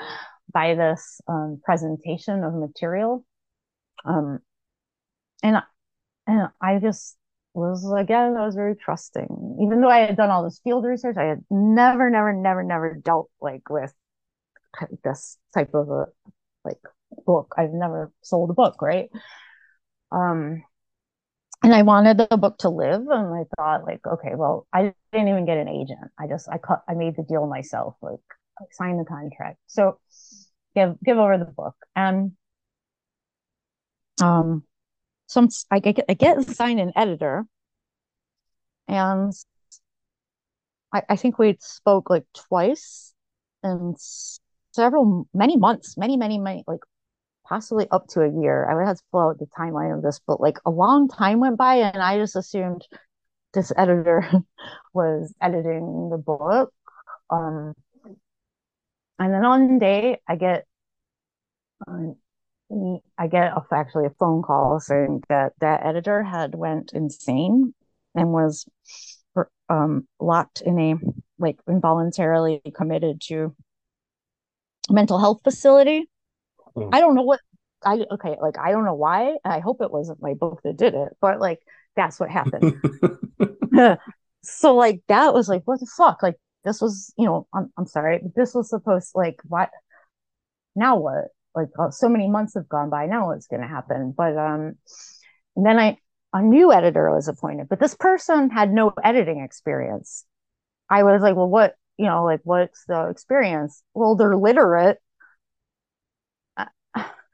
by 0.56 0.74
this 0.74 1.20
um, 1.28 1.60
presentation 1.64 2.44
of 2.46 2.54
material. 2.56 3.26
Um, 4.06 4.40
and 5.44 5.62
and 6.26 6.48
I 6.62 6.80
just 6.80 7.18
was 7.54 7.94
again, 7.96 8.36
I 8.38 8.46
was 8.46 8.56
very 8.56 8.76
trusting. 8.76 9.58
Even 9.62 9.82
though 9.82 9.90
I 9.90 10.00
had 10.00 10.16
done 10.16 10.32
all 10.32 10.46
this 10.46 10.62
field 10.64 10.86
research, 10.86 11.18
I 11.18 11.26
had 11.26 11.44
never, 11.52 12.10
never, 12.10 12.34
never, 12.34 12.64
never 12.64 12.96
dealt 12.96 13.30
like 13.42 13.70
with 13.70 13.94
this 15.04 15.38
type 15.54 15.74
of 15.74 15.90
a 15.90 16.06
like 16.64 16.80
book. 17.26 17.54
I've 17.58 17.74
never 17.74 18.12
sold 18.24 18.50
a 18.50 18.54
book, 18.54 18.82
right? 18.82 19.10
Um, 20.12 20.64
and 21.64 21.74
I 21.74 21.82
wanted 21.82 22.18
the 22.18 22.38
book 22.38 22.60
to 22.60 22.70
live, 22.70 23.02
and 23.10 23.34
I 23.34 23.44
thought 23.58 23.86
like, 23.86 24.06
okay, 24.08 24.36
well, 24.36 24.68
I 24.72 24.94
didn't 25.12 25.28
even 25.28 25.46
get 25.46 25.58
an 25.58 25.68
agent. 25.68 26.12
I 26.18 26.28
just 26.28 26.48
I 26.50 26.60
cut 26.60 26.84
I 26.88 26.94
made 26.94 27.18
the 27.18 27.24
deal 27.24 27.46
myself, 27.46 27.96
like 28.02 28.20
signed 28.72 29.00
the 29.00 29.06
contract. 29.06 29.58
So 29.68 30.00
give 30.76 30.98
give 31.04 31.18
over 31.18 31.38
the 31.38 31.46
book, 31.46 31.76
and 31.96 32.34
um, 34.22 34.64
some 35.28 35.50
I 35.72 35.80
get 35.80 36.06
I 36.10 36.14
get 36.14 36.38
assigned 36.38 36.80
an 36.80 36.94
editor, 36.96 37.46
and 38.88 39.34
I 40.94 41.04
I 41.10 41.16
think 41.16 41.40
we 41.40 41.58
spoke 41.60 42.10
like 42.10 42.26
twice, 42.34 43.14
and 43.64 43.96
several 44.74 45.28
many 45.34 45.58
months, 45.58 45.98
many 45.98 46.18
many 46.18 46.38
many 46.38 46.64
like 46.68 46.82
possibly 47.48 47.88
up 47.92 48.08
to 48.10 48.22
a 48.22 48.42
year. 48.42 48.68
I 48.70 48.76
would 48.76 48.88
have 48.88 48.98
to 48.98 49.04
pull 49.12 49.22
out 49.30 49.40
the 49.40 49.48
timeline 49.58 49.96
of 49.96 50.04
this, 50.04 50.20
but 50.26 50.42
like 50.42 50.58
a 50.66 50.72
long 50.72 51.08
time 51.08 51.40
went 51.40 51.58
by, 51.58 51.76
and 51.76 52.02
I 52.02 52.18
just 52.18 52.36
assumed 52.36 52.86
this 53.54 53.72
editor 53.78 54.30
was 54.94 55.34
editing 55.42 56.10
the 56.12 56.18
book. 56.18 56.72
Um, 57.30 57.74
and 59.20 59.34
then 59.34 59.44
one 59.44 59.80
day 59.80 60.20
I 60.28 60.36
get, 60.36 60.66
um, 61.88 62.16
I 63.18 63.28
get 63.28 63.54
actually 63.72 64.08
a 64.08 64.16
phone 64.20 64.42
call 64.42 64.80
saying 64.80 65.24
that 65.30 65.54
that 65.60 65.86
editor 65.86 66.24
had 66.24 66.56
went 66.56 66.94
insane 66.94 67.74
and 68.16 68.32
was 68.32 68.66
um, 69.70 70.08
locked 70.20 70.62
in 70.62 70.80
a 70.80 70.96
like 71.38 71.60
involuntarily 71.68 72.62
committed 72.74 73.22
to 73.28 73.56
mental 74.90 75.20
health 75.20 75.42
facility 75.44 76.10
Mm. 76.76 76.90
I 76.94 77.00
don't 77.00 77.16
know 77.16 77.24
what 77.24 77.40
I 77.84 78.06
okay, 78.12 78.36
like 78.42 78.58
I 78.58 78.72
don't 78.72 78.86
know 78.86 78.96
why. 78.96 79.36
I 79.44 79.60
hope 79.60 79.82
it 79.82 79.92
wasn't 79.92 80.22
my 80.22 80.34
book 80.34 80.62
that 80.64 80.78
did 80.78 80.94
it, 80.94 81.16
but 81.22 81.40
like 81.40 81.60
that's 81.96 82.20
what 82.20 82.30
happened. 82.30 82.82
so 84.44 84.76
like 84.76 85.02
that 85.08 85.34
was 85.34 85.48
like 85.48 85.64
what 85.66 85.80
the 85.80 85.86
fuck? 85.86 86.22
Like 86.24 86.36
this 86.66 86.82
was, 86.82 87.14
you 87.18 87.26
know, 87.26 87.48
I'm 87.54 87.72
I'm 87.78 87.88
sorry, 87.88 88.20
but 88.22 88.36
this 88.36 88.54
was 88.56 88.70
supposed 88.70 89.12
like 89.16 89.40
what 89.46 89.70
now 90.76 90.98
what? 90.98 91.26
Like 91.54 91.70
uh, 91.80 91.90
so 91.90 92.10
many 92.10 92.30
months 92.30 92.54
have 92.56 92.68
gone 92.68 92.90
by. 92.90 93.06
Now 93.06 93.28
what's 93.28 93.48
going 93.48 93.62
to 93.62 93.68
happen? 93.68 94.14
But 94.16 94.38
um, 94.38 94.76
and 95.56 95.66
then 95.66 95.80
I 95.80 95.98
a 96.34 96.42
new 96.42 96.74
editor 96.74 97.12
was 97.12 97.28
appointed, 97.30 97.70
but 97.70 97.80
this 97.80 97.96
person 97.96 98.50
had 98.50 98.72
no 98.74 98.94
editing 99.04 99.42
experience. 99.42 100.26
I 100.90 101.04
was 101.04 101.22
like, 101.22 101.36
well, 101.36 101.50
what 101.50 101.76
you 101.98 102.08
know, 102.08 102.26
like 102.26 102.42
what's 102.44 102.86
the 102.88 103.10
experience? 103.10 103.84
Well, 103.94 104.16
they're 104.16 104.38
literate 104.38 105.00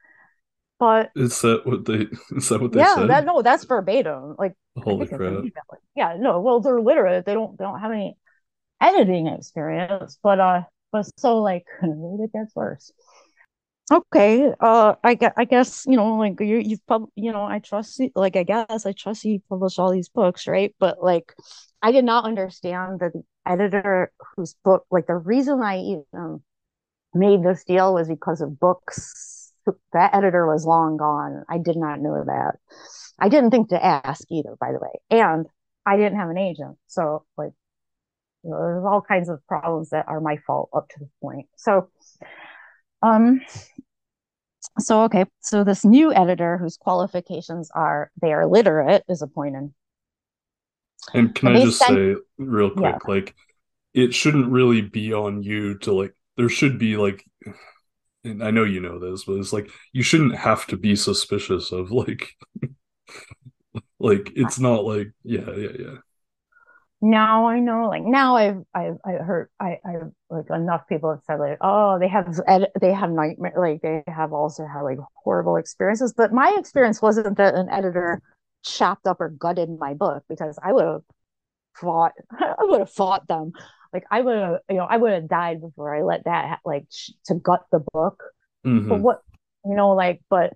but 0.78 1.12
is 1.14 1.40
that 1.42 1.66
what 1.66 1.84
they 1.84 2.06
is 2.36 2.48
that 2.48 2.60
what 2.60 2.72
they 2.72 2.80
yeah 2.80 2.94
said? 2.94 3.08
that 3.08 3.24
no 3.24 3.42
that's 3.42 3.64
verbatim 3.64 4.34
like 4.38 4.54
holy 4.76 5.08
crap 5.08 5.44
yeah 5.94 6.16
no 6.18 6.40
well 6.40 6.60
they're 6.60 6.80
literate 6.80 7.24
they 7.26 7.34
don't 7.34 7.58
they 7.58 7.64
don't 7.64 7.80
have 7.80 7.92
any 7.92 8.16
editing 8.82 9.26
experience 9.26 10.18
but 10.22 10.40
uh 10.40 10.62
but 10.90 11.06
so 11.18 11.40
like 11.40 11.64
it 11.82 12.32
gets 12.32 12.54
worse 12.54 12.92
okay 13.90 14.52
uh 14.60 14.94
i 15.04 15.16
i 15.36 15.44
guess 15.44 15.84
you 15.86 15.96
know 15.96 16.16
like 16.16 16.40
you 16.40 16.58
you've 16.58 16.86
pub 16.86 17.06
you 17.14 17.32
know 17.32 17.44
i 17.44 17.58
trust 17.58 17.98
you 17.98 18.10
like 18.14 18.36
i 18.36 18.42
guess 18.42 18.86
i 18.86 18.92
trust 18.92 19.24
you 19.24 19.40
publish 19.48 19.78
all 19.78 19.92
these 19.92 20.08
books 20.08 20.46
right 20.46 20.74
but 20.78 21.02
like 21.02 21.32
i 21.82 21.92
did 21.92 22.04
not 22.04 22.24
understand 22.24 23.00
that 23.00 23.12
the 23.12 23.22
editor 23.46 24.12
whose 24.36 24.54
book 24.64 24.84
like 24.90 25.06
the 25.06 25.14
reason 25.14 25.62
i 25.62 25.78
even 25.78 26.40
made 27.14 27.42
this 27.42 27.64
deal 27.64 27.94
was 27.94 28.08
because 28.08 28.40
of 28.40 28.58
books 28.58 29.42
that 29.92 30.14
editor 30.14 30.46
was 30.46 30.64
long 30.64 30.96
gone. 30.96 31.44
I 31.48 31.58
did 31.58 31.76
not 31.76 32.00
know 32.00 32.24
that. 32.24 32.56
I 33.18 33.28
didn't 33.28 33.50
think 33.50 33.68
to 33.68 33.84
ask 33.84 34.24
either, 34.30 34.56
by 34.58 34.72
the 34.72 34.78
way. 34.78 35.00
And 35.10 35.46
I 35.86 35.96
didn't 35.96 36.18
have 36.18 36.30
an 36.30 36.38
agent. 36.38 36.78
So 36.86 37.24
like 37.36 37.52
you 38.42 38.50
know, 38.50 38.58
there's 38.58 38.84
all 38.84 39.00
kinds 39.00 39.28
of 39.28 39.44
problems 39.46 39.90
that 39.90 40.06
are 40.08 40.20
my 40.20 40.36
fault 40.46 40.70
up 40.74 40.88
to 40.90 40.98
the 40.98 41.08
point. 41.20 41.46
So 41.56 41.88
um 43.02 43.40
so 44.78 45.02
okay, 45.04 45.26
so 45.40 45.64
this 45.64 45.84
new 45.84 46.12
editor 46.12 46.56
whose 46.58 46.76
qualifications 46.76 47.70
are 47.74 48.10
they 48.20 48.32
are 48.32 48.46
literate 48.46 49.04
is 49.08 49.22
appointed. 49.22 49.72
And 51.14 51.34
can 51.34 51.48
and 51.48 51.58
I 51.58 51.64
just 51.64 51.78
sent, 51.78 51.90
say 51.90 52.14
real 52.38 52.70
quick, 52.70 52.96
yeah. 53.06 53.12
like 53.12 53.34
it 53.92 54.14
shouldn't 54.14 54.50
really 54.50 54.80
be 54.80 55.12
on 55.12 55.42
you 55.42 55.78
to 55.78 55.92
like 55.92 56.14
there 56.36 56.48
should 56.48 56.78
be 56.78 56.96
like 56.96 57.24
and 58.24 58.42
I 58.42 58.50
know 58.50 58.64
you 58.64 58.80
know 58.80 58.98
this, 58.98 59.24
but 59.24 59.34
it's 59.34 59.52
like 59.52 59.68
you 59.92 60.02
shouldn't 60.02 60.36
have 60.36 60.66
to 60.68 60.76
be 60.76 60.94
suspicious 60.96 61.72
of 61.72 61.90
like 61.90 62.30
like 63.98 64.30
it's 64.36 64.58
not 64.58 64.84
like 64.84 65.12
yeah, 65.24 65.50
yeah, 65.56 65.70
yeah. 65.78 65.94
Now 67.04 67.48
I 67.48 67.58
know, 67.58 67.88
like 67.88 68.04
now 68.04 68.36
I've 68.36 68.62
I've 68.74 68.96
I 69.04 69.12
heard 69.14 69.50
I 69.58 69.78
I 69.84 69.94
like 70.30 70.48
enough 70.50 70.86
people 70.88 71.10
have 71.10 71.22
said 71.26 71.40
like 71.40 71.58
oh 71.60 71.98
they 71.98 72.08
have 72.08 72.40
they 72.80 72.92
have 72.92 73.10
nightmare 73.10 73.54
like 73.56 73.82
they 73.82 74.04
have 74.06 74.32
also 74.32 74.64
had 74.66 74.82
like 74.82 74.98
horrible 75.24 75.56
experiences, 75.56 76.14
but 76.16 76.32
my 76.32 76.54
experience 76.58 77.02
wasn't 77.02 77.36
that 77.38 77.54
an 77.54 77.68
editor 77.70 78.22
chopped 78.64 79.06
up 79.06 79.20
or 79.20 79.28
gutted 79.28 79.68
my 79.80 79.94
book 79.94 80.22
because 80.28 80.58
I 80.62 80.72
would 80.72 80.84
have 80.84 81.02
fought 81.74 82.12
I 82.30 82.54
would 82.60 82.80
have 82.80 82.90
fought 82.90 83.26
them 83.26 83.52
like 83.92 84.04
I 84.10 84.20
would 84.22 84.36
have, 84.36 84.58
you 84.70 84.76
know, 84.76 84.86
I 84.88 84.96
would 84.96 85.12
have 85.12 85.28
died 85.28 85.60
before 85.60 85.94
I 85.94 86.02
let 86.02 86.24
that 86.24 86.60
like 86.64 86.86
to 87.26 87.34
gut 87.34 87.64
the 87.70 87.84
book. 87.92 88.22
Mm-hmm. 88.64 88.88
But 88.88 89.00
what, 89.00 89.22
you 89.64 89.76
know, 89.76 89.90
like, 89.90 90.22
but 90.30 90.54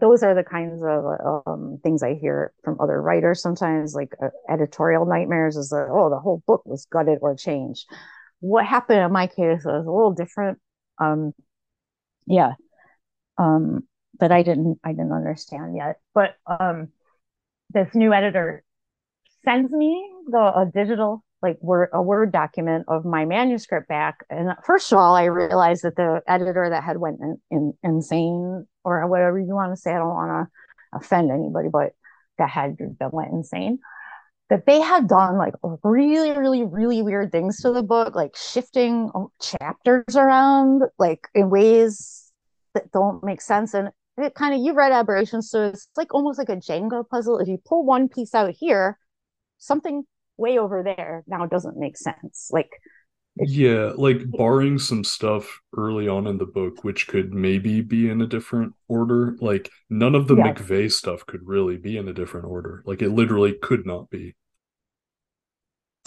those 0.00 0.22
are 0.22 0.34
the 0.34 0.44
kinds 0.44 0.82
of 0.82 1.42
um, 1.46 1.78
things 1.82 2.02
I 2.02 2.14
hear 2.14 2.52
from 2.62 2.78
other 2.80 3.00
writers 3.00 3.40
sometimes, 3.40 3.94
like 3.94 4.12
uh, 4.22 4.28
editorial 4.48 5.06
nightmares 5.06 5.56
is 5.56 5.70
that, 5.70 5.88
oh, 5.90 6.10
the 6.10 6.18
whole 6.18 6.42
book 6.46 6.62
was 6.66 6.86
gutted 6.86 7.18
or 7.22 7.34
changed. 7.34 7.86
What 8.40 8.66
happened 8.66 9.00
in 9.00 9.12
my 9.12 9.26
case 9.26 9.64
was 9.64 9.86
a 9.86 9.90
little 9.90 10.12
different. 10.12 10.58
Um, 10.98 11.32
yeah. 12.26 12.52
Um, 13.38 13.86
but 14.18 14.30
I 14.32 14.42
didn't, 14.42 14.78
I 14.84 14.90
didn't 14.90 15.12
understand 15.12 15.76
yet. 15.76 15.96
But 16.14 16.36
um, 16.46 16.88
this 17.70 17.94
new 17.94 18.12
editor 18.12 18.62
sends 19.44 19.72
me 19.72 20.10
the 20.26 20.38
a 20.38 20.70
digital 20.72 21.24
like 21.42 21.58
word 21.60 21.88
a 21.92 22.00
word 22.00 22.32
document 22.32 22.84
of 22.88 23.04
my 23.04 23.24
manuscript 23.24 23.88
back 23.88 24.24
and 24.30 24.50
first 24.64 24.92
of 24.92 24.98
all 24.98 25.14
i 25.14 25.24
realized 25.24 25.82
that 25.82 25.96
the 25.96 26.22
editor 26.26 26.68
that 26.70 26.82
had 26.82 26.98
went 26.98 27.18
in, 27.20 27.36
in, 27.50 27.72
insane 27.82 28.66
or 28.84 29.06
whatever 29.06 29.38
you 29.38 29.54
want 29.54 29.72
to 29.72 29.76
say 29.76 29.92
i 29.92 29.98
don't 29.98 30.08
want 30.08 30.48
to 30.48 30.98
offend 30.98 31.30
anybody 31.30 31.68
but 31.70 31.92
that 32.38 32.48
had 32.48 32.76
that 33.00 33.12
went 33.12 33.32
insane 33.32 33.78
that 34.50 34.66
they 34.66 34.80
had 34.80 35.08
done 35.08 35.38
like 35.38 35.54
really 35.82 36.30
really 36.32 36.64
really 36.64 37.02
weird 37.02 37.32
things 37.32 37.60
to 37.60 37.72
the 37.72 37.82
book 37.82 38.14
like 38.14 38.36
shifting 38.36 39.10
chapters 39.40 40.16
around 40.16 40.82
like 40.98 41.26
in 41.34 41.50
ways 41.50 42.30
that 42.74 42.90
don't 42.92 43.22
make 43.24 43.40
sense 43.40 43.74
and 43.74 43.90
it 44.18 44.34
kind 44.34 44.54
of 44.54 44.60
you 44.60 44.74
read 44.74 44.92
aberrations 44.92 45.50
so 45.50 45.68
it's 45.68 45.88
like 45.96 46.12
almost 46.14 46.38
like 46.38 46.50
a 46.50 46.56
jenga 46.56 47.08
puzzle. 47.08 47.38
If 47.38 47.48
you 47.48 47.58
pull 47.64 47.84
one 47.84 48.08
piece 48.08 48.34
out 48.34 48.54
here 48.54 48.98
something 49.58 50.04
way 50.36 50.58
over 50.58 50.82
there 50.82 51.24
now 51.26 51.46
doesn't 51.46 51.76
make 51.76 51.96
sense. 51.96 52.48
Like 52.50 52.70
yeah, 53.36 53.92
like 53.96 54.30
barring 54.30 54.78
some 54.78 55.04
stuff 55.04 55.60
early 55.76 56.06
on 56.06 56.26
in 56.26 56.36
the 56.36 56.44
book, 56.46 56.84
which 56.84 57.08
could 57.08 57.32
maybe 57.32 57.80
be 57.80 58.10
in 58.10 58.20
a 58.20 58.26
different 58.26 58.74
order. 58.88 59.36
Like 59.40 59.70
none 59.88 60.14
of 60.14 60.28
the 60.28 60.36
yeah. 60.36 60.52
McVeigh 60.52 60.92
stuff 60.92 61.24
could 61.24 61.46
really 61.46 61.78
be 61.78 61.96
in 61.96 62.08
a 62.08 62.12
different 62.12 62.46
order. 62.46 62.82
Like 62.84 63.00
it 63.00 63.10
literally 63.10 63.54
could 63.54 63.86
not 63.86 64.10
be. 64.10 64.36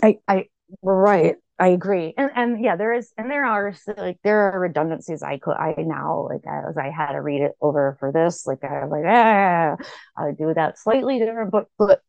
I, 0.04 0.18
I, 0.28 0.46
right. 0.84 1.36
I 1.58 1.70
agree. 1.70 2.14
And 2.18 2.32
and 2.36 2.64
yeah, 2.64 2.76
there 2.76 2.94
is 2.94 3.14
and 3.18 3.32
there 3.32 3.46
are 3.46 3.74
like 3.98 4.18
there 4.24 4.52
are 4.52 4.60
redundancies 4.60 5.24
I 5.24 5.38
could 5.38 5.54
I 5.56 5.74
now 5.78 6.28
like 6.30 6.42
as 6.46 6.78
I 6.78 6.90
had 6.90 7.14
to 7.14 7.22
read 7.22 7.42
it 7.42 7.54
over 7.62 7.96
for 8.00 8.12
this, 8.12 8.46
like 8.46 8.64
I 8.64 8.84
was 8.84 8.92
like, 8.92 9.06
ah, 9.08 9.78
I 10.18 10.26
would 10.26 10.38
do 10.38 10.54
that 10.54 10.78
slightly 10.78 11.18
different, 11.18 11.52
but 11.52 11.68
but 11.80 12.02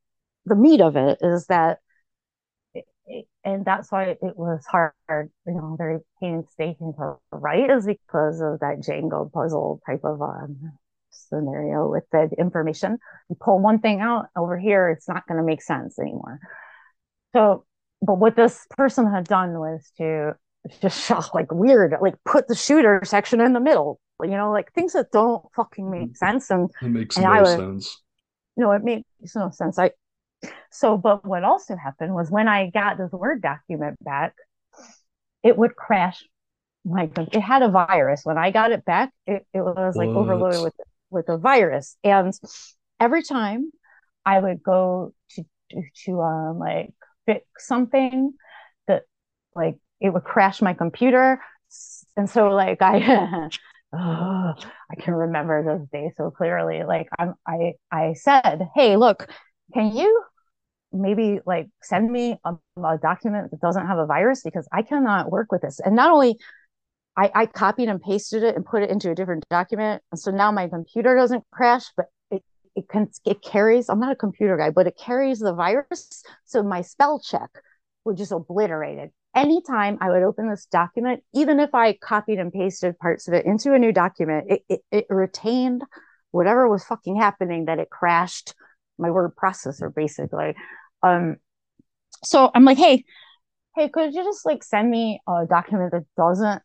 the 0.47 0.57
meat 0.57 0.81
of 0.81 0.97
it 0.97 1.19
is 1.23 1.47
that 1.47 1.79
and 3.47 3.65
that's 3.65 3.93
why 3.93 4.17
it 4.21 4.37
was 4.37 4.67
hard, 4.67 4.93
you 5.09 5.31
know, 5.47 5.77
very 5.79 6.01
painstaking 6.21 6.93
to 6.99 7.15
write 7.31 7.71
is 7.71 7.87
because 7.87 8.41
of 8.41 8.59
that 8.59 8.81
Jenga 8.81 9.33
puzzle 9.33 9.81
type 9.87 10.01
of 10.03 10.21
um, 10.21 10.73
scenario 11.11 11.89
with 11.89 12.05
the 12.11 12.29
information. 12.39 12.99
You 13.31 13.37
pull 13.41 13.61
one 13.61 13.79
thing 13.79 14.01
out 14.01 14.27
over 14.37 14.59
here, 14.59 14.91
it's 14.91 15.09
not 15.09 15.29
going 15.29 15.39
to 15.39 15.47
make 15.47 15.63
sense 15.63 15.97
anymore. 15.99 16.41
So 17.35 17.65
but 18.03 18.19
what 18.19 18.35
this 18.35 18.67
person 18.71 19.11
had 19.11 19.25
done 19.29 19.59
was 19.59 19.93
to 19.99 20.33
just 20.81 21.05
shock 21.07 21.33
like 21.33 21.53
weird, 21.53 21.95
like 22.01 22.17
put 22.25 22.49
the 22.49 22.57
shooter 22.57 23.01
section 23.05 23.41
in 23.41 23.53
the 23.53 23.61
middle, 23.61 24.01
you 24.21 24.31
know, 24.31 24.51
like 24.51 24.73
things 24.73 24.95
that 24.95 25.13
don't 25.13 25.45
fucking 25.55 25.89
make 25.89 26.03
mm-hmm. 26.03 26.15
sense. 26.15 26.51
And 26.51 26.69
it 26.83 26.89
makes 26.89 27.17
and 27.17 27.27
no 27.27 27.41
was, 27.41 27.51
sense. 27.51 28.03
No, 28.57 28.73
it 28.73 28.83
makes 28.83 29.37
no 29.37 29.51
sense. 29.51 29.79
I 29.79 29.93
so, 30.71 30.97
but 30.97 31.25
what 31.25 31.45
also 31.45 31.77
happened 31.77 32.15
was 32.15 32.31
when 32.31 32.49
I 32.49 32.71
got 32.71 32.99
this 32.99 33.13
Word 33.13 33.43
document 33.43 34.03
back, 34.03 34.35
it 35.43 35.57
would 35.57 35.77
crash. 35.77 36.25
Like 36.85 37.13
it 37.19 37.41
had 37.41 37.63
a 37.63 37.69
virus. 37.69 38.21
When 38.25 38.39
I 38.39 38.51
got 38.51 38.73
it 38.73 38.85
back, 38.85 39.13
it, 39.27 39.47
it 39.53 39.61
was 39.61 39.97
like 39.97 40.09
what? 40.09 40.17
overloaded 40.17 40.63
with 40.63 40.75
with 41.11 41.29
a 41.29 41.39
virus. 41.39 41.97
And 42.05 42.33
every 43.01 43.23
time 43.23 43.71
I 44.25 44.39
would 44.39 44.63
go 44.63 45.13
to 45.31 45.45
to, 45.71 45.83
to 46.05 46.21
um 46.21 46.59
like 46.59 46.95
fix 47.27 47.45
something 47.59 48.33
that 48.87 49.03
like 49.55 49.79
it 50.01 50.11
would 50.11 50.25
crash 50.25 50.63
my 50.63 50.75
computer 50.75 51.41
and 52.17 52.31
so 52.31 52.49
like 52.49 52.81
i 52.81 53.49
oh, 53.93 54.55
i 54.91 54.95
can 54.99 55.15
remember 55.15 55.65
those 55.65 55.89
days 55.93 56.13
so 56.17 56.31
clearly 56.31 56.85
like 56.85 57.09
i'm 57.19 57.35
i 57.47 57.73
i 57.91 58.13
said 58.15 58.69
hey 58.75 58.97
look 58.97 59.29
can 59.75 59.95
you 59.95 60.23
maybe 61.01 61.41
like 61.47 61.69
send 61.83 62.11
me 62.11 62.37
a, 62.45 62.55
a 62.83 62.99
document 62.99 63.51
that 63.51 63.61
doesn't 63.61 63.87
have 63.87 63.99
a 63.99 64.07
virus 64.07 64.43
because 64.43 64.69
i 64.73 64.83
cannot 64.83 65.31
work 65.31 65.51
with 65.51 65.63
this 65.63 65.81
and 65.81 65.97
not 65.97 66.11
only 66.11 66.37
I, 67.19 67.31
I 67.35 67.47
copied 67.47 67.89
and 67.89 68.01
pasted 68.01 68.43
it 68.43 68.57
and 68.57 68.65
put 68.67 68.83
it 68.83 68.91
into 68.91 69.11
a 69.11 69.15
different 69.15 69.49
document. 69.49 70.03
And 70.13 70.21
so 70.21 70.31
now 70.31 70.53
my 70.53 70.69
computer 70.69 71.17
doesn't 71.17 71.45
crash, 71.51 71.87
but 71.97 72.11
it 72.31 72.45
it 72.77 72.89
can 72.89 73.09
it 73.25 73.43
carries 73.43 73.89
i'm 73.89 73.99
not 73.99 74.13
a 74.13 74.17
computer 74.17 74.57
guy 74.57 74.71
but 74.71 74.87
it 74.87 74.97
carries 74.99 75.41
the 75.41 75.53
virus 75.53 76.23
so 76.45 76.63
my 76.63 76.83
spell 76.83 77.19
check 77.19 77.51
would 78.05 78.17
just 78.17 78.33
obliterate 78.33 78.99
it 78.99 79.13
anytime 79.35 79.99
i 80.01 80.11
would 80.11 80.23
open 80.23 80.49
this 80.49 80.67
document 80.67 81.23
even 81.35 81.59
if 81.59 81.75
i 81.75 81.95
copied 81.95 82.39
and 82.39 82.53
pasted 82.53 82.99
parts 82.99 83.27
of 83.27 83.35
it 83.35 83.47
into 83.47 83.73
a 83.73 83.79
new 83.79 83.93
document 83.93 84.47
it, 84.49 84.63
it, 84.69 84.81
it 84.93 85.07
retained 85.09 85.83
whatever 86.31 86.69
was 86.69 86.85
fucking 86.85 87.17
happening 87.17 87.65
that 87.65 87.79
it 87.79 87.91
crashed 87.91 88.55
my 88.99 89.11
word 89.11 89.33
processor 89.35 89.93
basically 89.95 90.55
um 91.07 91.37
so 92.25 92.51
i'm 92.55 92.65
like 92.65 92.79
hey 92.79 93.05
hey 93.77 93.89
could 93.89 94.15
you 94.15 94.25
just 94.25 94.47
like 94.47 94.63
send 94.63 94.91
me 94.91 95.21
a 95.29 95.47
document 95.47 95.93
that 95.93 96.05
doesn't 96.17 96.63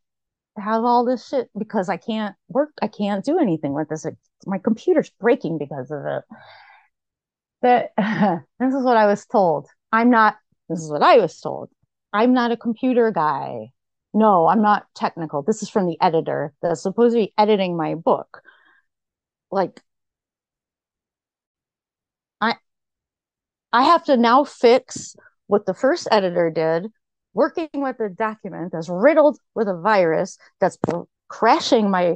have 0.57 0.83
all 0.83 1.05
this 1.05 1.27
shit 1.27 1.49
because 1.57 1.89
I 1.89 1.97
can't 1.97 2.35
work. 2.49 2.71
I 2.81 2.87
can't 2.87 3.23
do 3.23 3.39
anything 3.39 3.73
with 3.73 3.89
this. 3.89 4.05
my 4.45 4.57
computer's 4.57 5.09
breaking 5.19 5.57
because 5.57 5.91
of 5.91 6.05
it. 6.05 6.23
But 7.61 7.91
this 8.59 8.73
is 8.73 8.83
what 8.83 8.97
I 8.97 9.05
was 9.07 9.25
told. 9.25 9.67
I'm 9.91 10.09
not, 10.09 10.37
this 10.69 10.79
is 10.79 10.91
what 10.91 11.03
I 11.03 11.17
was 11.17 11.39
told. 11.39 11.69
I'm 12.13 12.33
not 12.33 12.51
a 12.51 12.57
computer 12.57 13.11
guy. 13.11 13.71
No, 14.13 14.47
I'm 14.47 14.61
not 14.61 14.87
technical. 14.95 15.41
This 15.41 15.63
is 15.63 15.69
from 15.69 15.87
the 15.87 15.97
editor 16.01 16.53
that's 16.61 16.81
supposed 16.81 17.13
to 17.15 17.21
be 17.21 17.33
editing 17.37 17.77
my 17.77 17.95
book. 17.95 18.41
Like, 19.51 19.81
I, 22.41 22.55
I 23.73 23.83
have 23.83 24.03
to 24.05 24.17
now 24.17 24.43
fix 24.43 25.15
what 25.47 25.65
the 25.65 25.73
first 25.73 26.07
editor 26.11 26.49
did 26.49 26.91
working 27.33 27.69
with 27.73 27.99
a 27.99 28.09
document 28.09 28.71
that's 28.73 28.89
riddled 28.89 29.37
with 29.55 29.67
a 29.67 29.79
virus 29.79 30.37
that's 30.59 30.77
crashing 31.29 31.89
my 31.89 32.15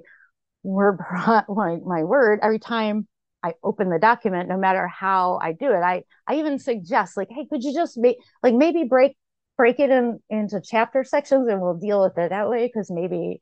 word 0.64 1.00
my, 1.48 1.78
my 1.86 2.04
word 2.04 2.40
every 2.42 2.60
time 2.60 3.08
I 3.44 3.54
open 3.64 3.90
the 3.90 4.00
document, 4.00 4.50
no 4.50 4.58
matter 4.58 4.88
how 4.88 5.38
I 5.42 5.52
do 5.52 5.68
it. 5.68 5.82
I 5.82 6.04
I 6.28 6.36
even 6.36 6.58
suggest 6.58 7.16
like, 7.16 7.28
hey, 7.30 7.46
could 7.48 7.64
you 7.64 7.74
just 7.74 7.98
make 7.98 8.18
like 8.42 8.56
maybe 8.56 8.84
break 8.84 9.16
break 9.56 9.80
it 9.80 9.92
in 9.92 10.20
into 10.30 10.62
chapter 10.62 11.04
sections 11.04 11.48
and 11.48 11.62
we'll 11.62 11.78
deal 11.78 12.02
with 12.02 12.18
it 12.18 12.32
that 12.32 12.50
way 12.50 12.66
because 12.66 12.90
maybe 12.92 13.42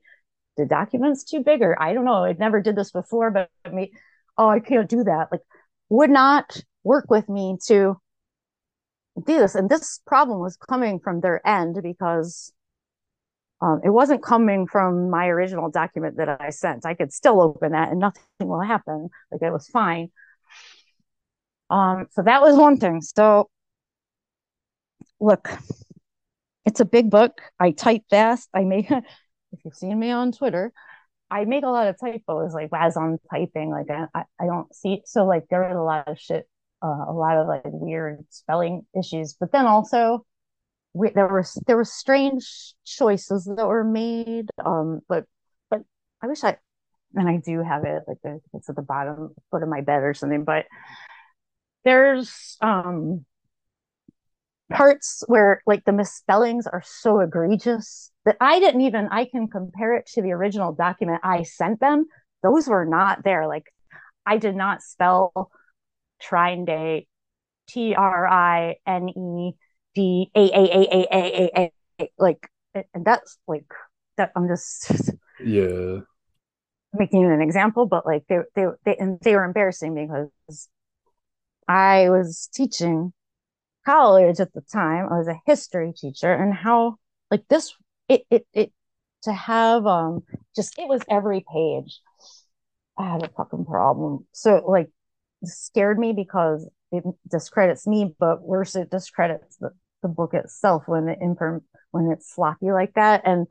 the 0.57 0.65
document's 0.65 1.23
too 1.23 1.41
big 1.41 1.61
or 1.61 1.81
I 1.81 1.93
don't 1.93 2.05
know. 2.05 2.25
I 2.25 2.33
never 2.33 2.61
did 2.61 2.75
this 2.75 2.91
before, 2.91 3.31
but 3.31 3.49
me, 3.73 3.93
oh, 4.37 4.49
I 4.49 4.59
can't 4.59 4.89
do 4.89 5.03
that. 5.05 5.29
Like, 5.31 5.41
would 5.89 6.09
not 6.09 6.57
work 6.83 7.05
with 7.09 7.29
me 7.29 7.57
to 7.67 7.97
do 9.21 9.37
this. 9.39 9.55
And 9.55 9.69
this 9.69 9.99
problem 10.05 10.39
was 10.39 10.57
coming 10.57 10.99
from 10.99 11.21
their 11.21 11.45
end 11.47 11.79
because 11.81 12.51
um, 13.61 13.81
it 13.83 13.89
wasn't 13.89 14.23
coming 14.23 14.67
from 14.67 15.09
my 15.09 15.27
original 15.27 15.69
document 15.69 16.17
that 16.17 16.41
I 16.41 16.49
sent. 16.49 16.85
I 16.85 16.95
could 16.95 17.13
still 17.13 17.41
open 17.41 17.71
that 17.71 17.89
and 17.89 17.99
nothing 17.99 18.21
will 18.39 18.61
happen. 18.61 19.09
Like 19.31 19.41
it 19.41 19.51
was 19.51 19.67
fine. 19.67 20.09
Um, 21.69 22.07
so 22.11 22.23
that 22.23 22.41
was 22.41 22.57
one 22.57 22.77
thing. 22.77 23.01
So 23.01 23.49
look, 25.19 25.49
it's 26.65 26.79
a 26.79 26.85
big 26.85 27.09
book. 27.09 27.41
I 27.59 27.71
type 27.71 28.03
fast. 28.09 28.49
I 28.53 28.63
make 28.63 28.91
if 29.53 29.59
you've 29.63 29.75
seen 29.75 29.97
me 29.97 30.11
on 30.11 30.31
Twitter, 30.31 30.73
I 31.31 31.45
make 31.45 31.63
a 31.63 31.69
lot 31.69 31.87
of 31.87 31.99
typos 31.99 32.53
like 32.53 32.69
as 32.73 32.97
I'm 32.97 33.17
typing. 33.31 33.69
Like 33.69 33.89
I, 33.89 34.23
I 34.39 34.45
don't 34.45 34.73
see 34.75 35.03
so 35.05 35.25
like 35.25 35.45
there 35.49 35.61
was 35.61 35.77
a 35.77 35.81
lot 35.81 36.07
of 36.07 36.19
shit 36.19 36.47
uh, 36.83 37.05
a 37.09 37.13
lot 37.13 37.37
of 37.37 37.47
like 37.47 37.61
weird 37.65 38.25
spelling 38.29 38.85
issues, 38.97 39.35
but 39.39 39.51
then 39.51 39.65
also 39.65 40.25
we, 40.93 41.09
there 41.09 41.27
were 41.27 41.45
there 41.65 41.77
were 41.77 41.85
strange 41.85 42.73
choices 42.85 43.45
that 43.45 43.67
were 43.67 43.83
made. 43.83 44.49
Um, 44.63 45.01
but 45.07 45.25
but 45.69 45.81
I 46.21 46.27
wish 46.27 46.43
I 46.43 46.57
and 47.15 47.29
I 47.29 47.37
do 47.37 47.61
have 47.63 47.85
it 47.85 48.03
like 48.07 48.17
it's 48.53 48.69
at 48.69 48.75
the 48.75 48.81
bottom 48.81 49.33
foot 49.51 49.63
of 49.63 49.69
my 49.69 49.81
bed 49.81 50.03
or 50.03 50.13
something. 50.13 50.43
But 50.43 50.65
there's 51.83 52.57
um 52.61 53.25
parts 54.71 55.23
where 55.27 55.61
like 55.67 55.85
the 55.85 55.91
misspellings 55.91 56.65
are 56.67 56.83
so 56.85 57.19
egregious 57.19 58.11
that 58.25 58.37
I 58.41 58.59
didn't 58.59 58.81
even 58.81 59.07
I 59.11 59.25
can 59.25 59.47
compare 59.47 59.95
it 59.95 60.07
to 60.13 60.21
the 60.21 60.31
original 60.31 60.73
document 60.73 61.21
I 61.23 61.43
sent 61.43 61.79
them. 61.79 62.05
Those 62.41 62.67
were 62.67 62.85
not 62.85 63.23
there. 63.23 63.47
Like 63.47 63.65
I 64.25 64.37
did 64.37 64.55
not 64.55 64.81
spell 64.81 65.51
TrineDay, 66.29 67.07
T 67.67 67.95
R 67.95 68.27
I 68.27 68.75
N 68.87 69.09
E 69.09 69.53
D 69.95 70.31
A 70.35 70.39
A 70.39 70.63
A 70.63 70.81
A 70.91 71.07
A 71.11 71.51
A 71.57 71.71
A. 72.01 72.09
Like, 72.17 72.49
and 72.75 73.05
that's 73.05 73.37
like 73.47 73.65
that. 74.17 74.31
I'm 74.35 74.47
just 74.47 74.91
yeah 75.45 75.99
making 76.93 77.25
an 77.25 77.41
example, 77.41 77.85
but 77.85 78.05
like 78.05 78.23
they 78.27 78.39
they 78.55 78.65
they 78.85 78.95
and 78.97 79.19
they 79.21 79.35
were 79.35 79.43
embarrassing 79.43 79.95
because 79.95 80.69
I 81.67 82.09
was 82.09 82.49
teaching 82.53 83.13
college 83.85 84.39
at 84.39 84.53
the 84.53 84.61
time. 84.61 85.07
I 85.11 85.17
was 85.17 85.27
a 85.27 85.41
history 85.45 85.93
teacher, 85.93 86.33
and 86.33 86.53
how 86.53 86.97
like 87.31 87.47
this 87.49 87.75
it 88.09 88.25
it 88.31 88.47
it 88.53 88.73
to 89.23 89.33
have 89.33 89.85
um 89.87 90.23
just 90.55 90.77
it 90.79 90.87
was 90.87 91.01
every 91.09 91.45
page. 91.51 92.01
I 92.97 93.11
had 93.11 93.23
a 93.23 93.29
fucking 93.29 93.65
problem. 93.65 94.27
So 94.33 94.63
like 94.67 94.89
scared 95.45 95.99
me 95.99 96.13
because 96.13 96.69
it 96.91 97.03
discredits 97.29 97.87
me, 97.87 98.15
but 98.19 98.41
worse, 98.41 98.75
it 98.75 98.89
discredits 98.89 99.57
the, 99.57 99.71
the 100.01 100.07
book 100.07 100.33
itself 100.33 100.83
when 100.87 101.07
it 101.07 101.19
inform 101.21 101.63
when 101.91 102.11
it's 102.11 102.33
sloppy 102.33 102.71
like 102.71 102.93
that. 102.95 103.21
And 103.25 103.47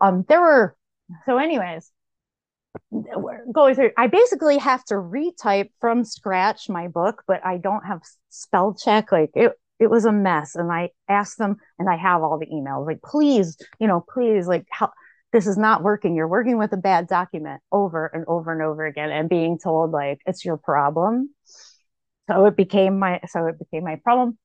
um, 0.00 0.24
there 0.28 0.40
were 0.40 0.76
so, 1.26 1.38
anyways, 1.38 1.90
going 3.52 3.74
through. 3.74 3.90
I 3.96 4.06
basically 4.06 4.58
have 4.58 4.84
to 4.86 4.94
retype 4.94 5.70
from 5.80 6.04
scratch 6.04 6.68
my 6.68 6.88
book, 6.88 7.22
but 7.26 7.44
I 7.44 7.58
don't 7.58 7.84
have 7.84 8.00
spell 8.28 8.74
check. 8.74 9.12
Like 9.12 9.30
it, 9.34 9.52
it 9.78 9.90
was 9.90 10.04
a 10.04 10.12
mess. 10.12 10.54
And 10.54 10.70
I 10.70 10.90
asked 11.08 11.38
them, 11.38 11.56
and 11.78 11.88
I 11.88 11.96
have 11.96 12.22
all 12.22 12.38
the 12.38 12.46
emails. 12.46 12.86
Like, 12.86 13.02
please, 13.02 13.56
you 13.78 13.88
know, 13.88 14.04
please, 14.12 14.46
like, 14.46 14.66
help 14.70 14.92
this 15.32 15.46
is 15.46 15.56
not 15.56 15.82
working. 15.82 16.16
You're 16.16 16.28
working 16.28 16.58
with 16.58 16.72
a 16.72 16.76
bad 16.76 17.06
document 17.06 17.60
over 17.70 18.06
and 18.06 18.24
over 18.26 18.52
and 18.52 18.62
over 18.62 18.84
again 18.84 19.10
and 19.10 19.28
being 19.28 19.58
told 19.58 19.92
like 19.92 20.20
it's 20.26 20.44
your 20.44 20.56
problem. 20.56 21.30
So 22.28 22.46
it 22.46 22.56
became 22.56 22.98
my 22.98 23.20
so 23.28 23.46
it 23.46 23.58
became 23.58 23.84
my 23.84 23.96
problem. 23.96 24.38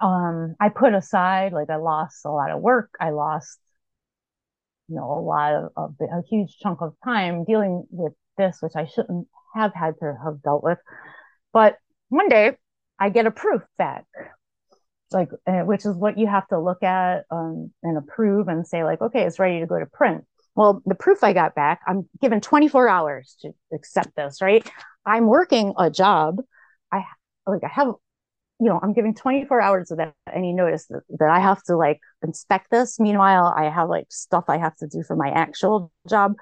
Um, 0.00 0.56
I 0.60 0.68
put 0.68 0.94
aside 0.94 1.52
like 1.52 1.70
I 1.70 1.76
lost 1.76 2.24
a 2.24 2.30
lot 2.30 2.50
of 2.50 2.60
work. 2.60 2.90
I 3.00 3.10
lost 3.10 3.58
you 4.88 4.96
know 4.96 5.10
a 5.12 5.20
lot 5.20 5.54
of, 5.54 5.72
of 5.76 5.94
a 6.00 6.22
huge 6.28 6.58
chunk 6.58 6.80
of 6.82 6.94
time 7.04 7.44
dealing 7.44 7.84
with 7.90 8.12
this, 8.36 8.58
which 8.60 8.74
I 8.76 8.86
shouldn't 8.86 9.28
have 9.54 9.72
had 9.74 9.94
to 10.00 10.14
have 10.24 10.42
dealt 10.42 10.64
with. 10.64 10.78
But 11.52 11.76
one 12.08 12.28
day 12.28 12.56
I 12.98 13.10
get 13.10 13.26
a 13.26 13.30
proof 13.30 13.62
back 13.78 14.04
like 15.10 15.28
uh, 15.46 15.60
which 15.60 15.84
is 15.84 15.94
what 15.96 16.18
you 16.18 16.26
have 16.26 16.46
to 16.48 16.58
look 16.58 16.82
at 16.82 17.24
um, 17.30 17.70
and 17.82 17.98
approve 17.98 18.48
and 18.48 18.66
say 18.66 18.84
like 18.84 19.00
okay 19.00 19.22
it's 19.22 19.38
ready 19.38 19.60
to 19.60 19.66
go 19.66 19.78
to 19.78 19.86
print. 19.86 20.24
Well 20.54 20.82
the 20.86 20.94
proof 20.94 21.24
i 21.24 21.32
got 21.32 21.54
back 21.54 21.80
i'm 21.86 22.08
given 22.20 22.40
24 22.40 22.88
hours 22.88 23.36
to 23.42 23.52
accept 23.72 24.14
this 24.16 24.40
right? 24.40 24.68
I'm 25.06 25.26
working 25.26 25.74
a 25.78 25.90
job. 25.90 26.40
I 26.92 27.04
like 27.46 27.64
i 27.64 27.68
have 27.68 27.88
you 28.60 28.68
know 28.68 28.78
i'm 28.82 28.92
giving 28.92 29.14
24 29.14 29.60
hours 29.60 29.90
of 29.90 29.98
that 29.98 30.14
any 30.32 30.52
notice 30.52 30.86
that, 30.86 31.02
that 31.18 31.28
i 31.28 31.40
have 31.40 31.62
to 31.64 31.76
like 31.76 32.00
inspect 32.22 32.70
this. 32.70 32.98
Meanwhile 33.00 33.54
i 33.56 33.64
have 33.64 33.88
like 33.88 34.06
stuff 34.10 34.44
i 34.48 34.58
have 34.58 34.76
to 34.78 34.86
do 34.86 35.02
for 35.06 35.16
my 35.16 35.30
actual 35.30 35.92
job. 36.08 36.34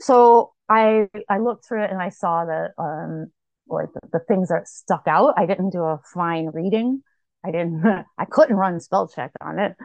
So 0.00 0.52
i 0.68 1.08
i 1.28 1.38
looked 1.38 1.66
through 1.66 1.84
it 1.84 1.90
and 1.90 2.00
i 2.02 2.08
saw 2.08 2.44
that 2.44 2.70
um 2.78 3.26
like 3.68 3.92
the, 3.92 4.00
the 4.14 4.24
things 4.26 4.48
that 4.48 4.66
stuck 4.66 5.04
out. 5.06 5.34
I 5.36 5.46
didn't 5.46 5.70
do 5.70 5.82
a 5.82 6.00
fine 6.12 6.46
reading 6.52 7.02
I 7.44 7.50
didn't 7.50 7.84
I 8.18 8.24
couldn't 8.24 8.56
run 8.56 8.80
spell 8.80 9.08
check 9.08 9.32
on 9.40 9.58
it 9.58 9.76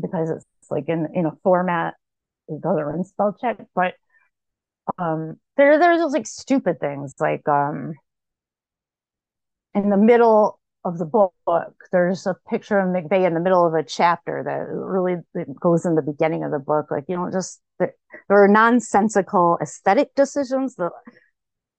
because 0.00 0.30
it's 0.30 0.46
like 0.70 0.88
in 0.88 1.08
in 1.14 1.26
a 1.26 1.32
format 1.42 1.94
it 2.48 2.60
doesn't 2.60 2.84
run 2.84 3.04
spell 3.04 3.36
check, 3.40 3.58
but 3.74 3.94
um 4.98 5.36
there 5.56 5.78
there's 5.78 5.98
those 5.98 6.12
like 6.12 6.26
stupid 6.26 6.80
things 6.80 7.14
like 7.20 7.46
um 7.48 7.94
in 9.74 9.90
the 9.90 9.96
middle 9.96 10.58
of 10.84 10.98
the 10.98 11.04
book 11.04 11.34
there's 11.92 12.26
a 12.26 12.34
picture 12.48 12.78
of 12.78 12.88
McVeigh 12.88 13.26
in 13.26 13.34
the 13.34 13.40
middle 13.40 13.66
of 13.66 13.74
a 13.74 13.82
chapter 13.82 14.42
that 14.44 14.66
really 14.72 15.16
goes 15.60 15.84
in 15.84 15.94
the 15.94 16.02
beginning 16.02 16.42
of 16.42 16.50
the 16.50 16.58
book. 16.58 16.90
Like 16.90 17.04
you 17.08 17.16
know 17.16 17.30
just 17.30 17.60
there, 17.78 17.94
are 18.30 18.48
nonsensical 18.48 19.58
aesthetic 19.60 20.14
decisions 20.14 20.76
that 20.76 20.90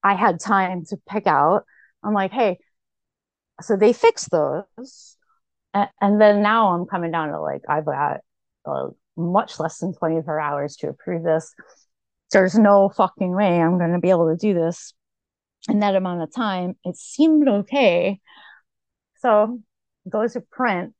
I 0.03 0.13
had 0.15 0.39
time 0.39 0.85
to 0.85 0.97
pick 1.09 1.25
out. 1.25 1.63
I'm 2.03 2.13
like 2.13 2.31
hey 2.31 2.59
so 3.61 3.75
they 3.75 3.93
fix 3.93 4.27
those 4.29 5.17
and, 5.73 5.89
and 5.99 6.21
then 6.21 6.41
now 6.41 6.73
I'm 6.73 6.85
coming 6.85 7.11
down 7.11 7.29
to 7.29 7.41
like 7.41 7.61
I've 7.67 7.85
got 7.85 8.21
uh, 8.65 8.87
much 9.17 9.59
less 9.59 9.79
than 9.79 9.93
24 9.93 10.39
hours 10.39 10.75
to 10.77 10.89
approve 10.89 11.23
this. 11.23 11.53
There's 12.31 12.57
no 12.57 12.89
fucking 12.89 13.35
way 13.35 13.61
I'm 13.61 13.77
going 13.77 13.93
to 13.93 13.99
be 13.99 14.09
able 14.09 14.29
to 14.29 14.37
do 14.37 14.53
this 14.53 14.93
in 15.69 15.79
that 15.79 15.95
amount 15.95 16.21
of 16.21 16.33
time. 16.33 16.75
It 16.83 16.95
seemed 16.97 17.47
okay. 17.47 18.19
So 19.19 19.59
goes 20.09 20.33
to 20.33 20.41
print. 20.41 20.93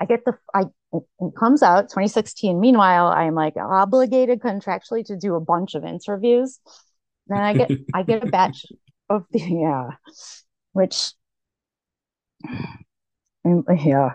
I 0.00 0.04
get 0.04 0.24
the 0.24 0.34
I 0.54 0.64
it 0.92 1.32
comes 1.38 1.62
out 1.62 1.82
2016. 1.82 2.58
Meanwhile, 2.58 3.08
I'm 3.08 3.34
like 3.34 3.56
obligated 3.56 4.40
contractually 4.40 5.04
to 5.06 5.16
do 5.16 5.34
a 5.34 5.40
bunch 5.40 5.74
of 5.74 5.84
interviews. 5.84 6.60
Then 7.26 7.38
I 7.38 7.54
get 7.54 7.70
I 7.94 8.02
get 8.02 8.24
a 8.24 8.26
batch 8.26 8.66
of 9.10 9.24
the 9.30 9.40
yeah, 9.40 9.90
which 10.72 11.12
and 13.44 13.64
yeah, 13.84 14.12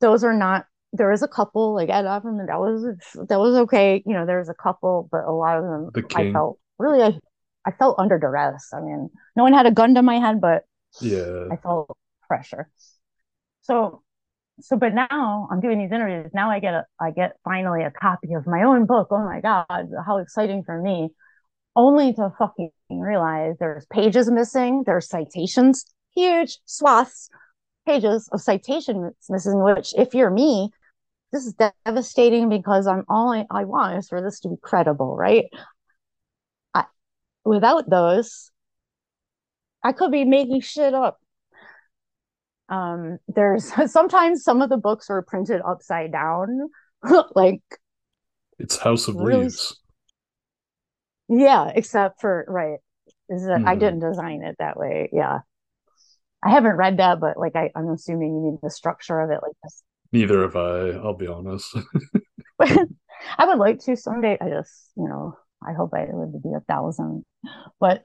those 0.00 0.24
are 0.24 0.34
not. 0.34 0.66
There 0.92 1.10
is 1.10 1.22
a 1.22 1.28
couple 1.28 1.74
like 1.74 1.88
Ed 1.88 2.04
Opperman 2.04 2.46
that 2.46 2.58
was 2.58 2.84
that 3.28 3.38
was 3.40 3.56
okay. 3.62 4.02
You 4.06 4.14
know, 4.14 4.26
there's 4.26 4.48
a 4.48 4.54
couple, 4.54 5.08
but 5.10 5.24
a 5.24 5.32
lot 5.32 5.58
of 5.58 5.64
them 5.64 5.90
The 5.94 6.04
I 6.14 6.32
felt 6.32 6.58
really 6.78 7.02
I, 7.02 7.18
I 7.66 7.72
felt 7.72 7.98
under 7.98 8.18
duress. 8.18 8.70
I 8.72 8.80
mean, 8.80 9.10
no 9.36 9.42
one 9.42 9.52
had 9.52 9.66
a 9.66 9.72
gun 9.72 9.94
to 9.94 10.02
my 10.02 10.18
head, 10.20 10.40
but 10.40 10.62
Yeah. 11.00 11.48
I 11.50 11.56
felt 11.56 11.96
pressure. 12.28 12.68
So 13.62 14.02
so 14.60 14.76
but 14.76 14.94
now 14.94 15.48
I'm 15.50 15.60
doing 15.60 15.78
these 15.78 15.92
interviews. 15.92 16.30
Now 16.32 16.50
I 16.50 16.60
get 16.60 16.74
a 16.74 16.84
I 17.00 17.10
get 17.10 17.36
finally 17.44 17.82
a 17.82 17.90
copy 17.90 18.34
of 18.34 18.46
my 18.46 18.62
own 18.62 18.86
book. 18.86 19.08
Oh 19.10 19.24
my 19.24 19.40
God, 19.40 19.88
how 20.06 20.18
exciting 20.18 20.62
for 20.64 20.80
me. 20.80 21.10
Only 21.76 22.12
to 22.14 22.32
fucking 22.38 22.70
realize 22.90 23.56
there's 23.58 23.86
pages 23.86 24.30
missing, 24.30 24.84
there's 24.86 25.08
citations, 25.08 25.84
huge 26.14 26.58
swaths, 26.66 27.28
pages 27.86 28.28
of 28.32 28.40
citations 28.40 29.14
missing, 29.28 29.62
which 29.62 29.94
if 29.96 30.14
you're 30.14 30.30
me, 30.30 30.70
this 31.32 31.46
is 31.46 31.54
devastating 31.84 32.48
because 32.48 32.86
I'm 32.86 33.04
all 33.08 33.32
I, 33.32 33.46
I 33.50 33.64
want 33.64 33.98
is 33.98 34.08
for 34.08 34.22
this 34.22 34.40
to 34.40 34.48
be 34.48 34.56
credible, 34.62 35.16
right? 35.16 35.46
I, 36.74 36.84
without 37.44 37.88
those, 37.90 38.50
I 39.82 39.92
could 39.92 40.12
be 40.12 40.24
making 40.24 40.60
shit 40.60 40.94
up 40.94 41.18
um 42.70 43.18
there's 43.28 43.70
sometimes 43.92 44.42
some 44.42 44.62
of 44.62 44.70
the 44.70 44.78
books 44.78 45.10
are 45.10 45.20
printed 45.20 45.60
upside 45.66 46.10
down 46.10 46.70
like 47.34 47.60
It's 48.58 48.78
House 48.78 49.06
of 49.08 49.16
Really 49.16 49.42
Leaves. 49.44 49.78
yeah 51.28 51.70
except 51.74 52.22
for 52.22 52.46
right 52.48 52.78
is 53.28 53.44
that 53.44 53.60
i 53.66 53.74
Mhm. 53.76 53.80
didn't 53.80 54.00
design 54.00 54.42
it 54.42 54.56
that 54.58 54.78
way 54.78 55.10
yeah 55.12 55.40
i 56.44 56.50
haven't 56.50 56.76
read 56.76 56.98
that 56.98 57.20
but 57.20 57.36
like 57.36 57.56
I, 57.56 57.70
i'm 57.74 57.88
assuming 57.90 58.34
you 58.34 58.50
need 58.50 58.58
the 58.62 58.70
structure 58.70 59.20
of 59.20 59.30
it 59.30 59.40
like 59.42 59.56
this 59.62 59.82
Neither 60.12 60.42
have 60.42 60.54
I, 60.54 60.90
I'll 60.90 61.14
be 61.16 61.26
honest. 61.26 61.76
i 62.60 63.46
would 63.46 63.58
like 63.58 63.80
to 63.80 63.96
someday 63.96 64.38
i 64.40 64.48
just 64.48 64.90
you 64.96 65.08
know 65.08 65.36
i 65.66 65.72
hope 65.72 65.92
i 65.94 66.06
live 66.12 66.32
to 66.32 66.38
be 66.38 66.52
a 66.56 66.60
thousand 66.60 67.24
but 67.80 68.04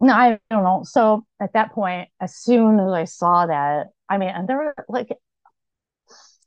no 0.00 0.12
i 0.12 0.38
don't 0.50 0.64
know 0.64 0.82
so 0.84 1.24
at 1.40 1.52
that 1.54 1.72
point 1.72 2.08
as 2.20 2.36
soon 2.36 2.78
as 2.78 2.92
i 2.92 3.04
saw 3.04 3.46
that 3.46 3.86
i 4.08 4.18
mean 4.18 4.28
and 4.28 4.48
there 4.48 4.58
were 4.58 4.74
like 4.88 5.08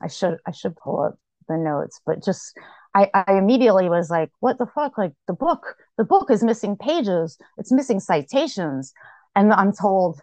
I 0.02 0.08
should 0.08 0.38
I 0.46 0.52
should 0.52 0.76
pull 0.76 1.02
up 1.02 1.16
the 1.48 1.58
notes, 1.58 2.02
but 2.06 2.24
just 2.24 2.58
I, 2.94 3.10
I 3.14 3.38
immediately 3.38 3.90
was 3.90 4.10
like, 4.10 4.32
what 4.40 4.58
the 4.58 4.66
fuck? 4.66 4.98
Like 4.98 5.14
the 5.28 5.34
book, 5.34 5.76
the 5.98 6.04
book 6.04 6.32
is 6.32 6.44
missing 6.44 6.78
pages, 6.78 7.38
it's 7.58 7.72
missing 7.72 8.00
citations. 8.00 8.94
And 9.36 9.52
I'm 9.52 9.74
told 9.74 10.22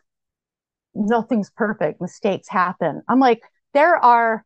nothing's 0.94 1.50
perfect, 1.50 2.00
mistakes 2.00 2.48
happen. 2.48 3.02
I'm 3.08 3.20
like, 3.20 3.42
there 3.74 3.96
are, 3.96 4.44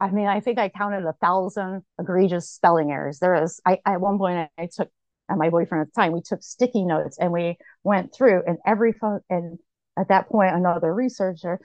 I 0.00 0.10
mean, 0.10 0.26
I 0.26 0.40
think 0.40 0.58
I 0.58 0.68
counted 0.68 1.04
a 1.04 1.14
thousand 1.14 1.82
egregious 1.98 2.50
spelling 2.50 2.90
errors. 2.90 3.18
There 3.18 3.42
is, 3.42 3.60
I 3.66 3.78
at 3.86 4.00
one 4.00 4.18
point 4.18 4.50
I 4.58 4.68
took 4.72 4.90
and 5.28 5.38
my 5.38 5.50
boyfriend 5.50 5.82
at 5.82 5.94
the 5.94 6.00
time, 6.00 6.12
we 6.12 6.22
took 6.22 6.42
sticky 6.42 6.84
notes 6.84 7.18
and 7.18 7.32
we 7.32 7.56
went 7.82 8.14
through 8.14 8.42
and 8.46 8.58
every 8.66 8.92
phone 8.92 9.20
and 9.28 9.58
at 9.98 10.08
that 10.08 10.28
point 10.28 10.54
another 10.54 10.94
researcher 10.94 11.58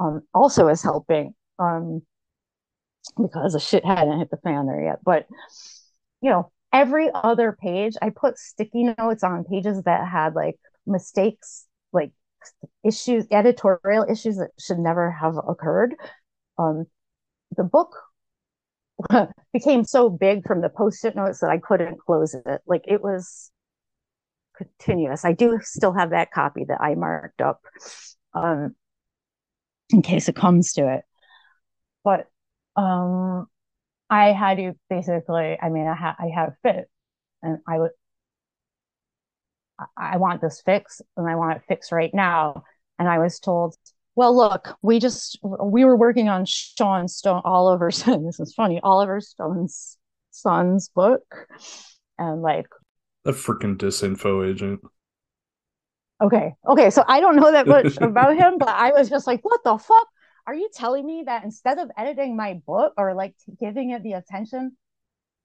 um 0.00 0.22
also 0.32 0.68
is 0.68 0.82
helping. 0.82 1.34
Um 1.58 2.02
because 3.20 3.52
the 3.52 3.60
shit 3.60 3.84
hadn't 3.84 4.18
hit 4.18 4.30
the 4.30 4.38
fan 4.38 4.66
there 4.66 4.82
yet. 4.82 4.98
But 5.04 5.26
you 6.20 6.30
know, 6.30 6.50
every 6.72 7.10
other 7.12 7.52
page, 7.60 7.96
I 8.00 8.10
put 8.10 8.38
sticky 8.38 8.94
notes 8.98 9.22
on 9.22 9.44
pages 9.44 9.82
that 9.82 10.08
had 10.08 10.34
like 10.34 10.56
mistakes, 10.86 11.66
like 11.92 12.12
issues, 12.84 13.26
editorial 13.30 14.06
issues 14.08 14.36
that 14.36 14.50
should 14.58 14.78
never 14.78 15.10
have 15.10 15.36
occurred. 15.36 15.94
Um, 16.58 16.86
the 17.56 17.64
book 17.64 17.96
became 19.52 19.84
so 19.84 20.08
big 20.08 20.46
from 20.46 20.60
the 20.60 20.68
post-it 20.68 21.16
notes 21.16 21.40
that 21.40 21.50
I 21.50 21.58
couldn't 21.58 21.98
close 21.98 22.34
it. 22.34 22.60
Like 22.66 22.84
it 22.86 23.02
was 23.02 23.50
continuous. 24.56 25.24
I 25.24 25.32
do 25.32 25.58
still 25.62 25.92
have 25.92 26.10
that 26.10 26.30
copy 26.32 26.64
that 26.68 26.80
I 26.80 26.94
marked 26.94 27.40
up 27.40 27.60
um, 28.34 28.74
in 29.90 30.02
case 30.02 30.28
it 30.28 30.36
comes 30.36 30.74
to 30.74 30.92
it. 30.94 31.04
But 32.04 32.26
um, 32.76 33.46
I 34.10 34.32
had 34.32 34.58
to 34.58 34.74
basically, 34.90 35.58
I 35.60 35.68
mean, 35.70 35.86
I 35.86 35.94
had 35.94 36.14
I 36.18 36.28
had 36.34 36.48
a 36.50 36.56
fit, 36.62 36.90
and 37.42 37.58
I 37.66 37.78
would, 37.78 37.90
I, 39.96 40.16
want 40.18 40.40
this 40.40 40.62
fixed, 40.64 41.02
and 41.16 41.28
I 41.28 41.36
want 41.36 41.56
it 41.56 41.62
fixed 41.66 41.92
right 41.92 42.12
now. 42.14 42.64
And 42.98 43.08
I 43.08 43.18
was 43.18 43.40
told, 43.40 43.76
well, 44.14 44.36
look, 44.36 44.76
we 44.82 45.00
just 45.00 45.38
we 45.42 45.84
were 45.84 45.96
working 45.96 46.28
on 46.28 46.44
Sean 46.44 47.08
Stone 47.08 47.42
Oliver's. 47.44 48.02
this 48.04 48.40
is 48.40 48.54
funny, 48.54 48.80
Oliver 48.82 49.20
Stone's 49.20 49.98
son's 50.30 50.88
book, 50.88 51.48
and 52.18 52.42
like 52.42 52.66
That 53.24 53.34
freaking 53.34 53.76
disinfo 53.76 54.48
agent. 54.48 54.80
Okay. 56.22 56.54
Okay. 56.66 56.90
So 56.90 57.04
I 57.06 57.20
don't 57.20 57.36
know 57.36 57.52
that 57.52 57.66
much 57.66 57.96
about 58.00 58.36
him, 58.36 58.58
but 58.58 58.68
I 58.68 58.92
was 58.92 59.10
just 59.10 59.26
like, 59.26 59.40
what 59.44 59.64
the 59.64 59.76
fuck? 59.76 60.06
Are 60.46 60.54
you 60.54 60.68
telling 60.72 61.04
me 61.06 61.24
that 61.26 61.42
instead 61.42 61.78
of 61.78 61.90
editing 61.96 62.36
my 62.36 62.60
book 62.66 62.92
or 62.96 63.14
like 63.14 63.34
giving 63.58 63.90
it 63.90 64.02
the 64.02 64.12
attention 64.12 64.76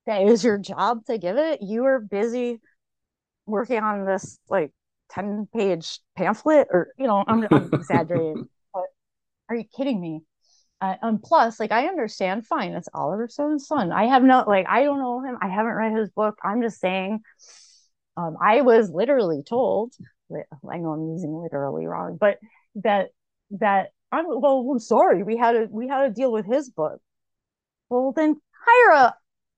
that 0.06 0.22
is 0.22 0.44
your 0.44 0.58
job 0.58 1.04
to 1.06 1.18
give 1.18 1.36
it, 1.36 1.60
you 1.62 1.82
were 1.82 2.00
busy 2.00 2.60
working 3.50 3.82
on 3.82 4.04
this 4.04 4.38
like 4.48 4.72
10 5.10 5.48
page 5.54 6.00
pamphlet? 6.16 6.68
Or, 6.70 6.88
you 6.98 7.06
know, 7.06 7.24
I'm, 7.26 7.46
I'm 7.50 7.70
exaggerating, 7.72 8.48
but 8.74 8.84
are 9.48 9.56
you 9.56 9.64
kidding 9.76 10.00
me? 10.00 10.22
Uh, 10.80 10.94
and 11.02 11.22
plus, 11.22 11.60
like, 11.60 11.72
I 11.72 11.88
understand, 11.88 12.46
fine, 12.46 12.72
it's 12.72 12.88
Oliver 12.94 13.28
Stone's 13.28 13.66
son. 13.66 13.92
I 13.92 14.06
have 14.06 14.22
no, 14.22 14.44
like, 14.46 14.66
I 14.66 14.84
don't 14.84 14.98
know 14.98 15.20
him. 15.22 15.36
I 15.42 15.48
haven't 15.48 15.74
read 15.74 15.92
his 15.92 16.08
book. 16.08 16.38
I'm 16.42 16.62
just 16.62 16.80
saying, 16.80 17.20
um, 18.16 18.36
I 18.40 18.62
was 18.62 18.90
literally 18.90 19.42
told 19.42 19.92
I 20.70 20.78
know 20.78 20.90
I'm 20.90 21.08
using 21.08 21.34
literally 21.34 21.86
wrong, 21.86 22.16
but 22.20 22.38
that 22.76 23.08
that 23.52 23.90
I'm 24.12 24.26
well, 24.28 24.68
I'm 24.70 24.78
sorry, 24.78 25.22
we 25.22 25.36
had 25.36 25.56
a 25.56 25.68
we 25.70 25.88
had 25.88 26.02
to 26.06 26.10
deal 26.10 26.32
with 26.32 26.46
his 26.46 26.70
book. 26.70 27.00
Well, 27.88 28.12
then 28.12 28.40
hire 28.66 29.06
a 29.06 29.14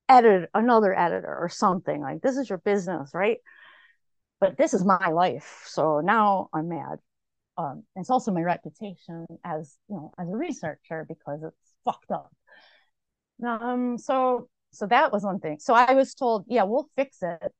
edit 0.08 0.50
another 0.54 0.96
editor 0.96 1.38
or 1.40 1.48
something. 1.48 2.00
Like 2.00 2.22
this 2.22 2.36
is 2.36 2.48
your 2.48 2.58
business, 2.58 3.10
right? 3.14 3.38
But 4.42 4.58
this 4.58 4.74
is 4.74 4.84
my 4.84 5.08
life, 5.10 5.64
so 5.66 6.00
now 6.02 6.50
I'm 6.52 6.68
mad. 6.68 7.00
um, 7.58 7.84
it's 7.96 8.10
also 8.10 8.32
my 8.32 8.42
reputation 8.42 9.26
as 9.44 9.78
you 9.88 9.96
know 9.96 10.12
as 10.18 10.28
a 10.28 10.36
researcher 10.36 11.06
because 11.08 11.42
it's 11.44 11.74
fucked 11.84 12.10
up. 12.12 12.32
Um, 13.44 13.98
so 13.98 14.48
so 14.70 14.86
that 14.86 15.12
was 15.12 15.24
one 15.24 15.40
thing. 15.40 15.58
So 15.60 15.74
I 15.74 15.94
was 15.94 16.14
told, 16.14 16.46
yeah, 16.48 16.62
we'll 16.64 16.88
fix 16.96 17.18
it, 17.22 17.52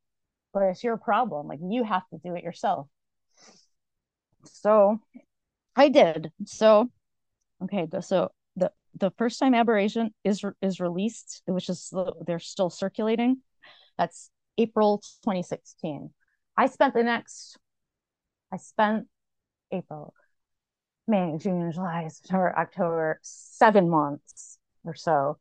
but 0.54 0.64
it's 0.64 0.84
your 0.84 0.98
problem. 0.98 1.48
Like 1.48 1.60
you 1.62 1.84
have 1.84 2.08
to 2.10 2.18
do 2.24 2.34
it 2.36 2.44
yourself. 2.44 2.88
So 4.44 5.00
I 5.76 5.88
did. 5.90 6.32
So 6.46 6.90
okay, 7.64 7.88
so 8.02 8.32
the 8.56 8.72
the 8.96 9.12
first 9.18 9.38
time 9.40 9.54
aberration 9.54 10.14
is 10.24 10.44
is 10.62 10.80
released, 10.80 11.42
which 11.46 11.70
is 11.70 11.92
they're 12.26 12.40
still 12.40 12.70
circulating. 12.70 13.42
That's 13.98 14.30
April 14.58 15.02
2016. 15.24 16.10
I 16.56 16.66
spent 16.66 16.94
the 16.94 17.02
next 17.02 17.58
I 18.52 18.58
spent 18.58 19.06
April, 19.70 20.12
May, 21.08 21.36
June, 21.38 21.72
July, 21.72 22.08
September, 22.08 22.54
October, 22.56 23.18
seven 23.22 23.88
months 23.88 24.58
or 24.84 24.94
so. 24.94 25.38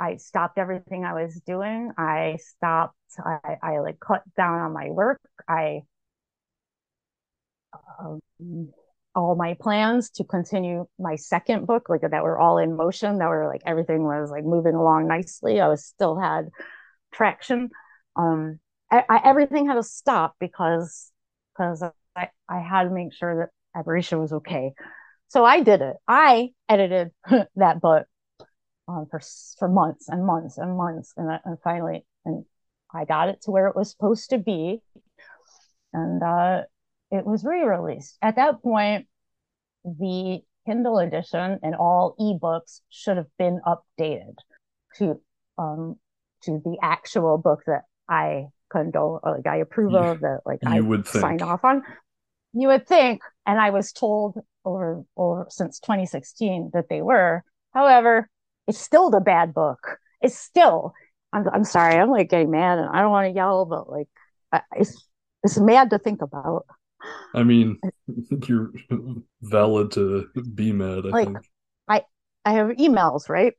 I 0.00 0.16
stopped 0.16 0.58
everything 0.58 1.04
I 1.04 1.12
was 1.22 1.40
doing. 1.46 1.92
I 1.98 2.38
stopped, 2.40 2.96
I, 3.18 3.58
I 3.62 3.78
like 3.80 4.00
cut 4.00 4.22
down 4.36 4.60
on 4.60 4.72
my 4.72 4.90
work. 4.90 5.20
I, 5.46 5.82
um, 8.00 8.20
all 9.14 9.36
my 9.36 9.54
plans 9.60 10.10
to 10.10 10.24
continue 10.24 10.86
my 10.98 11.16
second 11.16 11.66
book, 11.66 11.88
like 11.88 12.00
that 12.00 12.24
were 12.24 12.38
all 12.38 12.58
in 12.58 12.76
motion, 12.76 13.18
that 13.18 13.28
were 13.28 13.46
like 13.46 13.62
everything 13.66 14.02
was 14.02 14.30
like 14.30 14.44
moving 14.44 14.74
along 14.74 15.06
nicely. 15.06 15.60
I 15.60 15.68
was 15.68 15.84
still 15.84 16.18
had 16.18 16.48
traction. 17.12 17.70
Um, 18.16 18.58
I, 18.94 19.04
I, 19.08 19.20
everything 19.24 19.66
had 19.66 19.74
to 19.74 19.82
stop 19.82 20.36
because 20.38 21.10
because 21.52 21.82
I, 22.16 22.28
I 22.48 22.60
had 22.60 22.84
to 22.84 22.90
make 22.90 23.12
sure 23.12 23.36
that 23.40 23.78
Aberration 23.78 24.20
was 24.20 24.32
okay. 24.32 24.72
So 25.28 25.44
I 25.44 25.62
did 25.62 25.80
it. 25.80 25.96
I 26.06 26.50
edited 26.68 27.10
that 27.56 27.80
book 27.80 28.06
um, 28.86 29.06
for 29.10 29.20
for 29.58 29.68
months 29.68 30.08
and 30.08 30.24
months 30.24 30.58
and 30.58 30.76
months, 30.76 31.12
and, 31.16 31.40
and 31.44 31.58
finally, 31.64 32.04
and 32.24 32.44
I 32.94 33.04
got 33.04 33.28
it 33.28 33.42
to 33.42 33.50
where 33.50 33.66
it 33.66 33.74
was 33.74 33.90
supposed 33.90 34.30
to 34.30 34.38
be, 34.38 34.80
and 35.92 36.22
uh, 36.22 36.62
it 37.10 37.26
was 37.26 37.44
re-released. 37.44 38.16
At 38.22 38.36
that 38.36 38.62
point, 38.62 39.06
the 39.84 40.40
Kindle 40.66 40.98
edition 40.98 41.58
and 41.62 41.74
all 41.74 42.14
ebooks 42.20 42.80
should 42.90 43.16
have 43.16 43.26
been 43.38 43.60
updated 43.66 44.36
to 44.98 45.20
um 45.58 45.96
to 46.42 46.60
the 46.64 46.76
actual 46.80 47.38
book 47.38 47.62
that 47.66 47.82
I 48.08 48.46
condole, 48.74 49.20
like 49.24 49.46
I 49.46 49.56
approve 49.56 49.94
of, 49.94 50.20
that 50.20 50.40
like 50.44 50.58
I 50.66 50.80
would 50.80 51.06
sign 51.06 51.40
off 51.42 51.64
on 51.64 51.82
you 52.54 52.68
would 52.68 52.86
think, 52.86 53.22
and 53.46 53.60
I 53.60 53.70
was 53.70 53.92
told 53.92 54.38
over 54.64 55.04
over 55.16 55.46
since 55.50 55.80
2016 55.80 56.70
that 56.72 56.88
they 56.88 57.02
were. 57.02 57.42
However, 57.72 58.30
it's 58.66 58.78
still 58.78 59.10
the 59.10 59.20
bad 59.20 59.52
book. 59.52 59.98
It's 60.22 60.38
still. 60.38 60.94
I'm 61.32 61.48
I'm 61.52 61.64
sorry. 61.64 61.96
I'm 61.96 62.10
like 62.10 62.30
getting 62.30 62.52
mad, 62.52 62.78
and 62.78 62.88
I 62.88 63.00
don't 63.00 63.10
want 63.10 63.26
to 63.26 63.34
yell, 63.34 63.64
but 63.66 63.90
like 63.90 64.08
it's 64.76 65.08
it's 65.42 65.58
mad 65.58 65.90
to 65.90 65.98
think 65.98 66.22
about. 66.22 66.64
I 67.34 67.42
mean, 67.42 67.78
you're 68.46 68.70
valid 69.42 69.90
to 69.92 70.28
be 70.54 70.72
mad. 70.72 71.06
I 71.06 71.08
like, 71.08 71.26
think. 71.26 71.38
I 71.88 72.02
I 72.44 72.52
have 72.52 72.68
emails, 72.68 73.28
right? 73.28 73.54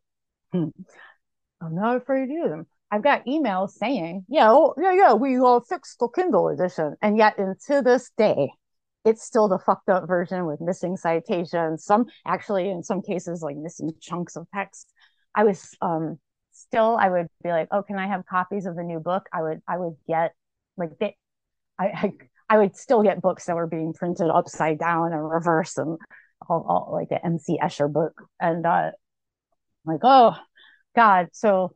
Hmm. 0.53 0.69
I'm 1.61 1.75
not 1.75 1.97
afraid 1.97 2.27
to 2.27 2.33
do 2.33 2.49
them. 2.49 2.67
I've 2.95 3.03
got 3.03 3.25
emails 3.25 3.71
saying, 3.71 4.23
yeah, 4.29 4.49
oh, 4.49 4.73
yeah, 4.81 4.93
yeah, 4.93 5.13
we 5.13 5.37
uh, 5.37 5.59
fixed 5.67 5.99
the 5.99 6.07
Kindle 6.07 6.47
edition, 6.47 6.95
and 7.01 7.17
yet, 7.17 7.37
and 7.37 7.59
to 7.67 7.81
this 7.81 8.09
day, 8.17 8.51
it's 9.03 9.21
still 9.21 9.49
the 9.49 9.59
fucked 9.59 9.89
up 9.89 10.07
version 10.07 10.45
with 10.45 10.61
missing 10.61 10.95
citations 10.95 11.83
some 11.83 12.05
actually 12.25 12.69
in 12.69 12.83
some 12.83 13.01
cases 13.01 13.41
like 13.41 13.57
missing 13.57 13.91
chunks 13.99 14.37
of 14.37 14.47
text. 14.55 14.93
I 15.35 15.43
was 15.43 15.75
um 15.81 16.17
still 16.53 16.97
i 16.99 17.09
would 17.09 17.27
be 17.43 17.49
like 17.49 17.67
oh 17.71 17.83
can 17.83 17.99
i 17.99 18.07
have 18.07 18.25
copies 18.25 18.65
of 18.65 18.75
the 18.75 18.81
new 18.83 18.99
book? 18.99 19.27
I 19.31 19.43
would 19.43 19.61
i 19.67 19.77
would 19.77 19.95
get 20.07 20.33
like 20.77 20.97
they 20.99 21.17
i 21.77 21.85
i, 21.85 22.11
I 22.49 22.57
would 22.57 22.75
still 22.75 23.03
get 23.03 23.21
books 23.21 23.45
that 23.45 23.55
were 23.55 23.67
being 23.67 23.93
printed 23.93 24.29
upside 24.29 24.79
down 24.79 25.13
and 25.13 25.29
reverse 25.29 25.77
and 25.77 25.99
all, 26.49 26.65
all 26.67 26.89
like 26.93 27.09
the 27.09 27.23
mc 27.23 27.59
escher 27.61 27.91
book. 27.91 28.13
And 28.39 28.65
uh 28.65 28.91
like 29.85 29.99
oh 30.01 30.35
god. 30.95 31.27
So 31.33 31.75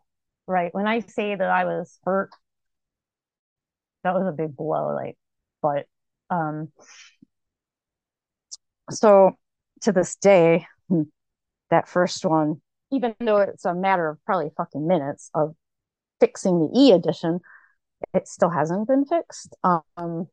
right 0.50 0.74
when 0.74 0.88
i 0.88 1.00
say 1.00 1.36
that 1.36 1.50
i 1.50 1.64
was 1.64 1.98
hurt 2.04 2.32
that 4.04 4.14
was 4.14 4.28
a 4.28 4.32
big 4.32 4.56
blow 4.56 4.94
like 4.94 5.18
but 5.62 5.86
um 6.30 6.70
so 8.92 9.38
to 9.82 9.92
this 9.92 10.16
day, 10.16 10.66
hmm, 10.88 11.04
that 11.70 11.88
first 11.88 12.26
one, 12.26 12.62
even 12.92 13.16
though 13.20 13.38
it's 13.38 13.66
a 13.66 13.74
matter 13.74 14.10
of 14.10 14.24
probably 14.26 14.50
fucking 14.58 14.88
minutes 14.88 15.30
of 15.34 15.56
fixing 16.20 16.60
the 16.60 16.80
E 16.80 16.92
edition, 16.92 17.40
it 18.14 18.28
still 18.28 18.50
hasn't 18.50 18.88
been 18.88 19.06
fixed. 19.06 19.56
Um, 19.64 20.28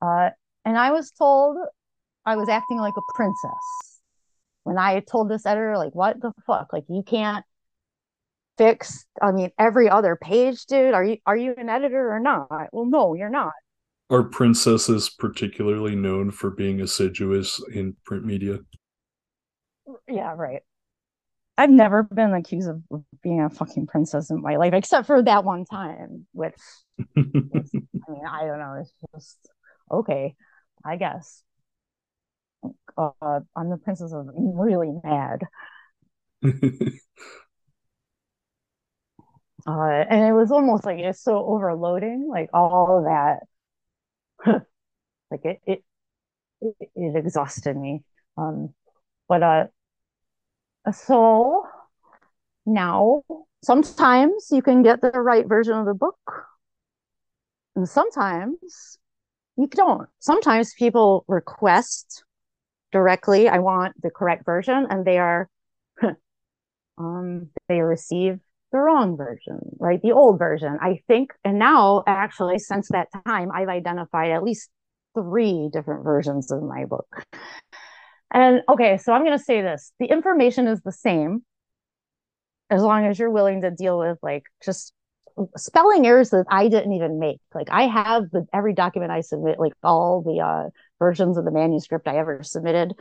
uh, 0.00 0.30
and 0.64 0.78
I 0.78 0.92
was 0.92 1.10
told 1.10 1.56
I 2.24 2.36
was 2.36 2.48
acting 2.48 2.78
like 2.78 2.94
a 2.96 3.14
princess 3.14 4.00
when 4.64 4.78
I 4.78 5.00
told 5.00 5.28
this 5.28 5.46
editor, 5.46 5.78
like, 5.78 5.94
what 5.94 6.20
the 6.20 6.32
fuck? 6.46 6.72
Like, 6.72 6.84
you 6.88 7.02
can't 7.02 7.44
fix. 8.56 9.06
I 9.20 9.32
mean, 9.32 9.50
every 9.58 9.88
other 9.88 10.16
page, 10.16 10.66
dude. 10.66 10.94
Are 10.94 11.04
you 11.04 11.18
are 11.26 11.36
you 11.36 11.54
an 11.56 11.68
editor 11.68 12.12
or 12.12 12.20
not? 12.20 12.48
Well, 12.72 12.86
no, 12.86 13.14
you're 13.14 13.30
not. 13.30 13.52
Are 14.08 14.22
princesses 14.22 15.10
particularly 15.10 15.96
known 15.96 16.30
for 16.30 16.50
being 16.50 16.80
assiduous 16.80 17.60
in 17.72 17.96
print 18.04 18.24
media? 18.24 18.60
Yeah, 20.08 20.34
right. 20.36 20.62
I've 21.58 21.70
never 21.70 22.02
been 22.02 22.34
accused 22.34 22.68
of 22.68 22.82
being 23.22 23.40
a 23.40 23.48
fucking 23.48 23.86
princess 23.86 24.30
in 24.30 24.42
my 24.42 24.56
life, 24.56 24.74
except 24.74 25.06
for 25.06 25.22
that 25.22 25.44
one 25.44 25.64
time, 25.64 26.26
which 26.32 26.54
was, 26.98 27.06
I 27.16 28.10
mean, 28.10 28.26
I 28.28 28.44
don't 28.44 28.58
know. 28.58 28.76
It's 28.80 28.92
just 29.14 29.38
okay, 29.90 30.34
I 30.84 30.96
guess. 30.96 31.42
Uh, 32.96 33.40
I'm 33.56 33.70
the 33.70 33.78
princess 33.78 34.12
of 34.12 34.28
really 34.36 34.92
mad. 35.02 35.44
uh, 39.66 40.04
and 40.08 40.24
it 40.24 40.32
was 40.32 40.50
almost 40.52 40.84
like 40.84 40.98
it's 40.98 41.22
so 41.22 41.44
overloading, 41.44 42.28
like 42.30 42.50
all 42.54 43.04
that. 43.04 43.46
Like 45.30 45.44
it, 45.44 45.60
it 45.66 45.84
it 46.62 46.90
it 46.96 47.16
exhausted 47.16 47.76
me. 47.76 48.02
Um 48.38 48.74
but 49.28 49.42
uh 49.42 49.66
so 50.92 51.66
now 52.66 53.22
sometimes 53.62 54.48
you 54.50 54.62
can 54.62 54.82
get 54.82 55.00
the 55.00 55.10
right 55.10 55.46
version 55.46 55.74
of 55.74 55.86
the 55.86 55.94
book 55.94 56.18
and 57.74 57.88
sometimes 57.88 58.98
you 59.56 59.68
don't. 59.68 60.08
Sometimes 60.20 60.74
people 60.74 61.24
request 61.28 62.24
directly 62.92 63.48
i 63.48 63.58
want 63.58 63.94
the 64.02 64.10
correct 64.10 64.44
version 64.46 64.86
and 64.90 65.04
they 65.04 65.18
are 65.18 65.48
um 66.98 67.48
they 67.68 67.80
receive 67.80 68.40
the 68.76 68.82
wrong 68.82 69.16
version, 69.16 69.58
right? 69.78 70.00
The 70.00 70.12
old 70.12 70.38
version. 70.38 70.78
I 70.80 71.00
think, 71.08 71.32
and 71.44 71.58
now 71.58 72.04
actually, 72.06 72.58
since 72.58 72.88
that 72.90 73.08
time, 73.26 73.50
I've 73.52 73.68
identified 73.68 74.30
at 74.30 74.42
least 74.42 74.70
three 75.14 75.70
different 75.72 76.04
versions 76.04 76.50
of 76.50 76.62
my 76.62 76.84
book. 76.84 77.08
And 78.30 78.62
okay, 78.68 78.98
so 78.98 79.12
I'm 79.12 79.24
going 79.24 79.38
to 79.38 79.42
say 79.42 79.62
this 79.62 79.92
the 79.98 80.06
information 80.06 80.66
is 80.66 80.80
the 80.82 80.92
same 80.92 81.44
as 82.68 82.82
long 82.82 83.06
as 83.06 83.18
you're 83.18 83.30
willing 83.30 83.62
to 83.62 83.70
deal 83.70 83.98
with 83.98 84.18
like 84.22 84.44
just 84.64 84.92
spelling 85.56 86.06
errors 86.06 86.30
that 86.30 86.46
I 86.50 86.68
didn't 86.68 86.92
even 86.92 87.18
make. 87.18 87.40
Like 87.54 87.68
I 87.70 87.82
have 87.82 88.30
the 88.30 88.46
every 88.52 88.74
document 88.74 89.12
I 89.12 89.20
submit, 89.20 89.58
like 89.58 89.74
all 89.82 90.22
the 90.22 90.40
uh, 90.40 90.70
versions 90.98 91.36
of 91.36 91.44
the 91.44 91.50
manuscript 91.50 92.08
I 92.08 92.18
ever 92.18 92.42
submitted. 92.42 92.94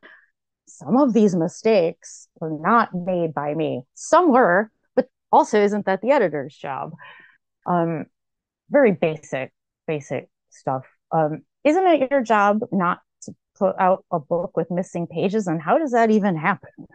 Some 0.67 0.97
of 0.97 1.13
these 1.13 1.35
mistakes 1.35 2.27
were 2.39 2.51
not 2.51 2.89
made 2.93 3.33
by 3.33 3.53
me. 3.53 3.83
Some 3.93 4.31
were, 4.31 4.71
also 5.35 5.61
isn't 5.61 5.85
that 5.85 6.01
the 6.01 6.11
editor's 6.11 6.55
job. 6.55 6.91
Um 7.65 8.05
very 8.69 8.91
basic 8.93 9.53
basic 9.87 10.29
stuff. 10.49 10.85
Um 11.11 11.43
isn't 11.63 11.87
it 11.87 12.11
your 12.11 12.21
job 12.21 12.61
not 12.71 12.99
to 13.23 13.35
put 13.57 13.75
out 13.79 14.05
a 14.11 14.19
book 14.19 14.55
with 14.55 14.71
missing 14.71 15.07
pages? 15.07 15.47
And 15.47 15.61
how 15.61 15.77
does 15.77 15.91
that 15.91 16.11
even 16.11 16.35
happen? 16.35 16.87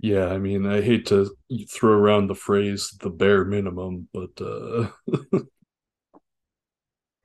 Yeah 0.00 0.26
i 0.26 0.38
mean 0.38 0.66
i 0.66 0.82
hate 0.82 1.06
to 1.06 1.34
throw 1.70 1.92
around 1.92 2.26
the 2.26 2.34
phrase 2.34 2.94
the 3.00 3.08
bare 3.08 3.42
minimum 3.46 4.06
but 4.12 4.38
uh 4.38 4.88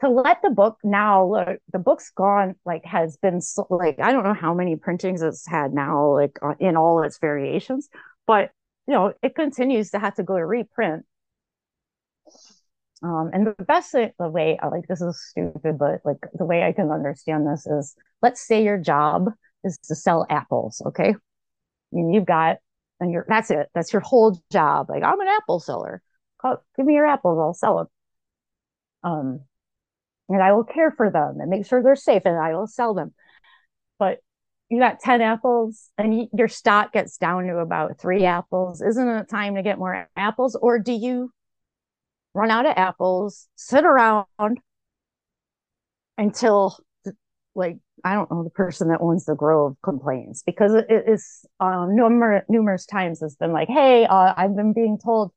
to 0.01 0.09
let 0.09 0.41
the 0.41 0.49
book 0.49 0.77
now 0.83 1.25
look 1.25 1.59
the 1.73 1.79
book's 1.79 2.09
gone 2.11 2.55
like 2.65 2.85
has 2.85 3.17
been 3.17 3.41
so, 3.41 3.67
like 3.69 3.99
i 3.99 4.13
don't 4.13 4.23
know 4.23 4.33
how 4.33 4.53
many 4.53 4.75
printings 4.75 5.21
it's 5.21 5.45
had 5.47 5.73
now 5.73 6.13
like 6.13 6.39
uh, 6.41 6.53
in 6.59 6.77
all 6.77 7.03
its 7.03 7.17
variations 7.19 7.89
but 8.25 8.51
you 8.89 8.95
know, 8.95 9.13
it 9.21 9.35
continues 9.35 9.91
to 9.91 9.99
have 9.99 10.15
to 10.15 10.23
go 10.23 10.35
to 10.35 10.43
reprint. 10.43 11.05
Um, 13.03 13.29
and 13.31 13.45
the 13.45 13.63
best 13.65 13.91
the 13.91 14.11
way, 14.17 14.57
I 14.59 14.67
like 14.67 14.87
this 14.87 14.99
is 14.99 15.23
stupid, 15.29 15.77
but 15.77 16.01
like 16.03 16.17
the 16.33 16.43
way 16.43 16.63
I 16.63 16.71
can 16.71 16.89
understand 16.89 17.45
this 17.45 17.67
is, 17.67 17.95
let's 18.23 18.41
say 18.41 18.63
your 18.63 18.79
job 18.79 19.29
is 19.63 19.77
to 19.89 19.95
sell 19.95 20.25
apples, 20.27 20.81
okay? 20.87 21.13
And 21.91 22.15
you've 22.15 22.25
got, 22.25 22.57
and 22.99 23.11
you're 23.11 23.27
that's 23.29 23.51
it. 23.51 23.69
That's 23.75 23.93
your 23.93 24.01
whole 24.01 24.41
job. 24.51 24.89
Like 24.89 25.03
I'm 25.03 25.21
an 25.21 25.27
apple 25.27 25.59
seller. 25.59 26.01
Give 26.43 26.85
me 26.85 26.95
your 26.95 27.05
apples, 27.05 27.37
I'll 27.39 27.53
sell 27.53 27.77
them. 27.77 27.87
Um, 29.03 29.39
and 30.29 30.41
I 30.41 30.53
will 30.53 30.63
care 30.63 30.89
for 30.89 31.11
them 31.11 31.37
and 31.39 31.49
make 31.51 31.67
sure 31.67 31.83
they're 31.83 31.95
safe, 31.95 32.23
and 32.25 32.39
I 32.39 32.55
will 32.55 32.67
sell 32.67 32.95
them. 32.95 33.13
You 34.69 34.79
got 34.79 34.99
10 34.99 35.21
apples 35.21 35.89
and 35.97 36.27
your 36.31 36.47
stock 36.47 36.93
gets 36.93 37.17
down 37.17 37.47
to 37.47 37.57
about 37.57 37.99
three 37.99 38.25
apples. 38.25 38.81
Isn't 38.81 39.07
it 39.07 39.29
time 39.29 39.55
to 39.55 39.63
get 39.63 39.79
more 39.79 40.07
apples? 40.15 40.55
Or 40.55 40.77
do 40.77 40.91
you 40.91 41.31
run 42.33 42.51
out 42.51 42.65
of 42.65 42.73
apples, 42.77 43.47
sit 43.55 43.83
around 43.83 44.27
until 46.17 46.77
like 47.55 47.77
I 48.03 48.13
don't 48.13 48.31
know 48.31 48.43
the 48.43 48.49
person 48.49 48.89
that 48.89 49.01
owns 49.01 49.25
the 49.25 49.35
grove 49.35 49.75
complains 49.83 50.43
because 50.45 50.73
it 50.73 51.03
is 51.07 51.45
um, 51.59 51.95
numerous 51.95 52.45
numerous 52.47 52.85
times 52.85 53.21
has 53.21 53.35
been 53.35 53.51
like, 53.51 53.67
hey, 53.67 54.05
uh, 54.05 54.33
I've 54.37 54.55
been 54.55 54.73
being 54.73 54.97
told 55.03 55.31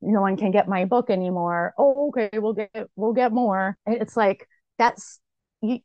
no 0.00 0.20
one 0.22 0.36
can 0.36 0.50
get 0.50 0.68
my 0.68 0.84
book 0.86 1.10
anymore. 1.10 1.74
Oh, 1.78 2.08
okay, 2.08 2.30
we'll 2.38 2.54
get 2.54 2.70
we'll 2.96 3.12
get 3.12 3.32
more. 3.32 3.76
And 3.86 3.96
it's 4.00 4.16
like 4.16 4.48
that's 4.78 5.20
you. 5.62 5.80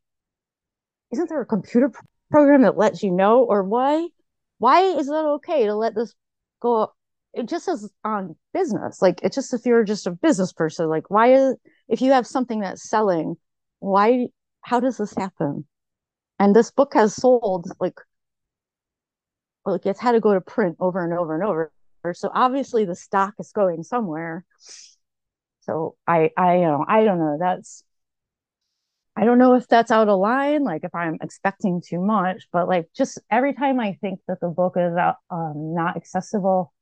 Isn't 1.11 1.30
there 1.30 1.41
a 1.41 1.45
computer 1.45 1.91
program 2.36 2.64
that 2.64 2.78
lets 2.78 3.02
you 3.02 3.12
know, 3.12 3.45
or 3.45 3.64
why 3.64 4.10
why 4.57 4.82
is 4.82 5.07
that 5.07 5.26
okay 5.26 5.66
to 5.66 5.74
let 5.74 5.95
this 5.95 6.14
go 6.60 6.91
it 7.34 7.48
just 7.48 7.70
is 7.70 7.90
on 8.03 8.36
business. 8.53 9.02
Like 9.02 9.22
it's 9.24 9.36
just 9.36 9.53
if 9.53 9.66
you're 9.66 9.86
just 9.86 10.06
a 10.06 10.12
business 10.12 10.52
person, 10.52 10.90
like 10.90 11.10
why 11.10 11.34
is 11.34 11.56
if 11.88 12.02
you 12.02 12.12
have 12.12 12.28
something 12.28 12.60
that's 12.60 12.90
selling, 12.90 13.36
why 13.80 14.28
how 14.62 14.82
does 14.82 14.98
this 14.98 15.14
happen? 15.16 15.66
And 16.38 16.53
this 16.53 16.72
book 16.72 16.94
has 16.94 17.16
sold 17.16 17.72
like 17.80 17.99
like 19.66 19.86
it's 19.86 20.02
had 20.02 20.12
to 20.12 20.20
go 20.20 20.34
to 20.34 20.41
print 20.41 20.76
over 20.82 21.06
and 21.06 21.18
over 21.18 21.36
and 21.36 21.44
over. 21.44 21.72
So 22.14 22.30
obviously 22.34 22.84
the 22.84 22.95
stock 22.95 23.36
is 23.40 23.53
going 23.53 23.84
somewhere. 23.84 24.44
So 25.62 25.95
I 26.06 26.32
I 26.36 26.56
you 26.57 26.66
know 26.66 26.84
I 26.86 27.06
don't 27.06 27.20
know. 27.20 27.38
That's 27.40 27.86
I 29.18 29.24
don't 29.24 29.38
know 29.38 29.56
if 29.56 29.68
that's 29.68 29.92
out 29.92 30.10
of 30.10 30.20
line, 30.20 30.64
like 30.64 30.84
if 30.84 30.94
I'm 30.94 31.18
expecting 31.22 31.82
too 31.86 32.02
much, 32.02 32.48
but 32.52 32.68
like 32.68 32.88
just 32.96 33.20
every 33.32 33.54
time 33.54 33.80
I 33.80 33.98
think 34.02 34.20
that 34.28 34.40
the 34.42 34.50
book 34.50 34.74
is 34.78 34.96
out, 34.98 35.16
um, 35.30 35.74
not 35.74 35.96
accessible 35.96 36.74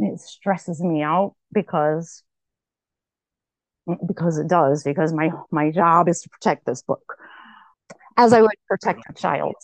it 0.00 0.20
stresses 0.20 0.80
me 0.82 1.02
out 1.02 1.34
because 1.52 2.22
because 4.06 4.38
it 4.38 4.48
does 4.48 4.82
because 4.84 5.12
my 5.12 5.30
my 5.50 5.70
job 5.70 6.08
is 6.08 6.20
to 6.22 6.28
protect 6.28 6.64
this 6.64 6.82
book 6.82 7.16
as 8.16 8.32
i 8.32 8.40
would 8.40 8.50
protect 8.68 9.02
a 9.08 9.12
child. 9.14 9.54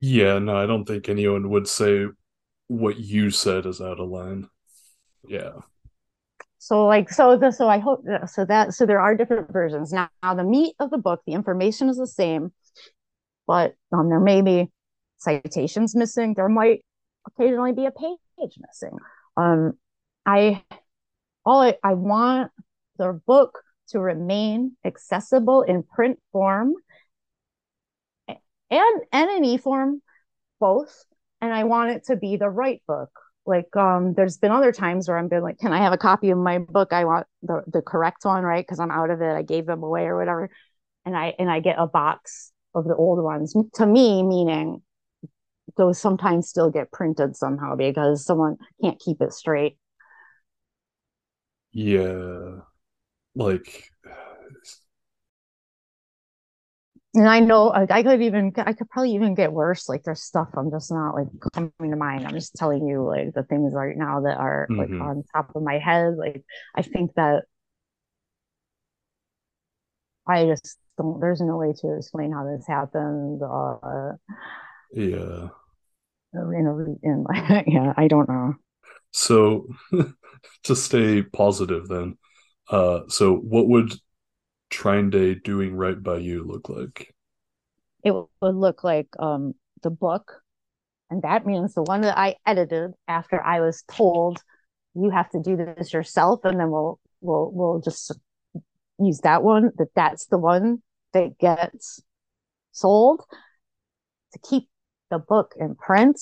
Yeah 0.00 0.38
no 0.38 0.56
i 0.56 0.66
don't 0.66 0.84
think 0.84 1.08
anyone 1.08 1.50
would 1.50 1.68
say 1.68 2.06
what 2.68 2.98
you 2.98 3.30
said 3.30 3.64
is 3.64 3.80
out 3.80 3.98
of 3.98 4.08
line. 4.10 4.48
Yeah 5.26 5.52
so 6.58 6.86
like 6.86 7.08
so 7.10 7.36
the 7.36 7.50
so 7.50 7.68
i 7.68 7.78
hope 7.78 8.04
so 8.26 8.44
that 8.44 8.74
so 8.74 8.84
there 8.84 9.00
are 9.00 9.14
different 9.16 9.52
versions. 9.52 9.92
Now, 9.92 10.10
now 10.22 10.34
the 10.34 10.44
meat 10.44 10.74
of 10.80 10.90
the 10.90 10.98
book 10.98 11.22
the 11.26 11.32
information 11.32 11.88
is 11.88 11.96
the 11.96 12.06
same 12.06 12.52
but 13.46 13.74
um 13.92 14.08
there 14.08 14.20
may 14.20 14.42
be 14.42 14.70
citations 15.18 15.94
missing. 15.94 16.34
There 16.34 16.48
might 16.48 16.84
occasionally 17.26 17.72
be 17.72 17.86
a 17.86 17.90
page 17.90 18.18
missing. 18.58 18.96
Um, 19.36 19.72
I 20.24 20.62
all 21.44 21.62
I, 21.62 21.76
I 21.82 21.94
want 21.94 22.52
the 22.98 23.20
book 23.26 23.58
to 23.88 24.00
remain 24.00 24.76
accessible 24.84 25.62
in 25.62 25.82
print 25.82 26.18
form 26.32 26.74
and 28.28 29.02
and 29.12 29.30
in 29.30 29.44
e-form 29.44 30.02
both 30.60 31.04
and 31.40 31.54
i 31.54 31.64
want 31.64 31.90
it 31.90 32.04
to 32.04 32.16
be 32.16 32.36
the 32.36 32.50
right 32.50 32.82
book 32.86 33.08
like 33.48 33.74
um 33.76 34.12
there's 34.14 34.36
been 34.36 34.52
other 34.52 34.72
times 34.72 35.08
where 35.08 35.18
i'm 35.18 35.28
been 35.28 35.42
like 35.42 35.58
can 35.58 35.72
i 35.72 35.78
have 35.78 35.92
a 35.92 35.98
copy 35.98 36.30
of 36.30 36.38
my 36.38 36.58
book? 36.58 36.92
I 36.92 37.04
want 37.04 37.26
the, 37.42 37.62
the 37.66 37.82
correct 37.82 38.24
one 38.24 38.44
right? 38.44 38.64
Because 38.64 38.78
i'm 38.78 38.90
out 38.90 39.10
of 39.10 39.20
it. 39.22 39.32
I 39.32 39.42
gave 39.42 39.66
them 39.66 39.82
away 39.82 40.04
or 40.04 40.16
whatever. 40.16 40.50
And 41.04 41.16
i 41.16 41.34
and 41.38 41.50
i 41.50 41.60
get 41.60 41.76
a 41.78 41.86
box 41.86 42.52
of 42.74 42.84
the 42.84 42.94
old 42.94 43.22
ones. 43.22 43.54
To 43.74 43.86
me 43.86 44.22
meaning 44.22 44.82
those 45.76 45.98
sometimes 45.98 46.48
still 46.48 46.70
get 46.70 46.92
printed 46.92 47.36
somehow 47.36 47.74
because 47.76 48.24
someone 48.24 48.56
can't 48.82 49.00
keep 49.00 49.20
it 49.20 49.32
straight. 49.32 49.78
Yeah. 51.72 52.60
Like 53.34 53.90
and 57.18 57.28
I 57.28 57.40
know 57.40 57.72
I 57.72 58.02
could 58.02 58.22
even 58.22 58.52
I 58.56 58.72
could 58.72 58.88
probably 58.88 59.14
even 59.14 59.34
get 59.34 59.52
worse. 59.52 59.88
Like 59.88 60.04
there's 60.04 60.22
stuff 60.22 60.48
I'm 60.56 60.70
just 60.70 60.90
not 60.90 61.14
like 61.14 61.26
coming 61.52 61.90
to 61.90 61.96
mind. 61.96 62.26
I'm 62.26 62.32
just 62.32 62.54
telling 62.54 62.86
you 62.86 63.04
like 63.04 63.34
the 63.34 63.42
things 63.42 63.74
right 63.74 63.96
now 63.96 64.22
that 64.22 64.38
are 64.38 64.66
mm-hmm. 64.70 64.80
like 64.80 65.08
on 65.08 65.24
top 65.34 65.54
of 65.54 65.62
my 65.62 65.78
head. 65.78 66.14
Like 66.16 66.42
I 66.74 66.82
think 66.82 67.14
that 67.16 67.44
I 70.26 70.46
just 70.46 70.78
don't. 70.96 71.20
There's 71.20 71.40
no 71.40 71.56
way 71.56 71.74
to 71.80 71.96
explain 71.96 72.32
how 72.32 72.44
this 72.44 72.66
happened. 72.66 73.42
Uh, 73.42 74.12
yeah 74.92 75.48
in 76.34 76.66
a 76.66 77.06
in 77.06 77.24
yeah 77.66 77.92
i 77.96 78.08
don't 78.08 78.28
know 78.28 78.54
so 79.10 79.66
to 80.62 80.76
stay 80.76 81.22
positive 81.22 81.88
then 81.88 82.16
uh 82.70 83.00
so 83.08 83.34
what 83.36 83.68
would 83.68 83.92
TrineDay 84.70 85.42
doing 85.42 85.74
right 85.74 86.00
by 86.00 86.18
you 86.18 86.44
look 86.44 86.68
like? 86.68 87.14
It 88.04 88.12
would 88.12 88.54
look 88.54 88.84
like 88.84 89.08
um 89.18 89.54
the 89.82 89.90
book. 89.90 90.42
And 91.10 91.22
that 91.22 91.46
means 91.46 91.72
the 91.72 91.82
one 91.82 92.02
that 92.02 92.18
i 92.18 92.36
edited 92.44 92.90
after 93.06 93.42
i 93.42 93.60
was 93.60 93.82
told 93.88 94.42
you 94.94 95.08
have 95.08 95.30
to 95.30 95.40
do 95.40 95.56
this 95.56 95.92
yourself 95.92 96.40
and 96.44 96.60
then 96.60 96.70
we'll 96.70 97.00
we'll 97.22 97.50
we'll 97.50 97.80
just 97.80 98.12
use 98.98 99.20
that 99.20 99.42
one 99.42 99.70
that 99.78 99.88
that's 99.94 100.26
the 100.26 100.38
one 100.38 100.82
that 101.12 101.38
gets 101.38 102.02
sold 102.72 103.22
to 104.32 104.38
keep 104.48 104.68
the 105.10 105.18
book 105.18 105.54
in 105.58 105.74
print, 105.74 106.20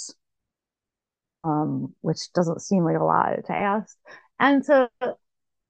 um, 1.45 1.95
which 2.01 2.33
doesn't 2.35 2.63
seem 2.63 2.85
like 2.85 2.99
a 2.99 3.05
lot 3.05 3.37
to 3.47 3.53
ask, 3.53 3.97
and 4.39 4.65
to 4.65 4.89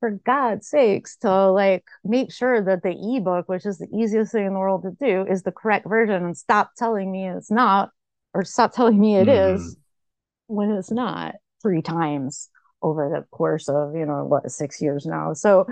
for 0.00 0.10
God's 0.10 0.68
sakes 0.68 1.16
to 1.18 1.50
like 1.50 1.84
make 2.04 2.32
sure 2.32 2.62
that 2.62 2.82
the 2.82 3.16
ebook, 3.16 3.48
which 3.48 3.66
is 3.66 3.78
the 3.78 3.88
easiest 3.94 4.32
thing 4.32 4.46
in 4.46 4.52
the 4.52 4.58
world 4.58 4.82
to 4.82 4.90
do, 4.90 5.26
is 5.30 5.42
the 5.42 5.52
correct 5.52 5.88
version 5.88 6.24
and 6.24 6.36
stop 6.36 6.72
telling 6.76 7.10
me 7.10 7.28
it's 7.28 7.50
not, 7.50 7.90
or 8.34 8.44
stop 8.44 8.72
telling 8.74 9.00
me 9.00 9.16
it 9.16 9.28
mm. 9.28 9.54
is 9.54 9.76
when 10.46 10.70
it's 10.70 10.90
not 10.90 11.34
three 11.62 11.82
times 11.82 12.48
over 12.82 13.10
the 13.10 13.26
course 13.36 13.68
of, 13.68 13.96
you 13.96 14.06
know, 14.06 14.24
what, 14.24 14.50
six 14.50 14.80
years 14.82 15.06
now. 15.06 15.32
So, 15.32 15.66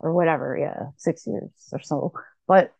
or 0.00 0.12
whatever, 0.12 0.56
yeah, 0.58 0.90
six 0.96 1.26
years 1.26 1.50
or 1.72 1.80
so. 1.80 2.12
But 2.46 2.72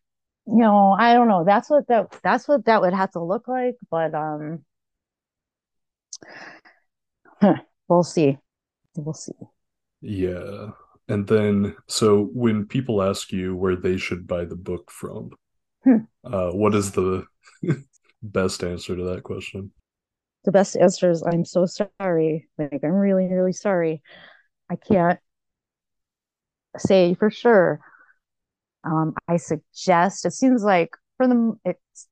you 0.47 0.59
know, 0.59 0.97
I 0.99 1.15
don't 1.15 1.29
know. 1.29 1.45
That's 1.45 1.71
what 1.71 1.87
that 1.89 2.19
that's 2.23 2.49
what 2.49 2.65
that 2.65 2.81
would 2.81 2.95
have 2.95 3.13
to 3.13 3.23
look 3.23 3.47
like, 3.47 3.77
but 3.91 4.15
um 4.15 4.65
we'll 7.89 8.03
see. 8.03 8.39
We'll 8.97 9.15
see. 9.15 9.33
Yeah. 10.01 10.71
And 11.13 11.27
then 11.27 11.77
so 11.89 12.31
when 12.33 12.67
people 12.67 13.03
ask 13.03 13.33
you 13.33 13.55
where 13.55 13.77
they 13.77 13.99
should 13.99 14.27
buy 14.27 14.45
the 14.45 14.57
book 14.57 14.91
from, 14.91 15.31
hmm. 15.85 15.99
uh 16.25 16.51
what 16.53 16.75
is 16.75 16.93
the 16.93 17.27
best 18.23 18.65
answer 18.65 18.97
to 18.97 19.05
that 19.05 19.23
question? 19.23 19.73
The 20.45 20.53
best 20.53 20.77
answer 20.77 21.11
is 21.11 21.23
I'm 21.23 21.45
so 21.45 21.67
sorry. 21.67 22.49
Like 22.59 22.81
I'm 22.83 22.93
really, 22.93 23.29
really 23.29 23.53
sorry. 23.53 24.03
I 24.71 24.77
can't 24.77 25.19
say 26.79 27.15
for 27.15 27.31
sure 27.31 27.81
um, 28.85 29.15
I 29.29 29.37
suggest 29.37 30.25
it 30.25 30.33
seems 30.33 30.63
like 30.65 30.91
for 31.17 31.29
the 31.29 31.53
it's 31.65 32.09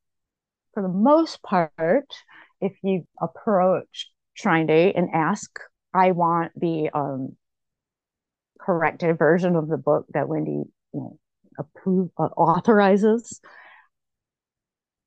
for 0.75 0.83
the 0.83 0.89
most 0.89 1.43
part, 1.43 2.07
if 2.61 2.73
you 2.83 3.07
approach 3.21 4.11
TrineDay 4.39 4.93
and 4.97 5.09
ask, 5.13 5.51
I 5.93 6.13
want 6.13 6.53
the 6.55 6.91
um, 6.95 7.37
corrected 8.71 9.19
version 9.19 9.57
of 9.57 9.69
the 9.69 9.77
book 9.77 10.07
that 10.15 10.29
Wendy 10.29 10.51
you 10.51 10.71
know, 10.93 11.19
approve 11.59 12.11
uh, 12.19 12.23
authorizes. 12.37 13.41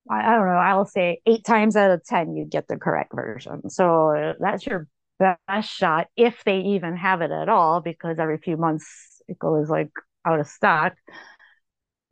I, 0.09 0.33
I, 0.33 0.35
don't 0.35 0.47
know. 0.47 0.53
I'll 0.53 0.85
say 0.85 1.21
eight 1.25 1.45
times 1.45 1.75
out 1.75 1.91
of 1.91 2.03
ten 2.03 2.35
you 2.35 2.45
get 2.45 2.67
the 2.67 2.77
correct 2.77 3.13
version. 3.15 3.69
So 3.69 4.15
uh, 4.15 4.33
that's 4.39 4.65
your 4.65 4.87
best 5.19 5.71
shot 5.71 6.07
if 6.17 6.43
they 6.43 6.59
even 6.59 6.97
have 6.97 7.21
it 7.21 7.31
at 7.31 7.47
all, 7.47 7.79
because 7.79 8.19
every 8.19 8.37
few 8.37 8.57
months 8.57 9.21
it 9.27 9.39
goes 9.39 9.69
like 9.69 9.91
out 10.25 10.39
of 10.41 10.47
stock 10.47 10.93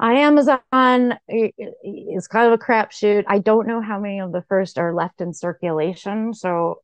on 0.02 0.16
Amazon, 0.16 1.20
it's 1.28 2.28
kind 2.28 2.48
of 2.48 2.54
a 2.54 2.58
crapshoot. 2.58 3.24
I 3.28 3.38
don't 3.38 3.68
know 3.68 3.82
how 3.82 4.00
many 4.00 4.20
of 4.20 4.32
the 4.32 4.44
first 4.50 4.80
are 4.80 4.96
left 4.96 5.22
in 5.22 5.32
circulation, 5.32 6.34
so 6.34 6.82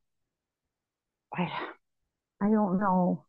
I, 1.33 1.51
I 2.39 2.49
don't 2.49 2.79
know. 2.79 3.25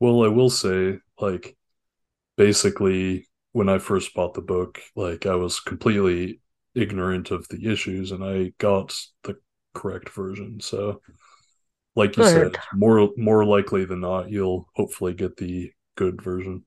Well, 0.00 0.24
I 0.24 0.28
will 0.28 0.50
say, 0.50 0.98
like, 1.20 1.56
basically, 2.36 3.28
when 3.52 3.68
I 3.68 3.78
first 3.78 4.14
bought 4.14 4.34
the 4.34 4.42
book, 4.42 4.80
like, 4.96 5.26
I 5.26 5.36
was 5.36 5.60
completely 5.60 6.40
ignorant 6.74 7.30
of 7.30 7.48
the 7.48 7.70
issues 7.70 8.12
and 8.12 8.24
I 8.24 8.52
got 8.58 8.96
the 9.24 9.36
correct 9.74 10.10
version. 10.10 10.60
So, 10.60 11.02
like 11.96 12.16
you 12.16 12.22
Good. 12.22 12.56
said, 12.56 12.58
more 12.74 13.10
more 13.16 13.44
likely 13.44 13.84
than 13.84 14.00
not, 14.00 14.30
you'll 14.30 14.68
hopefully 14.76 15.14
get 15.14 15.36
the 15.36 15.72
good 15.96 16.22
version. 16.22 16.64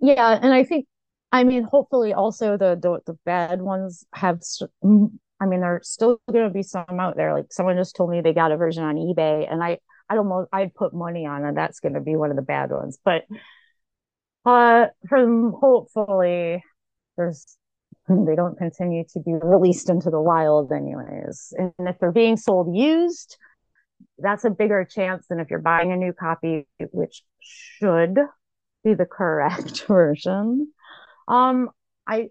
Yeah, 0.00 0.38
and 0.40 0.52
I 0.52 0.64
think, 0.64 0.86
I 1.32 1.44
mean, 1.44 1.64
hopefully 1.64 2.12
also 2.12 2.56
the 2.56 2.78
the, 2.80 3.00
the 3.06 3.18
bad 3.24 3.62
ones 3.62 4.04
have. 4.14 4.40
I 5.38 5.44
mean, 5.44 5.60
there's 5.60 5.88
still 5.88 6.20
going 6.32 6.48
to 6.48 6.50
be 6.52 6.62
some 6.62 6.98
out 6.98 7.16
there. 7.16 7.34
Like 7.34 7.52
someone 7.52 7.76
just 7.76 7.94
told 7.96 8.10
me 8.10 8.20
they 8.20 8.32
got 8.32 8.52
a 8.52 8.56
version 8.56 8.84
on 8.84 8.96
eBay, 8.96 9.50
and 9.50 9.62
I 9.62 9.78
I 10.08 10.14
don't 10.14 10.28
know. 10.28 10.46
I'd 10.52 10.74
put 10.74 10.94
money 10.94 11.26
on 11.26 11.44
it. 11.44 11.54
That's 11.54 11.80
going 11.80 11.94
to 11.94 12.00
be 12.00 12.16
one 12.16 12.30
of 12.30 12.36
the 12.36 12.42
bad 12.42 12.70
ones. 12.70 12.98
But 13.04 13.24
uh, 14.44 14.86
from 15.08 15.52
hopefully 15.52 16.62
there's 17.16 17.56
they 18.08 18.36
don't 18.36 18.58
continue 18.58 19.04
to 19.12 19.20
be 19.20 19.34
released 19.34 19.90
into 19.90 20.10
the 20.10 20.20
wild 20.20 20.72
anyways. 20.72 21.52
And 21.58 21.72
if 21.80 21.98
they're 21.98 22.12
being 22.12 22.36
sold 22.36 22.74
used, 22.76 23.36
that's 24.18 24.44
a 24.44 24.50
bigger 24.50 24.84
chance 24.84 25.26
than 25.28 25.40
if 25.40 25.50
you're 25.50 25.60
buying 25.60 25.92
a 25.92 25.96
new 25.96 26.12
copy, 26.12 26.66
which 26.92 27.22
should 27.40 28.18
be 28.84 28.94
the 28.94 29.06
correct 29.06 29.84
version. 29.88 30.72
Um, 31.28 31.70
I, 32.06 32.30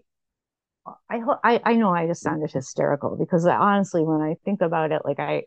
I, 1.10 1.18
ho- 1.18 1.38
I, 1.42 1.60
I 1.64 1.74
know 1.74 1.90
I 1.92 2.06
just 2.06 2.22
sounded 2.22 2.50
hysterical 2.52 3.16
because 3.16 3.46
honestly, 3.46 4.02
when 4.04 4.20
I 4.20 4.36
think 4.44 4.60
about 4.60 4.92
it, 4.92 5.02
like 5.04 5.18
I, 5.18 5.44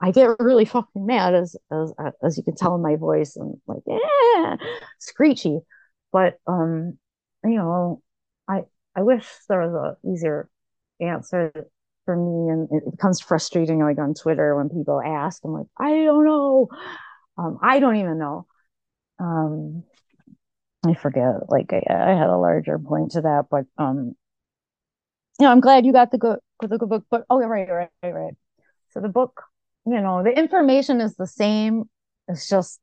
I 0.00 0.12
get 0.12 0.38
really 0.40 0.64
fucking 0.64 1.06
mad 1.06 1.34
as 1.34 1.56
as 1.70 1.92
as 2.22 2.36
you 2.36 2.42
can 2.42 2.56
tell 2.56 2.74
in 2.74 2.82
my 2.82 2.96
voice 2.96 3.36
and 3.36 3.60
like 3.66 3.82
yeah, 3.86 4.56
screechy. 4.98 5.60
But 6.12 6.38
um, 6.46 6.98
you 7.44 7.56
know, 7.56 8.02
I 8.48 8.62
I 8.96 9.02
wish 9.02 9.26
there 9.48 9.60
was 9.60 9.74
a 9.74 10.08
easier 10.08 10.48
answer 11.00 11.52
for 12.04 12.16
me, 12.16 12.50
and 12.52 12.68
it 12.72 12.90
becomes 12.90 13.20
frustrating 13.20 13.80
like 13.80 13.98
on 13.98 14.14
Twitter 14.14 14.56
when 14.56 14.68
people 14.70 15.00
ask. 15.00 15.42
I'm 15.44 15.52
like, 15.52 15.66
I 15.78 15.90
don't 16.04 16.24
know. 16.24 16.68
Um, 17.38 17.58
I 17.62 17.80
don't 17.80 17.96
even 17.96 18.18
know. 18.18 18.46
Um, 19.18 19.84
I 20.86 20.94
forget. 20.94 21.48
Like 21.50 21.72
I, 21.72 21.82
I 21.90 22.14
had 22.14 22.28
a 22.30 22.36
larger 22.38 22.78
point 22.78 23.12
to 23.12 23.22
that, 23.22 23.46
but 23.50 23.66
um, 23.78 24.14
you 25.38 25.46
know, 25.46 25.52
I'm 25.52 25.60
glad 25.60 25.86
you 25.86 25.92
got 25.92 26.10
the 26.10 26.18
good 26.18 26.38
the 26.60 26.78
good 26.78 26.88
book. 26.88 27.04
But 27.10 27.24
oh, 27.30 27.38
right, 27.38 27.68
right, 27.68 27.88
right, 28.02 28.14
right. 28.14 28.34
So 28.90 29.00
the 29.00 29.08
book, 29.08 29.42
you 29.90 30.00
know, 30.00 30.22
the 30.22 30.30
information 30.30 31.00
is 31.00 31.16
the 31.16 31.26
same. 31.26 31.84
It's 32.28 32.48
just 32.48 32.80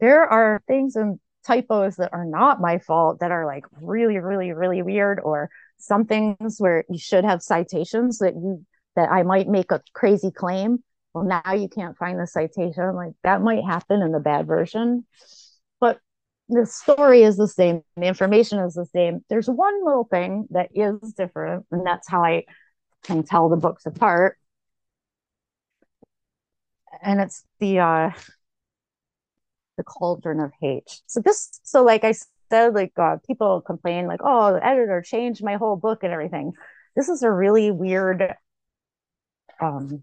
there 0.00 0.22
are 0.22 0.62
things 0.68 0.94
and 0.94 1.18
typos 1.44 1.96
that 1.96 2.12
are 2.12 2.24
not 2.24 2.60
my 2.60 2.78
fault 2.78 3.18
that 3.20 3.32
are 3.32 3.46
like 3.46 3.64
really, 3.80 4.18
really, 4.18 4.52
really 4.52 4.82
weird, 4.82 5.20
or 5.20 5.50
some 5.78 6.04
things 6.04 6.56
where 6.58 6.84
you 6.88 6.98
should 6.98 7.24
have 7.24 7.42
citations 7.42 8.18
that 8.18 8.34
you 8.34 8.64
that 8.96 9.10
I 9.10 9.24
might 9.24 9.48
make 9.48 9.72
a 9.72 9.82
crazy 9.92 10.30
claim. 10.30 10.84
Well, 11.12 11.24
now 11.24 11.52
you 11.52 11.68
can't 11.68 11.96
find 11.96 12.18
the 12.18 12.26
citation. 12.26 12.94
Like 12.94 13.12
that 13.24 13.42
might 13.42 13.64
happen 13.64 14.02
in 14.02 14.12
the 14.12 14.20
bad 14.20 14.46
version. 14.46 15.04
But 15.80 15.98
the 16.48 16.64
story 16.66 17.22
is 17.22 17.36
the 17.36 17.48
same, 17.48 17.82
the 17.96 18.06
information 18.06 18.60
is 18.60 18.74
the 18.74 18.86
same. 18.86 19.24
There's 19.28 19.48
one 19.48 19.84
little 19.84 20.04
thing 20.04 20.46
that 20.50 20.70
is 20.74 21.12
different, 21.14 21.66
and 21.72 21.84
that's 21.84 22.08
how 22.08 22.22
I 22.22 22.44
can 23.02 23.24
tell 23.24 23.48
the 23.48 23.56
books 23.56 23.84
apart. 23.86 24.38
And 27.02 27.20
it's 27.20 27.44
the 27.60 27.78
uh 27.80 28.10
the 29.76 29.84
cauldron 29.84 30.40
of 30.40 30.52
hate. 30.60 31.02
So 31.06 31.20
this 31.20 31.60
so 31.62 31.82
like 31.82 32.04
I 32.04 32.14
said, 32.50 32.74
like 32.74 32.92
uh, 32.98 33.16
people 33.26 33.60
complain 33.60 34.06
like, 34.06 34.20
oh, 34.22 34.52
the 34.52 34.64
editor 34.64 35.02
changed 35.02 35.42
my 35.42 35.54
whole 35.56 35.76
book 35.76 36.02
and 36.02 36.12
everything. 36.12 36.52
This 36.96 37.08
is 37.08 37.22
a 37.22 37.30
really 37.30 37.70
weird 37.70 38.34
um 39.60 40.02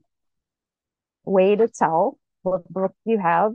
way 1.25 1.55
to 1.55 1.67
tell 1.67 2.17
what 2.43 2.67
book 2.71 2.93
you 3.05 3.19
have. 3.19 3.53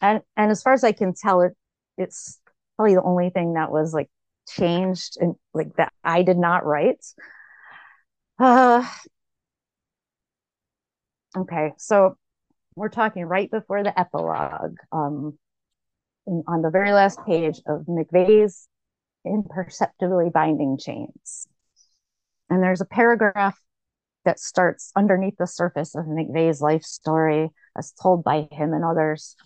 And 0.00 0.22
and 0.36 0.50
as 0.50 0.62
far 0.62 0.74
as 0.74 0.84
I 0.84 0.92
can 0.92 1.14
tell, 1.14 1.42
it 1.42 1.54
it's 1.98 2.40
probably 2.76 2.96
the 2.96 3.02
only 3.02 3.30
thing 3.30 3.54
that 3.54 3.72
was 3.72 3.94
like 3.94 4.10
changed 4.48 5.18
and 5.20 5.36
like 5.54 5.74
that 5.76 5.92
I 6.04 6.22
did 6.22 6.38
not 6.38 6.66
write. 6.66 7.04
Uh 8.38 8.82
okay, 11.36 11.72
so 11.78 12.16
we're 12.74 12.88
talking 12.88 13.24
right 13.24 13.50
before 13.50 13.82
the 13.82 13.98
epilogue. 13.98 14.76
Um 14.92 15.38
on 16.46 16.62
the 16.62 16.70
very 16.70 16.92
last 16.92 17.18
page 17.26 17.60
of 17.66 17.86
McVeigh's 17.86 18.68
Imperceptibly 19.24 20.30
Binding 20.32 20.78
Chains. 20.78 21.48
And 22.48 22.62
there's 22.62 22.80
a 22.80 22.86
paragraph 22.86 23.58
that 24.24 24.38
starts 24.38 24.92
underneath 24.96 25.36
the 25.38 25.46
surface 25.46 25.94
of 25.94 26.04
McVeigh's 26.04 26.60
life 26.60 26.82
story 26.82 27.50
as 27.76 27.92
told 27.92 28.24
by 28.24 28.48
him 28.52 28.72
and 28.72 28.84
others. 28.84 29.36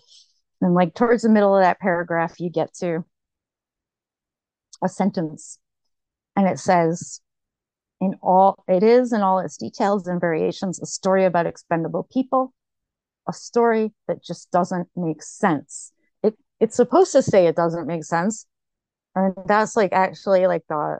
And 0.61 0.73
like 0.73 0.93
towards 0.93 1.23
the 1.23 1.29
middle 1.29 1.55
of 1.55 1.61
that 1.61 1.79
paragraph, 1.79 2.39
you 2.39 2.49
get 2.49 2.73
to 2.75 3.05
a 4.83 4.89
sentence 4.89 5.59
and 6.35 6.47
it 6.47 6.59
says, 6.59 7.21
in 8.01 8.15
all, 8.21 8.63
it 8.67 8.83
is 8.83 9.13
in 9.13 9.21
all 9.21 9.39
its 9.39 9.57
details 9.57 10.07
and 10.07 10.19
variations, 10.19 10.81
a 10.81 10.85
story 10.85 11.23
about 11.23 11.45
expendable 11.45 12.07
people, 12.11 12.53
a 13.27 13.33
story 13.33 13.91
that 14.07 14.23
just 14.23 14.51
doesn't 14.51 14.87
make 14.95 15.23
sense. 15.23 15.91
It, 16.23 16.35
it's 16.59 16.75
supposed 16.75 17.11
to 17.13 17.21
say 17.21 17.47
it 17.47 17.55
doesn't 17.55 17.87
make 17.87 18.03
sense. 18.03 18.45
And 19.15 19.33
that's 19.47 19.75
like 19.75 19.93
actually 19.93 20.47
like 20.47 20.63
the 20.67 20.99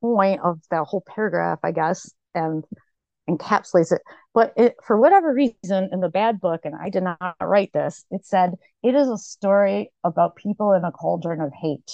point 0.00 0.40
of 0.42 0.60
the 0.70 0.84
whole 0.84 1.04
paragraph, 1.06 1.60
I 1.62 1.72
guess, 1.72 2.10
and 2.34 2.64
encapsulates 3.28 3.92
it. 3.92 4.02
But 4.34 4.52
it, 4.56 4.74
for 4.84 4.98
whatever 4.98 5.32
reason, 5.32 5.90
in 5.92 6.00
the 6.00 6.08
bad 6.08 6.40
book, 6.40 6.62
and 6.64 6.74
I 6.74 6.90
did 6.90 7.04
not 7.04 7.36
write 7.40 7.72
this, 7.72 8.04
it 8.10 8.26
said 8.26 8.54
it 8.82 8.94
is 8.94 9.08
a 9.08 9.18
story 9.18 9.92
about 10.04 10.36
people 10.36 10.72
in 10.72 10.84
a 10.84 10.92
cauldron 10.92 11.40
of 11.40 11.52
hate. 11.52 11.92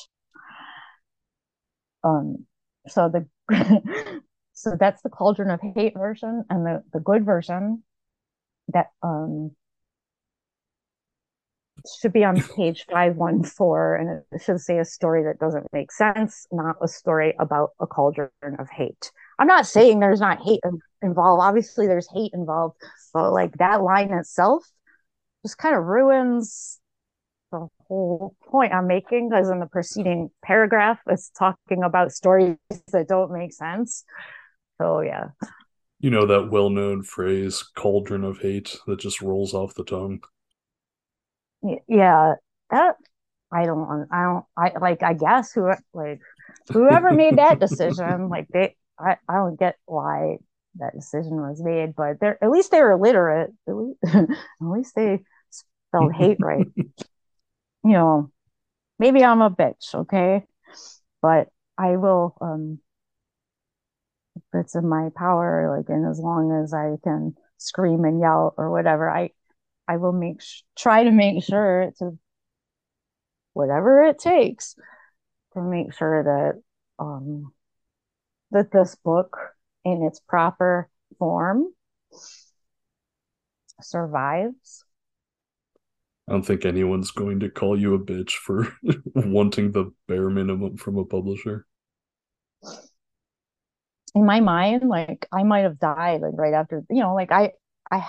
Um, 2.05 2.47
so 2.87 3.11
the 3.11 3.27
so 4.53 4.77
that's 4.79 5.03
the 5.03 5.11
cauldron 5.11 5.51
of 5.51 5.61
hate 5.75 5.95
version, 5.95 6.45
and 6.49 6.65
the 6.65 6.83
the 6.93 7.01
good 7.01 7.25
version 7.25 7.83
that 8.69 8.87
um 9.03 9.53
should 12.01 12.13
be 12.13 12.25
on 12.25 12.41
page 12.57 12.85
514 12.91 14.01
and 14.01 14.23
it 14.33 14.43
should 14.43 14.61
say 14.61 14.79
a 14.79 14.85
story 14.85 15.25
that 15.25 15.39
doesn't 15.39 15.67
make 15.73 15.93
sense 15.93 16.47
not 16.51 16.77
a 16.83 16.89
story 16.89 17.35
about 17.39 17.71
a 17.81 17.87
cauldron 17.87 18.31
of 18.59 18.69
hate. 18.69 19.13
I'm 19.39 19.47
not 19.47 19.67
saying 19.67 20.01
there's 20.01 20.21
not 20.21 20.43
hate 20.43 20.61
involved. 21.03 21.43
Obviously 21.43 21.87
there's 21.87 22.09
hate 22.13 22.33
involved 22.35 22.77
but 23.15 23.33
like 23.33 23.53
that 23.59 23.83
line 23.83 24.13
itself 24.13 24.65
just 25.45 25.59
kind 25.59 25.77
of 25.77 25.85
ruins 25.85 26.81
the 27.53 27.67
whole 27.87 28.35
point 28.51 28.75
i'm 28.75 28.87
making 28.87 29.31
because 29.31 29.49
in 29.49 29.59
the 29.59 29.67
preceding 29.67 30.29
paragraph 30.45 30.99
it's 31.07 31.31
talking 31.31 31.83
about 31.83 32.13
stories 32.13 32.57
that 32.93 33.09
don't 33.09 33.33
make 33.33 33.53
sense. 33.53 34.05
So 34.81 35.01
yeah 35.01 35.29
You 36.01 36.11
know 36.11 36.27
that 36.27 36.51
well 36.51 36.71
known 36.71 37.03
phrase, 37.03 37.63
cauldron 37.75 38.25
of 38.25 38.39
hate, 38.39 38.77
that 38.87 39.01
just 39.01 39.21
rolls 39.21 39.53
off 39.55 39.75
the 39.75 39.85
tongue. 39.85 40.21
Yeah 41.89 42.35
that 42.71 42.97
i 43.53 43.65
don't 43.65 44.09
i 44.11 44.23
don't 44.23 44.45
i 44.57 44.79
like 44.79 45.03
i 45.03 45.15
guess 45.15 45.53
who 45.53 45.71
like 45.95 46.21
whoever 46.71 47.13
made 47.13 47.39
that 47.39 47.59
decision 47.61 48.29
like 48.29 48.47
they 48.53 48.75
I, 48.99 49.17
I 49.29 49.35
don't 49.35 49.59
get 49.59 49.77
why 49.87 50.39
that 50.77 50.95
decision 50.95 51.37
was 51.37 51.63
made 51.63 51.95
but 51.95 52.21
they're 52.21 52.43
at 52.43 52.51
least 52.51 52.71
they 52.71 52.83
were 52.83 52.97
literate 52.97 53.53
at 53.67 53.77
least, 53.77 53.99
at 54.15 54.29
least 54.61 54.95
they 54.95 55.21
spelled 55.51 56.15
hate 56.15 56.39
right. 56.41 56.67
You 57.85 57.93
know 57.93 58.31
maybe 58.99 59.25
i'm 59.25 59.41
a 59.41 59.51
bitch 59.51 59.95
okay? 59.95 60.45
But 61.23 61.49
i 61.79 61.97
will 61.97 62.37
um 62.41 62.81
it's 64.55 64.75
in 64.75 64.89
my 64.89 65.11
power 65.17 65.77
like 65.77 65.89
and 65.89 66.07
as 66.09 66.19
long 66.19 66.53
as 66.63 66.73
i 66.73 66.97
can 67.03 67.35
scream 67.59 68.05
and 68.05 68.21
yell 68.21 68.55
or 68.57 68.71
whatever 68.71 69.11
i 69.11 69.31
i 69.87 69.97
will 69.97 70.13
make 70.13 70.41
sh- 70.41 70.63
try 70.77 71.05
to 71.05 71.11
make 71.11 71.43
sure 71.43 71.93
to 71.99 72.19
whatever 73.53 74.03
it 74.03 74.19
takes 74.19 74.75
to 75.53 75.63
make 75.63 75.93
sure 75.93 76.23
that 76.23 76.63
um 77.05 77.53
that 78.51 78.71
this 78.71 78.95
book 78.95 79.37
in 79.85 80.03
its 80.03 80.21
proper 80.21 80.89
form 81.19 81.67
survives 83.81 84.85
I 86.29 86.33
don't 86.33 86.43
think 86.43 86.67
anyone's 86.67 87.11
going 87.11 87.41
to 87.41 87.49
call 87.49 87.81
you 87.81 87.95
a 87.95 87.99
bitch 87.99 88.33
for 88.33 88.77
wanting 89.15 89.73
the 89.73 89.93
bare 90.09 90.29
minimum 90.29 90.77
from 90.77 90.99
a 90.99 91.05
publisher. 91.05 91.67
In 94.15 94.25
my 94.27 94.41
mind 94.41 94.89
like 94.89 95.27
i 95.33 95.43
might 95.43 95.61
have 95.61 95.79
died 95.79 96.21
like 96.21 96.35
right 96.37 96.55
after 96.55 96.83
you 96.91 97.03
know 97.03 97.15
like 97.15 97.33
i 97.33 97.53
i 97.91 98.07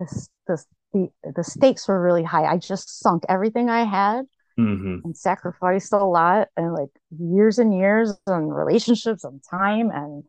this 0.00 0.28
this 0.46 0.66
the 0.92 1.08
the 1.36 1.44
stakes 1.44 1.88
were 1.88 2.00
really 2.00 2.22
high. 2.22 2.44
I 2.44 2.58
just 2.58 3.00
sunk 3.00 3.24
everything 3.28 3.68
I 3.68 3.84
had 3.84 4.26
hmm 4.56 4.98
and 5.04 5.16
sacrificed 5.16 5.92
a 5.92 6.04
lot 6.04 6.48
and 6.56 6.74
like 6.74 6.90
years 7.18 7.58
and 7.58 7.74
years 7.76 8.14
and 8.26 8.54
relationships 8.54 9.24
and 9.24 9.42
time 9.50 9.90
and 9.92 10.24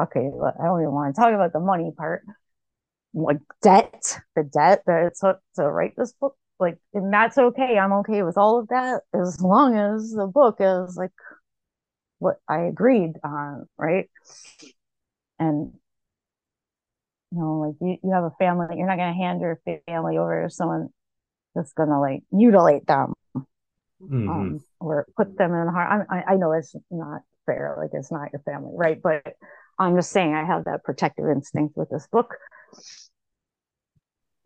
okay, 0.00 0.20
I 0.20 0.64
don't 0.64 0.82
even 0.82 0.92
want 0.94 1.14
to 1.14 1.20
talk 1.20 1.34
about 1.34 1.52
the 1.52 1.60
money 1.60 1.92
part. 1.96 2.24
Like 3.14 3.38
debt, 3.62 4.20
the 4.36 4.44
debt 4.44 4.82
that 4.86 5.04
it 5.06 5.14
took 5.20 5.40
to 5.56 5.64
write 5.70 5.94
this 5.96 6.12
book. 6.14 6.36
Like, 6.60 6.78
and 6.94 7.12
that's 7.12 7.38
okay. 7.38 7.78
I'm 7.78 7.92
okay 7.94 8.22
with 8.22 8.38
all 8.38 8.60
of 8.60 8.68
that 8.68 9.02
as 9.14 9.40
long 9.42 9.76
as 9.76 10.12
the 10.12 10.26
book 10.26 10.56
is 10.60 10.96
like 10.96 11.12
what 12.20 12.38
I 12.48 12.62
agreed 12.62 13.14
on, 13.24 13.68
right? 13.78 14.10
And 15.40 15.72
you 17.32 17.38
know, 17.38 17.58
like 17.60 17.76
you, 17.80 17.96
you 18.02 18.12
have 18.12 18.24
a 18.24 18.30
family, 18.38 18.76
you're 18.76 18.86
not 18.86 18.96
gonna 18.98 19.14
hand 19.14 19.40
your 19.40 19.60
family 19.86 20.18
over 20.18 20.44
to 20.44 20.50
someone 20.50 20.88
that's 21.54 21.72
gonna 21.74 22.00
like 22.00 22.22
mutilate 22.32 22.86
them 22.86 23.14
hmm 23.98 24.50
um, 24.50 24.64
or 24.80 25.06
put 25.16 25.36
them 25.36 25.52
in 25.52 25.68
harm. 25.68 26.06
I, 26.10 26.22
I 26.32 26.36
know 26.36 26.52
it's 26.52 26.74
not 26.90 27.22
fair, 27.46 27.76
like 27.80 27.90
it's 27.92 28.12
not 28.12 28.30
your 28.32 28.42
family, 28.42 28.72
right? 28.74 29.00
But 29.02 29.34
I'm 29.78 29.96
just 29.96 30.12
saying 30.12 30.34
I 30.34 30.44
have 30.44 30.64
that 30.64 30.84
protective 30.84 31.26
instinct 31.28 31.76
with 31.76 31.88
this 31.90 32.06
book. 32.12 32.34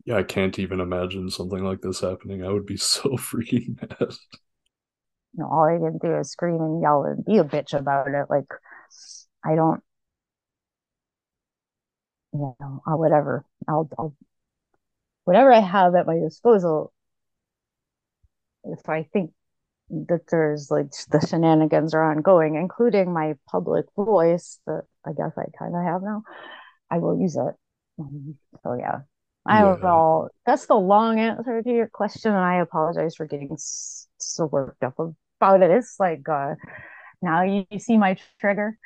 Yeah, 0.05 0.17
I 0.17 0.23
can't 0.23 0.57
even 0.59 0.79
imagine 0.79 1.29
something 1.31 1.63
like 1.63 1.81
this 1.81 2.01
happening. 2.01 2.43
I 2.43 2.49
would 2.51 2.65
be 2.65 2.77
so 2.77 3.01
freaking 3.17 3.81
mad. 3.81 4.13
You 5.37 5.43
know, 5.43 5.49
all 5.49 5.65
I 5.65 5.77
can 5.77 5.97
do 5.97 6.17
is 6.17 6.31
scream 6.31 6.61
and 6.61 6.81
yell 6.81 7.03
and 7.03 7.23
be 7.25 7.37
a 7.37 7.43
bitch 7.43 7.77
about 7.77 8.07
it. 8.07 8.27
Like 8.29 8.47
I 9.45 9.55
don't, 9.55 9.81
you 12.33 12.55
know, 12.59 12.81
I'll, 12.87 12.97
whatever. 12.99 13.45
I'll, 13.67 13.89
I'll, 13.97 14.13
whatever 15.25 15.51
I 15.51 15.59
have 15.59 15.95
at 15.95 16.07
my 16.07 16.17
disposal. 16.19 16.91
If 18.63 18.89
I 18.89 19.03
think 19.03 19.31
that 19.89 20.27
there's 20.29 20.71
like 20.71 20.91
the 21.11 21.25
shenanigans 21.27 21.93
are 21.93 22.11
ongoing, 22.11 22.55
including 22.55 23.13
my 23.13 23.35
public 23.49 23.85
voice 23.95 24.59
that 24.67 24.83
I 25.05 25.13
guess 25.13 25.33
I 25.37 25.45
kind 25.57 25.75
of 25.75 25.83
have 25.83 26.03
now, 26.03 26.23
I 26.91 26.99
will 26.99 27.19
use 27.19 27.35
it. 27.37 27.55
Um, 27.99 28.37
so 28.63 28.75
yeah, 28.75 29.01
I 29.45 29.61
don't 29.61 29.81
Yeah. 29.81 29.87
know. 29.89 30.29
That's 30.45 30.67
the 30.67 30.75
long 30.75 31.19
answer 31.19 31.61
to 31.63 31.69
your 31.71 31.87
question, 31.89 32.31
and 32.31 32.41
I 32.43 32.57
apologize 32.57 33.15
for 33.15 33.25
getting 33.27 33.55
so 33.57 34.45
worked 34.47 34.83
up 34.83 34.95
about 35.39 35.61
it. 35.63 35.71
It's 35.71 35.99
like 35.99 36.27
uh, 36.29 36.55
now 37.21 37.43
you, 37.43 37.65
you 37.69 37.79
see 37.79 37.97
my 37.97 38.17
trigger. 38.39 38.77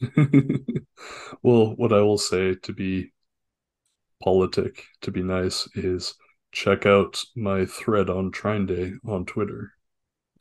Well, 1.42 1.74
what 1.76 1.92
I 1.92 2.00
will 2.00 2.18
say 2.18 2.54
to 2.54 2.72
be 2.72 3.12
politic, 4.22 4.84
to 5.02 5.10
be 5.10 5.22
nice, 5.22 5.68
is 5.74 6.14
check 6.52 6.86
out 6.86 7.22
my 7.36 7.66
thread 7.66 8.08
on 8.08 8.32
TrineDay 8.32 8.94
on 9.06 9.26
Twitter 9.26 9.72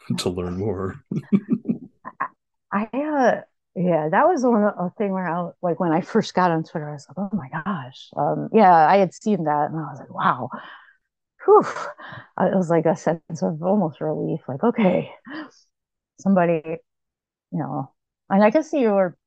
to 0.18 0.30
learn 0.30 0.58
more. 0.58 1.04
I 2.72 2.84
uh, 2.86 3.42
yeah, 3.76 4.10
that 4.10 4.28
was 4.28 4.44
one 4.44 4.64
a 4.64 4.90
thing 4.98 5.12
where 5.12 5.28
I 5.28 5.50
like 5.62 5.80
when 5.80 5.92
I 5.92 6.02
first 6.02 6.34
got 6.34 6.52
on 6.52 6.64
Twitter, 6.64 6.90
I 6.90 6.94
was 6.94 7.08
like, 7.10 7.18
oh 7.18 7.36
my 7.36 7.50
gosh, 7.50 8.10
um, 8.16 8.50
yeah, 8.54 8.74
I 8.74 8.98
had 8.98 9.14
seen 9.14 9.44
that, 9.46 9.70
and 9.72 9.78
I 9.78 9.92
was 9.92 10.00
like, 10.00 10.14
wow, 10.14 10.50
whew. 11.46 11.62
It 12.40 12.56
was 12.56 12.70
like 12.70 12.86
a 12.86 12.96
sense 12.96 13.42
of 13.42 13.62
almost 13.64 14.02
relief, 14.02 14.42
like 14.48 14.64
okay, 14.64 15.12
somebody, 16.20 16.62
you 16.66 17.60
know, 17.60 17.92
and 18.30 18.44
I 18.44 18.52
see 18.64 18.82
you 18.82 18.92
were 18.92 19.18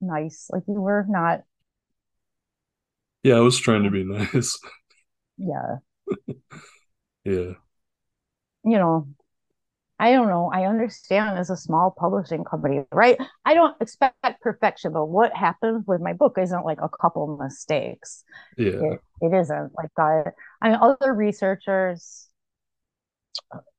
nice, 0.00 0.48
like 0.52 0.64
you 0.68 0.80
were 0.80 1.06
not, 1.08 1.42
Yeah, 3.22 3.34
I 3.36 3.40
was 3.40 3.58
trying 3.58 3.82
to 3.84 3.90
be 3.90 4.04
nice. 4.04 4.58
yeah, 5.38 5.78
Yeah. 7.24 7.54
you 8.64 8.78
know, 8.78 9.08
I 9.98 10.12
don't 10.12 10.28
know. 10.28 10.50
I 10.52 10.66
understand 10.66 11.38
as 11.38 11.48
a 11.48 11.56
small 11.56 11.94
publishing 11.96 12.44
company, 12.44 12.84
right? 12.92 13.16
I 13.44 13.54
don't 13.54 13.74
expect 13.80 14.42
perfection, 14.42 14.92
but 14.92 15.06
what 15.06 15.34
happens 15.34 15.84
with 15.86 16.02
my 16.02 16.12
book 16.12 16.36
isn't 16.38 16.66
like 16.66 16.80
a 16.82 16.90
couple 17.00 17.38
mistakes. 17.40 18.22
Yeah. 18.58 18.72
It, 18.72 19.00
it 19.22 19.34
isn't 19.34 19.72
like 19.74 19.90
I, 19.98 20.24
I 20.60 20.68
mean, 20.68 20.78
other 20.80 21.14
researchers 21.14 22.28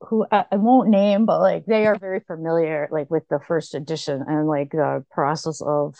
who 0.02 0.26
I, 0.32 0.46
I 0.52 0.56
won't 0.56 0.90
name, 0.90 1.26
but 1.26 1.40
like 1.40 1.66
they 1.66 1.86
are 1.86 1.98
very 1.98 2.22
familiar, 2.22 2.88
like 2.92 3.12
with 3.12 3.28
the 3.30 3.40
first 3.40 3.76
edition 3.76 4.24
and 4.28 4.48
like 4.48 4.72
the 4.72 5.06
process 5.12 5.62
of 5.62 5.96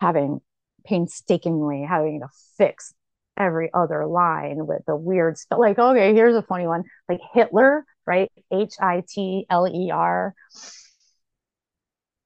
having 0.00 0.40
painstakingly 0.84 1.84
having 1.88 2.20
to 2.20 2.28
fix 2.56 2.94
every 3.36 3.70
other 3.72 4.06
line 4.06 4.66
with 4.66 4.82
the 4.86 4.96
weird 4.96 5.38
stuff. 5.38 5.58
Like, 5.58 5.78
okay, 5.78 6.14
here's 6.14 6.36
a 6.36 6.42
funny 6.42 6.66
one, 6.66 6.84
like 7.08 7.20
Hitler, 7.32 7.84
right? 8.06 8.30
H 8.52 8.74
I 8.80 9.02
T 9.08 9.46
L 9.50 9.66
E 9.68 9.90
R. 9.90 10.34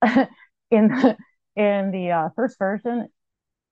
in 0.71 0.89
the, 0.89 1.17
in 1.57 1.91
the 1.91 2.11
uh, 2.11 2.29
first 2.37 2.59
version, 2.59 3.09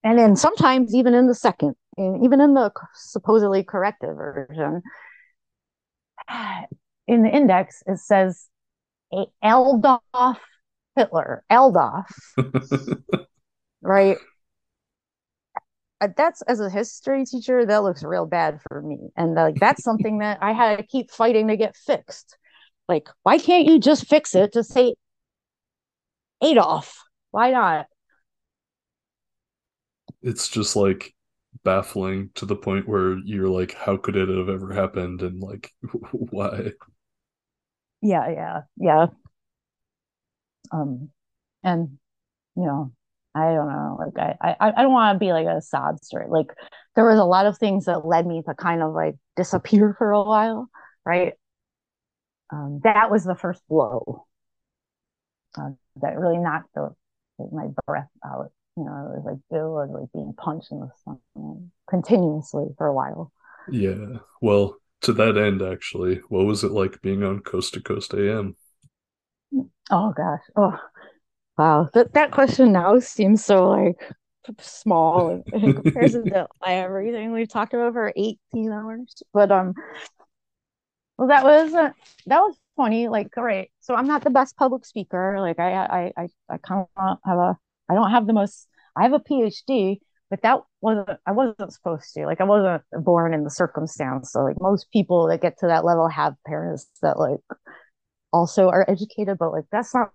and 0.02 0.18
then 0.18 0.36
sometimes 0.36 0.94
even 0.94 1.14
in 1.14 1.26
the 1.26 1.34
second, 1.34 1.74
and 1.96 2.24
even 2.24 2.40
in 2.40 2.54
the 2.54 2.72
supposedly 2.94 3.62
corrected 3.62 4.16
version, 4.16 4.82
in 7.06 7.22
the 7.22 7.28
index 7.28 7.82
it 7.86 7.98
says 7.98 8.48
a 9.12 9.26
Eldolf 9.44 10.38
Hitler, 10.96 11.44
Eldolf, 11.50 12.06
right? 13.82 14.18
Uh, 16.02 16.08
That's 16.16 16.42
as 16.42 16.60
a 16.60 16.68
history 16.68 17.24
teacher, 17.24 17.64
that 17.64 17.84
looks 17.84 18.02
real 18.02 18.26
bad 18.26 18.60
for 18.68 18.82
me, 18.82 19.10
and 19.16 19.34
like 19.36 19.56
that's 19.60 19.82
something 19.84 20.18
that 20.18 20.38
I 20.42 20.52
had 20.52 20.78
to 20.78 20.82
keep 20.84 21.10
fighting 21.12 21.48
to 21.48 21.56
get 21.56 21.76
fixed. 21.76 22.36
Like, 22.88 23.08
why 23.22 23.38
can't 23.38 23.66
you 23.66 23.78
just 23.78 24.08
fix 24.08 24.34
it 24.34 24.52
to 24.54 24.64
say 24.64 24.94
Adolf? 26.42 27.04
Why 27.30 27.52
not? 27.52 27.86
It's 30.22 30.48
just 30.48 30.74
like 30.76 31.14
baffling 31.64 32.30
to 32.34 32.46
the 32.46 32.56
point 32.56 32.88
where 32.88 33.18
you're 33.18 33.48
like, 33.48 33.74
how 33.74 33.96
could 33.96 34.16
it 34.16 34.28
have 34.28 34.48
ever 34.48 34.72
happened? 34.72 35.22
And 35.22 35.40
like, 35.40 35.70
why? 36.12 36.72
Yeah, 38.00 38.28
yeah, 38.30 38.60
yeah. 38.76 39.06
Um, 40.72 41.10
and 41.64 41.98
you 42.56 42.64
know, 42.64 42.92
I 43.34 43.54
don't 43.54 43.68
know. 43.68 43.96
Like, 43.98 44.36
I, 44.40 44.54
I, 44.60 44.72
I 44.76 44.82
don't 44.82 44.92
want 44.92 45.14
to 45.16 45.18
be 45.18 45.32
like 45.32 45.46
a 45.46 45.62
sob 45.62 45.98
story. 46.00 46.26
Like, 46.28 46.52
there 46.94 47.06
was 47.06 47.18
a 47.18 47.24
lot 47.24 47.46
of 47.46 47.58
things 47.58 47.86
that 47.86 48.06
led 48.06 48.26
me 48.26 48.42
to 48.46 48.54
kind 48.54 48.82
of 48.82 48.92
like 48.92 49.14
disappear 49.36 49.94
for 49.98 50.10
a 50.12 50.22
while, 50.22 50.68
right? 51.04 51.34
Um, 52.50 52.80
that 52.84 53.10
was 53.10 53.24
the 53.24 53.34
first 53.34 53.62
blow 53.68 54.26
uh, 55.58 55.70
that 56.00 56.18
really 56.18 56.38
knocked 56.38 56.74
the, 56.74 56.94
my 57.50 57.68
breath 57.86 58.10
out. 58.24 58.50
You 58.76 58.84
know, 58.84 59.12
it 59.14 59.16
was 59.16 59.24
like 59.24 59.38
it 59.50 59.64
was 59.64 59.90
like 59.92 60.12
being 60.14 60.32
punched 60.32 60.72
in 60.72 60.80
the 60.80 60.90
stomach 61.00 61.20
continuously 61.88 62.66
for 62.78 62.86
a 62.86 62.94
while. 62.94 63.32
Yeah. 63.70 64.18
Well, 64.40 64.76
to 65.02 65.12
that 65.12 65.36
end, 65.36 65.60
actually, 65.60 66.20
what 66.28 66.46
was 66.46 66.64
it 66.64 66.72
like 66.72 67.02
being 67.02 67.22
on 67.22 67.40
Coast 67.40 67.74
to 67.74 67.82
Coast 67.82 68.14
AM? 68.14 68.56
Oh 69.90 70.12
gosh. 70.16 70.40
Oh 70.56 70.78
wow. 71.58 71.88
That 71.94 72.12
that 72.14 72.30
question 72.30 72.72
now 72.72 72.98
seems 72.98 73.44
so 73.44 73.70
like 73.70 74.14
small 74.60 75.42
in, 75.52 75.74
comparison 75.74 76.30
to 76.30 76.48
everything 76.66 77.32
we've 77.32 77.48
talked 77.48 77.74
about 77.74 77.92
for 77.92 78.12
18 78.16 78.72
hours. 78.72 79.22
But 79.32 79.52
um 79.52 79.74
well 81.16 81.28
that 81.28 81.44
was 81.44 81.72
uh, 81.74 81.90
that 82.26 82.40
was 82.40 82.56
funny. 82.76 83.08
Like, 83.08 83.36
all 83.36 83.44
right, 83.44 83.70
so 83.80 83.94
I'm 83.94 84.06
not 84.06 84.24
the 84.24 84.30
best 84.30 84.56
public 84.56 84.84
speaker. 84.84 85.36
Like 85.40 85.58
I 85.58 85.72
I 85.72 86.12
I 86.16 86.28
I 86.50 86.56
kind 86.58 86.86
of 86.96 87.18
have 87.24 87.38
a 87.38 87.56
I 87.88 87.94
don't 87.94 88.10
have 88.10 88.26
the 88.26 88.32
most 88.32 88.68
I 88.96 89.02
have 89.02 89.12
a 89.12 89.20
PhD, 89.20 89.98
but 90.30 90.42
that 90.42 90.60
wasn't 90.80 91.10
I 91.26 91.32
wasn't 91.32 91.72
supposed 91.72 92.12
to. 92.14 92.26
Like 92.26 92.40
I 92.40 92.44
wasn't 92.44 92.82
born 93.04 93.34
in 93.34 93.44
the 93.44 93.50
circumstance. 93.50 94.32
So 94.32 94.42
like 94.42 94.60
most 94.60 94.90
people 94.92 95.28
that 95.28 95.42
get 95.42 95.58
to 95.58 95.66
that 95.68 95.84
level 95.84 96.08
have 96.08 96.34
parents 96.46 96.88
that 97.02 97.18
like 97.18 97.40
also 98.32 98.68
are 98.68 98.88
educated, 98.88 99.38
but 99.38 99.52
like 99.52 99.64
that's 99.70 99.94
not 99.94 100.12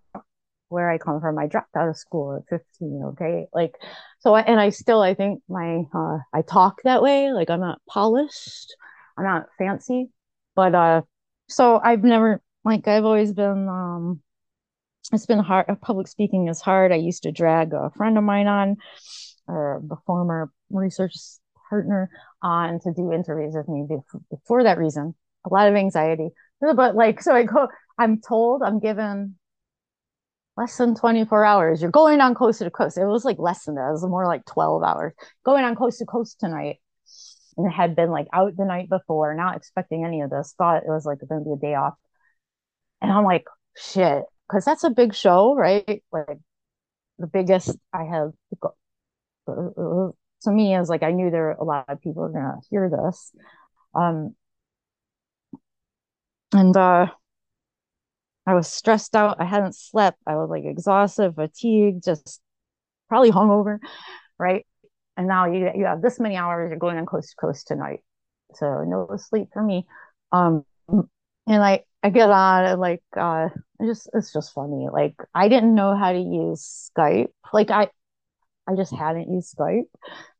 where 0.69 0.89
I 0.89 0.97
come 0.97 1.21
from. 1.21 1.37
I 1.37 1.47
dropped 1.47 1.75
out 1.75 1.89
of 1.89 1.97
school 1.97 2.35
at 2.35 2.47
15, 2.49 3.01
okay? 3.13 3.47
Like 3.53 3.75
so 4.19 4.33
I, 4.33 4.41
and 4.41 4.59
I 4.59 4.69
still 4.69 5.01
I 5.01 5.13
think 5.13 5.41
my 5.47 5.83
uh 5.93 6.17
I 6.33 6.41
talk 6.41 6.81
that 6.83 7.01
way, 7.01 7.31
like 7.31 7.49
I'm 7.49 7.59
not 7.59 7.81
polished, 7.89 8.75
I'm 9.17 9.23
not 9.23 9.47
fancy, 9.57 10.09
but 10.55 10.75
uh 10.75 11.01
so 11.49 11.79
I've 11.83 12.03
never 12.03 12.41
like 12.63 12.87
I've 12.87 13.05
always 13.05 13.33
been 13.33 13.67
um 13.69 14.21
it's 15.13 15.25
been 15.25 15.39
hard 15.39 15.67
public 15.81 16.07
speaking 16.07 16.47
is 16.47 16.61
hard. 16.61 16.91
I 16.91 16.95
used 16.95 17.23
to 17.23 17.31
drag 17.31 17.73
a 17.73 17.91
friend 17.95 18.17
of 18.17 18.23
mine 18.23 18.47
on 18.47 18.77
or 19.47 19.81
a 19.89 19.95
former 20.05 20.51
research 20.69 21.15
partner 21.69 22.09
on 22.41 22.79
to 22.81 22.93
do 22.93 23.13
interviews 23.13 23.53
with 23.55 23.67
me 23.69 23.87
before 24.29 24.63
that 24.63 24.77
reason. 24.77 25.15
A 25.45 25.53
lot 25.53 25.69
of 25.69 25.75
anxiety. 25.75 26.29
But 26.59 26.95
like 26.95 27.21
so 27.21 27.33
I 27.33 27.43
go 27.43 27.67
I'm 27.97 28.19
told 28.21 28.63
I'm 28.63 28.79
given 28.79 29.35
less 30.57 30.77
than 30.77 30.95
24 30.95 31.45
hours. 31.45 31.81
You're 31.81 31.91
going 31.91 32.19
on 32.19 32.35
coast 32.35 32.59
to 32.59 32.71
coast. 32.71 32.97
It 32.97 33.05
was 33.05 33.23
like 33.23 33.37
less 33.39 33.65
than 33.65 33.75
that. 33.75 33.89
It 33.89 33.91
was 33.91 34.03
more 34.03 34.25
like 34.25 34.45
12 34.45 34.83
hours. 34.83 35.13
Going 35.45 35.63
on 35.63 35.75
coast 35.75 35.99
to 35.99 36.05
coast 36.05 36.39
tonight. 36.39 36.77
and 37.57 37.71
had 37.71 37.95
been 37.95 38.09
like 38.09 38.27
out 38.33 38.57
the 38.57 38.65
night 38.65 38.89
before, 38.89 39.33
not 39.35 39.55
expecting 39.55 40.03
any 40.05 40.21
of 40.21 40.29
this, 40.29 40.53
thought 40.57 40.83
it 40.83 40.89
was 40.89 41.05
like 41.05 41.19
going 41.27 41.43
to 41.43 41.45
be 41.45 41.53
a 41.53 41.69
day 41.69 41.75
off. 41.75 41.93
And 43.01 43.11
I'm 43.11 43.23
like, 43.23 43.45
shit, 43.77 44.23
because 44.47 44.65
that's 44.65 44.83
a 44.83 44.89
big 44.89 45.13
show, 45.13 45.55
right? 45.55 46.03
Like 46.11 46.39
the 47.19 47.27
biggest 47.27 47.77
I 47.93 48.03
have 48.05 48.31
to 49.47 50.51
me 50.51 50.75
is 50.75 50.89
like 50.89 51.03
I 51.03 51.11
knew 51.11 51.31
there 51.31 51.43
were 51.43 51.51
a 51.51 51.63
lot 51.63 51.85
of 51.87 52.01
people 52.01 52.23
are 52.23 52.29
gonna 52.29 52.57
hear 52.69 52.89
this. 52.89 53.31
Um 53.95 54.35
and 56.53 56.75
uh 56.75 57.07
I 58.47 58.53
was 58.55 58.67
stressed 58.69 59.15
out. 59.15 59.41
I 59.41 59.45
hadn't 59.45 59.75
slept. 59.75 60.19
I 60.25 60.35
was 60.37 60.49
like 60.49 60.63
exhausted, 60.65 61.35
fatigued, 61.35 62.05
just 62.05 62.41
probably 63.09 63.31
hungover, 63.31 63.79
right? 64.39 64.65
And 65.17 65.27
now 65.27 65.51
you 65.51 65.69
you 65.75 65.85
have 65.85 66.01
this 66.01 66.19
many 66.19 66.37
hours. 66.37 66.69
You're 66.69 66.79
going 66.79 66.97
on 66.97 67.05
coast 67.05 67.31
to 67.31 67.35
coast 67.35 67.67
tonight, 67.67 68.01
so 68.55 68.83
no 68.85 69.09
sleep 69.17 69.49
for 69.53 69.61
me. 69.63 69.85
Um, 70.31 70.65
and 70.89 71.63
I 71.63 71.83
I 72.03 72.09
get 72.09 72.29
on 72.29 72.65
and 72.65 72.79
like 72.79 73.03
uh, 73.17 73.49
it 73.79 73.87
just 73.87 74.09
it's 74.13 74.31
just 74.31 74.53
funny. 74.53 74.87
Like 74.91 75.15
I 75.35 75.49
didn't 75.49 75.75
know 75.75 75.95
how 75.95 76.13
to 76.13 76.19
use 76.19 76.91
Skype. 76.97 77.29
Like 77.51 77.71
I 77.71 77.89
I 78.67 78.75
just 78.75 78.93
hadn't 78.93 79.33
used 79.33 79.55
Skype. 79.57 79.89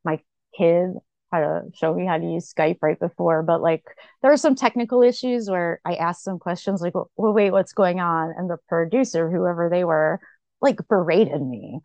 My 0.04 0.20
kid 0.56 0.94
had 1.32 1.40
to 1.40 1.62
show 1.74 1.94
me 1.94 2.06
how 2.06 2.18
to 2.18 2.24
use 2.24 2.52
Skype 2.52 2.78
right 2.82 2.98
before, 2.98 3.42
but 3.42 3.60
like 3.60 3.84
there 4.22 4.30
were 4.30 4.36
some 4.36 4.54
technical 4.54 5.02
issues 5.02 5.48
where 5.48 5.80
I 5.84 5.94
asked 5.94 6.24
some 6.24 6.38
questions 6.38 6.80
like, 6.80 6.94
well, 6.94 7.32
wait, 7.32 7.50
what's 7.50 7.72
going 7.72 8.00
on? 8.00 8.34
And 8.36 8.48
the 8.48 8.58
producer, 8.68 9.30
whoever 9.30 9.68
they 9.70 9.84
were, 9.84 10.20
like 10.60 10.78
berated 10.88 11.42
me, 11.42 11.80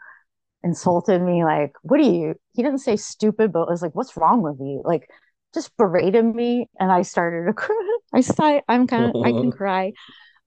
insulted 0.64 1.22
me, 1.22 1.44
like, 1.44 1.74
what 1.82 1.98
do 1.98 2.04
you, 2.04 2.36
he 2.54 2.64
didn't 2.64 2.80
say 2.80 2.96
stupid, 2.96 3.52
but 3.52 3.70
was 3.70 3.82
like, 3.82 3.96
what's 3.96 4.18
wrong 4.18 4.42
with 4.42 4.60
you? 4.60 4.82
Like, 4.84 5.10
just 5.54 5.76
berated 5.78 6.26
me. 6.26 6.70
And 6.80 6.92
I 6.92 7.04
started 7.04 7.46
to 7.48 7.54
cry. 7.54 7.98
I 8.14 8.22
started, 8.22 8.64
I'm 8.68 8.88
kind 8.88 9.06
of, 9.06 9.22
I 9.24 9.32
can 9.32 9.52
cry. 9.58 9.94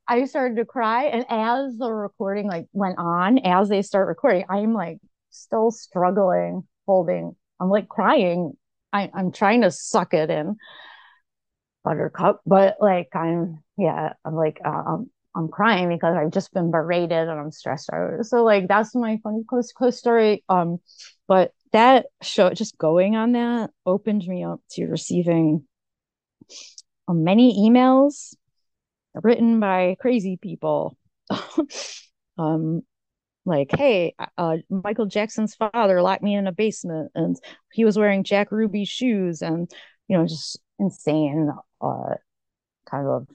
I 0.08 0.24
started 0.24 0.56
to 0.56 0.64
cry. 0.64 1.04
And 1.04 1.26
as 1.28 1.76
the 1.78 1.92
recording 1.92 2.46
like 2.46 2.66
went 2.72 2.98
on, 2.98 3.38
as 3.38 3.68
they 3.68 3.82
start 3.82 4.08
recording, 4.08 4.44
I'm 4.48 4.72
like 4.72 4.98
still 5.36 5.70
struggling 5.70 6.66
holding 6.86 7.36
i'm 7.60 7.68
like 7.68 7.88
crying 7.88 8.52
I, 8.96 9.10
i'm 9.14 9.32
trying 9.32 9.62
to 9.62 9.70
suck 9.70 10.14
it 10.14 10.30
in 10.30 10.56
buttercup 11.84 12.40
but 12.46 12.76
like 12.80 13.08
i'm 13.14 13.62
yeah 13.78 14.14
i'm 14.24 14.34
like 14.34 14.60
uh, 14.64 14.82
I'm, 14.86 15.10
I'm 15.36 15.48
crying 15.48 15.88
because 15.88 16.16
i've 16.16 16.32
just 16.32 16.52
been 16.52 16.70
berated 16.70 17.28
and 17.28 17.38
i'm 17.38 17.52
stressed 17.52 17.90
out. 17.92 18.24
So 18.26 18.42
like 18.42 18.68
that's 18.68 18.94
my 18.94 19.18
funny 19.22 19.44
close 19.48 19.72
close 19.72 19.98
story. 19.98 20.42
Um 20.48 20.78
but 21.28 21.52
that 21.72 22.06
show 22.22 22.50
just 22.50 22.78
going 22.78 23.16
on 23.16 23.32
that 23.32 23.70
opened 23.84 24.26
me 24.26 24.44
up 24.44 24.60
to 24.72 24.86
receiving 24.86 25.66
uh, 27.08 27.12
many 27.12 27.68
emails 27.68 28.34
written 29.14 29.60
by 29.60 29.96
crazy 30.00 30.38
people. 30.40 30.96
Um 32.38 32.82
like 33.46 33.70
hey 33.74 34.14
uh, 34.36 34.56
michael 34.68 35.06
jackson's 35.06 35.54
father 35.54 36.02
locked 36.02 36.22
me 36.22 36.34
in 36.34 36.46
a 36.46 36.52
basement 36.52 37.10
and 37.14 37.36
he 37.72 37.84
was 37.84 37.96
wearing 37.96 38.24
jack 38.24 38.50
ruby 38.50 38.84
shoes 38.84 39.40
and 39.40 39.70
you 40.08 40.16
know 40.16 40.26
just 40.26 40.58
insane 40.78 41.50
uh 41.80 42.14
kind 42.90 43.06
of 43.06 43.26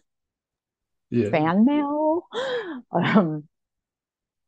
yeah. 1.10 1.30
fan 1.30 1.66
mail 1.66 2.28
um 2.92 3.44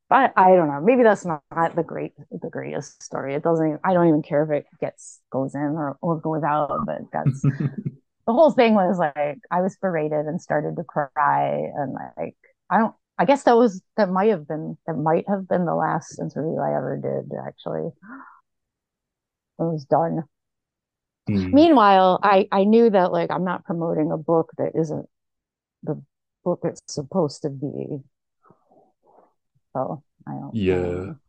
but 0.09 0.33
i 0.35 0.55
don't 0.55 0.67
know 0.67 0.81
maybe 0.81 1.01
that's 1.01 1.25
not 1.25 1.41
the 1.75 1.83
great 1.83 2.13
the 2.29 2.49
greatest 2.49 3.01
story 3.01 3.33
it 3.33 3.43
doesn't 3.43 3.79
i 3.83 3.93
don't 3.93 4.07
even 4.07 4.21
care 4.21 4.43
if 4.43 4.51
it 4.51 4.65
gets 4.79 5.21
goes 5.31 5.55
in 5.55 5.61
or, 5.61 5.97
or 6.01 6.19
goes 6.19 6.43
out 6.43 6.71
but 6.85 6.99
that's 7.11 7.41
the 8.27 8.33
whole 8.33 8.51
thing 8.51 8.75
was 8.75 8.97
like 8.97 9.39
i 9.49 9.61
was 9.61 9.77
berated 9.81 10.25
and 10.25 10.41
started 10.41 10.75
to 10.75 10.83
cry 10.83 11.69
and 11.75 11.95
like 12.17 12.35
i 12.69 12.77
don't 12.77 12.95
I 13.17 13.25
guess 13.25 13.43
that 13.43 13.55
was 13.55 13.81
that 13.95 14.09
might 14.09 14.29
have 14.29 14.47
been 14.47 14.77
that 14.87 14.95
might 14.95 15.25
have 15.27 15.47
been 15.47 15.65
the 15.65 15.75
last 15.75 16.19
interview 16.19 16.59
I 16.59 16.75
ever 16.75 16.99
did 17.01 17.31
actually. 17.47 17.91
It 19.59 19.63
was 19.63 19.85
done. 19.85 20.23
Mm. 21.29 21.53
Meanwhile, 21.53 22.19
I 22.23 22.47
I 22.51 22.63
knew 22.63 22.89
that 22.89 23.11
like 23.11 23.29
I'm 23.31 23.45
not 23.45 23.65
promoting 23.65 24.11
a 24.11 24.17
book 24.17 24.51
that 24.57 24.71
isn't 24.75 25.07
the 25.83 26.01
book 26.43 26.61
it's 26.63 26.81
supposed 26.87 27.43
to 27.43 27.49
be. 27.49 28.01
So 29.73 30.03
I 30.27 30.31
don't. 30.31 30.55
Yeah. 30.55 30.75
Um, 30.75 31.19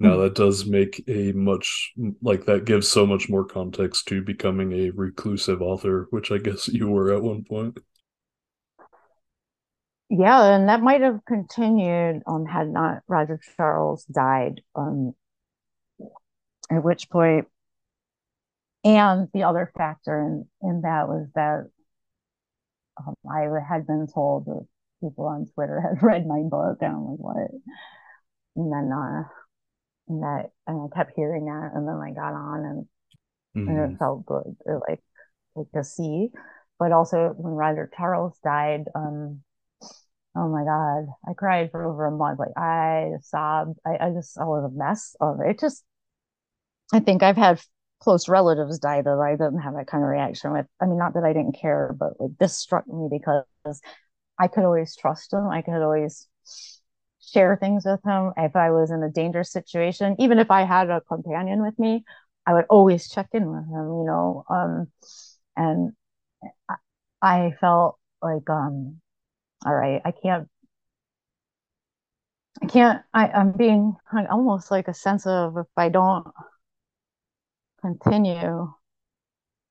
now 0.00 0.16
that 0.16 0.34
does 0.34 0.66
make 0.66 1.04
a 1.08 1.32
much 1.32 1.92
like 2.20 2.46
that 2.46 2.64
gives 2.64 2.88
so 2.88 3.06
much 3.06 3.28
more 3.28 3.44
context 3.44 4.08
to 4.08 4.22
becoming 4.22 4.72
a 4.72 4.90
reclusive 4.90 5.62
author, 5.62 6.08
which 6.10 6.32
I 6.32 6.38
guess 6.38 6.68
you 6.68 6.88
were 6.88 7.12
at 7.12 7.22
one 7.22 7.44
point 7.44 7.78
yeah, 10.16 10.54
and 10.54 10.68
that 10.68 10.80
might 10.80 11.00
have 11.00 11.24
continued 11.26 12.22
um 12.26 12.46
had 12.46 12.68
not 12.68 13.02
Roger 13.08 13.40
Charles 13.56 14.04
died. 14.04 14.62
Um 14.74 15.14
at 16.70 16.82
which 16.82 17.10
point 17.10 17.46
and 18.84 19.28
the 19.32 19.44
other 19.44 19.70
factor 19.76 20.20
in, 20.20 20.46
in 20.62 20.82
that 20.82 21.08
was 21.08 21.26
that 21.34 21.70
um, 22.98 23.14
I 23.28 23.46
had 23.66 23.86
been 23.86 24.06
told 24.12 24.44
that 24.46 24.66
people 25.00 25.26
on 25.26 25.46
Twitter 25.54 25.80
had 25.88 26.02
read 26.02 26.26
my 26.26 26.42
book, 26.42 26.78
and 26.80 26.92
I'm 26.92 27.06
like, 27.06 27.18
what? 27.18 27.50
And 28.56 28.72
then, 28.72 28.92
uh, 28.92 29.22
and 30.08 30.22
that, 30.22 30.50
and 30.66 30.90
I 30.92 30.96
kept 30.96 31.14
hearing 31.16 31.46
that, 31.46 31.70
and 31.74 31.88
then 31.88 31.96
I 31.96 32.10
got 32.10 32.34
on, 32.34 32.64
and 32.64 32.86
mm-hmm. 33.56 33.68
and 33.68 33.78
it 33.78 33.82
mm-hmm. 33.82 33.96
felt 33.96 34.26
good, 34.26 34.54
like, 34.88 35.02
like 35.56 35.72
to 35.74 35.82
see. 35.82 36.28
But 36.78 36.92
also, 36.92 37.32
when 37.36 37.54
Roger 37.54 37.90
Charles 37.96 38.38
died, 38.44 38.84
um, 38.94 39.40
Oh 40.36 40.48
my 40.48 40.64
God. 40.64 41.06
I 41.28 41.34
cried 41.34 41.70
for 41.70 41.84
over 41.84 42.06
a 42.06 42.10
month. 42.10 42.38
Like 42.38 42.56
I 42.56 43.12
sobbed. 43.22 43.78
I, 43.86 44.06
I 44.06 44.10
just, 44.10 44.38
I 44.38 44.44
was 44.44 44.64
a 44.64 44.76
mess. 44.76 45.14
Oh, 45.20 45.38
it 45.40 45.60
just, 45.60 45.84
I 46.92 47.00
think 47.00 47.22
I've 47.22 47.36
had 47.36 47.60
close 48.00 48.28
relatives 48.28 48.78
die 48.78 49.02
that 49.02 49.18
I 49.18 49.32
didn't 49.32 49.60
have 49.60 49.74
that 49.74 49.86
kind 49.86 50.04
of 50.04 50.10
reaction 50.10 50.52
with. 50.52 50.66
I 50.80 50.86
mean, 50.86 50.98
not 50.98 51.14
that 51.14 51.24
I 51.24 51.32
didn't 51.32 51.56
care, 51.60 51.94
but 51.98 52.20
like 52.20 52.36
this 52.38 52.56
struck 52.56 52.86
me 52.86 53.08
because 53.10 53.44
I 54.38 54.48
could 54.48 54.64
always 54.64 54.96
trust 54.96 55.32
him. 55.32 55.48
I 55.48 55.62
could 55.62 55.82
always 55.82 56.28
share 57.20 57.56
things 57.56 57.84
with 57.84 58.00
him. 58.04 58.32
If 58.36 58.56
I 58.56 58.70
was 58.70 58.90
in 58.90 59.02
a 59.02 59.10
dangerous 59.10 59.52
situation, 59.52 60.16
even 60.18 60.38
if 60.38 60.50
I 60.50 60.62
had 60.64 60.90
a 60.90 61.00
companion 61.00 61.62
with 61.62 61.78
me, 61.78 62.04
I 62.46 62.54
would 62.54 62.66
always 62.70 63.08
check 63.08 63.28
in 63.32 63.50
with 63.50 63.64
him, 63.66 63.86
you 63.98 64.04
know. 64.06 64.44
Um, 64.50 64.88
and 65.56 65.92
I, 66.68 66.76
I 67.22 67.52
felt 67.60 67.98
like 68.22 68.48
um 68.50 69.00
all 69.64 69.74
right, 69.74 70.00
I 70.04 70.10
can't 70.10 70.48
I 72.62 72.66
can't 72.66 73.02
I, 73.12 73.28
I'm 73.28 73.52
being 73.52 73.96
almost 74.30 74.70
like 74.70 74.88
a 74.88 74.94
sense 74.94 75.26
of 75.26 75.56
if 75.56 75.66
I 75.76 75.88
don't 75.88 76.26
continue, 77.80 78.72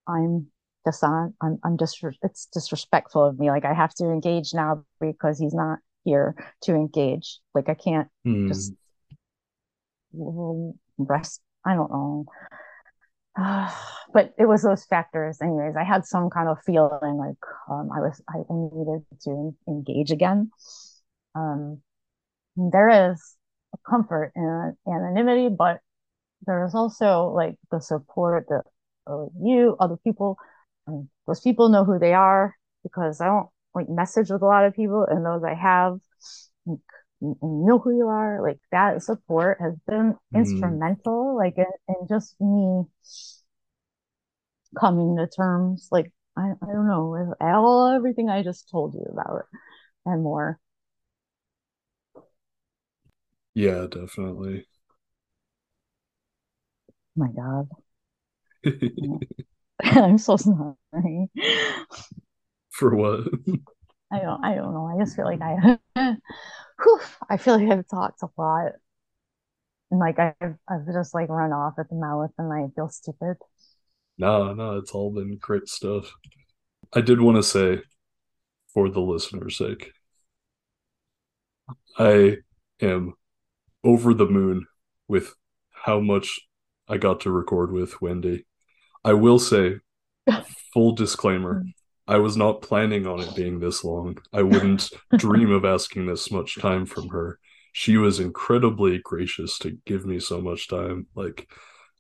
I'm 0.08 0.48
just 0.86 1.04
on 1.04 1.34
I'm 1.42 1.60
I'm 1.64 1.78
just 1.78 2.04
it's 2.22 2.48
disrespectful 2.48 3.24
of 3.24 3.40
me. 3.40 3.50
Like 3.50 3.66
I 3.66 3.74
have 3.74 3.94
to 3.96 4.06
engage 4.06 4.54
now 4.54 4.84
because 5.00 5.40
he's 5.40 5.54
not 5.54 5.80
here 6.04 6.36
to 6.64 6.74
engage. 6.76 7.40
Like 7.56 7.70
I 7.70 7.74
can't 7.76 8.10
mm. 8.26 8.48
just 8.48 8.74
rest. 10.98 11.42
I 11.66 11.76
don't 11.76 11.92
know. 11.92 12.26
but 14.14 14.34
it 14.38 14.48
was 14.48 14.62
those 14.62 14.86
factors 14.86 15.40
anyways. 15.42 15.76
I 15.76 15.84
had 15.84 16.06
some 16.06 16.30
kind 16.30 16.48
of 16.48 16.58
feeling 16.66 17.18
like 17.18 17.38
um, 17.70 17.90
i 17.92 18.00
was 18.00 18.22
i 18.30 18.38
needed 18.50 19.06
to 19.24 19.56
engage 19.68 20.12
again. 20.12 20.52
Um, 21.36 21.82
there 22.56 23.12
is 23.12 23.36
a 23.74 23.78
comfort 23.90 24.32
in 24.36 24.78
anonymity 24.88 25.50
but 25.50 25.80
there's 26.46 26.76
also 26.76 27.30
like 27.30 27.56
the 27.72 27.80
support 27.80 28.46
that 28.50 28.64
uh, 29.08 29.26
you 29.42 29.76
other 29.80 29.98
people 30.04 30.38
um, 30.88 31.10
those 31.28 31.42
people 31.42 31.70
know 31.70 31.84
who 31.84 31.98
they 32.00 32.14
are 32.14 32.56
because 32.84 33.22
i 33.22 33.26
don't 33.26 33.48
like 33.74 33.90
message 33.90 34.30
with 34.30 34.42
a 34.42 34.46
lot 34.46 34.66
of 34.66 34.76
people 34.76 35.06
and 35.10 35.26
those 35.26 35.44
i 35.44 35.54
have 35.56 36.00
like, 36.66 36.80
know 37.42 37.80
who 37.80 37.96
you 37.96 38.08
are 38.08 38.42
like 38.42 38.60
that 38.72 39.02
support 39.02 39.58
has 39.62 39.74
been 39.88 40.14
mm. 40.14 40.18
instrumental 40.36 41.36
like 41.38 41.58
in, 41.58 41.66
in 41.88 42.08
just 42.10 42.36
me 42.42 42.84
coming 44.80 45.16
to 45.18 45.28
terms 45.28 45.88
like 45.92 46.12
I, 46.36 46.52
I 46.62 46.66
don't 46.66 46.88
know 46.88 47.10
with 47.10 47.38
all 47.42 47.88
everything 47.90 48.30
I 48.30 48.44
just 48.44 48.70
told 48.70 48.96
you 48.96 49.06
about 49.12 49.44
and 50.06 50.24
more. 50.24 50.60
Yeah, 53.54 53.86
definitely. 53.90 54.66
my 57.16 57.28
God. 57.36 57.70
I'm 59.84 60.18
so 60.18 60.38
sorry. 60.38 61.30
For 62.72 62.96
what? 62.96 63.28
I 64.12 64.20
don't 64.20 64.44
I 64.44 64.56
don't 64.56 64.74
know. 64.74 64.92
I 64.94 65.04
just 65.04 65.16
feel 65.16 65.26
like 65.26 65.42
I 65.42 65.78
whew, 66.82 67.00
I 67.30 67.38
feel 67.38 67.58
like 67.58 67.70
I've 67.70 67.88
talked 67.88 68.22
a 68.24 68.28
lot. 68.38 68.74
And 69.92 70.00
like 70.00 70.18
I've 70.20 70.56
I've 70.68 70.86
just 70.92 71.14
like 71.14 71.30
run 71.30 71.52
off 71.52 71.76
at 71.78 71.90
the 71.90 71.96
mouth 71.96 72.32
and 72.38 72.52
I 72.52 72.68
feel 72.76 72.90
stupid. 72.90 73.38
No, 74.18 74.54
no, 74.54 74.78
it's 74.78 74.92
all 74.92 75.12
been 75.12 75.38
great 75.38 75.68
stuff. 75.68 76.12
I 76.94 77.02
did 77.02 77.20
want 77.20 77.38
to 77.38 77.44
say, 77.44 77.82
for 78.74 78.90
the 78.90 79.00
listener's 79.02 79.58
sake, 79.58 79.92
I 81.98 82.38
am 82.82 83.14
over 83.84 84.14
the 84.14 84.28
moon 84.28 84.68
with 85.08 85.36
how 85.72 86.00
much 86.00 86.40
I 86.88 86.98
got 86.98 87.22
to 87.22 87.32
record 87.32 87.72
with 87.72 88.02
Wendy. 88.02 88.46
I 89.04 89.14
will 89.14 89.40
say, 89.40 89.78
full 90.74 90.94
disclaimer, 90.94 91.66
I 92.08 92.18
was 92.18 92.36
not 92.36 92.62
planning 92.62 93.08
on 93.08 93.22
it 93.22 93.36
being 93.36 93.60
this 93.60 93.84
long. 93.84 94.18
I 94.34 94.44
wouldn't 94.44 94.90
dream 95.18 95.52
of 95.52 95.64
asking 95.66 96.06
this 96.06 96.32
much 96.32 96.60
time 96.60 96.86
from 96.86 97.10
her. 97.10 97.40
She 97.72 97.98
was 97.98 98.20
incredibly 98.20 99.00
gracious 99.00 99.58
to 99.60 99.78
give 99.86 100.06
me 100.06 100.20
so 100.20 100.42
much 100.42 100.68
time. 100.68 101.08
Like, 101.16 101.50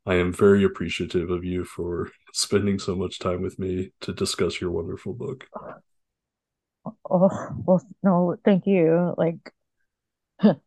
I 0.05 0.15
am 0.15 0.34
very 0.34 0.63
appreciative 0.63 1.30
of 1.30 1.45
you 1.45 1.63
for 1.63 2.11
spending 2.34 2.80
so 2.80 2.95
much 2.95 3.19
time 3.19 3.41
with 3.41 3.57
me 3.57 3.91
to 4.01 4.13
discuss 4.13 4.59
your 4.59 4.71
wonderful 4.71 5.13
book. 5.13 5.47
Oh, 7.09 7.30
well, 7.65 7.81
no, 8.03 8.35
thank 8.43 8.67
you. 8.67 9.15
Like, 9.17 9.53
yeah, 10.43 10.57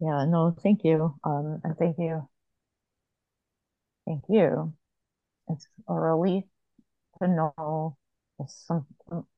no, 0.00 0.56
thank 0.62 0.82
you. 0.84 1.14
Um, 1.22 1.60
and 1.62 1.76
thank 1.78 1.96
you. 1.98 2.28
Thank 4.06 4.24
you. 4.28 4.74
It's 5.48 5.66
a 5.88 5.94
relief 5.94 6.44
to 7.20 7.28
know 7.28 7.96
there's 8.40 8.54
some 8.66 8.86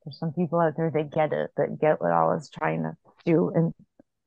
there's 0.04 0.18
some 0.18 0.32
people 0.32 0.60
out 0.60 0.74
there 0.76 0.90
that 0.90 1.12
get 1.12 1.32
it, 1.32 1.50
that 1.56 1.80
get 1.80 2.00
what 2.00 2.12
I 2.12 2.24
was 2.24 2.50
trying 2.50 2.82
to 2.84 2.96
do 3.24 3.50
in 3.54 3.74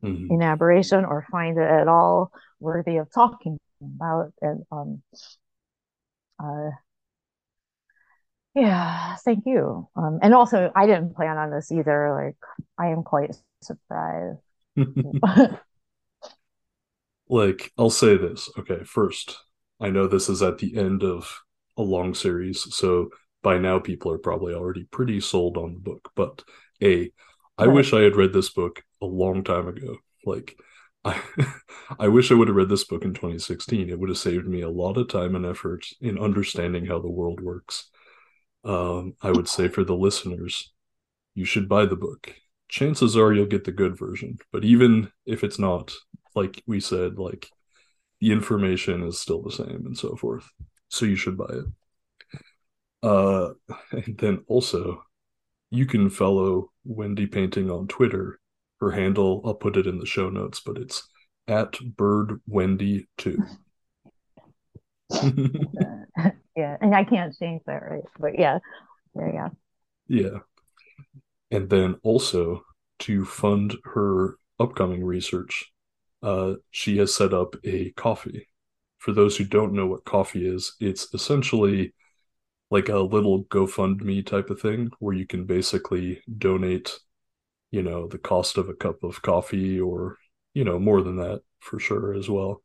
Mhm. 0.03 0.29
in 0.29 0.41
aberration 0.41 1.05
or 1.05 1.25
find 1.31 1.57
it 1.57 1.69
at 1.69 1.87
all 1.87 2.31
worthy 2.59 2.97
of 2.97 3.07
talking 3.13 3.57
about. 3.81 4.33
And 4.41 4.63
um 4.71 5.01
uh 6.39 6.71
yeah, 8.53 9.15
thank 9.25 9.45
you. 9.45 9.87
Um 9.95 10.19
and 10.21 10.33
also 10.33 10.71
I 10.75 10.85
didn't 10.85 11.15
plan 11.15 11.37
on 11.37 11.51
this 11.51 11.71
either. 11.71 12.13
Like 12.13 12.37
I 12.77 12.87
am 12.91 13.03
quite 13.03 13.35
surprised. 13.61 14.41
like, 17.29 17.71
I'll 17.77 17.89
say 17.89 18.17
this. 18.17 18.49
Okay, 18.57 18.83
first, 18.83 19.37
I 19.79 19.89
know 19.89 20.07
this 20.07 20.29
is 20.29 20.41
at 20.41 20.59
the 20.59 20.77
end 20.77 21.03
of 21.03 21.41
a 21.77 21.81
long 21.81 22.13
series, 22.13 22.65
so 22.75 23.09
by 23.45 23.59
now 23.59 23.79
people 23.79 24.11
are 24.11 24.19
probably 24.19 24.55
already 24.55 24.85
pretty 24.85 25.21
sold 25.21 25.57
on 25.57 25.75
the 25.75 25.81
book. 25.81 26.11
But 26.17 26.43
A, 26.83 27.11
I 27.57 27.67
Right. 27.67 27.75
wish 27.75 27.93
I 27.93 28.01
had 28.01 28.17
read 28.17 28.33
this 28.33 28.51
book 28.51 28.83
a 29.01 29.07
long 29.07 29.45
time 29.45 29.69
ago. 29.69 29.97
Like, 30.25 30.57
I, 31.05 31.21
I 31.99 32.09
wish 32.09 32.31
I 32.31 32.35
would 32.35 32.49
have 32.49 32.57
read 32.57 32.69
this 32.69 32.85
book 32.85 33.05
in 33.05 33.15
2016. 33.15 33.89
It 33.89 33.99
would 33.99 34.09
have 34.09 34.19
saved 34.19 34.47
me 34.47 34.61
a 34.61 34.69
lot 34.69 34.97
of 34.97 35.09
time 35.09 35.35
and 35.35 35.45
effort 35.47 35.87
in 36.01 36.19
understanding 36.19 36.87
how 36.87 36.99
the 36.99 37.11
world 37.11 37.41
works. 37.41 37.89
Um, 38.63 39.15
I 39.21 39.31
would 39.31 39.47
say 39.47 39.67
for 39.67 39.83
the 39.83 39.95
listeners, 39.95 40.73
you 41.35 41.45
should 41.45 41.69
buy 41.69 41.85
the 41.85 41.97
book. 41.97 42.33
Chances 42.69 43.17
are 43.17 43.33
you'll 43.33 43.47
get 43.47 43.65
the 43.65 43.71
good 43.71 43.97
version, 43.97 44.39
but 44.51 44.65
even 44.65 45.11
if 45.25 45.43
it's 45.43 45.59
not, 45.59 45.93
like 46.35 46.63
we 46.67 46.81
said, 46.81 47.19
like 47.19 47.49
the 48.21 48.31
information 48.33 49.03
is 49.03 49.19
still 49.19 49.41
the 49.43 49.51
same 49.51 49.83
and 49.85 49.97
so 49.97 50.15
forth. 50.17 50.49
So 50.89 51.05
you 51.05 51.17
should 51.17 51.37
buy 51.37 51.49
it. 51.51 51.65
Uh, 53.05 53.53
and 53.91 54.17
then 54.17 54.43
also, 54.47 55.03
you 55.69 55.85
can 55.85 56.09
follow 56.09 56.71
Wendy 56.83 57.27
Painter 57.27 57.71
on 57.71 57.87
Twitter. 57.87 58.39
Her 58.79 58.91
handle, 58.91 59.41
I'll 59.45 59.53
put 59.53 59.77
it 59.77 59.87
in 59.87 59.99
the 59.99 60.05
show 60.05 60.29
notes, 60.29 60.59
but 60.65 60.77
it's 60.77 61.07
at 61.47 61.77
Bird 61.95 62.41
Wendy 62.47 63.07
two. 63.17 63.37
yeah, 65.11 66.77
and 66.81 66.95
I 66.95 67.03
can't 67.03 67.33
change 67.37 67.61
that, 67.67 67.83
right? 67.89 68.03
But 68.19 68.37
yeah, 68.39 68.59
yeah, 69.15 69.31
yeah. 69.33 69.49
Yeah. 70.07 70.39
And 71.51 71.69
then 71.69 71.95
also 72.03 72.63
to 72.99 73.23
fund 73.23 73.75
her 73.85 74.35
upcoming 74.59 75.03
research, 75.03 75.71
uh, 76.21 76.55
she 76.71 76.97
has 76.97 77.15
set 77.15 77.33
up 77.33 77.55
a 77.63 77.91
Ko-fi. 77.91 78.47
For 78.97 79.11
those 79.11 79.37
who 79.37 79.45
don't 79.45 79.73
know 79.73 79.85
what 79.85 80.05
Ko-fi 80.05 80.39
is, 80.39 80.75
it's 80.79 81.13
essentially 81.13 81.93
like 82.71 82.89
a 82.89 82.99
little 82.99 83.45
GoFundMe 83.45 84.25
type 84.25 84.49
of 84.49 84.59
thing 84.59 84.89
where 84.99 85.15
you 85.15 85.27
can 85.27 85.45
basically 85.45 86.21
donate, 86.37 86.99
you 87.71 87.83
know, 87.83 88.07
the 88.07 88.17
cost 88.17 88.57
of 88.57 88.69
a 88.69 88.73
cup 88.73 89.03
of 89.03 89.21
coffee 89.21 89.79
or, 89.79 90.17
you 90.53 90.63
know, 90.63 90.79
more 90.79 91.01
than 91.01 91.17
that 91.17 91.41
for 91.59 91.79
sure 91.79 92.13
as 92.13 92.29
well. 92.29 92.63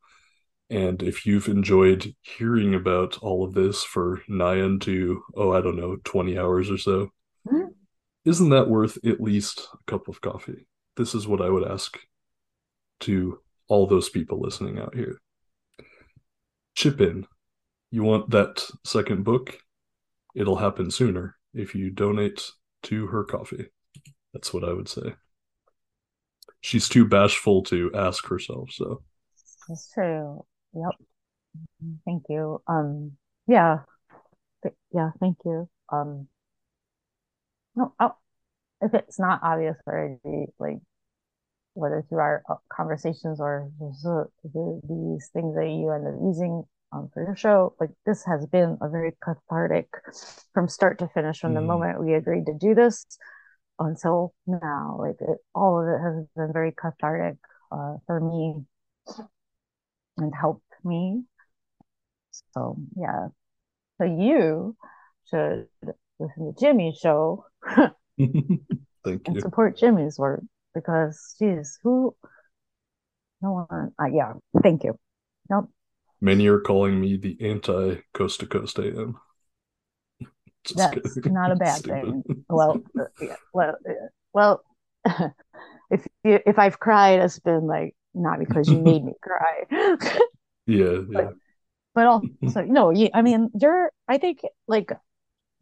And 0.70 1.02
if 1.02 1.26
you've 1.26 1.48
enjoyed 1.48 2.14
hearing 2.22 2.74
about 2.74 3.18
all 3.18 3.44
of 3.44 3.54
this 3.54 3.82
for 3.82 4.22
nigh 4.28 4.62
unto, 4.62 5.20
oh, 5.34 5.52
I 5.52 5.60
don't 5.60 5.76
know, 5.76 5.96
20 6.04 6.38
hours 6.38 6.70
or 6.70 6.78
so, 6.78 7.10
Mhm. 7.46 7.74
isn't 8.24 8.50
that 8.50 8.68
worth 8.68 9.04
at 9.04 9.20
least 9.20 9.68
a 9.74 9.78
cup 9.90 10.08
of 10.08 10.20
coffee? 10.20 10.66
This 10.96 11.14
is 11.14 11.26
what 11.26 11.40
I 11.40 11.50
would 11.50 11.66
ask 11.66 11.98
to 13.00 13.40
all 13.66 13.86
those 13.86 14.08
people 14.08 14.40
listening 14.40 14.78
out 14.78 14.94
here. 14.94 15.20
Chip 16.74 17.00
in. 17.00 17.26
You 17.90 18.04
want 18.04 18.30
that 18.30 18.70
second 18.84 19.24
book? 19.24 19.58
It'll 20.34 20.56
happen 20.56 20.90
sooner 20.90 21.36
if 21.54 21.74
you 21.74 21.90
donate 21.90 22.50
to 22.84 23.06
her 23.08 23.24
Ko-fi. 23.24 23.66
That's 24.32 24.54
what 24.54 24.64
I 24.64 24.72
would 24.72 24.88
say. 24.88 25.14
She's 26.60 26.88
too 26.88 27.06
bashful 27.06 27.62
to 27.64 27.90
ask 27.94 28.26
herself, 28.26 28.70
so 28.72 29.02
That's 29.68 29.90
true. 29.92 30.44
Yep. 30.74 30.92
Thank 32.04 32.24
you. 32.28 32.62
Um, 32.66 33.12
yeah. 33.46 33.78
Yeah, 34.92 35.10
thank 35.20 35.38
you. 35.44 35.68
Um, 35.90 36.28
no, 37.74 37.94
oh, 37.98 38.14
if 38.80 38.94
it's 38.94 39.18
not 39.18 39.40
obvious 39.42 39.76
already, 39.86 40.46
like 40.58 40.78
whether 41.74 42.04
through 42.08 42.18
our 42.18 42.42
uh, 42.48 42.56
conversations 42.70 43.40
or 43.40 43.70
uh, 43.80 44.24
the, 44.44 44.80
these 44.88 45.28
things 45.32 45.54
that 45.54 45.66
you 45.66 45.90
end 45.90 46.06
up 46.06 46.14
using 46.22 46.64
um, 46.92 47.10
for 47.12 47.22
your 47.24 47.36
show, 47.36 47.74
like 47.80 47.90
this 48.06 48.24
has 48.24 48.46
been 48.46 48.78
a 48.80 48.88
very 48.88 49.12
cathartic 49.22 49.88
from 50.52 50.68
start 50.68 50.98
to 50.98 51.08
finish 51.08 51.40
from 51.40 51.54
the 51.54 51.60
Mhm. 51.60 51.66
moment 51.66 52.00
we 52.04 52.14
agreed 52.14 52.46
to 52.46 52.54
do 52.54 52.74
this 52.74 53.06
until 53.78 54.34
now. 54.46 54.96
Like 55.00 55.20
it, 55.20 55.38
all 55.54 55.80
of 55.80 55.88
it 55.88 55.98
has 56.00 56.26
been 56.36 56.52
very 56.52 56.72
cathartic 56.72 57.36
uh, 57.72 57.96
for 58.06 58.20
me 58.20 58.64
and 60.18 60.32
helped 60.34 60.62
me. 60.84 61.24
So 62.54 62.76
yeah. 62.96 63.28
So 63.98 64.04
you 64.04 64.76
should 65.30 65.68
listen 66.18 66.54
to 66.54 66.60
Jimmy's 66.60 66.98
show 66.98 67.46
thank 69.04 69.26
and 69.26 69.34
you. 69.34 69.40
support 69.40 69.76
Jimmy's 69.76 70.18
work 70.18 70.42
because 70.74 71.34
geez, 71.38 71.78
who 71.82 72.14
no 73.42 73.52
one 73.68 73.92
uh, 74.00 74.06
yeah, 74.06 74.34
thank 74.62 74.84
you. 74.84 74.98
Nope. 75.48 75.70
Many 76.20 76.46
are 76.46 76.60
calling 76.60 76.98
me 76.98 77.18
the 77.18 77.36
anti 77.42 77.96
Coast 78.14 78.40
to 78.40 78.46
Coast 78.46 78.78
AM. 78.78 79.20
Just 80.64 80.90
That's 80.92 80.92
kidding. 80.92 81.22
not 81.24 81.50
a 81.52 81.56
bad 81.56 81.84
Stupid. 81.84 81.84
thing. 81.86 82.24
Well, 82.48 82.82
uh, 82.98 83.04
yeah, 83.20 83.36
well, 83.52 83.76
uh, 83.88 83.92
well, 84.32 84.62
if 85.90 86.06
you, 86.24 86.40
if 86.46 86.58
I've 86.58 86.78
cried, 86.80 87.20
it's 87.20 87.38
been 87.40 87.66
like 87.66 87.94
not 88.14 88.38
because 88.38 88.70
you 88.70 88.80
made 88.80 89.04
me 89.04 89.14
cry, 89.22 89.64
Yeah, 90.66 91.02
yeah. 91.10 91.30
but 91.30 91.32
but 91.94 92.06
also 92.06 92.62
no, 92.64 92.90
you. 92.90 93.10
I 93.14 93.22
mean, 93.22 93.50
you're. 93.60 93.92
I 94.08 94.18
think 94.18 94.40
like 94.68 94.90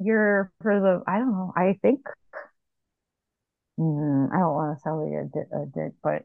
you're 0.00 0.52
for 0.62 0.80
the. 0.80 1.02
I 1.06 1.18
don't 1.18 1.32
know. 1.32 1.52
I 1.56 1.78
think. 1.82 2.00
Mm, 3.78 4.32
I 4.34 4.38
don't 4.40 4.54
want 4.54 4.76
to 4.76 4.82
sound 4.82 5.00
like 5.04 5.24
a 5.24 5.28
dick, 5.28 5.48
a 5.52 5.66
dick, 5.66 5.92
but 6.02 6.24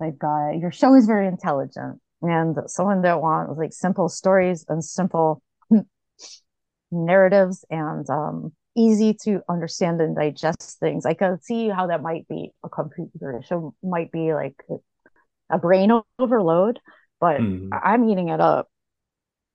like 0.00 0.22
uh, 0.24 0.50
your 0.58 0.72
show 0.72 0.94
is 0.94 1.06
very 1.06 1.26
intelligent 1.28 2.00
and 2.22 2.56
someone 2.66 3.02
that 3.02 3.20
wants 3.20 3.58
like 3.58 3.72
simple 3.72 4.08
stories 4.08 4.64
and 4.68 4.84
simple 4.84 5.42
narratives 6.90 7.64
and 7.70 8.08
um 8.10 8.52
easy 8.78 9.14
to 9.14 9.40
understand 9.48 10.00
and 10.02 10.14
digest 10.16 10.78
things. 10.80 11.06
I 11.06 11.14
can 11.14 11.40
see 11.40 11.68
how 11.70 11.86
that 11.86 12.02
might 12.02 12.28
be 12.28 12.50
a 12.62 12.68
computer 12.68 13.40
show 13.46 13.74
might 13.82 14.12
be 14.12 14.34
like 14.34 14.54
a 15.50 15.58
brain 15.58 15.92
overload, 16.18 16.80
but 17.20 17.42
Mhm. 17.42 17.70
I- 17.72 17.92
I'm 17.94 18.08
eating 18.08 18.28
it 18.30 18.40
up. 18.40 18.68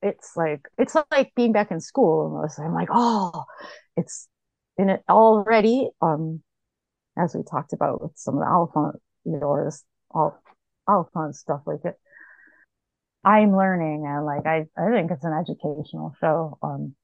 It's 0.02 0.36
like 0.36 0.68
it's 0.78 0.96
like 1.12 1.32
being 1.36 1.52
back 1.52 1.70
in 1.72 1.80
school 1.80 2.32
almost. 2.34 2.60
I'm 2.60 2.74
like, 2.74 2.88
oh, 2.92 3.44
it's 3.96 4.28
in 4.78 4.90
it 4.90 5.02
already. 5.08 5.90
Um, 6.02 6.42
as 7.18 7.34
we 7.34 7.42
talked 7.44 7.72
about 7.74 8.02
with 8.02 8.12
some 8.16 8.34
of 8.36 8.40
the 8.40 8.46
Alphonse, 8.46 8.98
you 9.24 9.32
know, 9.38 9.48
or 9.48 9.64
this 9.66 9.84
Alphonse 10.88 11.38
stuff 11.40 11.62
like 11.66 11.84
it. 11.84 11.98
I'm 13.24 13.56
learning 13.56 14.04
and 14.06 14.24
like 14.24 14.46
I, 14.46 14.66
I 14.76 14.90
think 14.90 15.10
it's 15.10 15.24
an 15.24 15.32
educational 15.32 16.14
show. 16.20 16.58
Um, 16.62 16.94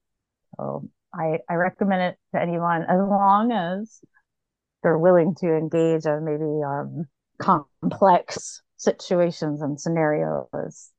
so 0.57 0.89
I 1.13 1.39
I 1.49 1.55
recommend 1.55 2.01
it 2.01 2.17
to 2.35 2.41
anyone 2.41 2.83
as 2.83 2.99
long 2.99 3.51
as 3.51 4.01
they're 4.83 4.97
willing 4.97 5.35
to 5.35 5.47
engage 5.47 6.05
in 6.05 6.25
maybe 6.25 6.63
um 6.65 7.05
complex 7.41 8.61
situations 8.77 9.61
and 9.61 9.79
scenarios 9.79 10.91